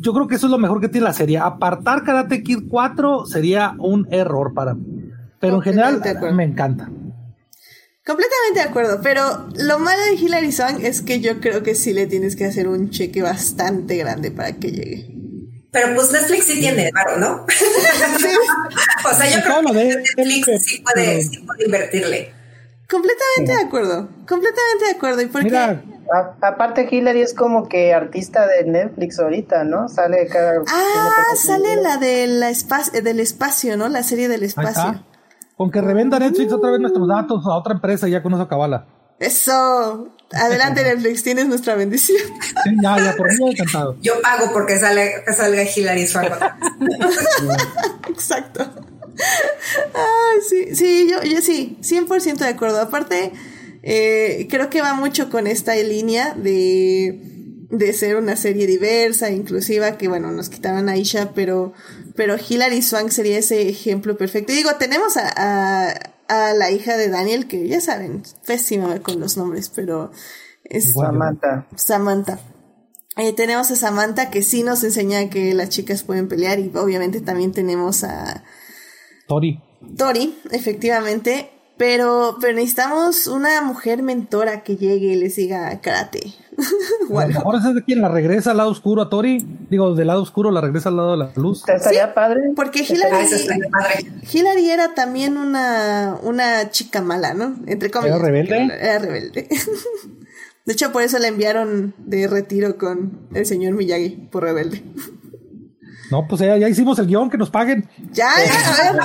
yo 0.00 0.12
creo 0.12 0.26
que 0.26 0.36
eso 0.36 0.46
es 0.46 0.50
lo 0.50 0.58
mejor 0.58 0.80
que 0.80 0.88
tiene 0.88 1.06
la 1.06 1.12
serie. 1.12 1.38
Apartar 1.38 2.02
Karate 2.02 2.42
Kid 2.42 2.64
4 2.68 3.26
sería 3.26 3.74
un 3.78 4.08
error 4.10 4.54
para 4.54 4.74
mí. 4.74 4.84
Pero 5.38 5.56
en 5.56 5.62
general 5.62 6.00
me 6.34 6.44
encanta. 6.44 6.90
Completamente 8.06 8.60
de 8.60 8.68
acuerdo, 8.68 9.00
pero 9.02 9.22
lo 9.54 9.78
malo 9.78 10.02
de 10.10 10.22
Hilary 10.22 10.52
Swank 10.52 10.80
es 10.82 11.00
que 11.00 11.20
yo 11.20 11.40
creo 11.40 11.62
que 11.62 11.74
sí 11.74 11.94
le 11.94 12.06
tienes 12.06 12.36
que 12.36 12.44
hacer 12.44 12.68
un 12.68 12.90
cheque 12.90 13.22
bastante 13.22 13.96
grande 13.96 14.30
para 14.30 14.52
que 14.52 14.72
llegue. 14.72 15.23
Pero 15.74 15.92
pues 15.96 16.12
Netflix 16.12 16.44
sí 16.44 16.60
tiene 16.60 16.88
varo, 16.92 17.18
¿no? 17.18 17.44
o 19.10 19.12
sea, 19.12 19.28
yo 19.28 19.42
creo 19.42 19.60
que 19.72 20.22
Netflix 20.22 20.62
sí 20.62 20.78
puede, 20.78 21.20
invertirle. 21.66 22.32
Completamente 22.88 23.56
de 23.56 23.66
acuerdo, 23.66 24.08
completamente 24.28 24.84
de 24.84 24.90
acuerdo. 24.92 25.22
¿Y 25.22 25.26
por 25.26 25.42
Mira, 25.42 25.82
aparte 26.42 26.86
Hillary 26.88 27.22
es 27.22 27.34
como 27.34 27.68
que 27.68 27.92
artista 27.92 28.46
de 28.46 28.70
Netflix 28.70 29.18
ahorita, 29.18 29.64
¿no? 29.64 29.88
Sale 29.88 30.28
cada... 30.28 30.62
Ah, 30.64 31.34
sale 31.34 31.82
la 31.82 31.96
de 31.96 32.28
la 32.28 32.52
del 33.02 33.18
espacio, 33.18 33.76
¿no? 33.76 33.88
La 33.88 34.04
serie 34.04 34.28
del 34.28 34.44
espacio. 34.44 35.04
Con 35.56 35.72
que 35.72 35.80
revenda 35.80 36.20
Netflix 36.20 36.52
otra 36.52 36.70
vez 36.70 36.78
nuestros 36.78 37.08
datos 37.08 37.44
a 37.46 37.56
otra 37.56 37.74
empresa 37.74 38.06
ya 38.06 38.22
con 38.22 38.32
eso 38.34 38.46
cabala. 38.46 38.86
Eso. 39.18 40.08
Adelante 40.36 40.82
Netflix, 40.82 41.22
tienes 41.22 41.46
nuestra 41.46 41.74
bendición. 41.74 42.18
ya, 42.82 42.96
ya, 42.98 43.14
por 43.16 43.32
mí 43.32 43.50
encantado. 43.50 43.96
Yo 44.00 44.20
pago 44.20 44.52
porque 44.52 44.78
sale, 44.78 45.24
salga 45.36 45.62
Hilary 45.62 46.06
Swank. 46.06 46.32
Exacto. 48.08 48.70
Ay, 49.94 50.40
sí, 50.48 50.74
sí, 50.74 51.08
yo, 51.10 51.22
yo 51.22 51.40
sí, 51.40 51.78
100% 51.82 52.38
de 52.38 52.48
acuerdo. 52.48 52.80
Aparte, 52.80 53.32
eh, 53.82 54.46
creo 54.50 54.70
que 54.70 54.82
va 54.82 54.94
mucho 54.94 55.30
con 55.30 55.46
esta 55.46 55.74
línea 55.76 56.34
de, 56.34 57.20
de 57.70 57.92
ser 57.92 58.16
una 58.16 58.36
serie 58.36 58.66
diversa, 58.66 59.30
inclusiva, 59.30 59.96
que 59.96 60.08
bueno, 60.08 60.30
nos 60.32 60.48
quitaron 60.48 60.88
a 60.88 60.92
Aisha, 60.92 61.32
pero, 61.34 61.72
pero 62.16 62.36
Hilary 62.36 62.82
Swank 62.82 63.10
sería 63.10 63.38
ese 63.38 63.68
ejemplo 63.68 64.16
perfecto. 64.16 64.52
Y 64.52 64.56
digo, 64.56 64.74
tenemos 64.76 65.16
a 65.16 65.32
a 65.36 66.13
la 66.28 66.70
hija 66.70 66.96
de 66.96 67.08
Daniel, 67.08 67.46
que 67.46 67.66
ya 67.68 67.80
saben, 67.80 68.22
pésima 68.46 69.00
con 69.00 69.20
los 69.20 69.36
nombres, 69.36 69.70
pero 69.74 70.10
es 70.64 70.92
Samantha. 70.92 71.66
Samantha. 71.76 72.38
Eh, 73.16 73.32
tenemos 73.32 73.70
a 73.70 73.76
Samantha 73.76 74.30
que 74.30 74.42
sí 74.42 74.62
nos 74.62 74.82
enseña 74.82 75.30
que 75.30 75.54
las 75.54 75.68
chicas 75.68 76.02
pueden 76.02 76.28
pelear 76.28 76.58
y 76.58 76.72
obviamente 76.74 77.20
también 77.20 77.52
tenemos 77.52 78.02
a 78.02 78.42
Tori. 79.28 79.62
Tori, 79.96 80.36
efectivamente, 80.50 81.50
pero, 81.76 82.38
pero 82.40 82.54
necesitamos 82.54 83.26
una 83.26 83.60
mujer 83.60 84.02
mentora 84.02 84.62
que 84.62 84.76
llegue 84.76 85.12
y 85.12 85.16
les 85.16 85.36
diga 85.36 85.80
karate. 85.80 86.34
A 86.56 87.26
lo 87.26 87.28
mejor 87.28 87.56
esa 87.56 87.70
es 87.70 87.74
de 87.74 87.84
quien 87.84 88.00
la 88.00 88.08
regresa 88.08 88.52
al 88.52 88.58
lado 88.58 88.70
oscuro 88.70 89.02
a 89.02 89.08
Tori. 89.08 89.44
Digo, 89.70 89.94
del 89.94 90.06
lado 90.06 90.22
oscuro 90.22 90.50
la 90.50 90.60
regresa 90.60 90.88
al 90.88 90.96
lado 90.96 91.12
de 91.12 91.18
la 91.18 91.32
luz. 91.36 91.68
Estaría 91.68 92.14
padre. 92.14 92.40
Porque 92.54 92.80
Hillary, 92.80 93.26
padre. 93.70 94.12
Hillary 94.32 94.70
era 94.70 94.94
también 94.94 95.36
una, 95.36 96.16
una 96.22 96.70
chica 96.70 97.00
mala, 97.00 97.34
¿no? 97.34 97.56
Entre 97.66 97.90
comillas. 97.90 98.16
¿Era 98.16 98.24
rebelde? 98.24 98.68
Era 98.80 98.98
rebelde. 98.98 99.48
De 100.64 100.72
hecho, 100.72 100.92
por 100.92 101.02
eso 101.02 101.18
la 101.18 101.28
enviaron 101.28 101.94
de 101.98 102.26
retiro 102.26 102.78
con 102.78 103.28
el 103.34 103.44
señor 103.44 103.74
Miyagi, 103.74 104.28
por 104.30 104.44
rebelde. 104.44 104.82
No, 106.10 106.26
pues 106.26 106.40
ya, 106.40 106.56
ya 106.56 106.68
hicimos 106.68 106.98
el 106.98 107.06
guion, 107.06 107.28
que 107.28 107.36
nos 107.36 107.50
paguen. 107.50 107.88
Ya, 108.12 108.30
ya, 108.44 108.88
a 108.88 108.92
ver, 108.92 109.02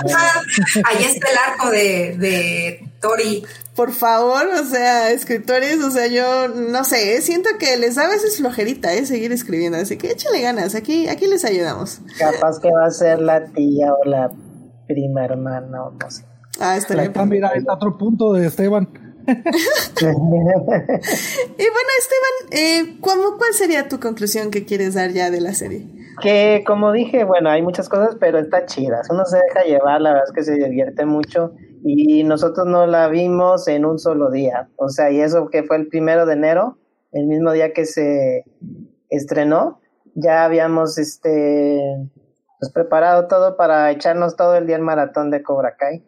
Ahí 0.85 1.03
está 1.03 1.27
el 1.29 1.37
arco 1.37 1.69
de, 1.69 2.15
de 2.17 2.91
Tori. 3.01 3.43
Por 3.79 3.93
favor, 3.93 4.45
o 4.61 4.65
sea, 4.65 5.09
escritores, 5.11 5.81
o 5.81 5.89
sea, 5.89 6.07
yo 6.07 6.49
no 6.49 6.83
sé, 6.83 7.15
¿eh? 7.15 7.21
siento 7.21 7.49
que 7.57 7.77
les 7.77 7.95
da 7.95 8.07
a 8.07 8.09
veces 8.09 8.35
flojerita, 8.35 8.93
¿eh? 8.93 9.05
Seguir 9.05 9.31
escribiendo, 9.31 9.77
así 9.77 9.97
que 9.97 10.11
échale 10.11 10.41
ganas, 10.41 10.75
aquí, 10.75 11.07
aquí 11.07 11.27
les 11.27 11.45
ayudamos. 11.45 12.01
Capaz 12.19 12.59
que 12.59 12.69
va 12.69 12.87
a 12.87 12.91
ser 12.91 13.21
la 13.21 13.45
tía 13.45 13.93
o 13.93 14.03
la 14.03 14.33
prima 14.85 15.23
hermana 15.23 15.85
o 15.85 15.91
no 15.91 16.11
sé. 16.11 16.25
Ah, 16.59 16.75
estaría 16.75 17.09
Ah, 17.15 17.25
mira, 17.25 17.51
ahí 17.53 17.59
está 17.59 17.75
otro 17.75 17.97
punto 17.97 18.33
de 18.33 18.47
Esteban. 18.47 18.89
Y 19.29 20.05
bueno, 21.65 21.89
Esteban, 21.99 22.35
eh, 22.51 22.97
¿cómo, 22.99 23.37
¿cuál 23.37 23.53
sería 23.53 23.87
tu 23.87 24.01
conclusión 24.01 24.51
que 24.51 24.65
quieres 24.65 24.95
dar 24.95 25.11
ya 25.11 25.31
de 25.31 25.39
la 25.39 25.53
serie? 25.53 25.87
Que 26.21 26.65
como 26.67 26.91
dije, 26.91 27.23
bueno, 27.23 27.49
hay 27.49 27.61
muchas 27.61 27.87
cosas, 27.87 28.17
pero 28.19 28.39
está 28.39 28.65
chida. 28.65 29.03
Uno 29.09 29.23
se 29.23 29.37
deja 29.37 29.63
llevar, 29.63 30.01
la 30.01 30.09
verdad 30.09 30.27
es 30.27 30.33
que 30.33 30.43
se 30.43 30.55
divierte 30.55 31.05
mucho. 31.05 31.53
Y 31.83 32.23
nosotros 32.23 32.65
no 32.67 32.85
la 32.87 33.07
vimos 33.07 33.67
en 33.67 33.85
un 33.85 33.99
solo 33.99 34.29
día. 34.31 34.69
O 34.75 34.89
sea, 34.89 35.11
y 35.11 35.21
eso 35.21 35.49
que 35.49 35.63
fue 35.63 35.77
el 35.77 35.87
primero 35.87 36.25
de 36.25 36.33
enero, 36.33 36.77
el 37.11 37.25
mismo 37.25 37.51
día 37.51 37.73
que 37.73 37.85
se 37.85 38.43
estrenó, 39.09 39.79
ya 40.15 40.43
habíamos 40.43 40.97
este 40.97 41.79
pues 42.59 42.71
preparado 42.73 43.27
todo 43.27 43.55
para 43.55 43.89
echarnos 43.89 44.35
todo 44.35 44.55
el 44.55 44.67
día 44.67 44.75
el 44.75 44.81
maratón 44.81 45.31
de 45.31 45.41
Cobra 45.41 45.75
Kai. 45.77 46.03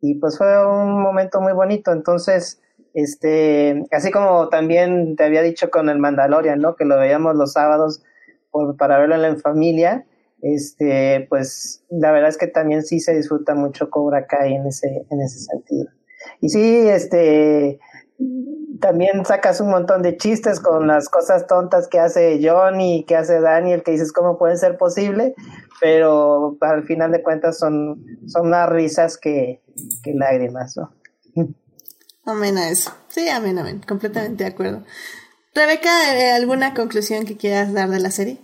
Y 0.00 0.18
pues 0.18 0.36
fue 0.36 0.66
un 0.66 1.00
momento 1.00 1.40
muy 1.40 1.52
bonito. 1.52 1.92
Entonces, 1.92 2.60
este, 2.92 3.84
así 3.92 4.10
como 4.10 4.48
también 4.48 5.14
te 5.16 5.24
había 5.24 5.42
dicho 5.42 5.70
con 5.70 5.88
el 5.88 5.98
Mandalorian, 6.00 6.58
¿no? 6.60 6.74
Que 6.74 6.84
lo 6.84 6.98
veíamos 6.98 7.36
los 7.36 7.52
sábados 7.52 8.02
por- 8.50 8.76
para 8.76 8.98
verlo 8.98 9.22
en 9.24 9.38
familia, 9.38 10.04
este, 10.42 11.26
pues 11.28 11.84
la 11.90 12.12
verdad 12.12 12.28
es 12.28 12.38
que 12.38 12.46
también 12.46 12.82
sí 12.82 13.00
se 13.00 13.14
disfruta 13.14 13.54
mucho 13.54 13.90
Cobra 13.90 14.26
Kai 14.26 14.54
en 14.54 14.66
ese, 14.66 15.06
en 15.10 15.20
ese 15.20 15.40
sentido. 15.40 15.90
Y 16.40 16.48
sí, 16.48 16.88
este, 16.88 17.78
también 18.80 19.24
sacas 19.24 19.60
un 19.60 19.70
montón 19.70 20.02
de 20.02 20.16
chistes 20.16 20.60
con 20.60 20.86
las 20.86 21.08
cosas 21.08 21.46
tontas 21.46 21.88
que 21.88 21.98
hace 21.98 22.40
Johnny 22.42 23.04
que 23.06 23.16
hace 23.16 23.40
Daniel, 23.40 23.82
que 23.82 23.92
dices 23.92 24.12
cómo 24.12 24.38
puede 24.38 24.56
ser 24.56 24.76
posible, 24.76 25.34
pero 25.80 26.56
al 26.60 26.84
final 26.84 27.12
de 27.12 27.22
cuentas 27.22 27.58
son, 27.58 28.04
son 28.26 28.50
más 28.50 28.68
risas 28.68 29.18
que, 29.18 29.62
que 30.02 30.14
lágrimas, 30.14 30.76
¿no? 30.76 30.92
Amén 32.24 32.58
a 32.58 32.70
eso. 32.70 32.92
Sí, 33.08 33.28
amén, 33.28 33.58
amén. 33.58 33.80
Completamente 33.86 34.44
de 34.44 34.50
acuerdo. 34.50 34.82
Rebeca, 35.54 35.90
¿alguna 36.34 36.74
conclusión 36.74 37.24
que 37.24 37.36
quieras 37.36 37.72
dar 37.72 37.88
de 37.88 38.00
la 38.00 38.10
serie? 38.10 38.38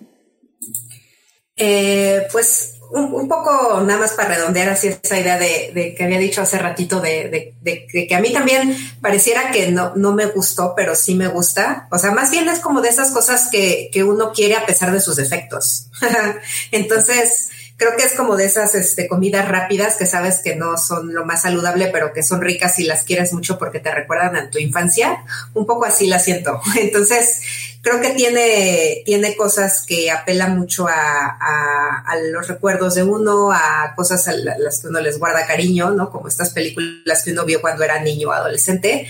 Eh, 1.57 2.27
pues 2.33 2.75
un, 2.93 3.29
poco 3.29 3.81
nada 3.81 4.01
más 4.01 4.13
para 4.13 4.35
redondear 4.35 4.69
así 4.69 4.89
esa 4.89 5.19
idea 5.19 5.39
de, 5.39 5.95
que 5.97 6.05
había 6.05 6.19
dicho 6.19 6.43
hace 6.43 6.59
ratito 6.59 7.01
de 7.01 7.55
que 7.91 8.15
a 8.15 8.21
mí 8.21 8.33
también 8.33 8.77
pareciera 9.01 9.51
que 9.51 9.71
no, 9.71 9.95
no 9.97 10.13
me 10.13 10.27
gustó, 10.27 10.75
pero 10.77 10.95
sí 10.95 11.15
me 11.15 11.29
gusta. 11.29 11.89
O 11.91 11.99
sea, 11.99 12.11
más 12.11 12.31
bien 12.31 12.49
es 12.49 12.61
como 12.61 12.81
de 12.83 12.91
esas 12.91 13.11
cosas 13.11 13.49
que, 13.51 13.89
que 13.93 14.05
uno 14.05 14.33
quiere 14.33 14.57
a 14.57 14.67
pesar 14.67 14.93
de 14.93 15.01
sus 15.01 15.17
defectos. 15.17 15.89
Entonces, 16.71 17.49
creo 17.77 17.97
que 17.97 18.05
es 18.05 18.13
como 18.13 18.37
de 18.37 18.45
esas 18.45 18.75
este, 18.75 19.09
comidas 19.09 19.49
rápidas 19.49 19.97
que 19.97 20.07
sabes 20.07 20.41
que 20.41 20.55
no 20.55 20.77
son 20.77 21.15
lo 21.15 21.25
más 21.25 21.43
saludable, 21.43 21.89
pero 21.93 22.13
que 22.13 22.23
son 22.23 22.43
ricas 22.43 22.79
y 22.79 22.85
las 22.85 23.05
quieres 23.05 23.33
mucho 23.33 23.59
porque 23.59 23.81
te 23.81 23.93
recuerdan 23.93 24.37
a 24.37 24.51
tu 24.51 24.59
infancia. 24.59 25.25
Un 25.55 25.65
poco 25.65 25.87
así 25.87 26.09
la 26.09 26.19
siento. 26.19 26.61
Entonces, 26.79 27.41
creo 27.83 28.01
que 28.01 28.11
tiene, 28.11 29.03
tiene 29.05 29.37
cosas 29.37 29.85
que 29.87 30.11
apelan 30.11 30.57
mucho 30.59 30.87
a, 30.89 30.93
a- 30.95 32.17
los 32.31 32.47
recuerdos 32.49 32.95
de 32.95 33.03
uno, 33.03 33.51
a 33.53 33.93
cosas 33.97 34.29
a 34.29 34.33
la- 34.33 34.57
las 34.59 34.81
que 34.81 34.89
uno 34.89 35.01
les 35.01 35.19
guarda 35.19 35.47
cariño, 35.47 35.91
¿no? 35.91 36.11
Como 36.11 36.29
estas 36.29 36.51
películas 36.51 37.23
que 37.25 37.33
uno 37.33 37.45
vio 37.45 37.61
cuando 37.61 37.83
era 37.85 38.01
niño 38.01 38.29
o 38.29 38.33
adolescente. 38.33 39.07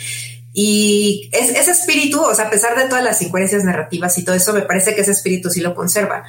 Y 0.55 1.31
es- 1.32 1.51
ese 1.51 1.70
espíritu, 1.70 2.23
o 2.23 2.35
sea, 2.35 2.47
a 2.47 2.51
pesar 2.51 2.77
de 2.77 2.85
todas 2.89 3.05
las 3.05 3.20
incoherencias 3.23 3.65
narrativas 3.65 4.16
y 4.19 4.24
todo 4.24 4.35
eso, 4.36 4.53
me 4.53 4.62
parece 4.62 4.94
que 4.94 5.03
ese 5.03 5.12
espíritu 5.12 5.51
sí 5.51 5.61
lo 5.61 5.74
conserva. 5.74 6.24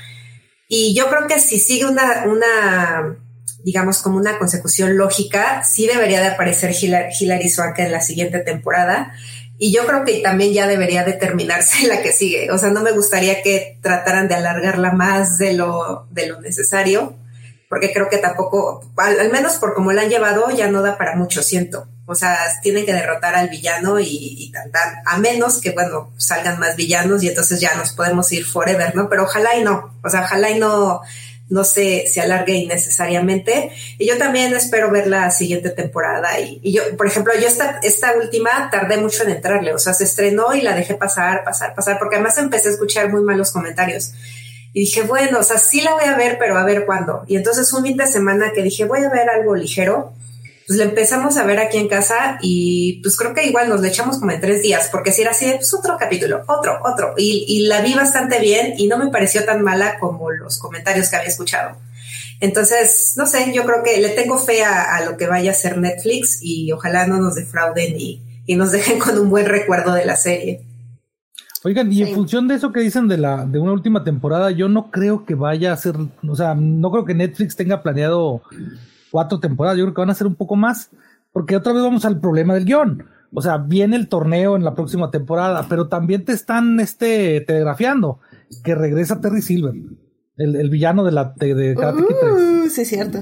Y 0.67 0.93
yo 0.95 1.07
creo 1.09 1.27
que 1.27 1.39
si 1.39 1.59
sigue 1.59 1.85
una, 1.85 2.25
una 2.27 3.17
digamos, 3.63 4.01
como 4.01 4.17
una 4.17 4.37
consecución 4.37 4.97
lógica, 4.97 5.63
sí 5.63 5.87
debería 5.87 6.19
de 6.19 6.27
aparecer 6.27 6.71
Hila- 6.71 7.07
Hilary 7.17 7.47
Swank 7.49 7.79
en 7.79 7.93
la 7.93 8.01
siguiente 8.01 8.39
temporada. 8.39 9.13
Y 9.57 9.71
yo 9.71 9.85
creo 9.85 10.03
que 10.03 10.19
también 10.19 10.53
ya 10.53 10.67
debería 10.67 11.03
determinarse 11.03 11.87
la 11.87 12.01
que 12.01 12.11
sigue. 12.11 12.51
O 12.51 12.57
sea, 12.57 12.69
no 12.69 12.81
me 12.81 12.91
gustaría 12.91 13.41
que 13.41 13.77
trataran 13.81 14.27
de 14.27 14.35
alargarla 14.35 14.91
más 14.91 15.37
de 15.37 15.53
lo, 15.53 16.07
de 16.11 16.27
lo 16.27 16.41
necesario, 16.41 17.15
porque 17.69 17.91
creo 17.91 18.09
que 18.09 18.17
tampoco, 18.17 18.91
al, 18.97 19.31
menos 19.31 19.53
por 19.53 19.73
como 19.73 19.93
la 19.93 20.03
han 20.03 20.09
llevado, 20.09 20.49
ya 20.51 20.67
no 20.67 20.81
da 20.81 20.97
para 20.97 21.15
mucho, 21.15 21.41
siento. 21.41 21.87
O 22.05 22.15
sea, 22.15 22.37
tienen 22.61 22.85
que 22.85 22.93
derrotar 22.93 23.33
al 23.35 23.49
villano 23.49 23.99
y, 23.99 24.05
y 24.09 24.51
tan, 24.51 24.69
a 25.05 25.17
menos 25.17 25.61
que, 25.61 25.71
bueno, 25.71 26.11
salgan 26.17 26.59
más 26.59 26.75
villanos 26.75 27.23
y 27.23 27.29
entonces 27.29 27.61
ya 27.61 27.73
nos 27.75 27.93
podemos 27.93 28.31
ir 28.33 28.45
forever, 28.45 28.95
¿no? 28.95 29.09
Pero 29.09 29.23
ojalá 29.23 29.55
y 29.55 29.63
no. 29.63 29.97
O 30.03 30.09
sea, 30.09 30.21
ojalá 30.21 30.49
y 30.49 30.59
no, 30.59 31.01
no 31.49 31.63
se, 31.63 32.07
se 32.07 32.21
alargue 32.21 32.53
innecesariamente. 32.53 33.71
Y 33.97 34.07
yo 34.07 34.17
también 34.17 34.53
espero 34.53 34.89
ver 34.91 35.07
la 35.07 35.29
siguiente 35.31 35.69
temporada. 35.69 36.39
Y, 36.39 36.71
yo, 36.71 36.81
por 36.97 37.07
ejemplo, 37.07 37.33
yo 37.39 37.47
esta, 37.47 37.79
esta 37.83 38.13
última 38.13 38.69
tardé 38.71 38.97
mucho 38.97 39.23
en 39.23 39.31
entrarle. 39.31 39.73
O 39.73 39.79
sea, 39.79 39.93
se 39.93 40.05
estrenó 40.05 40.53
y 40.53 40.61
la 40.61 40.75
dejé 40.75 40.95
pasar, 40.95 41.43
pasar, 41.43 41.75
pasar, 41.75 41.99
porque 41.99 42.15
además 42.15 42.37
empecé 42.37 42.69
a 42.69 42.71
escuchar 42.71 43.11
muy 43.11 43.21
malos 43.21 43.51
comentarios. 43.51 44.13
Y 44.73 44.81
dije, 44.81 45.03
bueno, 45.03 45.39
o 45.39 45.43
sea, 45.43 45.57
sí 45.57 45.81
la 45.81 45.93
voy 45.93 46.05
a 46.05 46.17
ver, 46.17 46.37
pero 46.39 46.57
a 46.57 46.65
ver 46.65 46.85
cuándo. 46.85 47.23
Y 47.27 47.35
entonces 47.35 47.71
un 47.73 47.83
fin 47.83 47.95
de 47.95 48.07
semana 48.07 48.51
que 48.53 48.63
dije, 48.63 48.85
voy 48.85 49.03
a 49.03 49.09
ver 49.09 49.29
algo 49.29 49.55
ligero, 49.55 50.13
pues 50.67 50.79
la 50.79 50.85
empezamos 50.85 51.37
a 51.37 51.43
ver 51.45 51.59
aquí 51.59 51.77
en 51.77 51.87
casa 51.87 52.37
y 52.41 53.01
pues 53.01 53.17
creo 53.17 53.33
que 53.33 53.45
igual 53.45 53.69
nos 53.69 53.81
le 53.81 53.89
echamos 53.89 54.19
como 54.19 54.31
en 54.31 54.41
tres 54.41 54.61
días, 54.61 54.89
porque 54.91 55.11
si 55.11 55.21
era 55.21 55.31
así, 55.31 55.45
pues 55.55 55.73
otro 55.73 55.97
capítulo, 55.99 56.43
otro, 56.47 56.79
otro. 56.83 57.13
Y, 57.17 57.45
y 57.47 57.67
la 57.67 57.81
vi 57.81 57.93
bastante 57.93 58.39
bien 58.39 58.73
y 58.77 58.87
no 58.87 58.97
me 58.97 59.07
pareció 59.11 59.43
tan 59.45 59.61
mala 59.61 59.99
como 59.99 60.31
los 60.31 60.57
comentarios 60.59 61.09
que 61.09 61.15
había 61.17 61.29
escuchado. 61.29 61.77
Entonces, 62.39 63.13
no 63.17 63.25
sé, 63.25 63.53
yo 63.53 63.63
creo 63.63 63.83
que 63.83 63.99
le 64.01 64.09
tengo 64.09 64.37
fe 64.37 64.63
a, 64.63 64.95
a 64.95 65.05
lo 65.05 65.15
que 65.17 65.27
vaya 65.27 65.51
a 65.51 65.53
ser 65.53 65.77
Netflix 65.77 66.39
y 66.41 66.71
ojalá 66.71 67.07
no 67.07 67.17
nos 67.19 67.35
defrauden 67.35 67.95
y, 67.97 68.21
y 68.45 68.55
nos 68.55 68.71
dejen 68.71 68.99
con 68.99 69.17
un 69.17 69.29
buen 69.29 69.45
recuerdo 69.45 69.93
de 69.93 70.05
la 70.05 70.15
serie. 70.15 70.65
Oigan, 71.65 71.89
y 71.93 71.95
Sí. 71.97 72.01
en 72.03 72.15
función 72.15 72.47
de 72.49 72.55
eso 72.55 72.73
que 72.73 72.81
dicen 72.81 73.07
de 73.07 73.17
la 73.17 73.45
de 73.45 73.57
una 73.59 73.71
última 73.71 74.03
temporada, 74.03 74.51
yo 74.51 74.67
no 74.67 74.91
creo 74.91 75.25
que 75.25 75.35
vaya 75.35 75.71
a 75.71 75.77
ser, 75.77 75.95
o 76.27 76.35
sea, 76.35 76.55
no 76.55 76.91
creo 76.91 77.05
que 77.05 77.13
Netflix 77.13 77.55
tenga 77.55 77.81
planeado 77.81 78.41
cuatro 79.13 79.39
temporadas, 79.39 79.77
yo 79.77 79.83
creo 79.85 79.93
que 79.93 80.01
van 80.01 80.09
a 80.09 80.15
ser 80.15 80.25
un 80.25 80.33
poco 80.33 80.55
más, 80.55 80.89
porque 81.31 81.55
otra 81.55 81.71
vez 81.71 81.83
vamos 81.83 82.03
al 82.03 82.19
problema 82.19 82.55
del 82.55 82.65
guion. 82.65 83.05
O 83.31 83.43
sea, 83.43 83.57
viene 83.57 83.95
el 83.95 84.09
torneo 84.09 84.55
en 84.55 84.63
la 84.63 84.73
próxima 84.73 85.11
temporada, 85.11 85.67
pero 85.69 85.87
también 85.87 86.25
te 86.25 86.31
están 86.33 86.79
este 86.79 87.41
telegrafiando 87.41 88.19
que 88.63 88.73
regresa 88.73 89.21
Terry 89.21 89.43
Silver, 89.43 89.75
el, 90.37 90.55
el 90.55 90.69
villano 90.71 91.03
de 91.03 91.11
la 91.11 91.31
de, 91.35 91.53
de 91.53 91.75
Karate 91.75 91.99
Kid 92.07 92.15
3. 92.19 92.33
Uh, 92.33 92.69
sí, 92.71 92.81
es 92.81 92.89
cierto. 92.89 93.19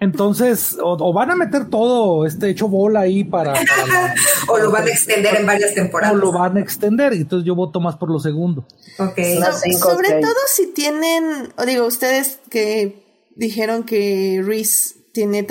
Entonces, 0.00 0.78
o, 0.82 0.96
o 0.98 1.12
van 1.12 1.30
a 1.30 1.36
meter 1.36 1.66
todo 1.68 2.24
este 2.26 2.48
hecho 2.48 2.68
bola 2.68 3.00
ahí 3.00 3.22
para, 3.22 3.52
para 3.52 3.86
la- 3.86 4.14
O 4.48 4.56
lo 4.58 4.70
van 4.70 4.84
a 4.84 4.90
extender 4.90 5.36
en 5.36 5.46
varias 5.46 5.72
o 5.72 5.74
temporadas. 5.74 6.16
lo 6.16 6.32
van 6.32 6.56
a 6.56 6.60
extender, 6.60 7.12
y 7.12 7.18
entonces 7.18 7.46
yo 7.46 7.54
voto 7.54 7.80
más 7.80 7.96
por 7.96 8.10
lo 8.10 8.18
segundo. 8.18 8.64
Ok. 8.98 9.18
Las 9.38 9.56
So- 9.56 9.60
cinco, 9.64 9.90
sobre 9.90 10.08
seis. 10.08 10.20
todo 10.26 10.34
si 10.48 10.72
tienen, 10.72 11.52
o 11.56 11.64
digo, 11.66 11.86
ustedes 11.86 12.40
que 12.50 13.04
dijeron 13.36 13.82
que 13.84 14.42
Reese 14.44 14.94
tiene 15.12 15.42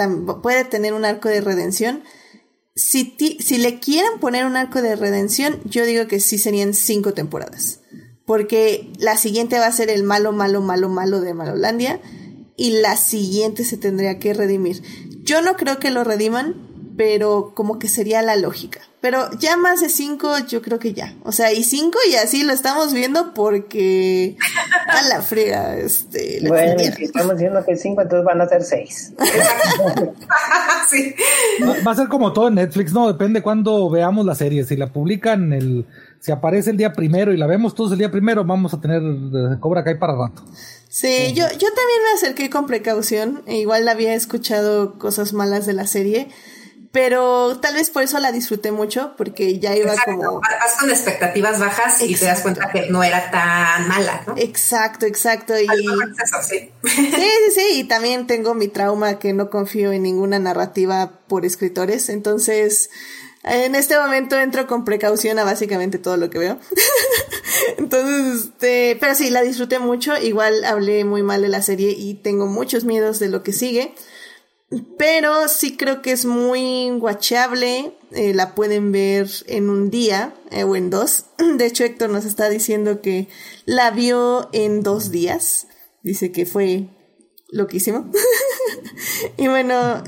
puede 0.41 0.64
tener 0.65 0.94
un 0.94 1.06
arco 1.06 1.30
de 1.30 1.41
redención. 1.41 2.03
Si, 2.76 3.03
ti- 3.03 3.38
si 3.41 3.57
le 3.57 3.80
quieren 3.80 4.19
poner 4.19 4.45
un 4.45 4.56
arco 4.56 4.81
de 4.81 4.95
redención, 4.95 5.60
yo 5.65 5.86
digo 5.86 6.07
que 6.07 6.19
sí 6.19 6.38
serían 6.38 6.73
cinco 6.73 7.14
temporadas. 7.14 7.81
Porque 8.26 8.91
la 8.99 9.18
siguiente 9.18 9.60
va 9.60 9.65
a 9.68 9.72
ser 9.72 9.90
el 9.90 10.03
malo, 10.03 10.31
malo, 10.31 10.61
malo, 10.61 10.88
malo 10.90 11.19
de 11.22 11.34
Malolandia. 11.34 11.99
Y 12.56 12.81
la 12.81 12.98
siguiente 12.98 13.64
se 13.64 13.77
tendría 13.77 14.19
que 14.19 14.34
redimir. 14.34 14.81
Yo 15.23 15.41
no 15.41 15.56
creo 15.56 15.80
que 15.80 15.91
lo 15.91 16.03
rediman, 16.03 16.94
pero 16.98 17.53
como 17.56 17.80
que 17.80 17.88
sería 17.88 18.22
la 18.22 18.36
lógica. 18.36 18.81
Pero 19.01 19.30
ya 19.39 19.55
más 19.55 19.80
de 19.80 19.88
cinco, 19.88 20.30
yo 20.47 20.61
creo 20.61 20.77
que 20.77 20.93
ya. 20.93 21.15
O 21.23 21.31
sea, 21.31 21.53
y 21.53 21.63
cinco 21.63 21.97
y 22.09 22.15
así 22.15 22.43
lo 22.43 22.51
estamos 22.51 22.93
viendo 22.93 23.34
porque 23.34 24.35
a 24.88 25.07
la 25.07 25.21
fría, 25.21 25.77
este. 25.77 26.41
Bueno, 26.45 26.77
si 26.97 27.05
estamos 27.05 27.38
viendo 27.38 27.63
que 27.63 27.77
cinco, 27.77 28.01
entonces 28.01 28.26
van 28.26 28.41
a 28.41 28.49
ser 28.49 28.61
seis. 28.61 29.13
sí. 30.89 31.15
Va 31.88 31.91
a 31.91 31.95
ser 31.95 32.09
como 32.09 32.34
todo 32.34 32.49
en 32.49 32.55
Netflix, 32.55 32.91
¿no? 32.91 33.07
Depende 33.07 33.41
cuándo 33.41 33.89
veamos 33.89 34.26
la 34.26 34.35
serie. 34.35 34.65
Si 34.65 34.76
la 34.76 34.91
publican 34.91 35.53
el, 35.53 35.85
si 36.19 36.34
aparece 36.34 36.71
el 36.71 36.77
día 36.77 36.91
primero 36.91 37.31
y 37.31 37.38
la 37.38 37.47
vemos 37.47 37.76
todos 37.76 37.93
el 37.93 37.99
día 37.99 38.11
primero, 38.11 38.43
vamos 38.43 38.73
a 38.73 38.81
tener 38.81 39.01
eh, 39.01 39.59
Cobra 39.61 39.85
Kai 39.85 39.97
para 39.97 40.13
rato. 40.13 40.43
Sí, 40.89 41.34
yo, 41.34 41.45
yo 41.47 41.67
también 41.67 42.01
me 42.03 42.17
acerqué 42.17 42.49
con 42.49 42.65
precaución. 42.65 43.43
E 43.45 43.59
igual 43.59 43.88
había 43.88 44.13
escuchado 44.13 44.97
cosas 44.99 45.31
malas 45.31 45.65
de 45.65 45.73
la 45.73 45.88
serie 45.88 46.27
pero 46.91 47.60
tal 47.60 47.76
vez 47.76 47.91
por 47.91 48.02
eso 48.02 48.20
la 48.20 48.32
disfruté 48.32 48.72
mucho, 48.72 49.14
porque 49.16 49.60
ya 49.60 49.76
iba 49.76 49.94
como... 50.06 50.41
Vas 50.41 50.76
con 50.80 50.90
expectativas 50.90 51.60
bajas 51.60 52.02
y 52.02 52.16
te 52.16 52.26
das 52.26 52.41
cuenta 52.41 52.72
que 52.72 52.90
no 52.90 53.03
era 53.03 53.30
tan 53.30 53.88
mala, 53.88 54.24
¿no? 54.26 54.34
Exacto, 54.38 55.06
exacto. 55.06 55.53
Y... 55.60 55.68
sí. 56.48 56.72
sí, 56.84 57.11
sí, 57.16 57.52
sí, 57.53 57.66
y 57.76 57.84
también 57.84 58.26
tengo 58.26 58.56
mi 58.56 58.68
trauma 58.70 59.20
que 59.20 59.34
no 59.34 59.52
confío 59.52 59.91
en 59.91 60.02
ninguna 60.02 60.40
narrativa 60.40 61.11
por 61.28 61.45
escritores, 61.45 62.10
entonces... 62.10 62.90
En 63.44 63.74
este 63.74 63.98
momento 63.98 64.38
entro 64.38 64.68
con 64.68 64.84
precaución 64.84 65.40
a 65.40 65.45
básicamente 65.45 65.98
todo 65.98 66.18
lo 66.18 66.30
que 66.30 66.40
veo. 66.40 66.60
Entonces, 67.78 68.44
este, 68.44 68.98
pero 68.99 69.16
sí, 69.16 69.30
la 69.30 69.41
disfruté 69.41 69.80
mucho. 69.80 70.18
Igual 70.18 70.66
hablé 70.66 71.06
muy 71.06 71.24
mal 71.24 71.41
de 71.41 71.48
la 71.48 71.61
serie 71.61 71.91
y 71.91 72.16
tengo 72.16 72.48
muchos 72.48 72.84
miedos 72.84 73.18
de 73.20 73.30
lo 73.30 73.41
que 73.41 73.53
sigue. 73.53 73.94
Pero 74.97 75.47
sí 75.47 75.75
creo 75.77 76.01
que 76.01 76.11
es 76.11 76.25
muy 76.25 76.91
guachable. 76.91 77.93
Eh, 78.11 78.33
la 78.33 78.53
pueden 78.53 78.91
ver 78.91 79.29
en 79.47 79.69
un 79.69 79.89
día 79.89 80.35
eh, 80.51 80.63
o 80.63 80.75
en 80.75 80.89
dos. 80.89 81.25
De 81.57 81.65
hecho, 81.65 81.83
Héctor 81.83 82.09
nos 82.11 82.25
está 82.25 82.49
diciendo 82.49 83.01
que 83.01 83.27
la 83.65 83.89
vio 83.91 84.49
en 84.53 84.83
dos 84.83 85.09
días. 85.09 85.67
Dice 86.03 86.31
que 86.31 86.45
fue 86.45 86.87
loquísimo. 87.49 88.11
y 89.37 89.47
bueno, 89.47 90.03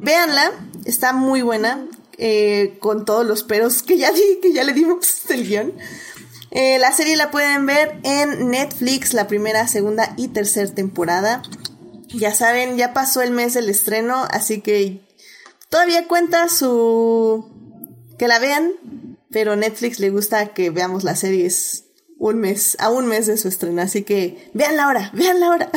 véanla. 0.00 0.52
Está 0.84 1.12
muy 1.12 1.42
buena. 1.42 1.86
Eh, 2.22 2.76
con 2.80 3.06
todos 3.06 3.24
los 3.24 3.44
peros 3.44 3.82
que 3.82 3.96
ya 3.96 4.12
di, 4.12 4.40
que 4.42 4.52
ya 4.52 4.62
le 4.62 4.74
dimos 4.74 5.22
del 5.28 5.48
guion. 5.48 5.72
la 6.50 6.92
serie 6.92 7.16
la 7.16 7.30
pueden 7.30 7.64
ver 7.64 7.98
en 8.02 8.50
Netflix, 8.50 9.14
la 9.14 9.26
primera, 9.26 9.66
segunda 9.68 10.12
y 10.18 10.28
tercera 10.28 10.74
temporada. 10.74 11.42
Ya 12.12 12.34
saben, 12.34 12.76
ya 12.76 12.92
pasó 12.92 13.22
el 13.22 13.30
mes 13.30 13.54
del 13.54 13.68
estreno, 13.68 14.26
así 14.30 14.60
que 14.60 15.00
todavía 15.68 16.08
cuenta 16.08 16.48
su... 16.48 17.48
que 18.18 18.28
la 18.28 18.38
vean, 18.38 18.72
pero 19.30 19.56
Netflix 19.56 20.00
le 20.00 20.10
gusta 20.10 20.48
que 20.48 20.70
veamos 20.70 21.04
las 21.04 21.20
series 21.20 21.84
un 22.18 22.38
mes, 22.38 22.76
a 22.80 22.90
un 22.90 23.06
mes 23.06 23.26
de 23.26 23.36
su 23.36 23.48
estreno, 23.48 23.80
así 23.80 24.02
que 24.02 24.50
vean 24.52 24.78
ahora, 24.78 25.10
vean 25.14 25.42
ahora. 25.42 25.70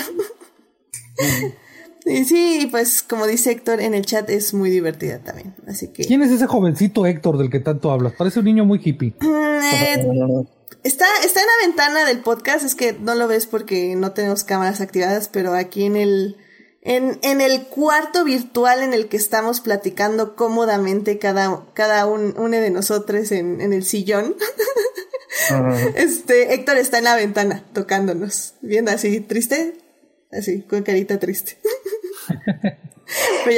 y 2.06 2.26
sí, 2.26 2.68
pues 2.70 3.02
como 3.02 3.28
dice 3.28 3.52
Héctor 3.52 3.80
en 3.80 3.94
el 3.94 4.06
chat 4.06 4.30
es 4.30 4.54
muy 4.54 4.70
divertida 4.70 5.20
también, 5.20 5.56
así 5.68 5.94
que... 5.94 6.04
¿Quién 6.04 6.22
es 6.22 6.32
ese 6.32 6.48
jovencito 6.48 7.06
Héctor 7.06 7.38
del 7.38 7.50
que 7.50 7.60
tanto 7.60 7.92
hablas? 7.92 8.14
Parece 8.18 8.40
un 8.40 8.46
niño 8.46 8.66
muy 8.66 8.82
hippie. 8.84 9.16
Mm, 9.22 9.64
eh, 9.64 10.46
Está, 10.84 11.06
está 11.24 11.40
en 11.40 11.48
la 11.48 11.68
ventana 11.68 12.06
del 12.06 12.20
podcast, 12.20 12.66
es 12.66 12.76
que 12.76 12.94
no 12.94 13.16
lo 13.16 13.28
ves 13.28 13.48
porque 13.48 13.96
no 13.96 14.12
tenemos 14.12 14.44
cámaras 14.44 14.82
activadas, 14.82 15.30
pero 15.30 15.54
aquí 15.54 15.86
en 15.86 15.96
el, 15.96 16.38
en, 16.82 17.20
en 17.22 17.40
el 17.40 17.68
cuarto 17.68 18.26
virtual 18.26 18.84
en 18.84 18.94
el 18.94 19.08
que 19.08 19.16
estamos 19.16 19.62
platicando 19.62 20.36
cómodamente 20.36 21.20
cada, 21.20 21.66
cada 21.74 22.06
un, 22.06 22.36
uno 22.38 22.58
de 22.58 22.70
nosotros 22.70 23.32
en, 23.32 23.62
en 23.62 23.74
el 23.74 23.84
sillón. 23.84 24.36
Este, 25.96 26.54
Héctor 26.54 26.78
está 26.78 27.00
en 27.00 27.06
la 27.06 27.16
ventana 27.16 27.66
tocándonos, 27.74 28.54
viendo 28.62 28.92
así, 28.92 29.20
triste, 29.20 29.74
así, 30.32 30.62
con 30.62 30.84
carita 30.84 31.20
triste. 31.20 31.58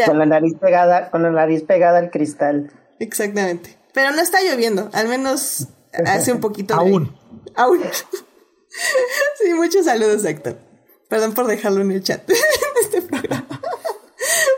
con 0.06 0.18
la 0.18 0.26
nariz 0.26 0.56
pegada, 0.60 1.12
con 1.12 1.22
la 1.22 1.32
nariz 1.32 1.64
pegada 1.64 2.00
al 2.00 2.12
cristal. 2.12 2.72
Exactamente. 3.00 3.78
Pero 3.94 4.12
no 4.12 4.22
está 4.22 4.40
lloviendo, 4.42 4.90
al 4.94 5.10
menos 5.10 5.68
Hace 6.06 6.32
un 6.32 6.40
poquito 6.40 6.74
Aún. 6.74 7.18
Aún. 7.56 7.82
sí, 9.44 9.54
muchos 9.54 9.86
saludos, 9.86 10.26
Héctor. 10.26 10.58
Perdón 11.08 11.34
por 11.34 11.48
dejarlo 11.48 11.82
en 11.82 11.92
el 11.92 12.04
chat 12.04 12.30
en 12.30 12.36
este 12.82 13.02
programa. 13.02 13.62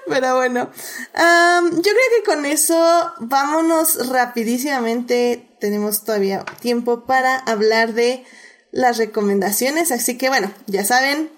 Pero 0.07 0.35
bueno, 0.37 0.71
yo 1.13 1.81
creo 1.81 1.93
que 2.17 2.23
con 2.25 2.45
eso 2.45 3.13
vámonos 3.19 4.09
rapidísimamente. 4.09 5.49
Tenemos 5.59 6.03
todavía 6.03 6.45
tiempo 6.61 7.05
para 7.05 7.37
hablar 7.37 7.93
de 7.93 8.23
las 8.71 8.97
recomendaciones. 8.97 9.91
Así 9.91 10.17
que 10.17 10.29
bueno, 10.29 10.51
ya 10.67 10.85
saben, 10.85 11.29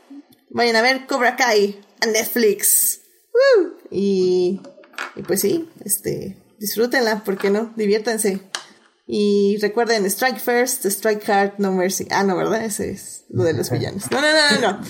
vayan 0.50 0.76
a 0.76 0.82
ver 0.82 1.08
Cobra 1.08 1.36
Kai 1.36 1.82
a 2.02 2.06
Netflix. 2.06 3.02
Y, 3.90 4.62
y 5.16 5.22
pues 5.24 5.42
sí, 5.42 5.70
este, 5.84 6.38
disfrútenla, 6.60 7.24
¿por 7.24 7.38
qué 7.38 7.50
no? 7.50 7.74
Diviértanse. 7.76 8.49
Y 9.12 9.58
recuerden, 9.60 10.06
Strike 10.06 10.38
First, 10.40 10.86
Strike 10.86 11.28
Hard, 11.28 11.54
No 11.58 11.72
Mercy. 11.72 12.08
Ah, 12.12 12.22
no, 12.22 12.38
¿verdad? 12.38 12.64
Ese 12.64 12.92
es 12.92 13.26
lo 13.30 13.44
de 13.44 13.54
los 13.54 13.72
villanos. 13.72 14.04
No, 14.12 14.22
no, 14.22 14.28
no, 14.28 14.62
no, 14.62 14.72
no. 14.72 14.86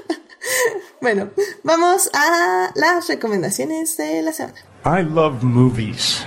bueno, 1.00 1.30
vamos 1.62 2.10
a 2.12 2.70
las 2.74 3.08
recomendaciones 3.08 3.96
de 3.96 4.20
la 4.20 4.34
semana. 4.34 4.58
I 4.84 5.02
love 5.02 5.42
movies. 5.42 6.22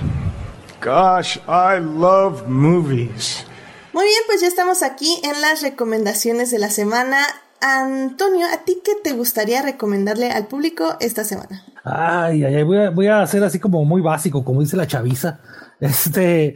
Gosh, 0.84 1.38
I 1.48 1.80
love 1.80 2.48
movies. 2.48 3.46
Muy 3.94 4.06
bien, 4.06 4.22
pues 4.26 4.42
ya 4.42 4.48
estamos 4.48 4.82
aquí 4.82 5.22
en 5.24 5.40
las 5.40 5.62
recomendaciones 5.62 6.50
de 6.50 6.58
la 6.58 6.72
semana. 6.72 7.20
Antonio, 7.62 8.48
¿a 8.52 8.66
ti 8.66 8.82
qué 8.84 8.94
te 9.04 9.14
gustaría 9.14 9.62
recomendarle 9.62 10.32
al 10.32 10.48
público 10.48 10.98
esta 11.00 11.24
semana? 11.24 11.64
Ay, 11.84 12.44
ay, 12.44 12.56
ay, 12.56 12.64
voy 12.64 12.78
a, 12.78 12.90
voy 12.90 13.06
a 13.06 13.22
hacer 13.22 13.44
así 13.44 13.60
como 13.60 13.86
muy 13.86 14.02
básico, 14.02 14.44
como 14.44 14.62
dice 14.62 14.78
la 14.78 14.88
chaviza. 14.88 15.42
Este, 15.80 16.56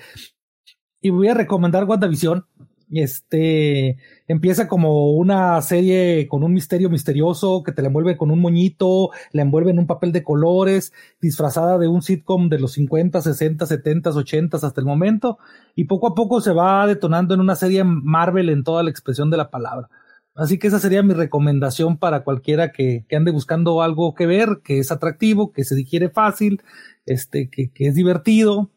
y 1.02 1.10
voy 1.10 1.28
a 1.28 1.34
recomendar 1.34 1.86
WandaVision. 1.86 2.46
Este 2.90 3.98
empieza 4.28 4.70
como 4.70 5.12
una 5.12 5.62
serie 5.62 6.26
con 6.30 6.44
un 6.44 6.54
misterio 6.54 6.90
misterioso 6.90 7.62
que 7.64 7.74
te 7.74 7.82
la 7.82 7.90
envuelve 7.90 8.16
con 8.16 8.32
un 8.32 8.40
moñito, 8.40 9.10
la 9.34 9.42
envuelve 9.42 9.72
en 9.72 9.80
un 9.80 9.88
papel 9.88 10.14
de 10.14 10.24
colores, 10.24 10.94
disfrazada 11.20 11.78
de 11.78 11.90
un 11.90 12.02
sitcom 12.02 12.48
de 12.48 12.60
los 12.60 12.74
50, 12.74 13.22
60, 13.22 13.66
70, 13.66 14.10
80 14.12 14.58
hasta 14.58 14.80
el 14.80 14.88
momento, 14.88 15.38
y 15.76 15.84
poco 15.84 16.08
a 16.08 16.16
poco 16.16 16.40
se 16.40 16.54
va 16.54 16.88
detonando 16.88 17.34
en 17.34 17.42
una 17.42 17.58
serie 17.58 17.84
Marvel 17.84 18.50
en 18.50 18.64
toda 18.64 18.84
la 18.84 18.90
expresión 18.90 19.30
de 19.30 19.38
la 19.38 19.50
palabra. 19.50 19.90
Así 20.34 20.60
que 20.60 20.68
esa 20.68 20.80
sería 20.80 21.02
mi 21.04 21.14
recomendación 21.14 21.98
para 21.98 22.24
cualquiera 22.24 22.72
que, 22.72 23.06
que 23.10 23.16
ande 23.16 23.32
buscando 23.32 23.82
algo 23.82 24.14
que 24.14 24.28
ver, 24.28 24.62
que 24.64 24.78
es 24.78 24.92
atractivo, 24.92 25.52
que 25.52 25.64
se 25.64 25.76
digiere 25.76 26.10
fácil, 26.10 26.62
este, 27.08 27.50
que, 27.50 27.72
que 27.72 27.88
es 27.88 27.96
divertido, 27.96 28.70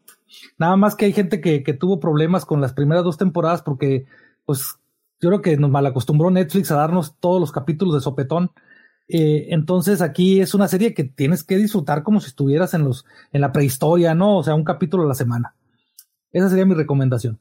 Nada 0.59 0.77
más 0.77 0.94
que 0.94 1.07
hay 1.07 1.12
gente 1.12 1.40
que, 1.40 1.62
que 1.62 1.73
tuvo 1.73 2.01
problemas 2.01 2.44
con 2.44 2.61
las 2.61 2.73
primeras 2.73 3.05
dos 3.05 3.16
temporadas 3.16 3.62
porque, 3.62 4.07
pues, 4.44 4.77
yo 5.20 5.28
creo 5.28 5.43
que 5.43 5.57
nos 5.57 5.70
malacostumbró 5.70 6.31
Netflix 6.31 6.70
a 6.70 6.77
darnos 6.77 7.16
todos 7.20 7.40
los 7.40 7.52
capítulos 7.52 7.94
de 7.94 8.01
sopetón. 8.01 8.52
Eh, 9.09 9.48
entonces 9.51 10.01
aquí 10.01 10.40
es 10.40 10.55
una 10.55 10.69
serie 10.69 10.94
que 10.94 11.05
tienes 11.05 11.43
que 11.43 11.57
disfrutar 11.57 12.02
como 12.02 12.20
si 12.20 12.28
estuvieras 12.28 12.74
en 12.74 12.85
los, 12.85 13.05
en 13.32 13.40
la 13.40 13.52
prehistoria, 13.52 14.15
¿no? 14.15 14.39
O 14.39 14.43
sea, 14.43 14.55
un 14.55 14.65
capítulo 14.65 15.02
a 15.02 15.09
la 15.09 15.15
semana. 15.15 15.55
Esa 16.32 16.48
sería 16.48 16.65
mi 16.65 16.74
recomendación. 16.74 17.39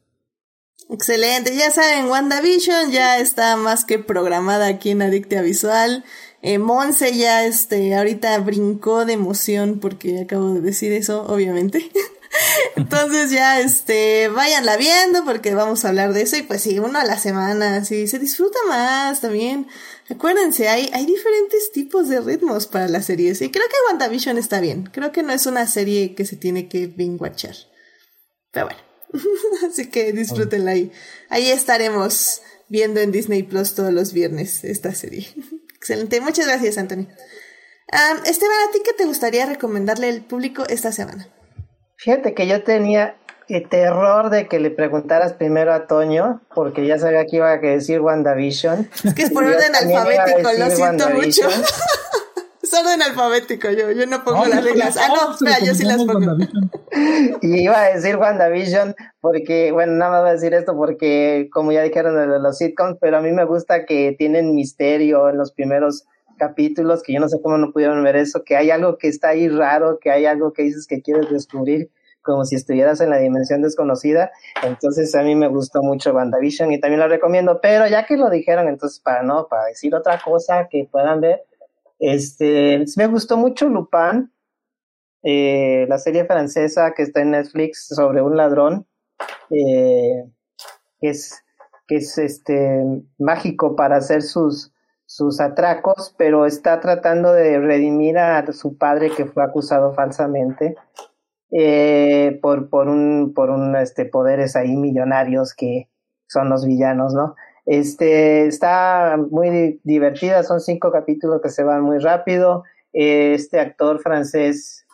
Excelente, 0.90 1.56
ya 1.56 1.70
saben, 1.70 2.08
WandaVision 2.08 2.92
ya 2.92 3.20
está 3.20 3.56
más 3.56 3.86
que 3.86 4.00
programada 4.00 4.66
aquí 4.66 4.90
en 4.90 5.04
Adictia 5.04 5.44
Visual. 5.44 6.04
Eh, 6.42 6.58
Monse 6.58 7.16
ya 7.16 7.46
este, 7.46 7.96
ahorita 7.96 8.40
brincó 8.40 9.06
de 9.06 9.14
emoción 9.14 9.80
porque 9.80 10.22
acabo 10.22 10.56
de 10.56 10.62
decir 10.62 10.92
eso, 10.92 11.24
obviamente. 11.28 11.92
Entonces 12.76 13.32
ya, 13.32 13.60
este, 13.60 14.28
váyanla 14.30 14.78
viendo 14.78 15.26
porque 15.26 15.56
vamos 15.56 15.84
a 15.84 15.90
hablar 15.90 16.14
de 16.14 16.22
eso 16.22 16.38
y 16.38 16.44
pues 16.44 16.62
sí, 16.62 16.80
uno 16.80 17.00
a 17.00 17.04
la 17.04 17.18
semana, 17.18 17.84
sí, 17.84 18.08
se 18.08 18.20
disfruta 18.20 18.60
más 18.68 19.22
también. 19.22 19.68
Acuérdense, 20.10 20.70
hay, 20.70 20.90
hay 20.94 21.06
diferentes 21.06 21.72
tipos 21.72 22.08
de 22.08 22.22
ritmos 22.22 22.68
para 22.68 22.88
las 22.88 23.06
series 23.06 23.42
y 23.42 23.52
creo 23.52 23.66
que 23.68 23.76
WandaVision 23.88 24.38
está 24.38 24.60
bien. 24.60 24.90
Creo 24.92 25.12
que 25.12 25.24
no 25.24 25.34
es 25.34 25.46
una 25.46 25.68
serie 25.68 26.16
que 26.16 26.26
se 26.26 26.36
tiene 26.36 26.68
que 26.68 26.88
binguachar. 26.88 27.56
Pero 28.52 28.68
bueno, 28.68 28.82
así 29.70 29.90
que 29.90 30.12
disfrútenla 30.14 30.72
ahí. 30.72 30.92
Ahí 31.30 31.50
estaremos 31.50 32.42
viendo 32.68 33.00
en 33.00 33.12
Disney 33.12 33.44
Plus 33.44 33.76
todos 33.76 33.94
los 33.94 34.14
viernes 34.14 34.64
esta 34.64 34.94
serie. 34.94 35.28
Excelente, 35.76 36.22
muchas 36.22 36.46
gracias, 36.46 36.78
Anthony. 36.78 37.08
Esteban, 38.26 38.58
¿a 38.68 38.72
ti 38.72 38.82
qué 38.86 38.94
te 38.94 39.06
gustaría 39.06 39.46
recomendarle 39.48 40.10
al 40.10 40.24
público 40.24 40.66
esta 40.68 40.92
semana? 40.92 41.28
Fíjate 42.00 42.34
que 42.34 42.48
yo 42.48 42.64
tenía 42.64 43.18
el 43.50 43.68
terror 43.68 44.30
de 44.30 44.48
que 44.48 44.58
le 44.60 44.72
preguntaras 44.72 45.34
primero 45.34 45.74
a 45.74 45.86
Toño, 45.86 46.40
porque 46.56 46.88
ya 46.88 46.98
sabía 46.98 47.26
que 47.26 47.36
iba 47.36 47.52
a 47.52 47.58
decir 47.58 48.00
WandaVision. 48.00 48.90
Es 49.04 49.14
que 49.14 49.24
es 49.24 49.32
por 49.32 49.44
orden 49.44 49.76
alfabético, 49.76 50.50
lo 50.58 50.70
siento 50.70 51.10
mucho. 51.10 51.50
Es 52.62 52.74
orden 52.74 53.02
alfabético, 53.02 53.72
yo, 53.72 53.90
yo 53.92 54.06
no 54.06 54.24
pongo 54.24 54.46
las 54.46 54.64
reglas. 54.64 54.96
Ah, 54.98 55.08
no, 55.08 55.32
espera, 55.32 55.58
yo 55.66 55.74
sí 55.74 55.86
las 55.86 56.04
pongo. 56.04 56.38
Y 57.42 57.64
iba 57.64 57.82
a 57.82 57.94
decir 57.94 58.16
WandaVision 58.16 58.96
porque, 59.22 59.72
bueno, 59.72 59.94
nada 59.94 60.12
más 60.12 60.22
voy 60.22 60.30
a 60.30 60.34
decir 60.34 60.54
esto 60.54 60.76
porque, 60.76 61.50
como 61.52 61.72
ya 61.72 61.82
dijeron 61.82 62.16
de 62.16 62.40
los 62.40 62.58
sitcoms, 62.58 62.98
pero 63.02 63.18
a 63.18 63.22
mí 63.22 63.32
me 63.32 63.46
gusta 63.46 63.86
que 63.86 64.16
tienen 64.18 64.56
misterio 64.56 65.30
en 65.30 65.38
los 65.38 65.52
primeros 65.52 66.06
capítulos, 66.40 67.04
que 67.04 67.14
yo 67.14 67.20
no 67.20 67.30
sé 67.30 67.38
cómo 67.44 67.60
no 67.60 67.72
pudieron 67.72 68.04
ver 68.04 68.16
eso, 68.16 68.44
que 68.44 68.58
hay 68.58 68.72
algo 68.72 68.98
que 68.98 69.08
está 69.08 69.30
ahí 69.30 69.48
raro, 69.48 70.00
que 70.00 70.10
hay 70.10 70.26
algo 70.26 70.54
que 70.54 70.64
dices 70.64 70.88
que 70.88 71.04
quieres 71.04 71.30
descubrir 71.30 71.92
como 72.22 72.46
si 72.46 72.56
estuvieras 72.56 73.02
en 73.02 73.10
la 73.10 73.18
dimensión 73.18 73.62
desconocida. 73.62 74.32
Entonces 74.64 75.14
a 75.16 75.24
mí 75.24 75.36
me 75.36 75.48
gustó 75.48 75.82
mucho 75.82 76.14
WandaVision 76.14 76.72
y 76.72 76.80
también 76.80 77.00
lo 77.00 77.08
recomiendo, 77.08 77.60
pero 77.62 77.88
ya 77.88 78.06
que 78.06 78.18
lo 78.18 78.30
dijeron, 78.30 78.68
entonces 78.68 79.00
para 79.00 79.24
no, 79.24 79.48
para 79.48 79.66
decir 79.66 79.94
otra 79.96 80.20
cosa 80.24 80.68
que 80.70 80.88
puedan 80.92 81.22
ver, 81.22 81.44
este, 82.00 82.84
me 82.98 83.08
gustó 83.08 83.38
mucho 83.38 83.68
Lupin, 83.68 84.32
eh, 85.24 85.86
la 85.90 85.98
serie 85.98 86.26
francesa 86.26 86.94
que 86.96 87.04
está 87.04 87.22
en 87.22 87.32
Netflix 87.32 87.88
sobre 87.88 88.22
un 88.22 88.38
ladrón, 88.38 88.88
eh, 89.50 90.24
que 91.02 91.10
es, 91.10 91.44
que 91.88 91.98
es 91.98 92.18
este, 92.18 92.84
mágico 93.18 93.76
para 93.76 93.98
hacer 93.98 94.22
sus, 94.22 94.72
sus 95.10 95.42
atracos, 95.42 96.14
pero 96.20 96.46
está 96.46 96.80
tratando 96.80 97.34
de 97.34 97.60
redimir 97.60 98.20
a 98.20 98.46
su 98.54 98.78
padre 98.78 99.10
que 99.10 99.26
fue 99.26 99.44
acusado 99.44 99.92
falsamente 99.96 100.76
eh, 101.50 102.38
por, 102.44 102.70
por 102.70 102.88
un, 102.88 103.34
por 103.34 103.50
un, 103.50 103.76
este, 103.76 104.06
poderes 104.06 104.56
ahí 104.56 104.76
millonarios 104.76 105.56
que 105.56 105.90
son 106.28 106.50
los 106.50 106.64
villanos, 106.64 107.16
¿no? 107.16 107.36
Este, 107.66 108.46
está 108.46 109.18
muy 109.32 109.82
divertida, 109.84 110.44
son 110.44 110.60
cinco 110.62 110.92
capítulos 110.92 111.42
que 111.42 111.50
se 111.50 111.64
van 111.64 111.82
muy 111.82 111.98
rápido. 111.98 112.64
Este 112.94 113.60
actor 113.60 114.00
francés, 114.02 114.86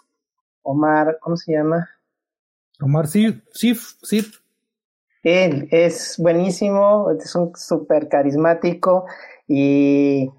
Omar, 0.61 1.17
¿cómo 1.19 1.35
se 1.35 1.51
llama? 1.51 1.89
Omar 2.79 3.07
Sif, 3.07 3.43
Sif, 3.51 3.95
Sif. 4.01 4.39
Él 5.23 5.67
es 5.71 6.15
buenísimo, 6.19 7.11
es 7.11 7.35
un 7.35 7.53
súper 7.55 8.07
carismático 8.07 9.05
y 9.47 10.29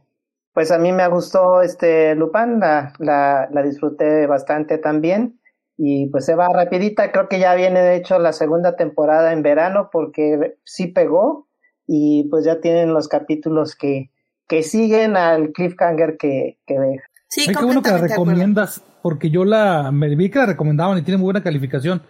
pues 0.52 0.70
a 0.70 0.78
mí 0.78 0.92
me 0.92 1.06
gustó 1.08 1.62
este 1.62 2.14
Lupin, 2.14 2.60
la, 2.60 2.92
la, 2.98 3.48
la 3.52 3.62
disfruté 3.62 4.26
bastante 4.26 4.78
también 4.78 5.38
y 5.76 6.08
pues 6.08 6.24
se 6.24 6.34
va 6.34 6.48
rapidita, 6.48 7.12
creo 7.12 7.28
que 7.28 7.38
ya 7.38 7.54
viene 7.54 7.80
de 7.80 7.96
hecho 7.96 8.18
la 8.18 8.32
segunda 8.32 8.76
temporada 8.76 9.32
en 9.32 9.42
verano 9.42 9.90
porque 9.92 10.56
sí 10.64 10.86
pegó 10.86 11.48
y 11.86 12.28
pues 12.30 12.44
ya 12.44 12.60
tienen 12.60 12.94
los 12.94 13.08
capítulos 13.08 13.76
que, 13.76 14.10
que 14.48 14.62
siguen 14.62 15.16
al 15.16 15.52
cliffhanger 15.52 16.16
que, 16.16 16.58
que 16.66 16.78
deja. 16.78 17.04
Sí, 17.28 17.46
qué 17.46 17.64
bueno 17.64 17.82
que 17.82 17.90
la 17.90 17.98
recomiendas, 17.98 18.82
porque 19.02 19.30
yo 19.30 19.44
la 19.44 19.90
me 19.92 20.14
vi 20.14 20.30
que 20.30 20.38
la 20.38 20.46
recomendaban 20.46 20.96
y 20.98 21.02
tiene 21.02 21.18
muy 21.18 21.26
buena 21.26 21.42
calificación. 21.42 22.02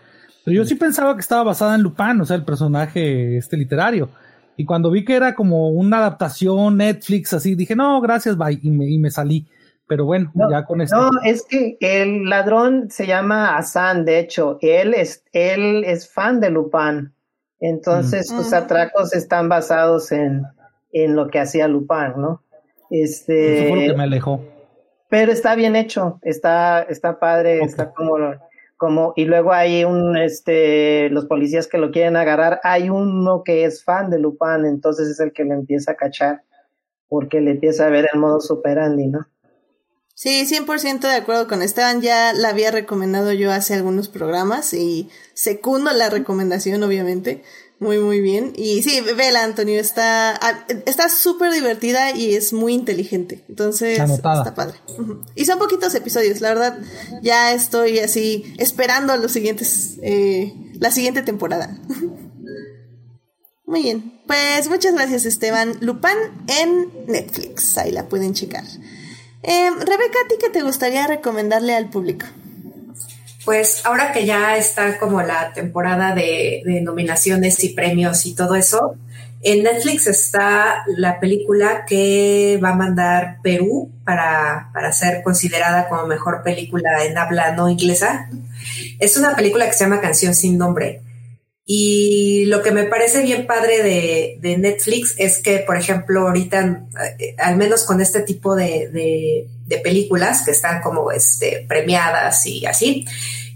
Pero 0.45 0.59
yo 0.59 0.65
sí 0.65 0.77
pensaba 0.77 1.15
que 1.15 1.21
estaba 1.21 1.43
basada 1.43 1.75
en 1.75 1.83
Lupin, 1.83 2.21
o 2.21 2.25
sea, 2.25 2.37
el 2.37 2.45
personaje 2.45 3.37
este 3.37 3.57
literario. 3.57 4.09
Y 4.57 4.65
cuando 4.65 4.91
vi 4.91 5.05
que 5.05 5.15
era 5.15 5.35
como 5.35 5.69
una 5.69 5.99
adaptación 5.99 6.79
Netflix, 6.79 7.33
así, 7.33 7.55
dije, 7.55 7.77
no, 7.77 8.01
gracias, 8.01 8.37
bye, 8.37 8.59
y 8.63 8.71
me, 8.71 8.87
y 8.87 8.99
me 8.99 9.11
salí. 9.11 9.47
Pero 9.89 10.05
bueno, 10.05 10.33
ya 10.51 10.65
con 10.65 10.81
esto. 10.81 10.97
No, 10.97 11.11
es 11.25 11.45
que 11.45 11.77
el 11.81 12.25
ladrón 12.25 12.91
se 12.91 13.07
llama 13.07 13.57
Hassan, 13.57 14.05
de 14.05 14.19
hecho, 14.19 14.59
él 14.61 14.95
es, 14.95 15.23
él 15.33 15.85
es 15.85 16.11
fan 16.13 16.41
de 16.41 16.51
Lupin. 16.51 17.13
Entonces 17.61 18.29
sus 18.29 18.53
atracos 18.53 19.15
están 19.15 19.49
basados 19.49 20.11
en, 20.13 20.43
en 20.93 21.15
lo 21.15 21.29
que 21.29 21.39
hacía 21.39 21.69
Lupin, 21.69 22.15
¿no? 22.17 22.43
Este. 22.91 23.69
Eso 23.69 23.93
que 23.93 23.97
me 23.97 24.05
alejó. 24.05 24.41
Pero 25.09 25.31
está 25.31 25.55
bien 25.55 25.77
hecho, 25.77 26.19
está, 26.23 26.83
está 26.83 27.21
padre, 27.21 27.61
está 27.61 27.93
como, 27.93 28.17
como, 28.77 29.13
y 29.17 29.25
luego 29.25 29.53
hay 29.53 29.85
un, 29.85 30.17
este, 30.17 31.09
los 31.11 31.27
policías 31.27 31.67
que 31.67 31.79
lo 31.79 31.91
quieren 31.91 32.17
agarrar, 32.17 32.61
hay 32.63 32.91
uno 32.91 33.43
que 33.45 33.65
es 33.65 33.83
fan 33.83 34.11
de 34.11 34.19
Lupin, 34.19 34.67
entonces 34.67 35.09
es 35.09 35.21
el 35.21 35.33
que 35.33 35.45
le 35.45 35.55
empieza 35.55 35.93
a 35.93 35.97
cachar, 35.97 36.43
porque 37.09 37.41
le 37.41 37.53
empieza 37.53 37.87
a 37.87 37.91
ver 37.91 38.09
el 38.13 38.21
modo 38.21 38.41
superandi, 38.41 39.07
¿no? 39.07 39.27
Sí, 40.19 40.47
100% 40.47 41.01
de 41.01 41.15
acuerdo 41.15 41.47
con 41.47 41.61
Esteban. 41.61 42.01
Ya 42.01 42.33
la 42.33 42.49
había 42.49 42.71
recomendado 42.71 43.35
yo 43.35 43.53
hace 43.53 43.75
algunos 43.75 44.09
programas 44.09 44.73
y 44.73 45.11
secundo 45.35 45.93
la 45.93 46.09
recomendación, 46.09 46.83
obviamente. 46.83 47.43
Muy, 47.79 47.99
muy 47.99 48.21
bien. 48.21 48.55
Y 48.57 48.83
sí, 48.83 49.03
vela, 49.03 49.45
Antonio, 49.45 49.79
está 49.79 50.35
ah, 50.35 50.67
está 50.87 51.11
súper 51.11 51.53
divertida 51.53 52.11
y 52.13 52.35
es 52.35 52.55
muy 52.55 52.73
inteligente. 52.73 53.45
Entonces, 53.49 53.99
está 53.99 54.55
padre. 54.55 54.79
Y 55.35 55.45
son 55.45 55.59
poquitos 55.59 55.95
episodios, 55.95 56.41
la 56.41 56.49
verdad. 56.49 56.79
Ya 57.23 57.53
estoy 57.53 57.99
así 57.99 58.55
esperando 58.57 59.15
los 59.19 59.33
siguientes, 59.33 59.99
eh, 60.03 60.55
la 60.81 60.91
siguiente 60.91 61.21
temporada. 61.21 61.79
muy 63.67 63.83
bien. 63.83 64.23
Pues 64.27 64.69
muchas 64.71 64.95
gracias, 64.95 65.27
Esteban. 65.27 65.77
Lupin 65.81 66.17
en 66.49 66.91
Netflix. 67.07 67.77
Ahí 67.77 67.93
la 67.93 68.09
pueden 68.09 68.33
checar. 68.33 68.65
Eh, 69.43 69.71
Rebeca, 69.71 70.19
¿a 70.25 70.29
ti 70.29 70.37
qué 70.41 70.49
te 70.49 70.63
gustaría 70.63 71.07
recomendarle 71.07 71.75
al 71.75 71.91
público? 71.91 72.25
Pues 73.47 73.87
ahora 73.87 74.11
que 74.13 74.27
ya 74.27 74.57
está 74.57 74.99
como 74.99 75.23
la 75.23 75.53
temporada 75.53 76.17
de, 76.17 76.63
nominaciones 76.83 77.63
y 77.63 77.69
premios 77.71 78.27
y 78.27 78.35
todo 78.35 78.57
eso, 78.57 78.97
en 79.41 79.63
Netflix 79.63 80.09
está 80.09 80.83
la 80.89 81.21
película 81.21 81.85
que 81.87 82.59
va 82.63 82.71
a 82.71 82.75
mandar 82.75 83.39
Perú 83.45 83.93
para, 84.05 84.71
para 84.75 84.93
ser 84.93 85.23
considerada 85.23 85.89
como 85.89 86.09
mejor 86.09 86.43
película 86.43 87.05
en 87.05 87.17
habla 87.17 87.53
no 87.53 87.71
inglesa. 87.71 88.29
Es 88.99 89.17
una 89.17 89.37
película 89.37 89.67
que 89.67 89.75
se 89.75 89.85
llama 89.85 90.01
Canción 90.01 90.35
sin 90.35 90.59
nombre. 90.59 91.03
Y 91.69 92.47
lo 92.47 92.63
que 92.63 92.73
me 92.73 92.85
parece 92.85 93.23
bien 93.23 93.47
padre 93.47 93.83
de, 94.41 94.57
Netflix 94.57 95.15
es 95.19 95.39
que, 95.39 95.59
por 95.59 95.77
ejemplo, 95.77 96.23
ahorita, 96.23 96.85
eh, 97.19 97.37
al 97.39 97.57
menos 97.57 97.85
con 97.85 98.01
este 98.01 98.23
tipo 98.23 98.57
de, 98.57 99.49
películas 99.83 100.43
que 100.45 100.53
están 100.53 100.81
como 100.81 101.11
este, 101.11 101.65
premiadas 101.69 102.47
y 102.47 102.67
así, 102.67 103.07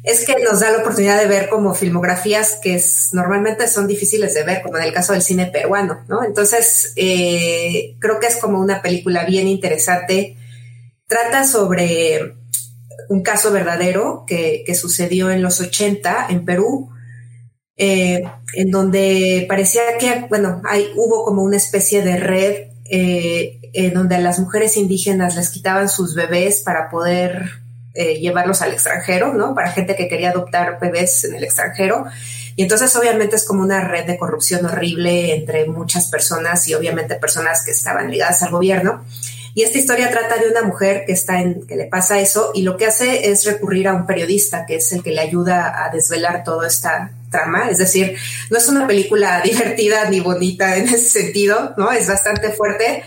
es 0.02 0.24
que 0.24 0.34
nos 0.42 0.60
da 0.60 0.70
la 0.70 0.78
oportunidad 0.78 1.20
de 1.20 1.28
ver 1.28 1.48
como 1.48 1.74
filmografías 1.74 2.58
que 2.62 2.82
normalmente 3.12 3.68
son 3.68 3.86
difíciles 3.86 4.34
de 4.34 4.44
ver, 4.44 4.62
como 4.62 4.78
en 4.78 4.84
el 4.84 4.92
caso 4.92 5.12
del 5.12 5.22
cine 5.22 5.46
peruano, 5.46 6.04
¿no? 6.08 6.24
Entonces, 6.24 6.92
eh, 6.96 7.96
creo 7.98 8.18
que 8.18 8.26
es 8.26 8.36
como 8.36 8.60
una 8.60 8.80
película 8.80 9.24
bien 9.24 9.46
interesante. 9.46 10.36
Trata 11.06 11.46
sobre 11.46 12.34
un 13.08 13.22
caso 13.22 13.52
verdadero 13.52 14.24
que, 14.26 14.62
que 14.64 14.74
sucedió 14.74 15.30
en 15.30 15.42
los 15.42 15.60
80 15.60 16.28
en 16.30 16.44
Perú 16.44 16.90
eh, 17.82 18.22
en 18.52 18.70
donde 18.70 19.46
parecía 19.48 19.80
que, 19.98 20.26
bueno, 20.28 20.60
hay, 20.68 20.92
hubo 20.96 21.24
como 21.24 21.42
una 21.42 21.56
especie 21.56 22.02
de 22.02 22.18
red 22.18 22.68
eh, 22.84 23.58
donde 23.92 24.16
a 24.16 24.20
las 24.20 24.38
mujeres 24.38 24.76
indígenas 24.76 25.36
les 25.36 25.50
quitaban 25.50 25.88
sus 25.88 26.14
bebés 26.14 26.62
para 26.62 26.88
poder 26.88 27.60
eh, 27.92 28.20
llevarlos 28.20 28.62
al 28.62 28.72
extranjero, 28.72 29.34
¿no? 29.34 29.54
Para 29.54 29.72
gente 29.72 29.96
que 29.96 30.06
quería 30.06 30.30
adoptar 30.30 30.78
bebés 30.80 31.24
en 31.24 31.34
el 31.34 31.42
extranjero. 31.42 32.06
Y 32.54 32.62
entonces 32.62 32.94
obviamente 32.94 33.36
es 33.36 33.44
como 33.44 33.62
una 33.62 33.86
red 33.86 34.06
de 34.06 34.16
corrupción 34.16 34.64
horrible 34.64 35.34
entre 35.34 35.66
muchas 35.66 36.08
personas 36.08 36.68
y 36.68 36.74
obviamente 36.74 37.16
personas 37.16 37.64
que 37.64 37.72
estaban 37.72 38.10
ligadas 38.10 38.42
al 38.42 38.50
gobierno. 38.50 39.04
Y 39.54 39.62
esta 39.62 39.78
historia 39.78 40.10
trata 40.10 40.36
de 40.36 40.48
una 40.48 40.62
mujer 40.62 41.04
que 41.04 41.12
está 41.12 41.40
en, 41.40 41.66
que 41.66 41.74
le 41.74 41.86
pasa 41.86 42.20
eso 42.20 42.52
y 42.54 42.62
lo 42.62 42.76
que 42.76 42.86
hace 42.86 43.30
es 43.30 43.44
recurrir 43.44 43.88
a 43.88 43.94
un 43.94 44.06
periodista 44.06 44.66
que 44.66 44.76
es 44.76 44.92
el 44.92 45.02
que 45.02 45.10
le 45.10 45.20
ayuda 45.20 45.84
a 45.84 45.90
desvelar 45.90 46.44
toda 46.44 46.68
esta 46.68 47.10
trama. 47.30 47.70
Es 47.70 47.78
decir, 47.78 48.16
no 48.50 48.58
es 48.58 48.68
una 48.68 48.86
película 48.86 49.40
divertida 49.44 50.08
ni 50.08 50.20
bonita 50.20 50.76
en 50.76 50.86
ese 50.86 51.10
sentido, 51.10 51.74
¿no? 51.76 51.90
Es 51.90 52.06
bastante 52.06 52.50
fuerte, 52.52 53.02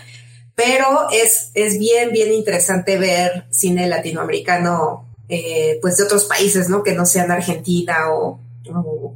pero 0.54 1.08
es, 1.10 1.50
es 1.54 1.78
bien, 1.78 2.12
bien 2.12 2.32
interesante 2.32 2.96
ver 2.96 3.44
cine 3.50 3.88
latinoamericano, 3.88 5.08
eh, 5.28 5.78
pues 5.82 5.96
de 5.96 6.04
otros 6.04 6.24
países, 6.24 6.68
¿no? 6.68 6.82
Que 6.82 6.92
no 6.92 7.06
sean 7.06 7.30
Argentina 7.30 8.12
o, 8.12 8.40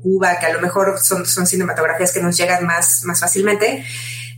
Cuba, 0.03 0.39
que 0.39 0.47
a 0.47 0.53
lo 0.53 0.61
mejor 0.61 0.99
son, 1.01 1.25
son 1.25 1.47
cinematografías 1.47 2.13
que 2.13 2.21
nos 2.21 2.37
llegan 2.37 2.67
más, 2.67 3.03
más 3.05 3.21
fácilmente. 3.21 3.85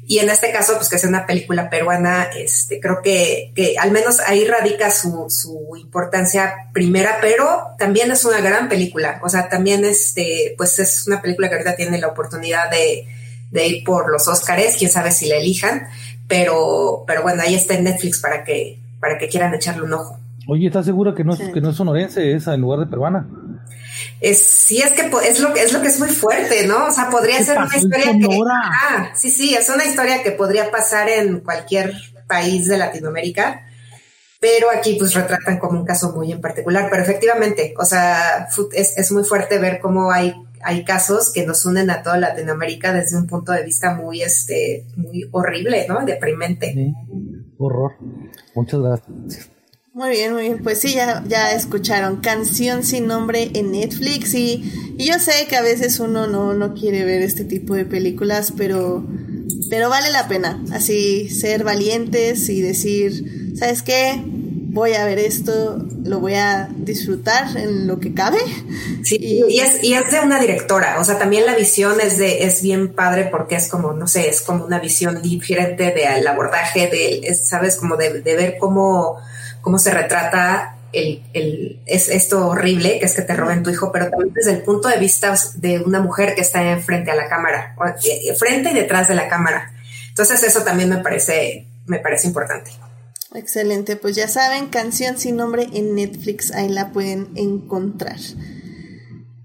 Y 0.06 0.18
en 0.18 0.28
este 0.28 0.50
caso, 0.50 0.76
pues 0.76 0.88
que 0.88 0.98
sea 0.98 1.08
una 1.08 1.26
película 1.26 1.70
peruana, 1.70 2.30
este, 2.36 2.80
creo 2.80 3.00
que, 3.02 3.52
que 3.54 3.76
al 3.78 3.92
menos 3.92 4.18
ahí 4.20 4.44
radica 4.44 4.90
su, 4.90 5.26
su, 5.28 5.76
importancia 5.76 6.68
primera, 6.72 7.18
pero 7.20 7.76
también 7.78 8.10
es 8.10 8.24
una 8.24 8.40
gran 8.40 8.68
película. 8.68 9.20
O 9.22 9.28
sea, 9.28 9.48
también 9.48 9.84
este, 9.84 10.54
pues 10.56 10.78
es 10.78 11.06
una 11.06 11.22
película 11.22 11.48
que 11.48 11.54
ahorita 11.54 11.76
tiene 11.76 11.98
la 11.98 12.08
oportunidad 12.08 12.70
de, 12.70 13.06
de 13.50 13.66
ir 13.66 13.84
por 13.84 14.10
los 14.10 14.26
Óscares, 14.26 14.76
quién 14.76 14.90
sabe 14.90 15.12
si 15.12 15.26
la 15.26 15.36
elijan, 15.36 15.88
pero, 16.30 17.02
pero 17.08 17.22
bueno, 17.22 17.42
ahí 17.42 17.56
está 17.56 17.74
en 17.74 17.84
Netflix 17.84 18.20
para 18.20 18.44
que, 18.44 18.80
para 19.00 19.18
que 19.18 19.28
quieran 19.28 19.52
echarle 19.52 19.82
un 19.82 19.92
ojo. 19.92 20.16
Oye, 20.46 20.68
¿estás 20.68 20.86
segura 20.86 21.12
que 21.12 21.24
no, 21.24 21.34
es, 21.34 21.40
que 21.40 21.60
no 21.60 21.70
es 21.70 21.76
sonorense 21.76 22.32
esa 22.34 22.54
en 22.54 22.60
lugar 22.60 22.78
de 22.78 22.86
peruana? 22.86 23.26
Es, 24.20 24.38
sí, 24.38 24.80
es 24.80 24.92
que 24.92 25.10
es 25.28 25.40
lo 25.40 25.52
que 25.52 25.62
es 25.62 25.72
lo 25.72 25.82
que 25.82 25.88
es 25.88 25.98
muy 25.98 26.08
fuerte, 26.08 26.66
¿no? 26.68 26.86
O 26.86 26.90
sea, 26.92 27.10
podría 27.10 27.42
ser 27.42 27.58
una 27.58 27.76
historia 27.76 28.12
que. 28.12 28.40
Ah, 28.48 29.10
sí, 29.14 29.30
sí, 29.30 29.54
es 29.54 29.68
una 29.68 29.84
historia 29.84 30.22
que 30.22 30.30
podría 30.30 30.70
pasar 30.70 31.08
en 31.08 31.40
cualquier 31.40 31.94
país 32.28 32.68
de 32.68 32.78
Latinoamérica. 32.78 33.66
pero 34.38 34.70
aquí 34.70 34.96
pues 34.98 35.12
retratan 35.12 35.58
como 35.58 35.80
un 35.80 35.84
caso 35.84 36.12
muy 36.12 36.30
en 36.30 36.40
particular, 36.40 36.86
pero 36.90 37.02
efectivamente, 37.02 37.74
o 37.76 37.84
sea, 37.84 38.48
es, 38.72 38.96
es 38.96 39.12
muy 39.12 39.24
fuerte 39.24 39.58
ver 39.58 39.80
cómo 39.80 40.12
hay 40.12 40.32
hay 40.62 40.84
casos 40.84 41.32
que 41.32 41.46
nos 41.46 41.64
unen 41.64 41.90
a 41.90 42.02
toda 42.02 42.18
Latinoamérica 42.18 42.92
desde 42.92 43.16
un 43.16 43.26
punto 43.26 43.52
de 43.52 43.64
vista 43.64 43.94
muy, 43.94 44.22
este, 44.22 44.86
muy 44.96 45.28
horrible, 45.32 45.86
¿no? 45.88 46.04
Deprimente. 46.04 46.72
Sí, 46.72 46.94
horror. 47.58 47.92
Muchas 48.54 48.80
gracias. 48.80 49.50
Muy 49.92 50.10
bien, 50.10 50.32
muy 50.32 50.42
bien. 50.42 50.62
Pues 50.62 50.80
sí, 50.80 50.94
ya, 50.94 51.24
ya 51.26 51.52
escucharon 51.52 52.20
Canción 52.20 52.84
sin 52.84 53.06
nombre 53.06 53.50
en 53.54 53.72
Netflix 53.72 54.34
y, 54.34 54.94
y 54.96 55.06
yo 55.06 55.18
sé 55.18 55.46
que 55.48 55.56
a 55.56 55.62
veces 55.62 55.98
uno 55.98 56.26
no, 56.26 56.54
no 56.54 56.74
quiere 56.74 57.04
ver 57.04 57.22
este 57.22 57.44
tipo 57.44 57.74
de 57.74 57.84
películas, 57.84 58.52
pero, 58.56 59.04
pero 59.68 59.88
vale 59.88 60.10
la 60.12 60.28
pena. 60.28 60.62
Así 60.72 61.28
ser 61.28 61.64
valientes 61.64 62.48
y 62.48 62.62
decir, 62.62 63.56
¿sabes 63.56 63.82
qué? 63.82 64.22
Voy 64.72 64.94
a 64.94 65.04
ver 65.04 65.18
esto, 65.18 65.84
lo 66.04 66.20
voy 66.20 66.34
a 66.34 66.68
disfrutar 66.74 67.56
en 67.56 67.86
lo 67.86 67.98
que 67.98 68.14
cabe. 68.14 68.38
Sí, 69.02 69.16
y, 69.20 69.58
es, 69.60 69.82
y 69.82 69.94
es 69.94 70.10
de 70.10 70.20
una 70.20 70.38
directora, 70.38 70.98
o 71.00 71.04
sea, 71.04 71.18
también 71.18 71.44
la 71.44 71.56
visión 71.56 72.00
es 72.00 72.18
de, 72.18 72.44
es 72.44 72.62
bien 72.62 72.94
padre 72.94 73.28
porque 73.30 73.56
es 73.56 73.68
como, 73.68 73.92
no 73.92 74.06
sé, 74.06 74.28
es 74.28 74.42
como 74.42 74.64
una 74.64 74.78
visión 74.78 75.20
diferente 75.22 75.90
del 75.90 76.26
abordaje, 76.26 76.88
de, 76.88 77.34
sabes, 77.34 77.76
como 77.76 77.96
de, 77.96 78.20
ver 78.22 78.56
cómo, 78.58 79.18
cómo 79.60 79.78
se 79.78 79.90
retrata 79.90 80.76
el, 80.92 81.22
el, 81.32 81.80
es 81.86 82.08
esto 82.08 82.48
horrible 82.48 82.98
que 82.98 83.06
es 83.06 83.14
que 83.14 83.22
te 83.22 83.34
roben 83.34 83.62
tu 83.62 83.70
hijo, 83.70 83.90
pero 83.92 84.08
también 84.08 84.32
desde 84.32 84.52
el 84.52 84.62
punto 84.62 84.88
de 84.88 84.98
vista 84.98 85.34
de 85.56 85.80
una 85.80 86.00
mujer 86.00 86.34
que 86.34 86.42
está 86.42 86.76
frente 86.78 87.10
a 87.10 87.16
la 87.16 87.28
cámara, 87.28 87.74
eh, 88.04 88.34
frente 88.34 88.70
y 88.70 88.74
detrás 88.74 89.08
de 89.08 89.14
la 89.14 89.28
cámara. 89.28 89.72
Entonces 90.08 90.42
eso 90.42 90.62
también 90.62 90.88
me 90.88 90.98
parece, 90.98 91.66
me 91.86 91.98
parece 91.98 92.28
importante. 92.28 92.72
Excelente, 93.32 93.96
pues 93.96 94.16
ya 94.16 94.26
saben, 94.26 94.68
canción 94.68 95.16
sin 95.16 95.36
nombre 95.36 95.68
en 95.72 95.94
Netflix, 95.94 96.50
ahí 96.50 96.68
la 96.68 96.92
pueden 96.92 97.30
encontrar. 97.36 98.18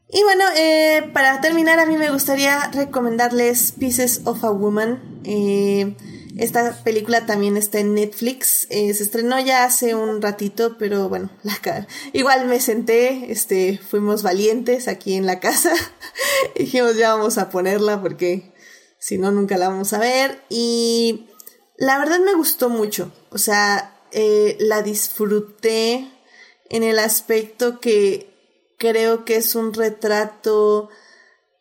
Y 0.10 0.24
bueno, 0.24 0.44
eh, 0.58 1.10
para 1.14 1.42
terminar, 1.42 1.78
a 1.80 1.86
mí 1.86 1.98
me 1.98 2.10
gustaría 2.10 2.72
recomendarles 2.72 3.74
Pieces 3.74 4.22
of 4.26 4.44
a 4.44 4.50
Woman. 4.50 5.22
Eh, 5.24 5.96
esta 6.38 6.84
película 6.84 7.26
también 7.26 7.58
está 7.58 7.80
en 7.80 7.94
Netflix. 7.94 8.66
Eh, 8.70 8.94
se 8.94 9.04
estrenó 9.04 9.40
ya 9.40 9.66
hace 9.66 9.94
un 9.94 10.22
ratito, 10.22 10.78
pero 10.78 11.10
bueno, 11.10 11.30
la 11.44 11.88
igual 12.14 12.46
me 12.48 12.60
senté, 12.60 13.32
este, 13.32 13.78
fuimos 13.78 14.24
valientes 14.24 14.88
aquí 14.88 15.14
en 15.14 15.26
la 15.26 15.40
casa. 15.40 15.74
Dijimos 16.56 16.96
ya 16.98 17.14
vamos 17.14 17.38
a 17.38 17.50
ponerla 17.50 18.02
porque 18.02 18.54
si 19.00 19.18
no 19.18 19.32
nunca 19.32 19.58
la 19.58 19.70
vamos 19.70 19.94
a 19.94 20.00
ver. 20.00 20.42
Y 20.50 21.28
la 21.78 22.00
verdad 22.00 22.20
me 22.20 22.36
gustó 22.36 22.70
mucho. 22.70 23.12
O 23.36 23.38
sea, 23.38 23.94
eh, 24.14 24.56
la 24.62 24.82
disfruté 24.82 26.10
en 26.70 26.84
el 26.84 27.00
aspecto 27.00 27.82
que 27.82 28.34
creo 28.78 29.26
que 29.26 29.36
es 29.36 29.56
un 29.56 29.74
retrato 29.74 30.88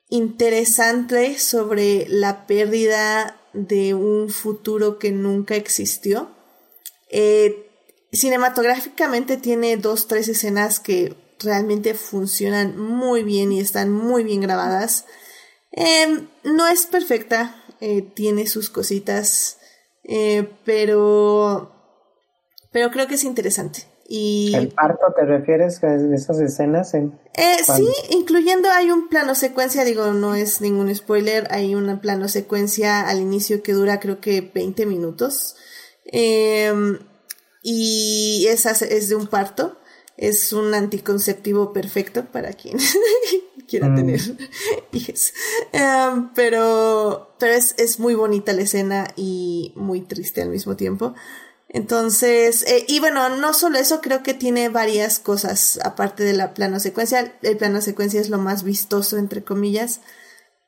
interesante 0.09 1.37
sobre 1.37 2.07
la 2.09 2.47
pérdida 2.47 3.41
de 3.55 3.93
un 3.95 4.29
futuro 4.29 5.01
que 5.01 5.11
nunca 5.11 5.57
existió. 5.57 6.31
Eh, 7.11 7.69
cinematográficamente 8.13 9.37
tiene 9.37 9.77
dos, 9.77 10.07
tres 10.07 10.29
escenas 10.29 10.79
que 10.79 11.17
realmente 11.41 11.95
funcionan 11.95 12.79
muy 12.79 13.25
bien 13.25 13.51
y 13.51 13.59
están 13.59 13.91
muy 13.91 14.23
bien 14.23 14.41
grabadas. 14.41 15.07
Em, 15.73 16.29
no 16.45 16.69
es 16.69 16.87
perfecta, 16.87 17.65
eh, 17.81 18.03
tiene 18.03 18.47
sus 18.47 18.71
cositas 18.71 19.59
eh, 20.05 20.49
pero, 20.65 21.71
pero 22.71 22.91
creo 22.91 23.07
que 23.07 23.15
es 23.15 23.25
interesante. 23.25 23.87
Y, 24.07 24.55
¿El 24.55 24.69
parto 24.69 25.07
te 25.17 25.25
refieres 25.25 25.83
a 25.83 25.95
esas 25.95 26.39
escenas? 26.39 26.93
En, 26.93 27.19
eh, 27.35 27.57
sí, 27.65 27.89
incluyendo 28.11 28.69
hay 28.71 28.91
un 28.91 29.09
plano 29.09 29.35
secuencia, 29.35 29.85
digo, 29.85 30.13
no 30.13 30.35
es 30.35 30.61
ningún 30.61 30.95
spoiler, 30.95 31.49
hay 31.51 31.75
un 31.75 31.99
plano 32.01 32.29
secuencia 32.29 33.09
al 33.09 33.21
inicio 33.21 33.63
que 33.63 33.73
dura 33.73 34.01
creo 34.01 34.21
que 34.21 34.43
20 34.43 34.85
minutos. 34.85 35.57
Em, 36.05 36.99
y 37.63 38.47
esa 38.51 38.73
es 38.73 39.09
de 39.09 39.15
un 39.15 39.27
parto. 39.27 39.79
Es 40.17 40.53
un 40.53 40.75
anticonceptivo 40.75 41.73
perfecto 41.73 42.27
para 42.27 42.53
quien 42.53 42.79
quiera 43.69 43.89
mm. 43.89 43.97
tener. 43.97 44.21
Em, 45.73 46.33
pero 46.35 47.35
pero 47.39 47.53
es, 47.53 47.75
es, 47.79 47.99
muy 47.99 48.15
bonita 48.15 48.53
la 48.53 48.63
escena 48.63 49.09
y 49.17 49.73
muy 49.77 50.01
triste 50.01 50.41
al 50.41 50.51
mismo 50.51 50.77
tiempo. 50.77 51.15
Entonces, 51.75 52.63
eh, 52.69 52.85
y 52.87 53.01
bueno, 53.01 53.37
no 53.37 53.53
solo 53.53 53.79
eso, 53.79 54.01
creo 54.01 54.23
que 54.23 54.33
tiene 54.33 54.69
varias 54.69 55.19
cosas 55.19 55.81
aparte 55.83 56.23
de 56.23 56.33
la 56.33 56.55
plano 56.55 56.79
secuencia. 56.79 57.35
El 57.43 57.57
plano 57.57 57.81
secuencia 57.81 58.21
es 58.21 58.31
lo 58.31 58.39
más 58.39 58.63
vistoso, 58.63 59.19
entre 59.19 59.43
comillas, 59.43 60.01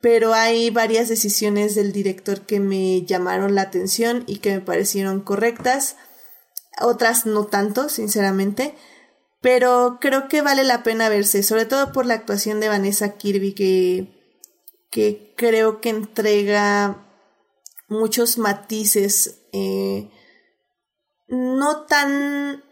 pero 0.00 0.34
hay 0.34 0.70
varias 0.70 1.08
decisiones 1.08 1.76
del 1.76 1.92
director 1.92 2.40
que 2.40 2.58
me 2.58 3.02
llamaron 3.02 3.54
la 3.54 3.62
atención 3.62 4.24
y 4.26 4.38
que 4.38 4.50
me 4.50 4.60
parecieron 4.60 5.20
correctas. 5.20 5.96
Otras 6.80 7.24
no 7.24 7.46
tanto, 7.46 7.88
sinceramente 7.88 8.74
pero 9.46 9.98
creo 10.00 10.26
que 10.26 10.42
vale 10.42 10.64
la 10.64 10.82
pena 10.82 11.08
verse, 11.08 11.44
sobre 11.44 11.66
todo 11.66 11.92
por 11.92 12.04
la 12.04 12.14
actuación 12.14 12.58
de 12.58 12.68
Vanessa 12.68 13.16
Kirby, 13.16 13.54
que, 13.54 14.42
que 14.90 15.34
creo 15.36 15.80
que 15.80 15.90
entrega 15.90 17.06
muchos 17.86 18.38
matices 18.38 19.46
eh, 19.52 20.10
no 21.28 21.86
tan 21.86 22.64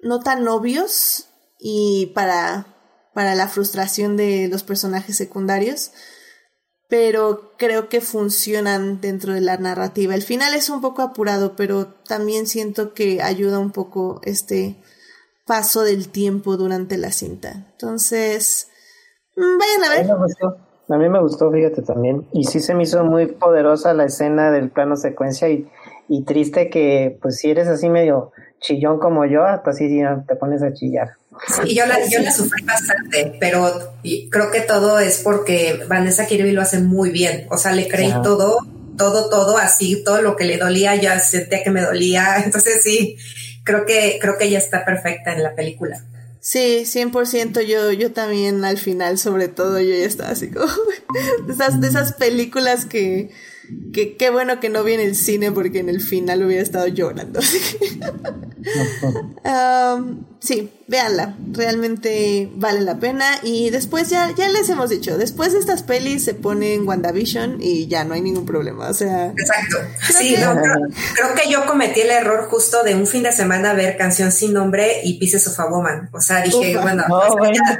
no 0.00 0.20
tan 0.20 0.48
obvios 0.48 1.28
y 1.58 2.12
para 2.14 3.10
para 3.12 3.34
la 3.34 3.46
frustración 3.46 4.16
de 4.16 4.48
los 4.48 4.62
personajes 4.62 5.18
secundarios 5.18 5.92
pero 6.88 7.52
creo 7.58 7.90
que 7.90 8.00
funcionan 8.00 9.02
dentro 9.02 9.34
de 9.34 9.40
la 9.42 9.56
narrativa. 9.58 10.14
El 10.14 10.22
final 10.22 10.54
es 10.54 10.70
un 10.70 10.80
poco 10.80 11.02
apurado 11.02 11.56
pero 11.56 11.88
también 11.88 12.46
siento 12.46 12.94
que 12.94 13.20
ayuda 13.20 13.58
un 13.58 13.70
poco 13.70 14.22
este 14.24 14.81
paso 15.52 15.82
del 15.82 16.08
tiempo 16.08 16.56
durante 16.56 16.96
la 16.96 17.12
cinta. 17.12 17.66
Entonces, 17.72 18.68
mm, 19.36 19.58
vayan 19.58 19.84
a 19.84 19.90
ver. 19.90 19.98
A 19.98 20.02
mí 20.02 20.08
me 20.08 20.24
gustó, 20.24 20.56
a 20.88 20.96
mí 20.96 21.08
me 21.10 21.20
gustó 21.20 21.52
fíjate 21.52 21.82
también. 21.82 22.26
Y 22.32 22.44
sí 22.44 22.60
se 22.60 22.74
me 22.74 22.84
hizo 22.84 23.04
muy 23.04 23.26
poderosa 23.26 23.92
la 23.92 24.06
escena 24.06 24.50
del 24.50 24.70
plano 24.70 24.96
secuencia 24.96 25.50
y, 25.50 25.68
y 26.08 26.24
triste 26.24 26.70
que, 26.70 27.18
pues 27.20 27.36
si 27.36 27.50
eres 27.50 27.68
así 27.68 27.90
medio 27.90 28.32
chillón 28.60 28.98
como 28.98 29.26
yo, 29.26 29.44
hasta 29.44 29.72
así 29.72 30.00
te 30.26 30.36
pones 30.36 30.62
a 30.62 30.72
chillar. 30.72 31.10
Sí, 31.46 31.74
yo 31.74 31.84
la, 31.84 31.98
yo 32.08 32.20
la 32.20 32.32
sufrí 32.32 32.64
bastante, 32.64 33.36
pero 33.38 33.92
creo 34.30 34.50
que 34.50 34.62
todo 34.62 35.00
es 35.00 35.20
porque 35.22 35.84
Vanessa 35.86 36.24
Kirby 36.24 36.52
lo 36.52 36.62
hace 36.62 36.78
muy 36.78 37.10
bien. 37.10 37.46
O 37.50 37.58
sea, 37.58 37.72
le 37.72 37.88
creí 37.88 38.10
todo, 38.22 38.56
todo, 38.96 39.28
todo, 39.28 39.58
así, 39.58 40.02
todo 40.02 40.22
lo 40.22 40.34
que 40.34 40.44
le 40.44 40.56
dolía, 40.56 40.94
ya 40.94 41.18
sentía 41.18 41.62
que 41.62 41.70
me 41.70 41.82
dolía. 41.82 42.36
Entonces 42.42 42.82
sí, 42.82 43.18
creo 43.64 43.86
que, 43.86 44.18
creo 44.20 44.38
que 44.38 44.46
ella 44.46 44.58
está 44.58 44.84
perfecta 44.84 45.32
en 45.32 45.42
la 45.42 45.54
película. 45.54 46.04
Sí, 46.40 46.82
100% 46.84 47.62
yo, 47.62 47.92
yo 47.92 48.12
también 48.12 48.64
al 48.64 48.76
final, 48.76 49.16
sobre 49.16 49.46
todo, 49.46 49.78
yo 49.78 49.94
ya 49.94 50.04
estaba 50.06 50.30
así 50.30 50.50
como 50.50 50.66
de 51.46 51.52
esas, 51.52 51.80
de 51.80 51.86
esas 51.86 52.14
películas 52.14 52.84
que, 52.84 53.30
que 53.92 54.16
qué 54.16 54.30
bueno 54.30 54.58
que 54.58 54.68
no 54.68 54.82
vi 54.82 54.94
en 54.94 55.00
el 55.00 55.14
cine 55.14 55.52
porque 55.52 55.78
en 55.78 55.88
el 55.88 56.00
final 56.00 56.44
hubiera 56.44 56.62
estado 56.62 56.88
llorando. 56.88 57.38
um, 59.44 60.24
sí, 60.40 60.72
véanla, 60.92 61.34
realmente 61.52 62.50
vale 62.54 62.82
la 62.82 62.98
pena. 62.98 63.24
Y 63.42 63.70
después 63.70 64.10
ya, 64.10 64.30
ya 64.36 64.48
les 64.48 64.68
hemos 64.68 64.90
dicho, 64.90 65.16
después 65.16 65.54
de 65.54 65.58
estas 65.58 65.82
pelis 65.82 66.22
se 66.22 66.34
pone 66.34 66.74
en 66.74 66.86
WandaVision 66.86 67.62
y 67.62 67.88
ya 67.88 68.04
no 68.04 68.12
hay 68.12 68.20
ningún 68.20 68.44
problema. 68.44 68.90
O 68.90 68.94
sea. 68.94 69.32
Exacto. 69.34 69.78
Sí, 70.12 70.36
creo, 70.36 71.34
que 71.34 71.50
yo 71.50 71.64
cometí 71.64 72.02
el 72.02 72.10
error 72.10 72.46
justo 72.50 72.82
de 72.84 72.94
un 72.94 73.06
fin 73.06 73.22
de 73.22 73.32
semana 73.32 73.72
ver 73.72 73.96
Canción 73.96 74.30
sin 74.30 74.52
nombre 74.52 75.00
y 75.02 75.18
Pieces 75.18 75.48
of 75.48 75.58
a 75.58 75.66
Woman. 75.70 76.10
O 76.12 76.20
sea, 76.20 76.42
dije, 76.42 76.76
bueno, 76.76 77.04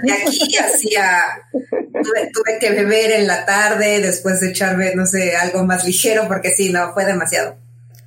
de 0.03 0.13
aquí 0.13 0.57
hacía. 0.57 1.23
Tuve, 1.53 2.31
tuve, 2.33 2.59
que 2.59 2.71
beber 2.71 3.13
en 3.13 3.27
la 3.27 3.45
tarde 3.45 4.01
después 4.01 4.41
de 4.41 4.49
echarme, 4.49 4.95
no 4.95 5.07
sé, 5.07 5.37
algo 5.37 5.65
más 5.65 5.85
ligero, 5.85 6.27
porque 6.27 6.51
sí, 6.51 6.73
no, 6.73 6.95
fue 6.95 7.05
demasiado. 7.05 7.57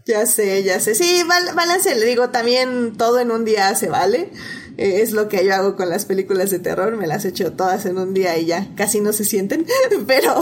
Ya 0.06 0.26
sé, 0.26 0.64
ya 0.64 0.80
sé. 0.80 0.94
Sí, 0.94 1.24
balance, 1.24 1.96
le 1.96 2.06
digo, 2.06 2.30
también 2.30 2.96
todo 2.96 3.20
en 3.20 3.32
un 3.32 3.46
día 3.46 3.74
se 3.76 3.88
vale. 3.88 4.30
Eh, 4.78 5.02
es 5.02 5.12
lo 5.12 5.30
que 5.30 5.46
yo 5.46 5.54
hago 5.54 5.76
con 5.76 5.90
las 5.90 6.06
películas 6.06 6.50
de 6.50 6.60
terror, 6.60 6.98
me 6.98 7.08
las 7.08 7.26
echo 7.26 7.54
todas 7.54 7.86
en 7.86 7.98
un 7.98 8.14
día 8.14 8.38
y 8.38 8.46
ya 8.46 8.68
casi 8.76 9.02
no 9.02 9.14
se 9.14 9.26
sienten, 9.26 9.66
pero, 10.08 10.42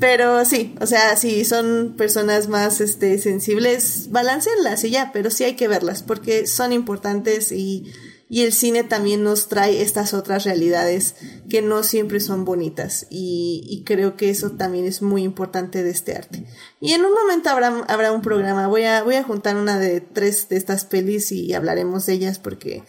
pero 0.00 0.44
sí, 0.44 0.74
o 0.80 0.86
sea, 0.86 1.16
si 1.16 1.44
son 1.44 1.94
personas 1.96 2.48
más 2.48 2.80
este, 2.80 3.18
sensibles, 3.18 4.10
balancenlas 4.10 4.84
y 4.84 4.90
ya, 4.90 5.10
pero 5.12 5.30
sí 5.30 5.44
hay 5.44 5.56
que 5.56 5.68
verlas 5.68 6.02
porque 6.02 6.46
son 6.46 6.72
importantes 6.72 7.52
y, 7.52 7.92
y 8.30 8.42
el 8.42 8.52
cine 8.52 8.84
también 8.84 9.22
nos 9.22 9.48
trae 9.48 9.80
estas 9.80 10.12
otras 10.12 10.44
realidades 10.44 11.14
que 11.48 11.62
no 11.62 11.82
siempre 11.82 12.20
son 12.20 12.44
bonitas 12.44 13.06
y, 13.08 13.82
creo 13.86 14.16
que 14.16 14.28
eso 14.28 14.50
también 14.50 14.84
es 14.84 15.00
muy 15.00 15.22
importante 15.22 15.82
de 15.82 15.90
este 15.90 16.14
arte. 16.14 16.44
Y 16.80 16.92
en 16.92 17.04
un 17.04 17.14
momento 17.14 17.48
habrá, 17.48 17.68
habrá 17.88 18.12
un 18.12 18.20
programa, 18.20 18.66
voy 18.66 18.82
a, 18.82 19.02
voy 19.02 19.14
a 19.14 19.22
juntar 19.22 19.56
una 19.56 19.78
de 19.78 20.00
tres 20.02 20.48
de 20.50 20.56
estas 20.56 20.84
pelis 20.84 21.32
y 21.32 21.54
hablaremos 21.54 22.04
de 22.04 22.14
ellas 22.14 22.38
porque 22.38 22.84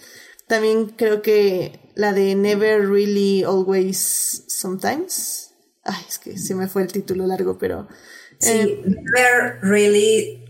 también 0.49 0.87
creo 0.87 1.21
que 1.21 1.79
la 1.93 2.11
de 2.11 2.35
Never 2.35 2.89
Really 2.89 3.43
Always 3.43 4.45
Sometimes. 4.47 5.51
Ay, 5.83 6.03
es 6.09 6.17
que 6.17 6.37
se 6.37 6.55
me 6.55 6.67
fue 6.67 6.81
el 6.81 6.91
título 6.91 7.25
largo, 7.27 7.57
pero... 7.57 7.87
Sí, 8.39 8.51
eh, 8.51 8.83
Never 8.83 9.59
Really... 9.61 10.43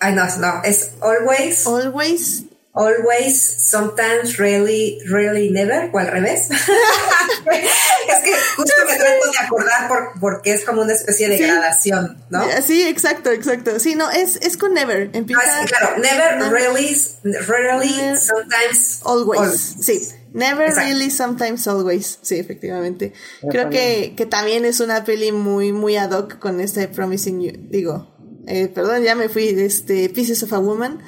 Ay, 0.00 0.14
no, 0.14 0.24
no, 0.38 0.62
es 0.64 0.94
Always. 1.00 1.66
Always 1.66 2.44
always, 2.76 3.40
sometimes, 3.68 4.38
really, 4.38 4.98
really, 5.08 5.50
never, 5.50 5.90
o 5.92 5.98
al 5.98 6.08
revés. 6.08 6.48
es 6.50 8.22
que 8.22 8.32
justo 8.56 8.74
me 8.86 8.96
trato 8.96 9.30
de 9.32 9.38
acordar 9.40 9.88
por, 9.88 10.20
porque 10.20 10.52
es 10.52 10.64
como 10.64 10.82
una 10.82 10.92
especie 10.92 11.28
de 11.28 11.38
gradación, 11.38 12.22
¿no? 12.28 12.44
Sí, 12.64 12.82
exacto, 12.86 13.30
exacto. 13.30 13.80
Sí, 13.80 13.94
no, 13.94 14.10
es, 14.10 14.36
es 14.36 14.56
con 14.58 14.74
never. 14.74 15.10
Empieza, 15.14 15.42
ah, 15.42 15.60
sí, 15.62 15.66
claro, 15.66 15.96
never, 15.98 16.52
really, 16.52 16.94
really, 17.24 18.16
sometimes, 18.18 19.00
always. 19.04 19.76
Sí. 19.80 20.08
Never 20.34 20.70
really, 20.74 21.10
sometimes 21.10 21.66
always. 21.66 22.18
Sí, 22.20 22.38
efectivamente. 22.38 23.14
Creo 23.50 23.70
que, 23.70 24.12
que 24.14 24.26
también 24.26 24.66
es 24.66 24.80
una 24.80 25.02
peli 25.02 25.32
muy, 25.32 25.72
muy 25.72 25.96
ad 25.96 26.10
hoc 26.10 26.38
con 26.38 26.60
este 26.60 26.88
Promising 26.88 27.40
You. 27.40 27.52
Digo, 27.70 28.14
eh, 28.46 28.68
perdón, 28.68 29.02
ya 29.02 29.14
me 29.14 29.30
fui 29.30 29.54
de 29.54 29.64
este 29.64 30.10
Pieces 30.10 30.42
of 30.42 30.52
a 30.52 30.58
Woman. 30.58 31.02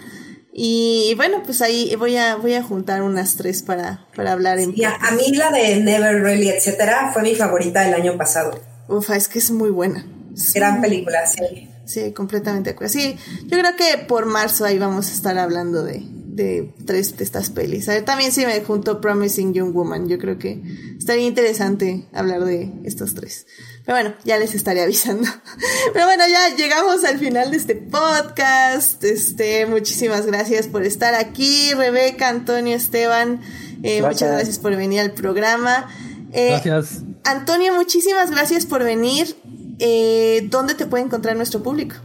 Y 0.61 1.15
bueno, 1.15 1.45
pues 1.45 1.63
ahí 1.63 1.95
voy 1.95 2.17
a, 2.17 2.35
voy 2.35 2.55
a 2.55 2.65
juntar 2.65 3.03
unas 3.03 3.37
tres 3.37 3.63
para, 3.63 4.05
para 4.17 4.33
hablar 4.33 4.59
en 4.59 4.75
sí, 4.75 4.83
a, 4.83 4.99
mí 5.13 5.37
la 5.37 5.51
de 5.51 5.77
Never 5.77 6.21
Really, 6.21 6.49
etcétera, 6.49 7.13
fue 7.13 7.23
mi 7.23 7.37
favorita 7.37 7.83
del 7.83 7.95
año 7.95 8.17
pasado. 8.17 8.61
Ufa, 8.89 9.15
es 9.15 9.29
que 9.29 9.39
es 9.39 9.53
muy 9.53 9.71
buena. 9.71 10.05
Gran 10.53 10.81
película, 10.81 11.25
sí. 11.27 11.71
Sí, 11.85 12.13
completamente 12.13 12.71
de 12.71 12.75
acuerdo. 12.75 12.93
Sí, 12.93 13.17
yo 13.45 13.57
creo 13.57 13.77
que 13.77 14.05
por 14.05 14.27
marzo 14.27 14.65
ahí 14.65 14.81
vamos 14.81 15.09
a 15.11 15.13
estar 15.13 15.39
hablando 15.39 15.85
de, 15.85 16.03
de 16.39 16.73
tres 16.87 17.17
de 17.17 17.25
estas 17.25 17.51
pelis. 17.51 17.89
A 17.89 17.95
ver, 17.95 18.05
también 18.05 18.33
sí 18.33 18.47
me 18.47 18.59
junto 18.63 19.01
Promising 19.01 19.53
Young 19.53 19.75
Woman. 19.75 20.09
Yo 20.09 20.19
creo 20.19 20.39
que 20.39 20.63
estaría 20.97 21.27
interesante 21.27 22.07
hablar 22.13 22.45
de 22.45 22.73
estos 22.85 23.15
tres. 23.15 23.47
Pero 23.85 23.99
bueno, 23.99 24.15
ya 24.25 24.39
les 24.39 24.55
estaré 24.55 24.83
avisando. 24.83 25.29
Pero 25.93 26.07
bueno, 26.07 26.25
ya 26.27 26.57
llegamos 26.57 27.05
al 27.05 27.19
final 27.19 27.51
de 27.51 27.57
este 27.59 27.75
podcast. 27.75 29.03
Este, 29.05 29.67
muchísimas 29.67 30.25
gracias 30.25 30.69
por 30.69 30.85
estar 30.85 31.15
aquí, 31.15 31.75
Rebeca, 31.75 32.29
Antonio, 32.29 32.77
Esteban. 32.77 33.41
Eh, 33.83 34.01
muchas 34.01 34.31
gracias 34.31 34.59
por 34.59 34.75
venir 34.77 35.01
al 35.01 35.13
programa. 35.13 35.89
Eh, 36.33 36.51
gracias. 36.51 37.03
Antonio, 37.25 37.75
muchísimas 37.75 38.31
gracias 38.31 38.65
por 38.65 38.85
venir. 38.85 39.37
Eh, 39.81 40.47
¿Dónde 40.51 40.75
te 40.75 40.87
puede 40.87 41.05
encontrar 41.05 41.37
nuestro 41.37 41.63
público? 41.63 41.97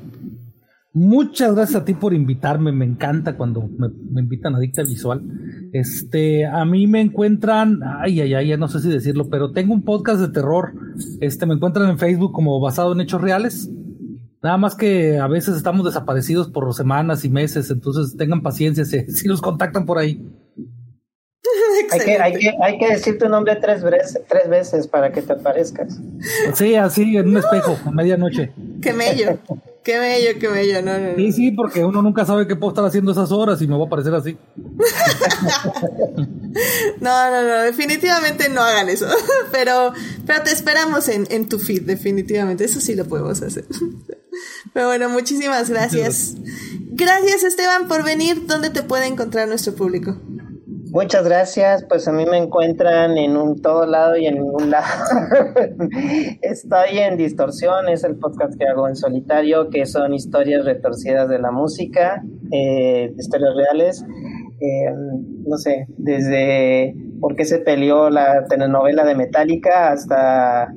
Muchas 0.96 1.56
gracias 1.56 1.82
a 1.82 1.86
ti 1.86 1.96
por 1.96 2.14
invitarme, 2.14 2.72
me 2.72 2.86
encanta 2.86 3.36
cuando 3.36 3.68
me, 3.68 4.22
invitan 4.22 4.54
a 4.54 4.60
Dicta 4.60 4.84
Visual. 4.84 5.24
Este, 5.72 6.46
a 6.46 6.64
mí 6.66 6.86
me 6.86 7.02
encuentran, 7.02 7.80
ay, 7.84 8.22
ay, 8.22 8.36
ay, 8.36 8.48
ya 8.50 8.58
no 8.58 8.68
sé 8.68 8.80
si 8.80 8.90
decirlo, 8.90 9.28
pero 9.28 9.52
tengo 9.52 9.74
un 9.74 9.82
podcast 9.82 10.22
de 10.22 10.30
terror. 10.30 10.74
Este, 11.20 11.48
me 11.48 11.56
encuentran 11.56 11.90
en 11.90 11.98
Facebook 11.98 12.32
como 12.32 12.60
basado 12.60 12.94
en 12.94 13.02
hechos 13.02 13.22
reales. 13.22 13.72
Nada 14.44 14.58
más 14.58 14.76
que 14.76 15.18
a 15.18 15.28
veces 15.28 15.58
estamos 15.58 15.84
desaparecidos 15.84 16.50
por 16.50 16.72
semanas 16.76 17.26
y 17.26 17.30
meses, 17.30 17.72
entonces 17.72 18.16
tengan 18.16 18.44
paciencia 18.44 18.86
si, 18.86 19.02
si 19.08 19.28
nos 19.28 19.42
contactan 19.42 19.88
por 19.88 19.98
ahí. 19.98 20.24
hay, 21.92 22.00
que, 22.00 22.18
hay, 22.18 22.34
que, 22.34 22.52
hay 22.62 22.78
que 22.78 22.88
decir 22.90 23.18
tu 23.18 23.28
nombre 23.28 23.56
tres 23.58 23.84
veces, 23.84 24.22
tres 24.28 24.50
veces 24.50 24.88
para 24.88 25.12
que 25.12 25.22
te 25.22 25.34
aparezcas. 25.34 26.00
Sí, 26.54 26.76
así, 26.76 27.18
en 27.18 27.30
un 27.30 27.38
espejo, 27.38 27.78
a 27.86 27.92
medianoche. 27.92 28.52
Qué 28.82 28.94
mello. 28.94 29.38
Qué 29.84 30.00
bello, 30.00 30.40
qué 30.40 30.48
bello, 30.48 30.82
no, 30.82 30.98
no, 30.98 31.16
Sí, 31.18 31.34
sí, 31.34 31.52
porque 31.52 31.84
uno 31.84 32.02
nunca 32.02 32.26
sabe 32.26 32.48
qué 32.48 32.56
puedo 32.56 32.72
estar 32.72 32.86
haciendo 32.86 33.12
esas 33.12 33.34
horas 33.34 33.62
y 33.62 33.68
me 33.68 33.78
va 33.78 33.84
a 33.84 33.90
parecer 33.90 34.16
así. 34.16 34.38
no, 37.02 37.32
no, 37.32 37.44
no, 37.44 37.64
definitivamente 37.64 38.48
no 38.48 38.62
hagan 38.62 38.88
eso. 38.88 39.08
pero, 39.52 39.92
pero 40.26 40.42
te 40.44 40.52
esperamos 40.52 41.10
en, 41.10 41.28
en 41.30 41.50
tu 41.50 41.60
feed, 41.60 41.82
definitivamente. 41.82 42.64
Eso 42.64 42.80
sí 42.80 42.96
lo 42.96 43.06
podemos 43.06 43.42
hacer. 43.42 43.66
pero 44.74 44.88
bueno, 44.88 45.10
muchísimas 45.10 45.70
gracias. 45.70 46.36
Gracias, 46.92 47.44
Esteban, 47.44 47.90
por 47.90 48.06
venir. 48.06 48.48
¿Dónde 48.48 48.70
te 48.70 48.84
puede 48.84 49.08
encontrar 49.08 49.50
nuestro 49.50 49.76
público? 49.76 50.16
Muchas 50.94 51.26
gracias, 51.26 51.84
pues 51.90 52.08
a 52.08 52.12
mí 52.12 52.24
me 52.28 52.38
encuentran 52.38 53.18
en 53.18 53.36
un 53.36 53.60
todo 53.64 53.88
lado 53.88 54.16
y 54.16 54.28
en 54.28 54.36
ningún 54.36 54.70
lado. 54.70 54.86
Estoy 56.44 57.00
en 57.00 57.18
Distorsión, 57.18 57.90
es 57.90 58.04
el 58.04 58.16
podcast 58.18 58.54
que 58.60 58.68
hago 58.68 58.88
en 58.88 58.96
solitario, 58.96 59.72
que 59.72 59.88
son 59.88 60.14
historias 60.14 60.66
retorcidas 60.66 61.30
de 61.30 61.40
la 61.40 61.50
música, 61.50 62.24
eh, 62.52 63.12
historias 63.18 63.56
reales. 63.56 64.06
Eh, 64.60 64.94
no 65.48 65.58
sé, 65.58 65.88
desde 65.98 66.96
por 67.20 67.36
qué 67.36 67.46
se 67.46 67.58
peleó 67.58 68.12
la 68.12 68.46
telenovela 68.46 69.04
de 69.04 69.16
Metallica 69.16 69.92
hasta 69.92 70.72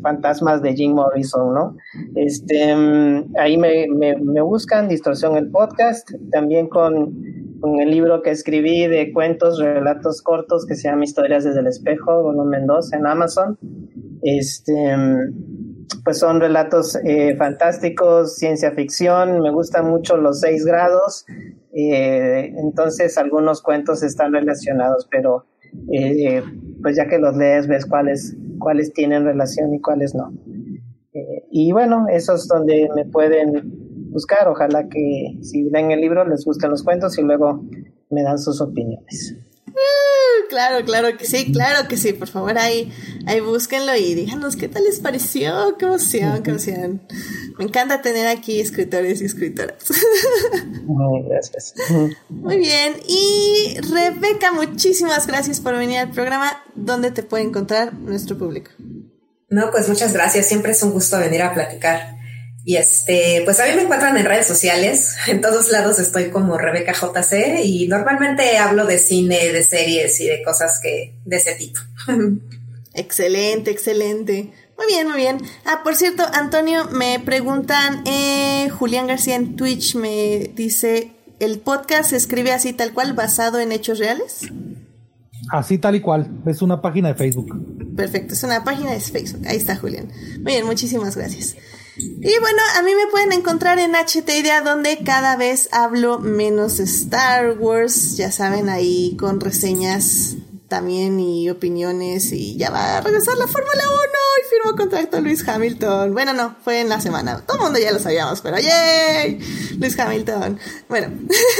fantasmas 0.00 0.62
de 0.62 0.74
Jim 0.76 0.92
Morrison, 0.92 1.52
¿no? 1.52 1.76
Este, 2.14 2.76
mm, 2.76 3.34
ahí 3.40 3.56
me, 3.56 3.88
me 3.88 4.40
buscan 4.40 4.86
Distorsión 4.86 5.36
el 5.36 5.50
podcast, 5.50 6.08
también 6.30 6.68
con 6.68 7.47
con 7.60 7.80
el 7.80 7.90
libro 7.90 8.22
que 8.22 8.30
escribí 8.30 8.86
de 8.86 9.12
cuentos, 9.12 9.58
relatos 9.58 10.22
cortos 10.22 10.66
que 10.66 10.74
se 10.74 10.88
llama 10.88 11.04
Historias 11.04 11.44
desde 11.44 11.60
el 11.60 11.66
espejo, 11.66 12.22
volumen 12.22 12.66
2 12.66 12.92
en 12.92 13.06
Amazon. 13.06 13.58
Este, 14.22 14.96
pues 16.04 16.18
son 16.18 16.40
relatos 16.40 16.96
eh, 17.04 17.36
fantásticos, 17.36 18.36
ciencia 18.36 18.72
ficción, 18.72 19.40
me 19.40 19.50
gustan 19.50 19.88
mucho 19.88 20.16
los 20.16 20.40
seis 20.40 20.64
grados, 20.64 21.24
eh, 21.72 22.52
entonces 22.56 23.16
algunos 23.18 23.62
cuentos 23.62 24.02
están 24.02 24.32
relacionados, 24.32 25.06
pero 25.10 25.46
eh, 25.92 26.42
pues 26.82 26.96
ya 26.96 27.06
que 27.06 27.18
los 27.18 27.36
lees 27.36 27.66
ves 27.66 27.86
cuáles, 27.86 28.36
cuáles 28.58 28.92
tienen 28.92 29.24
relación 29.24 29.74
y 29.74 29.80
cuáles 29.80 30.14
no. 30.14 30.32
y 31.50 31.72
bueno, 31.72 32.06
eso 32.10 32.34
es 32.34 32.46
donde 32.46 32.88
me 32.94 33.04
pueden 33.04 33.87
buscar. 34.10 34.48
Ojalá 34.48 34.88
que 34.88 35.38
si 35.42 35.64
leen 35.64 35.90
el 35.90 36.00
libro 36.00 36.26
les 36.26 36.44
gusten 36.44 36.70
los 36.70 36.82
cuentos 36.82 37.18
y 37.18 37.22
luego 37.22 37.64
me 38.10 38.22
dan 38.22 38.38
sus 38.38 38.60
opiniones. 38.60 39.36
Uh, 39.68 40.48
claro, 40.48 40.84
claro 40.84 41.16
que 41.16 41.24
sí, 41.24 41.52
claro 41.52 41.88
que 41.88 41.96
sí. 41.96 42.12
Por 42.12 42.28
favor, 42.28 42.58
ahí, 42.58 42.92
ahí 43.26 43.40
búsquenlo 43.40 43.94
y 43.94 44.14
díganos 44.14 44.56
qué 44.56 44.68
tal 44.68 44.84
les 44.84 44.98
pareció. 45.00 45.76
Qué 45.78 45.84
emoción, 45.84 46.42
qué 46.42 46.50
emoción. 46.50 47.02
Me 47.58 47.64
encanta 47.64 48.02
tener 48.02 48.26
aquí 48.26 48.60
escritores 48.60 49.20
y 49.20 49.26
escritoras. 49.26 49.76
Muy 50.84 51.22
gracias. 51.28 51.74
Muy 52.28 52.56
bien. 52.58 52.94
Y 53.06 53.76
Rebeca, 53.90 54.52
muchísimas 54.52 55.26
gracias 55.26 55.60
por 55.60 55.76
venir 55.76 55.98
al 55.98 56.10
programa. 56.10 56.62
¿Dónde 56.74 57.10
te 57.10 57.22
puede 57.22 57.44
encontrar 57.44 57.94
nuestro 57.94 58.36
público? 58.36 58.70
No, 59.50 59.70
pues 59.70 59.88
muchas 59.88 60.12
gracias. 60.12 60.46
Siempre 60.46 60.72
es 60.72 60.82
un 60.82 60.92
gusto 60.92 61.18
venir 61.18 61.42
a 61.42 61.54
platicar 61.54 62.17
y 62.68 62.76
este, 62.76 63.40
pues 63.46 63.58
a 63.60 63.64
mí 63.64 63.70
me 63.74 63.84
encuentran 63.84 64.14
en 64.18 64.26
redes 64.26 64.46
sociales. 64.46 65.16
En 65.26 65.40
todos 65.40 65.70
lados 65.72 65.98
estoy 65.98 66.28
como 66.28 66.58
Rebeca 66.58 66.92
JC 66.92 67.64
y 67.64 67.88
normalmente 67.88 68.58
hablo 68.58 68.84
de 68.84 68.98
cine, 68.98 69.50
de 69.50 69.62
series 69.62 70.20
y 70.20 70.26
de 70.26 70.42
cosas 70.42 70.78
que 70.78 71.14
de 71.24 71.36
ese 71.36 71.54
tipo. 71.54 71.80
Excelente, 72.92 73.70
excelente. 73.70 74.52
Muy 74.76 74.86
bien, 74.86 75.08
muy 75.08 75.16
bien. 75.16 75.38
Ah, 75.64 75.80
por 75.82 75.96
cierto, 75.96 76.24
Antonio, 76.34 76.84
me 76.92 77.20
preguntan, 77.20 78.02
eh, 78.06 78.68
Julián 78.68 79.06
García 79.06 79.36
en 79.36 79.56
Twitch 79.56 79.94
me 79.94 80.50
dice, 80.54 81.12
¿el 81.38 81.60
podcast 81.60 82.10
se 82.10 82.16
escribe 82.16 82.52
así 82.52 82.74
tal 82.74 82.92
cual, 82.92 83.14
basado 83.14 83.60
en 83.60 83.72
hechos 83.72 83.98
reales? 83.98 84.48
Así 85.50 85.78
tal 85.78 85.94
y 85.94 86.00
cual, 86.00 86.42
es 86.46 86.60
una 86.60 86.82
página 86.82 87.08
de 87.08 87.14
Facebook. 87.14 87.96
Perfecto, 87.96 88.34
es 88.34 88.42
una 88.42 88.62
página 88.62 88.90
de 88.90 89.00
Facebook. 89.00 89.46
Ahí 89.46 89.56
está, 89.56 89.76
Julián. 89.76 90.08
Muy 90.42 90.52
bien, 90.52 90.66
muchísimas 90.66 91.16
gracias. 91.16 91.56
Y 91.98 92.38
bueno, 92.40 92.62
a 92.76 92.82
mí 92.82 92.94
me 92.94 93.06
pueden 93.10 93.32
encontrar 93.32 93.78
en 93.78 93.94
HT 93.94 94.28
Idea 94.28 94.60
donde 94.60 94.98
cada 95.04 95.36
vez 95.36 95.68
hablo 95.72 96.18
menos 96.18 96.78
Star 96.78 97.58
Wars, 97.58 98.16
ya 98.16 98.30
saben, 98.30 98.68
ahí 98.68 99.16
con 99.18 99.40
reseñas 99.40 100.36
también 100.68 101.18
y 101.18 101.48
opiniones 101.48 102.30
y 102.32 102.56
ya 102.56 102.70
va 102.70 102.98
a 102.98 103.00
regresar 103.00 103.36
la 103.38 103.48
Fórmula 103.48 103.82
1 103.82 103.98
y 104.38 104.48
firmó 104.50 104.76
contrato 104.76 105.20
Luis 105.20 105.46
Hamilton. 105.48 106.12
Bueno, 106.12 106.34
no, 106.34 106.56
fue 106.62 106.80
en 106.80 106.88
la 106.88 107.00
semana. 107.00 107.42
Todo 107.46 107.56
el 107.56 107.62
mundo 107.64 107.78
ya 107.78 107.90
lo 107.90 107.98
sabíamos, 107.98 108.42
pero 108.42 108.58
¡yay! 108.58 109.40
Luis 109.78 109.98
Hamilton. 109.98 110.58
Bueno, 110.88 111.10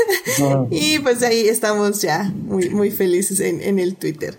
y 0.71 0.99
pues 0.99 1.23
ahí 1.23 1.49
estamos 1.49 2.03
ya 2.03 2.25
muy, 2.35 2.69
muy 2.69 2.91
felices 2.91 3.41
en, 3.41 3.63
en 3.63 3.79
el 3.79 3.97
Twitter. 3.97 4.39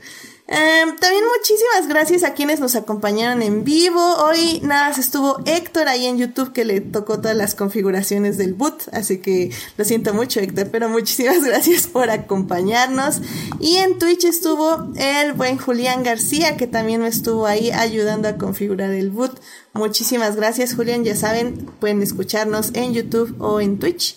Em, 0.51 0.95
también 0.95 1.23
muchísimas 1.37 1.87
gracias 1.87 2.23
a 2.23 2.33
quienes 2.33 2.59
nos 2.59 2.75
acompañaron 2.75 3.43
en 3.43 3.63
vivo. 3.63 4.01
Hoy 4.15 4.61
nada 4.63 4.89
más 4.89 4.97
estuvo 4.97 5.37
Héctor 5.45 5.87
ahí 5.87 6.07
en 6.07 6.17
YouTube 6.17 6.53
que 6.53 6.65
le 6.65 6.81
tocó 6.81 7.19
todas 7.19 7.37
las 7.37 7.53
configuraciones 7.53 8.39
del 8.39 8.55
boot, 8.55 8.89
así 8.91 9.19
que 9.19 9.51
lo 9.77 9.85
siento 9.85 10.11
mucho 10.11 10.39
Héctor, 10.39 10.69
pero 10.71 10.89
muchísimas 10.89 11.43
gracias 11.45 11.85
por 11.85 12.09
acompañarnos. 12.09 13.21
Y 13.59 13.75
en 13.75 13.99
Twitch 13.99 14.25
estuvo 14.25 14.91
el 14.95 15.33
buen 15.33 15.59
Julián 15.59 16.01
García 16.01 16.57
que 16.57 16.65
también 16.65 17.01
me 17.01 17.09
estuvo 17.09 17.45
ahí 17.45 17.69
ayudando 17.69 18.27
a 18.27 18.37
configurar 18.37 18.89
el 18.89 19.11
boot. 19.11 19.39
Muchísimas 19.73 20.35
gracias 20.35 20.73
Julián, 20.73 21.03
ya 21.03 21.15
saben, 21.15 21.67
pueden 21.79 22.01
escucharnos 22.01 22.71
en 22.73 22.95
YouTube 22.95 23.35
o 23.39 23.61
en 23.61 23.77
Twitch. 23.77 24.15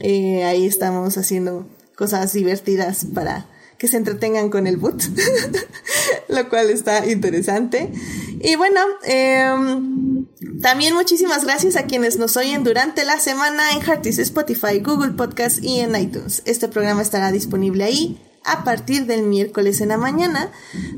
Eh, 0.00 0.42
ahí 0.42 0.66
estamos 0.66 1.16
haciendo 1.16 1.68
cosas 1.94 2.32
divertidas 2.32 3.06
para 3.14 3.46
que 3.78 3.88
se 3.88 3.96
entretengan 3.96 4.50
con 4.50 4.66
el 4.66 4.76
boot, 4.76 5.02
lo 6.28 6.48
cual 6.48 6.70
está 6.70 7.06
interesante. 7.06 7.90
Y 8.40 8.56
bueno, 8.56 8.80
em, 9.04 10.26
también 10.60 10.94
muchísimas 10.94 11.44
gracias 11.44 11.76
a 11.76 11.84
quienes 11.84 12.18
nos 12.18 12.36
oyen 12.36 12.64
durante 12.64 13.04
la 13.04 13.18
semana 13.20 13.72
en 13.72 13.80
Heartis, 13.80 14.18
Spotify, 14.18 14.80
Google 14.80 15.12
Podcast 15.12 15.62
y 15.62 15.80
en 15.80 15.94
iTunes. 15.96 16.42
Este 16.44 16.68
programa 16.68 17.02
estará 17.02 17.32
disponible 17.32 17.84
ahí 17.84 18.20
a 18.48 18.64
partir 18.64 19.06
del 19.06 19.22
miércoles 19.22 19.80
en 19.80 19.88
la 19.88 19.96
mañana. 19.96 20.50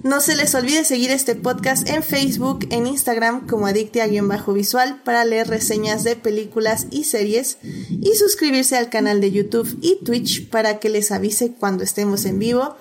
No 0.03 0.21
se 0.21 0.37
les 0.37 0.55
olvide 0.55 0.85
seguir 0.85 1.11
este 1.11 1.35
podcast 1.35 1.89
en 1.89 2.03
Facebook, 2.03 2.67
en 2.71 2.87
Instagram 2.87 3.47
como 3.47 3.67
Adictia-Visual 3.67 5.03
para 5.03 5.25
leer 5.25 5.49
reseñas 5.49 6.05
de 6.05 6.17
películas 6.17 6.87
y 6.91 7.05
series 7.05 7.59
y 7.63 8.15
suscribirse 8.15 8.77
al 8.77 8.91
canal 8.91 9.21
de 9.21 9.33
YouTube 9.33 9.79
y 9.83 10.03
Twitch 10.05 10.49
para 10.49 10.79
que 10.79 10.89
les 10.89 11.11
avise 11.11 11.53
cuando 11.53 11.85
estemos 11.85 12.25
en 12.25 12.39
vivo. 12.39 12.77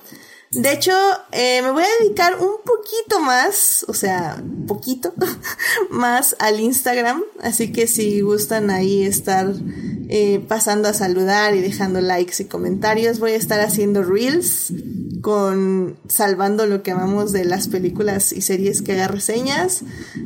De 0.51 0.71
hecho, 0.73 0.93
eh, 1.31 1.61
me 1.61 1.71
voy 1.71 1.83
a 1.83 2.03
dedicar 2.03 2.35
un 2.39 2.55
poquito 2.65 3.19
más, 3.19 3.85
o 3.87 3.93
sea, 3.93 4.41
poquito 4.67 5.13
más 5.91 6.35
al 6.39 6.59
Instagram. 6.59 7.23
Así 7.39 7.71
que 7.71 7.85
si 7.85 8.21
gustan 8.21 8.71
ahí 8.71 9.03
estar 9.03 9.53
eh, 10.11 10.43
pasando 10.47 10.89
a 10.89 10.93
saludar 10.93 11.55
y 11.55 11.61
dejando 11.61 12.01
likes 12.01 12.41
y 12.41 12.45
comentarios, 12.45 13.19
voy 13.19 13.33
a 13.33 13.35
estar 13.35 13.59
haciendo 13.59 14.01
reels 14.01 14.73
con 15.21 15.97
salvando 16.07 16.65
lo 16.65 16.81
que 16.81 16.89
amamos 16.89 17.31
de 17.31 17.45
las 17.45 17.67
películas 17.67 18.33
y 18.33 18.41
series 18.41 18.81
que 18.81 18.93
haga 18.93 19.07
reseñas, 19.07 19.83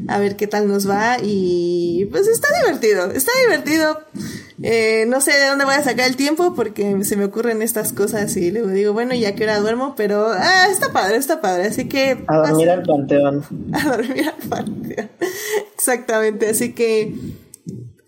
a 0.08 0.20
ver 0.20 0.38
qué 0.38 0.48
tal 0.48 0.70
nos 0.70 0.90
va 0.90 1.18
y 1.22 2.08
pues 2.12 2.30
está 2.30 2.48
divertido, 2.62 3.12
está 3.12 3.34
divertido. 3.46 4.00
Eh, 4.62 5.04
no 5.10 5.20
sé 5.20 5.34
de 5.34 5.48
dónde 5.48 5.66
voy 5.66 5.74
a 5.74 5.84
sacar 5.84 6.08
el 6.08 6.16
tiempo 6.16 6.54
porque 6.56 7.04
se 7.04 7.18
me 7.18 7.26
ocurren 7.26 7.62
estas 7.62 7.92
cosas 7.92 8.38
y 8.38 8.52
luego 8.52 8.70
digo, 8.70 8.94
bueno, 8.94 9.14
ya 9.14 9.36
que 9.36 9.44
hora 9.44 9.60
duermo, 9.60 9.96
pero 9.98 10.28
ah, 10.32 10.68
está 10.72 10.94
padre, 10.94 11.18
está 11.18 11.42
padre, 11.42 11.68
así 11.68 11.90
que... 11.90 12.24
A 12.28 12.38
dormir 12.38 12.70
al 12.70 12.84
panteón. 12.84 13.44
A 13.74 13.98
dormir 13.98 14.30
al 14.30 14.48
panteón. 14.48 15.10
Exactamente, 15.76 16.48
así 16.52 16.72
que 16.72 17.14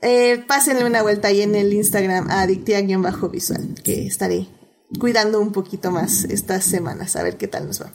eh, 0.05 0.43
pásenle 0.47 0.85
una 0.85 1.01
vuelta 1.01 1.29
ahí 1.29 1.41
en 1.41 1.55
el 1.55 1.73
Instagram 1.73 2.29
a 2.29 2.41
adictia-visual, 2.41 3.75
que 3.83 4.05
estaré 4.05 4.47
cuidando 4.99 5.41
un 5.41 5.51
poquito 5.51 5.89
más 5.89 6.25
estas 6.25 6.63
semanas, 6.63 7.15
a 7.15 7.23
ver 7.23 7.37
qué 7.37 7.47
tal 7.47 7.65
nos 7.65 7.81
va. 7.81 7.91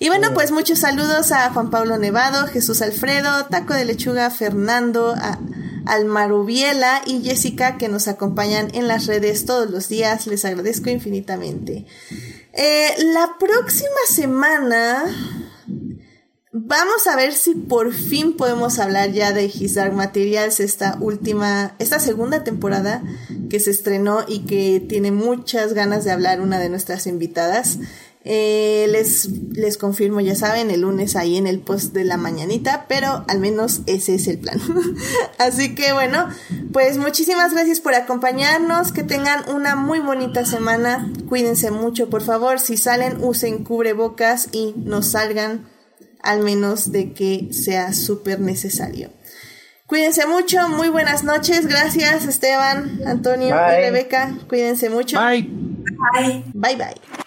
Y 0.00 0.08
bueno, 0.08 0.34
pues 0.34 0.50
muchos 0.50 0.80
saludos 0.80 1.30
a 1.30 1.50
Juan 1.52 1.70
Pablo 1.70 1.96
Nevado, 1.96 2.46
Jesús 2.48 2.82
Alfredo, 2.82 3.46
Taco 3.46 3.74
de 3.74 3.84
Lechuga, 3.84 4.30
Fernando, 4.30 5.14
a 5.16 5.38
Almarubiela 5.86 7.02
y 7.06 7.22
Jessica 7.22 7.78
que 7.78 7.88
nos 7.88 8.08
acompañan 8.08 8.74
en 8.74 8.88
las 8.88 9.06
redes 9.06 9.44
todos 9.44 9.70
los 9.70 9.88
días. 9.88 10.26
Les 10.26 10.44
agradezco 10.44 10.90
infinitamente. 10.90 11.86
Eh, 12.52 12.88
la 13.12 13.36
próxima 13.38 14.00
semana 14.08 15.04
vamos 16.52 17.06
a 17.06 17.16
ver 17.16 17.32
si 17.32 17.54
por 17.54 17.92
fin 17.92 18.36
podemos 18.36 18.78
hablar 18.78 19.12
ya 19.12 19.32
de 19.32 19.44
His 19.44 19.74
Dark 19.74 19.94
Materials, 19.94 20.60
esta 20.60 20.96
última, 21.00 21.74
esta 21.78 22.00
segunda 22.00 22.42
temporada 22.42 23.02
que 23.48 23.60
se 23.60 23.70
estrenó 23.70 24.24
y 24.26 24.40
que 24.40 24.80
tiene 24.80 25.12
muchas 25.12 25.74
ganas 25.74 26.04
de 26.04 26.10
hablar 26.10 26.40
una 26.40 26.58
de 26.58 26.68
nuestras 26.68 27.06
invitadas. 27.06 27.78
Eh, 28.22 28.86
les, 28.90 29.30
les 29.52 29.78
confirmo, 29.78 30.20
ya 30.20 30.34
saben, 30.34 30.70
el 30.70 30.82
lunes 30.82 31.16
ahí 31.16 31.38
en 31.38 31.46
el 31.46 31.60
post 31.60 31.94
de 31.94 32.04
la 32.04 32.18
mañanita, 32.18 32.84
pero 32.86 33.24
al 33.28 33.40
menos 33.40 33.80
ese 33.86 34.16
es 34.16 34.26
el 34.26 34.38
plan. 34.38 34.60
Así 35.38 35.74
que 35.74 35.94
bueno, 35.94 36.28
pues 36.72 36.98
muchísimas 36.98 37.54
gracias 37.54 37.80
por 37.80 37.94
acompañarnos, 37.94 38.92
que 38.92 39.04
tengan 39.04 39.48
una 39.48 39.74
muy 39.74 40.00
bonita 40.00 40.44
semana, 40.44 41.10
cuídense 41.30 41.70
mucho, 41.70 42.10
por 42.10 42.22
favor, 42.22 42.60
si 42.60 42.76
salen 42.76 43.24
usen 43.24 43.64
cubrebocas 43.64 44.48
y 44.52 44.74
no 44.76 45.02
salgan 45.02 45.64
al 46.22 46.40
menos 46.40 46.92
de 46.92 47.12
que 47.12 47.48
sea 47.52 47.92
súper 47.92 48.40
necesario. 48.40 49.10
Cuídense 49.86 50.26
mucho, 50.26 50.68
muy 50.68 50.88
buenas 50.88 51.24
noches, 51.24 51.66
gracias 51.66 52.24
Esteban, 52.24 53.00
Antonio 53.06 53.48
y 53.48 53.52
Rebeca, 53.52 54.38
cuídense 54.48 54.88
mucho. 54.88 55.20
Bye. 55.20 55.48
Bye. 56.12 56.44
Bye 56.54 56.76
bye. 56.76 57.19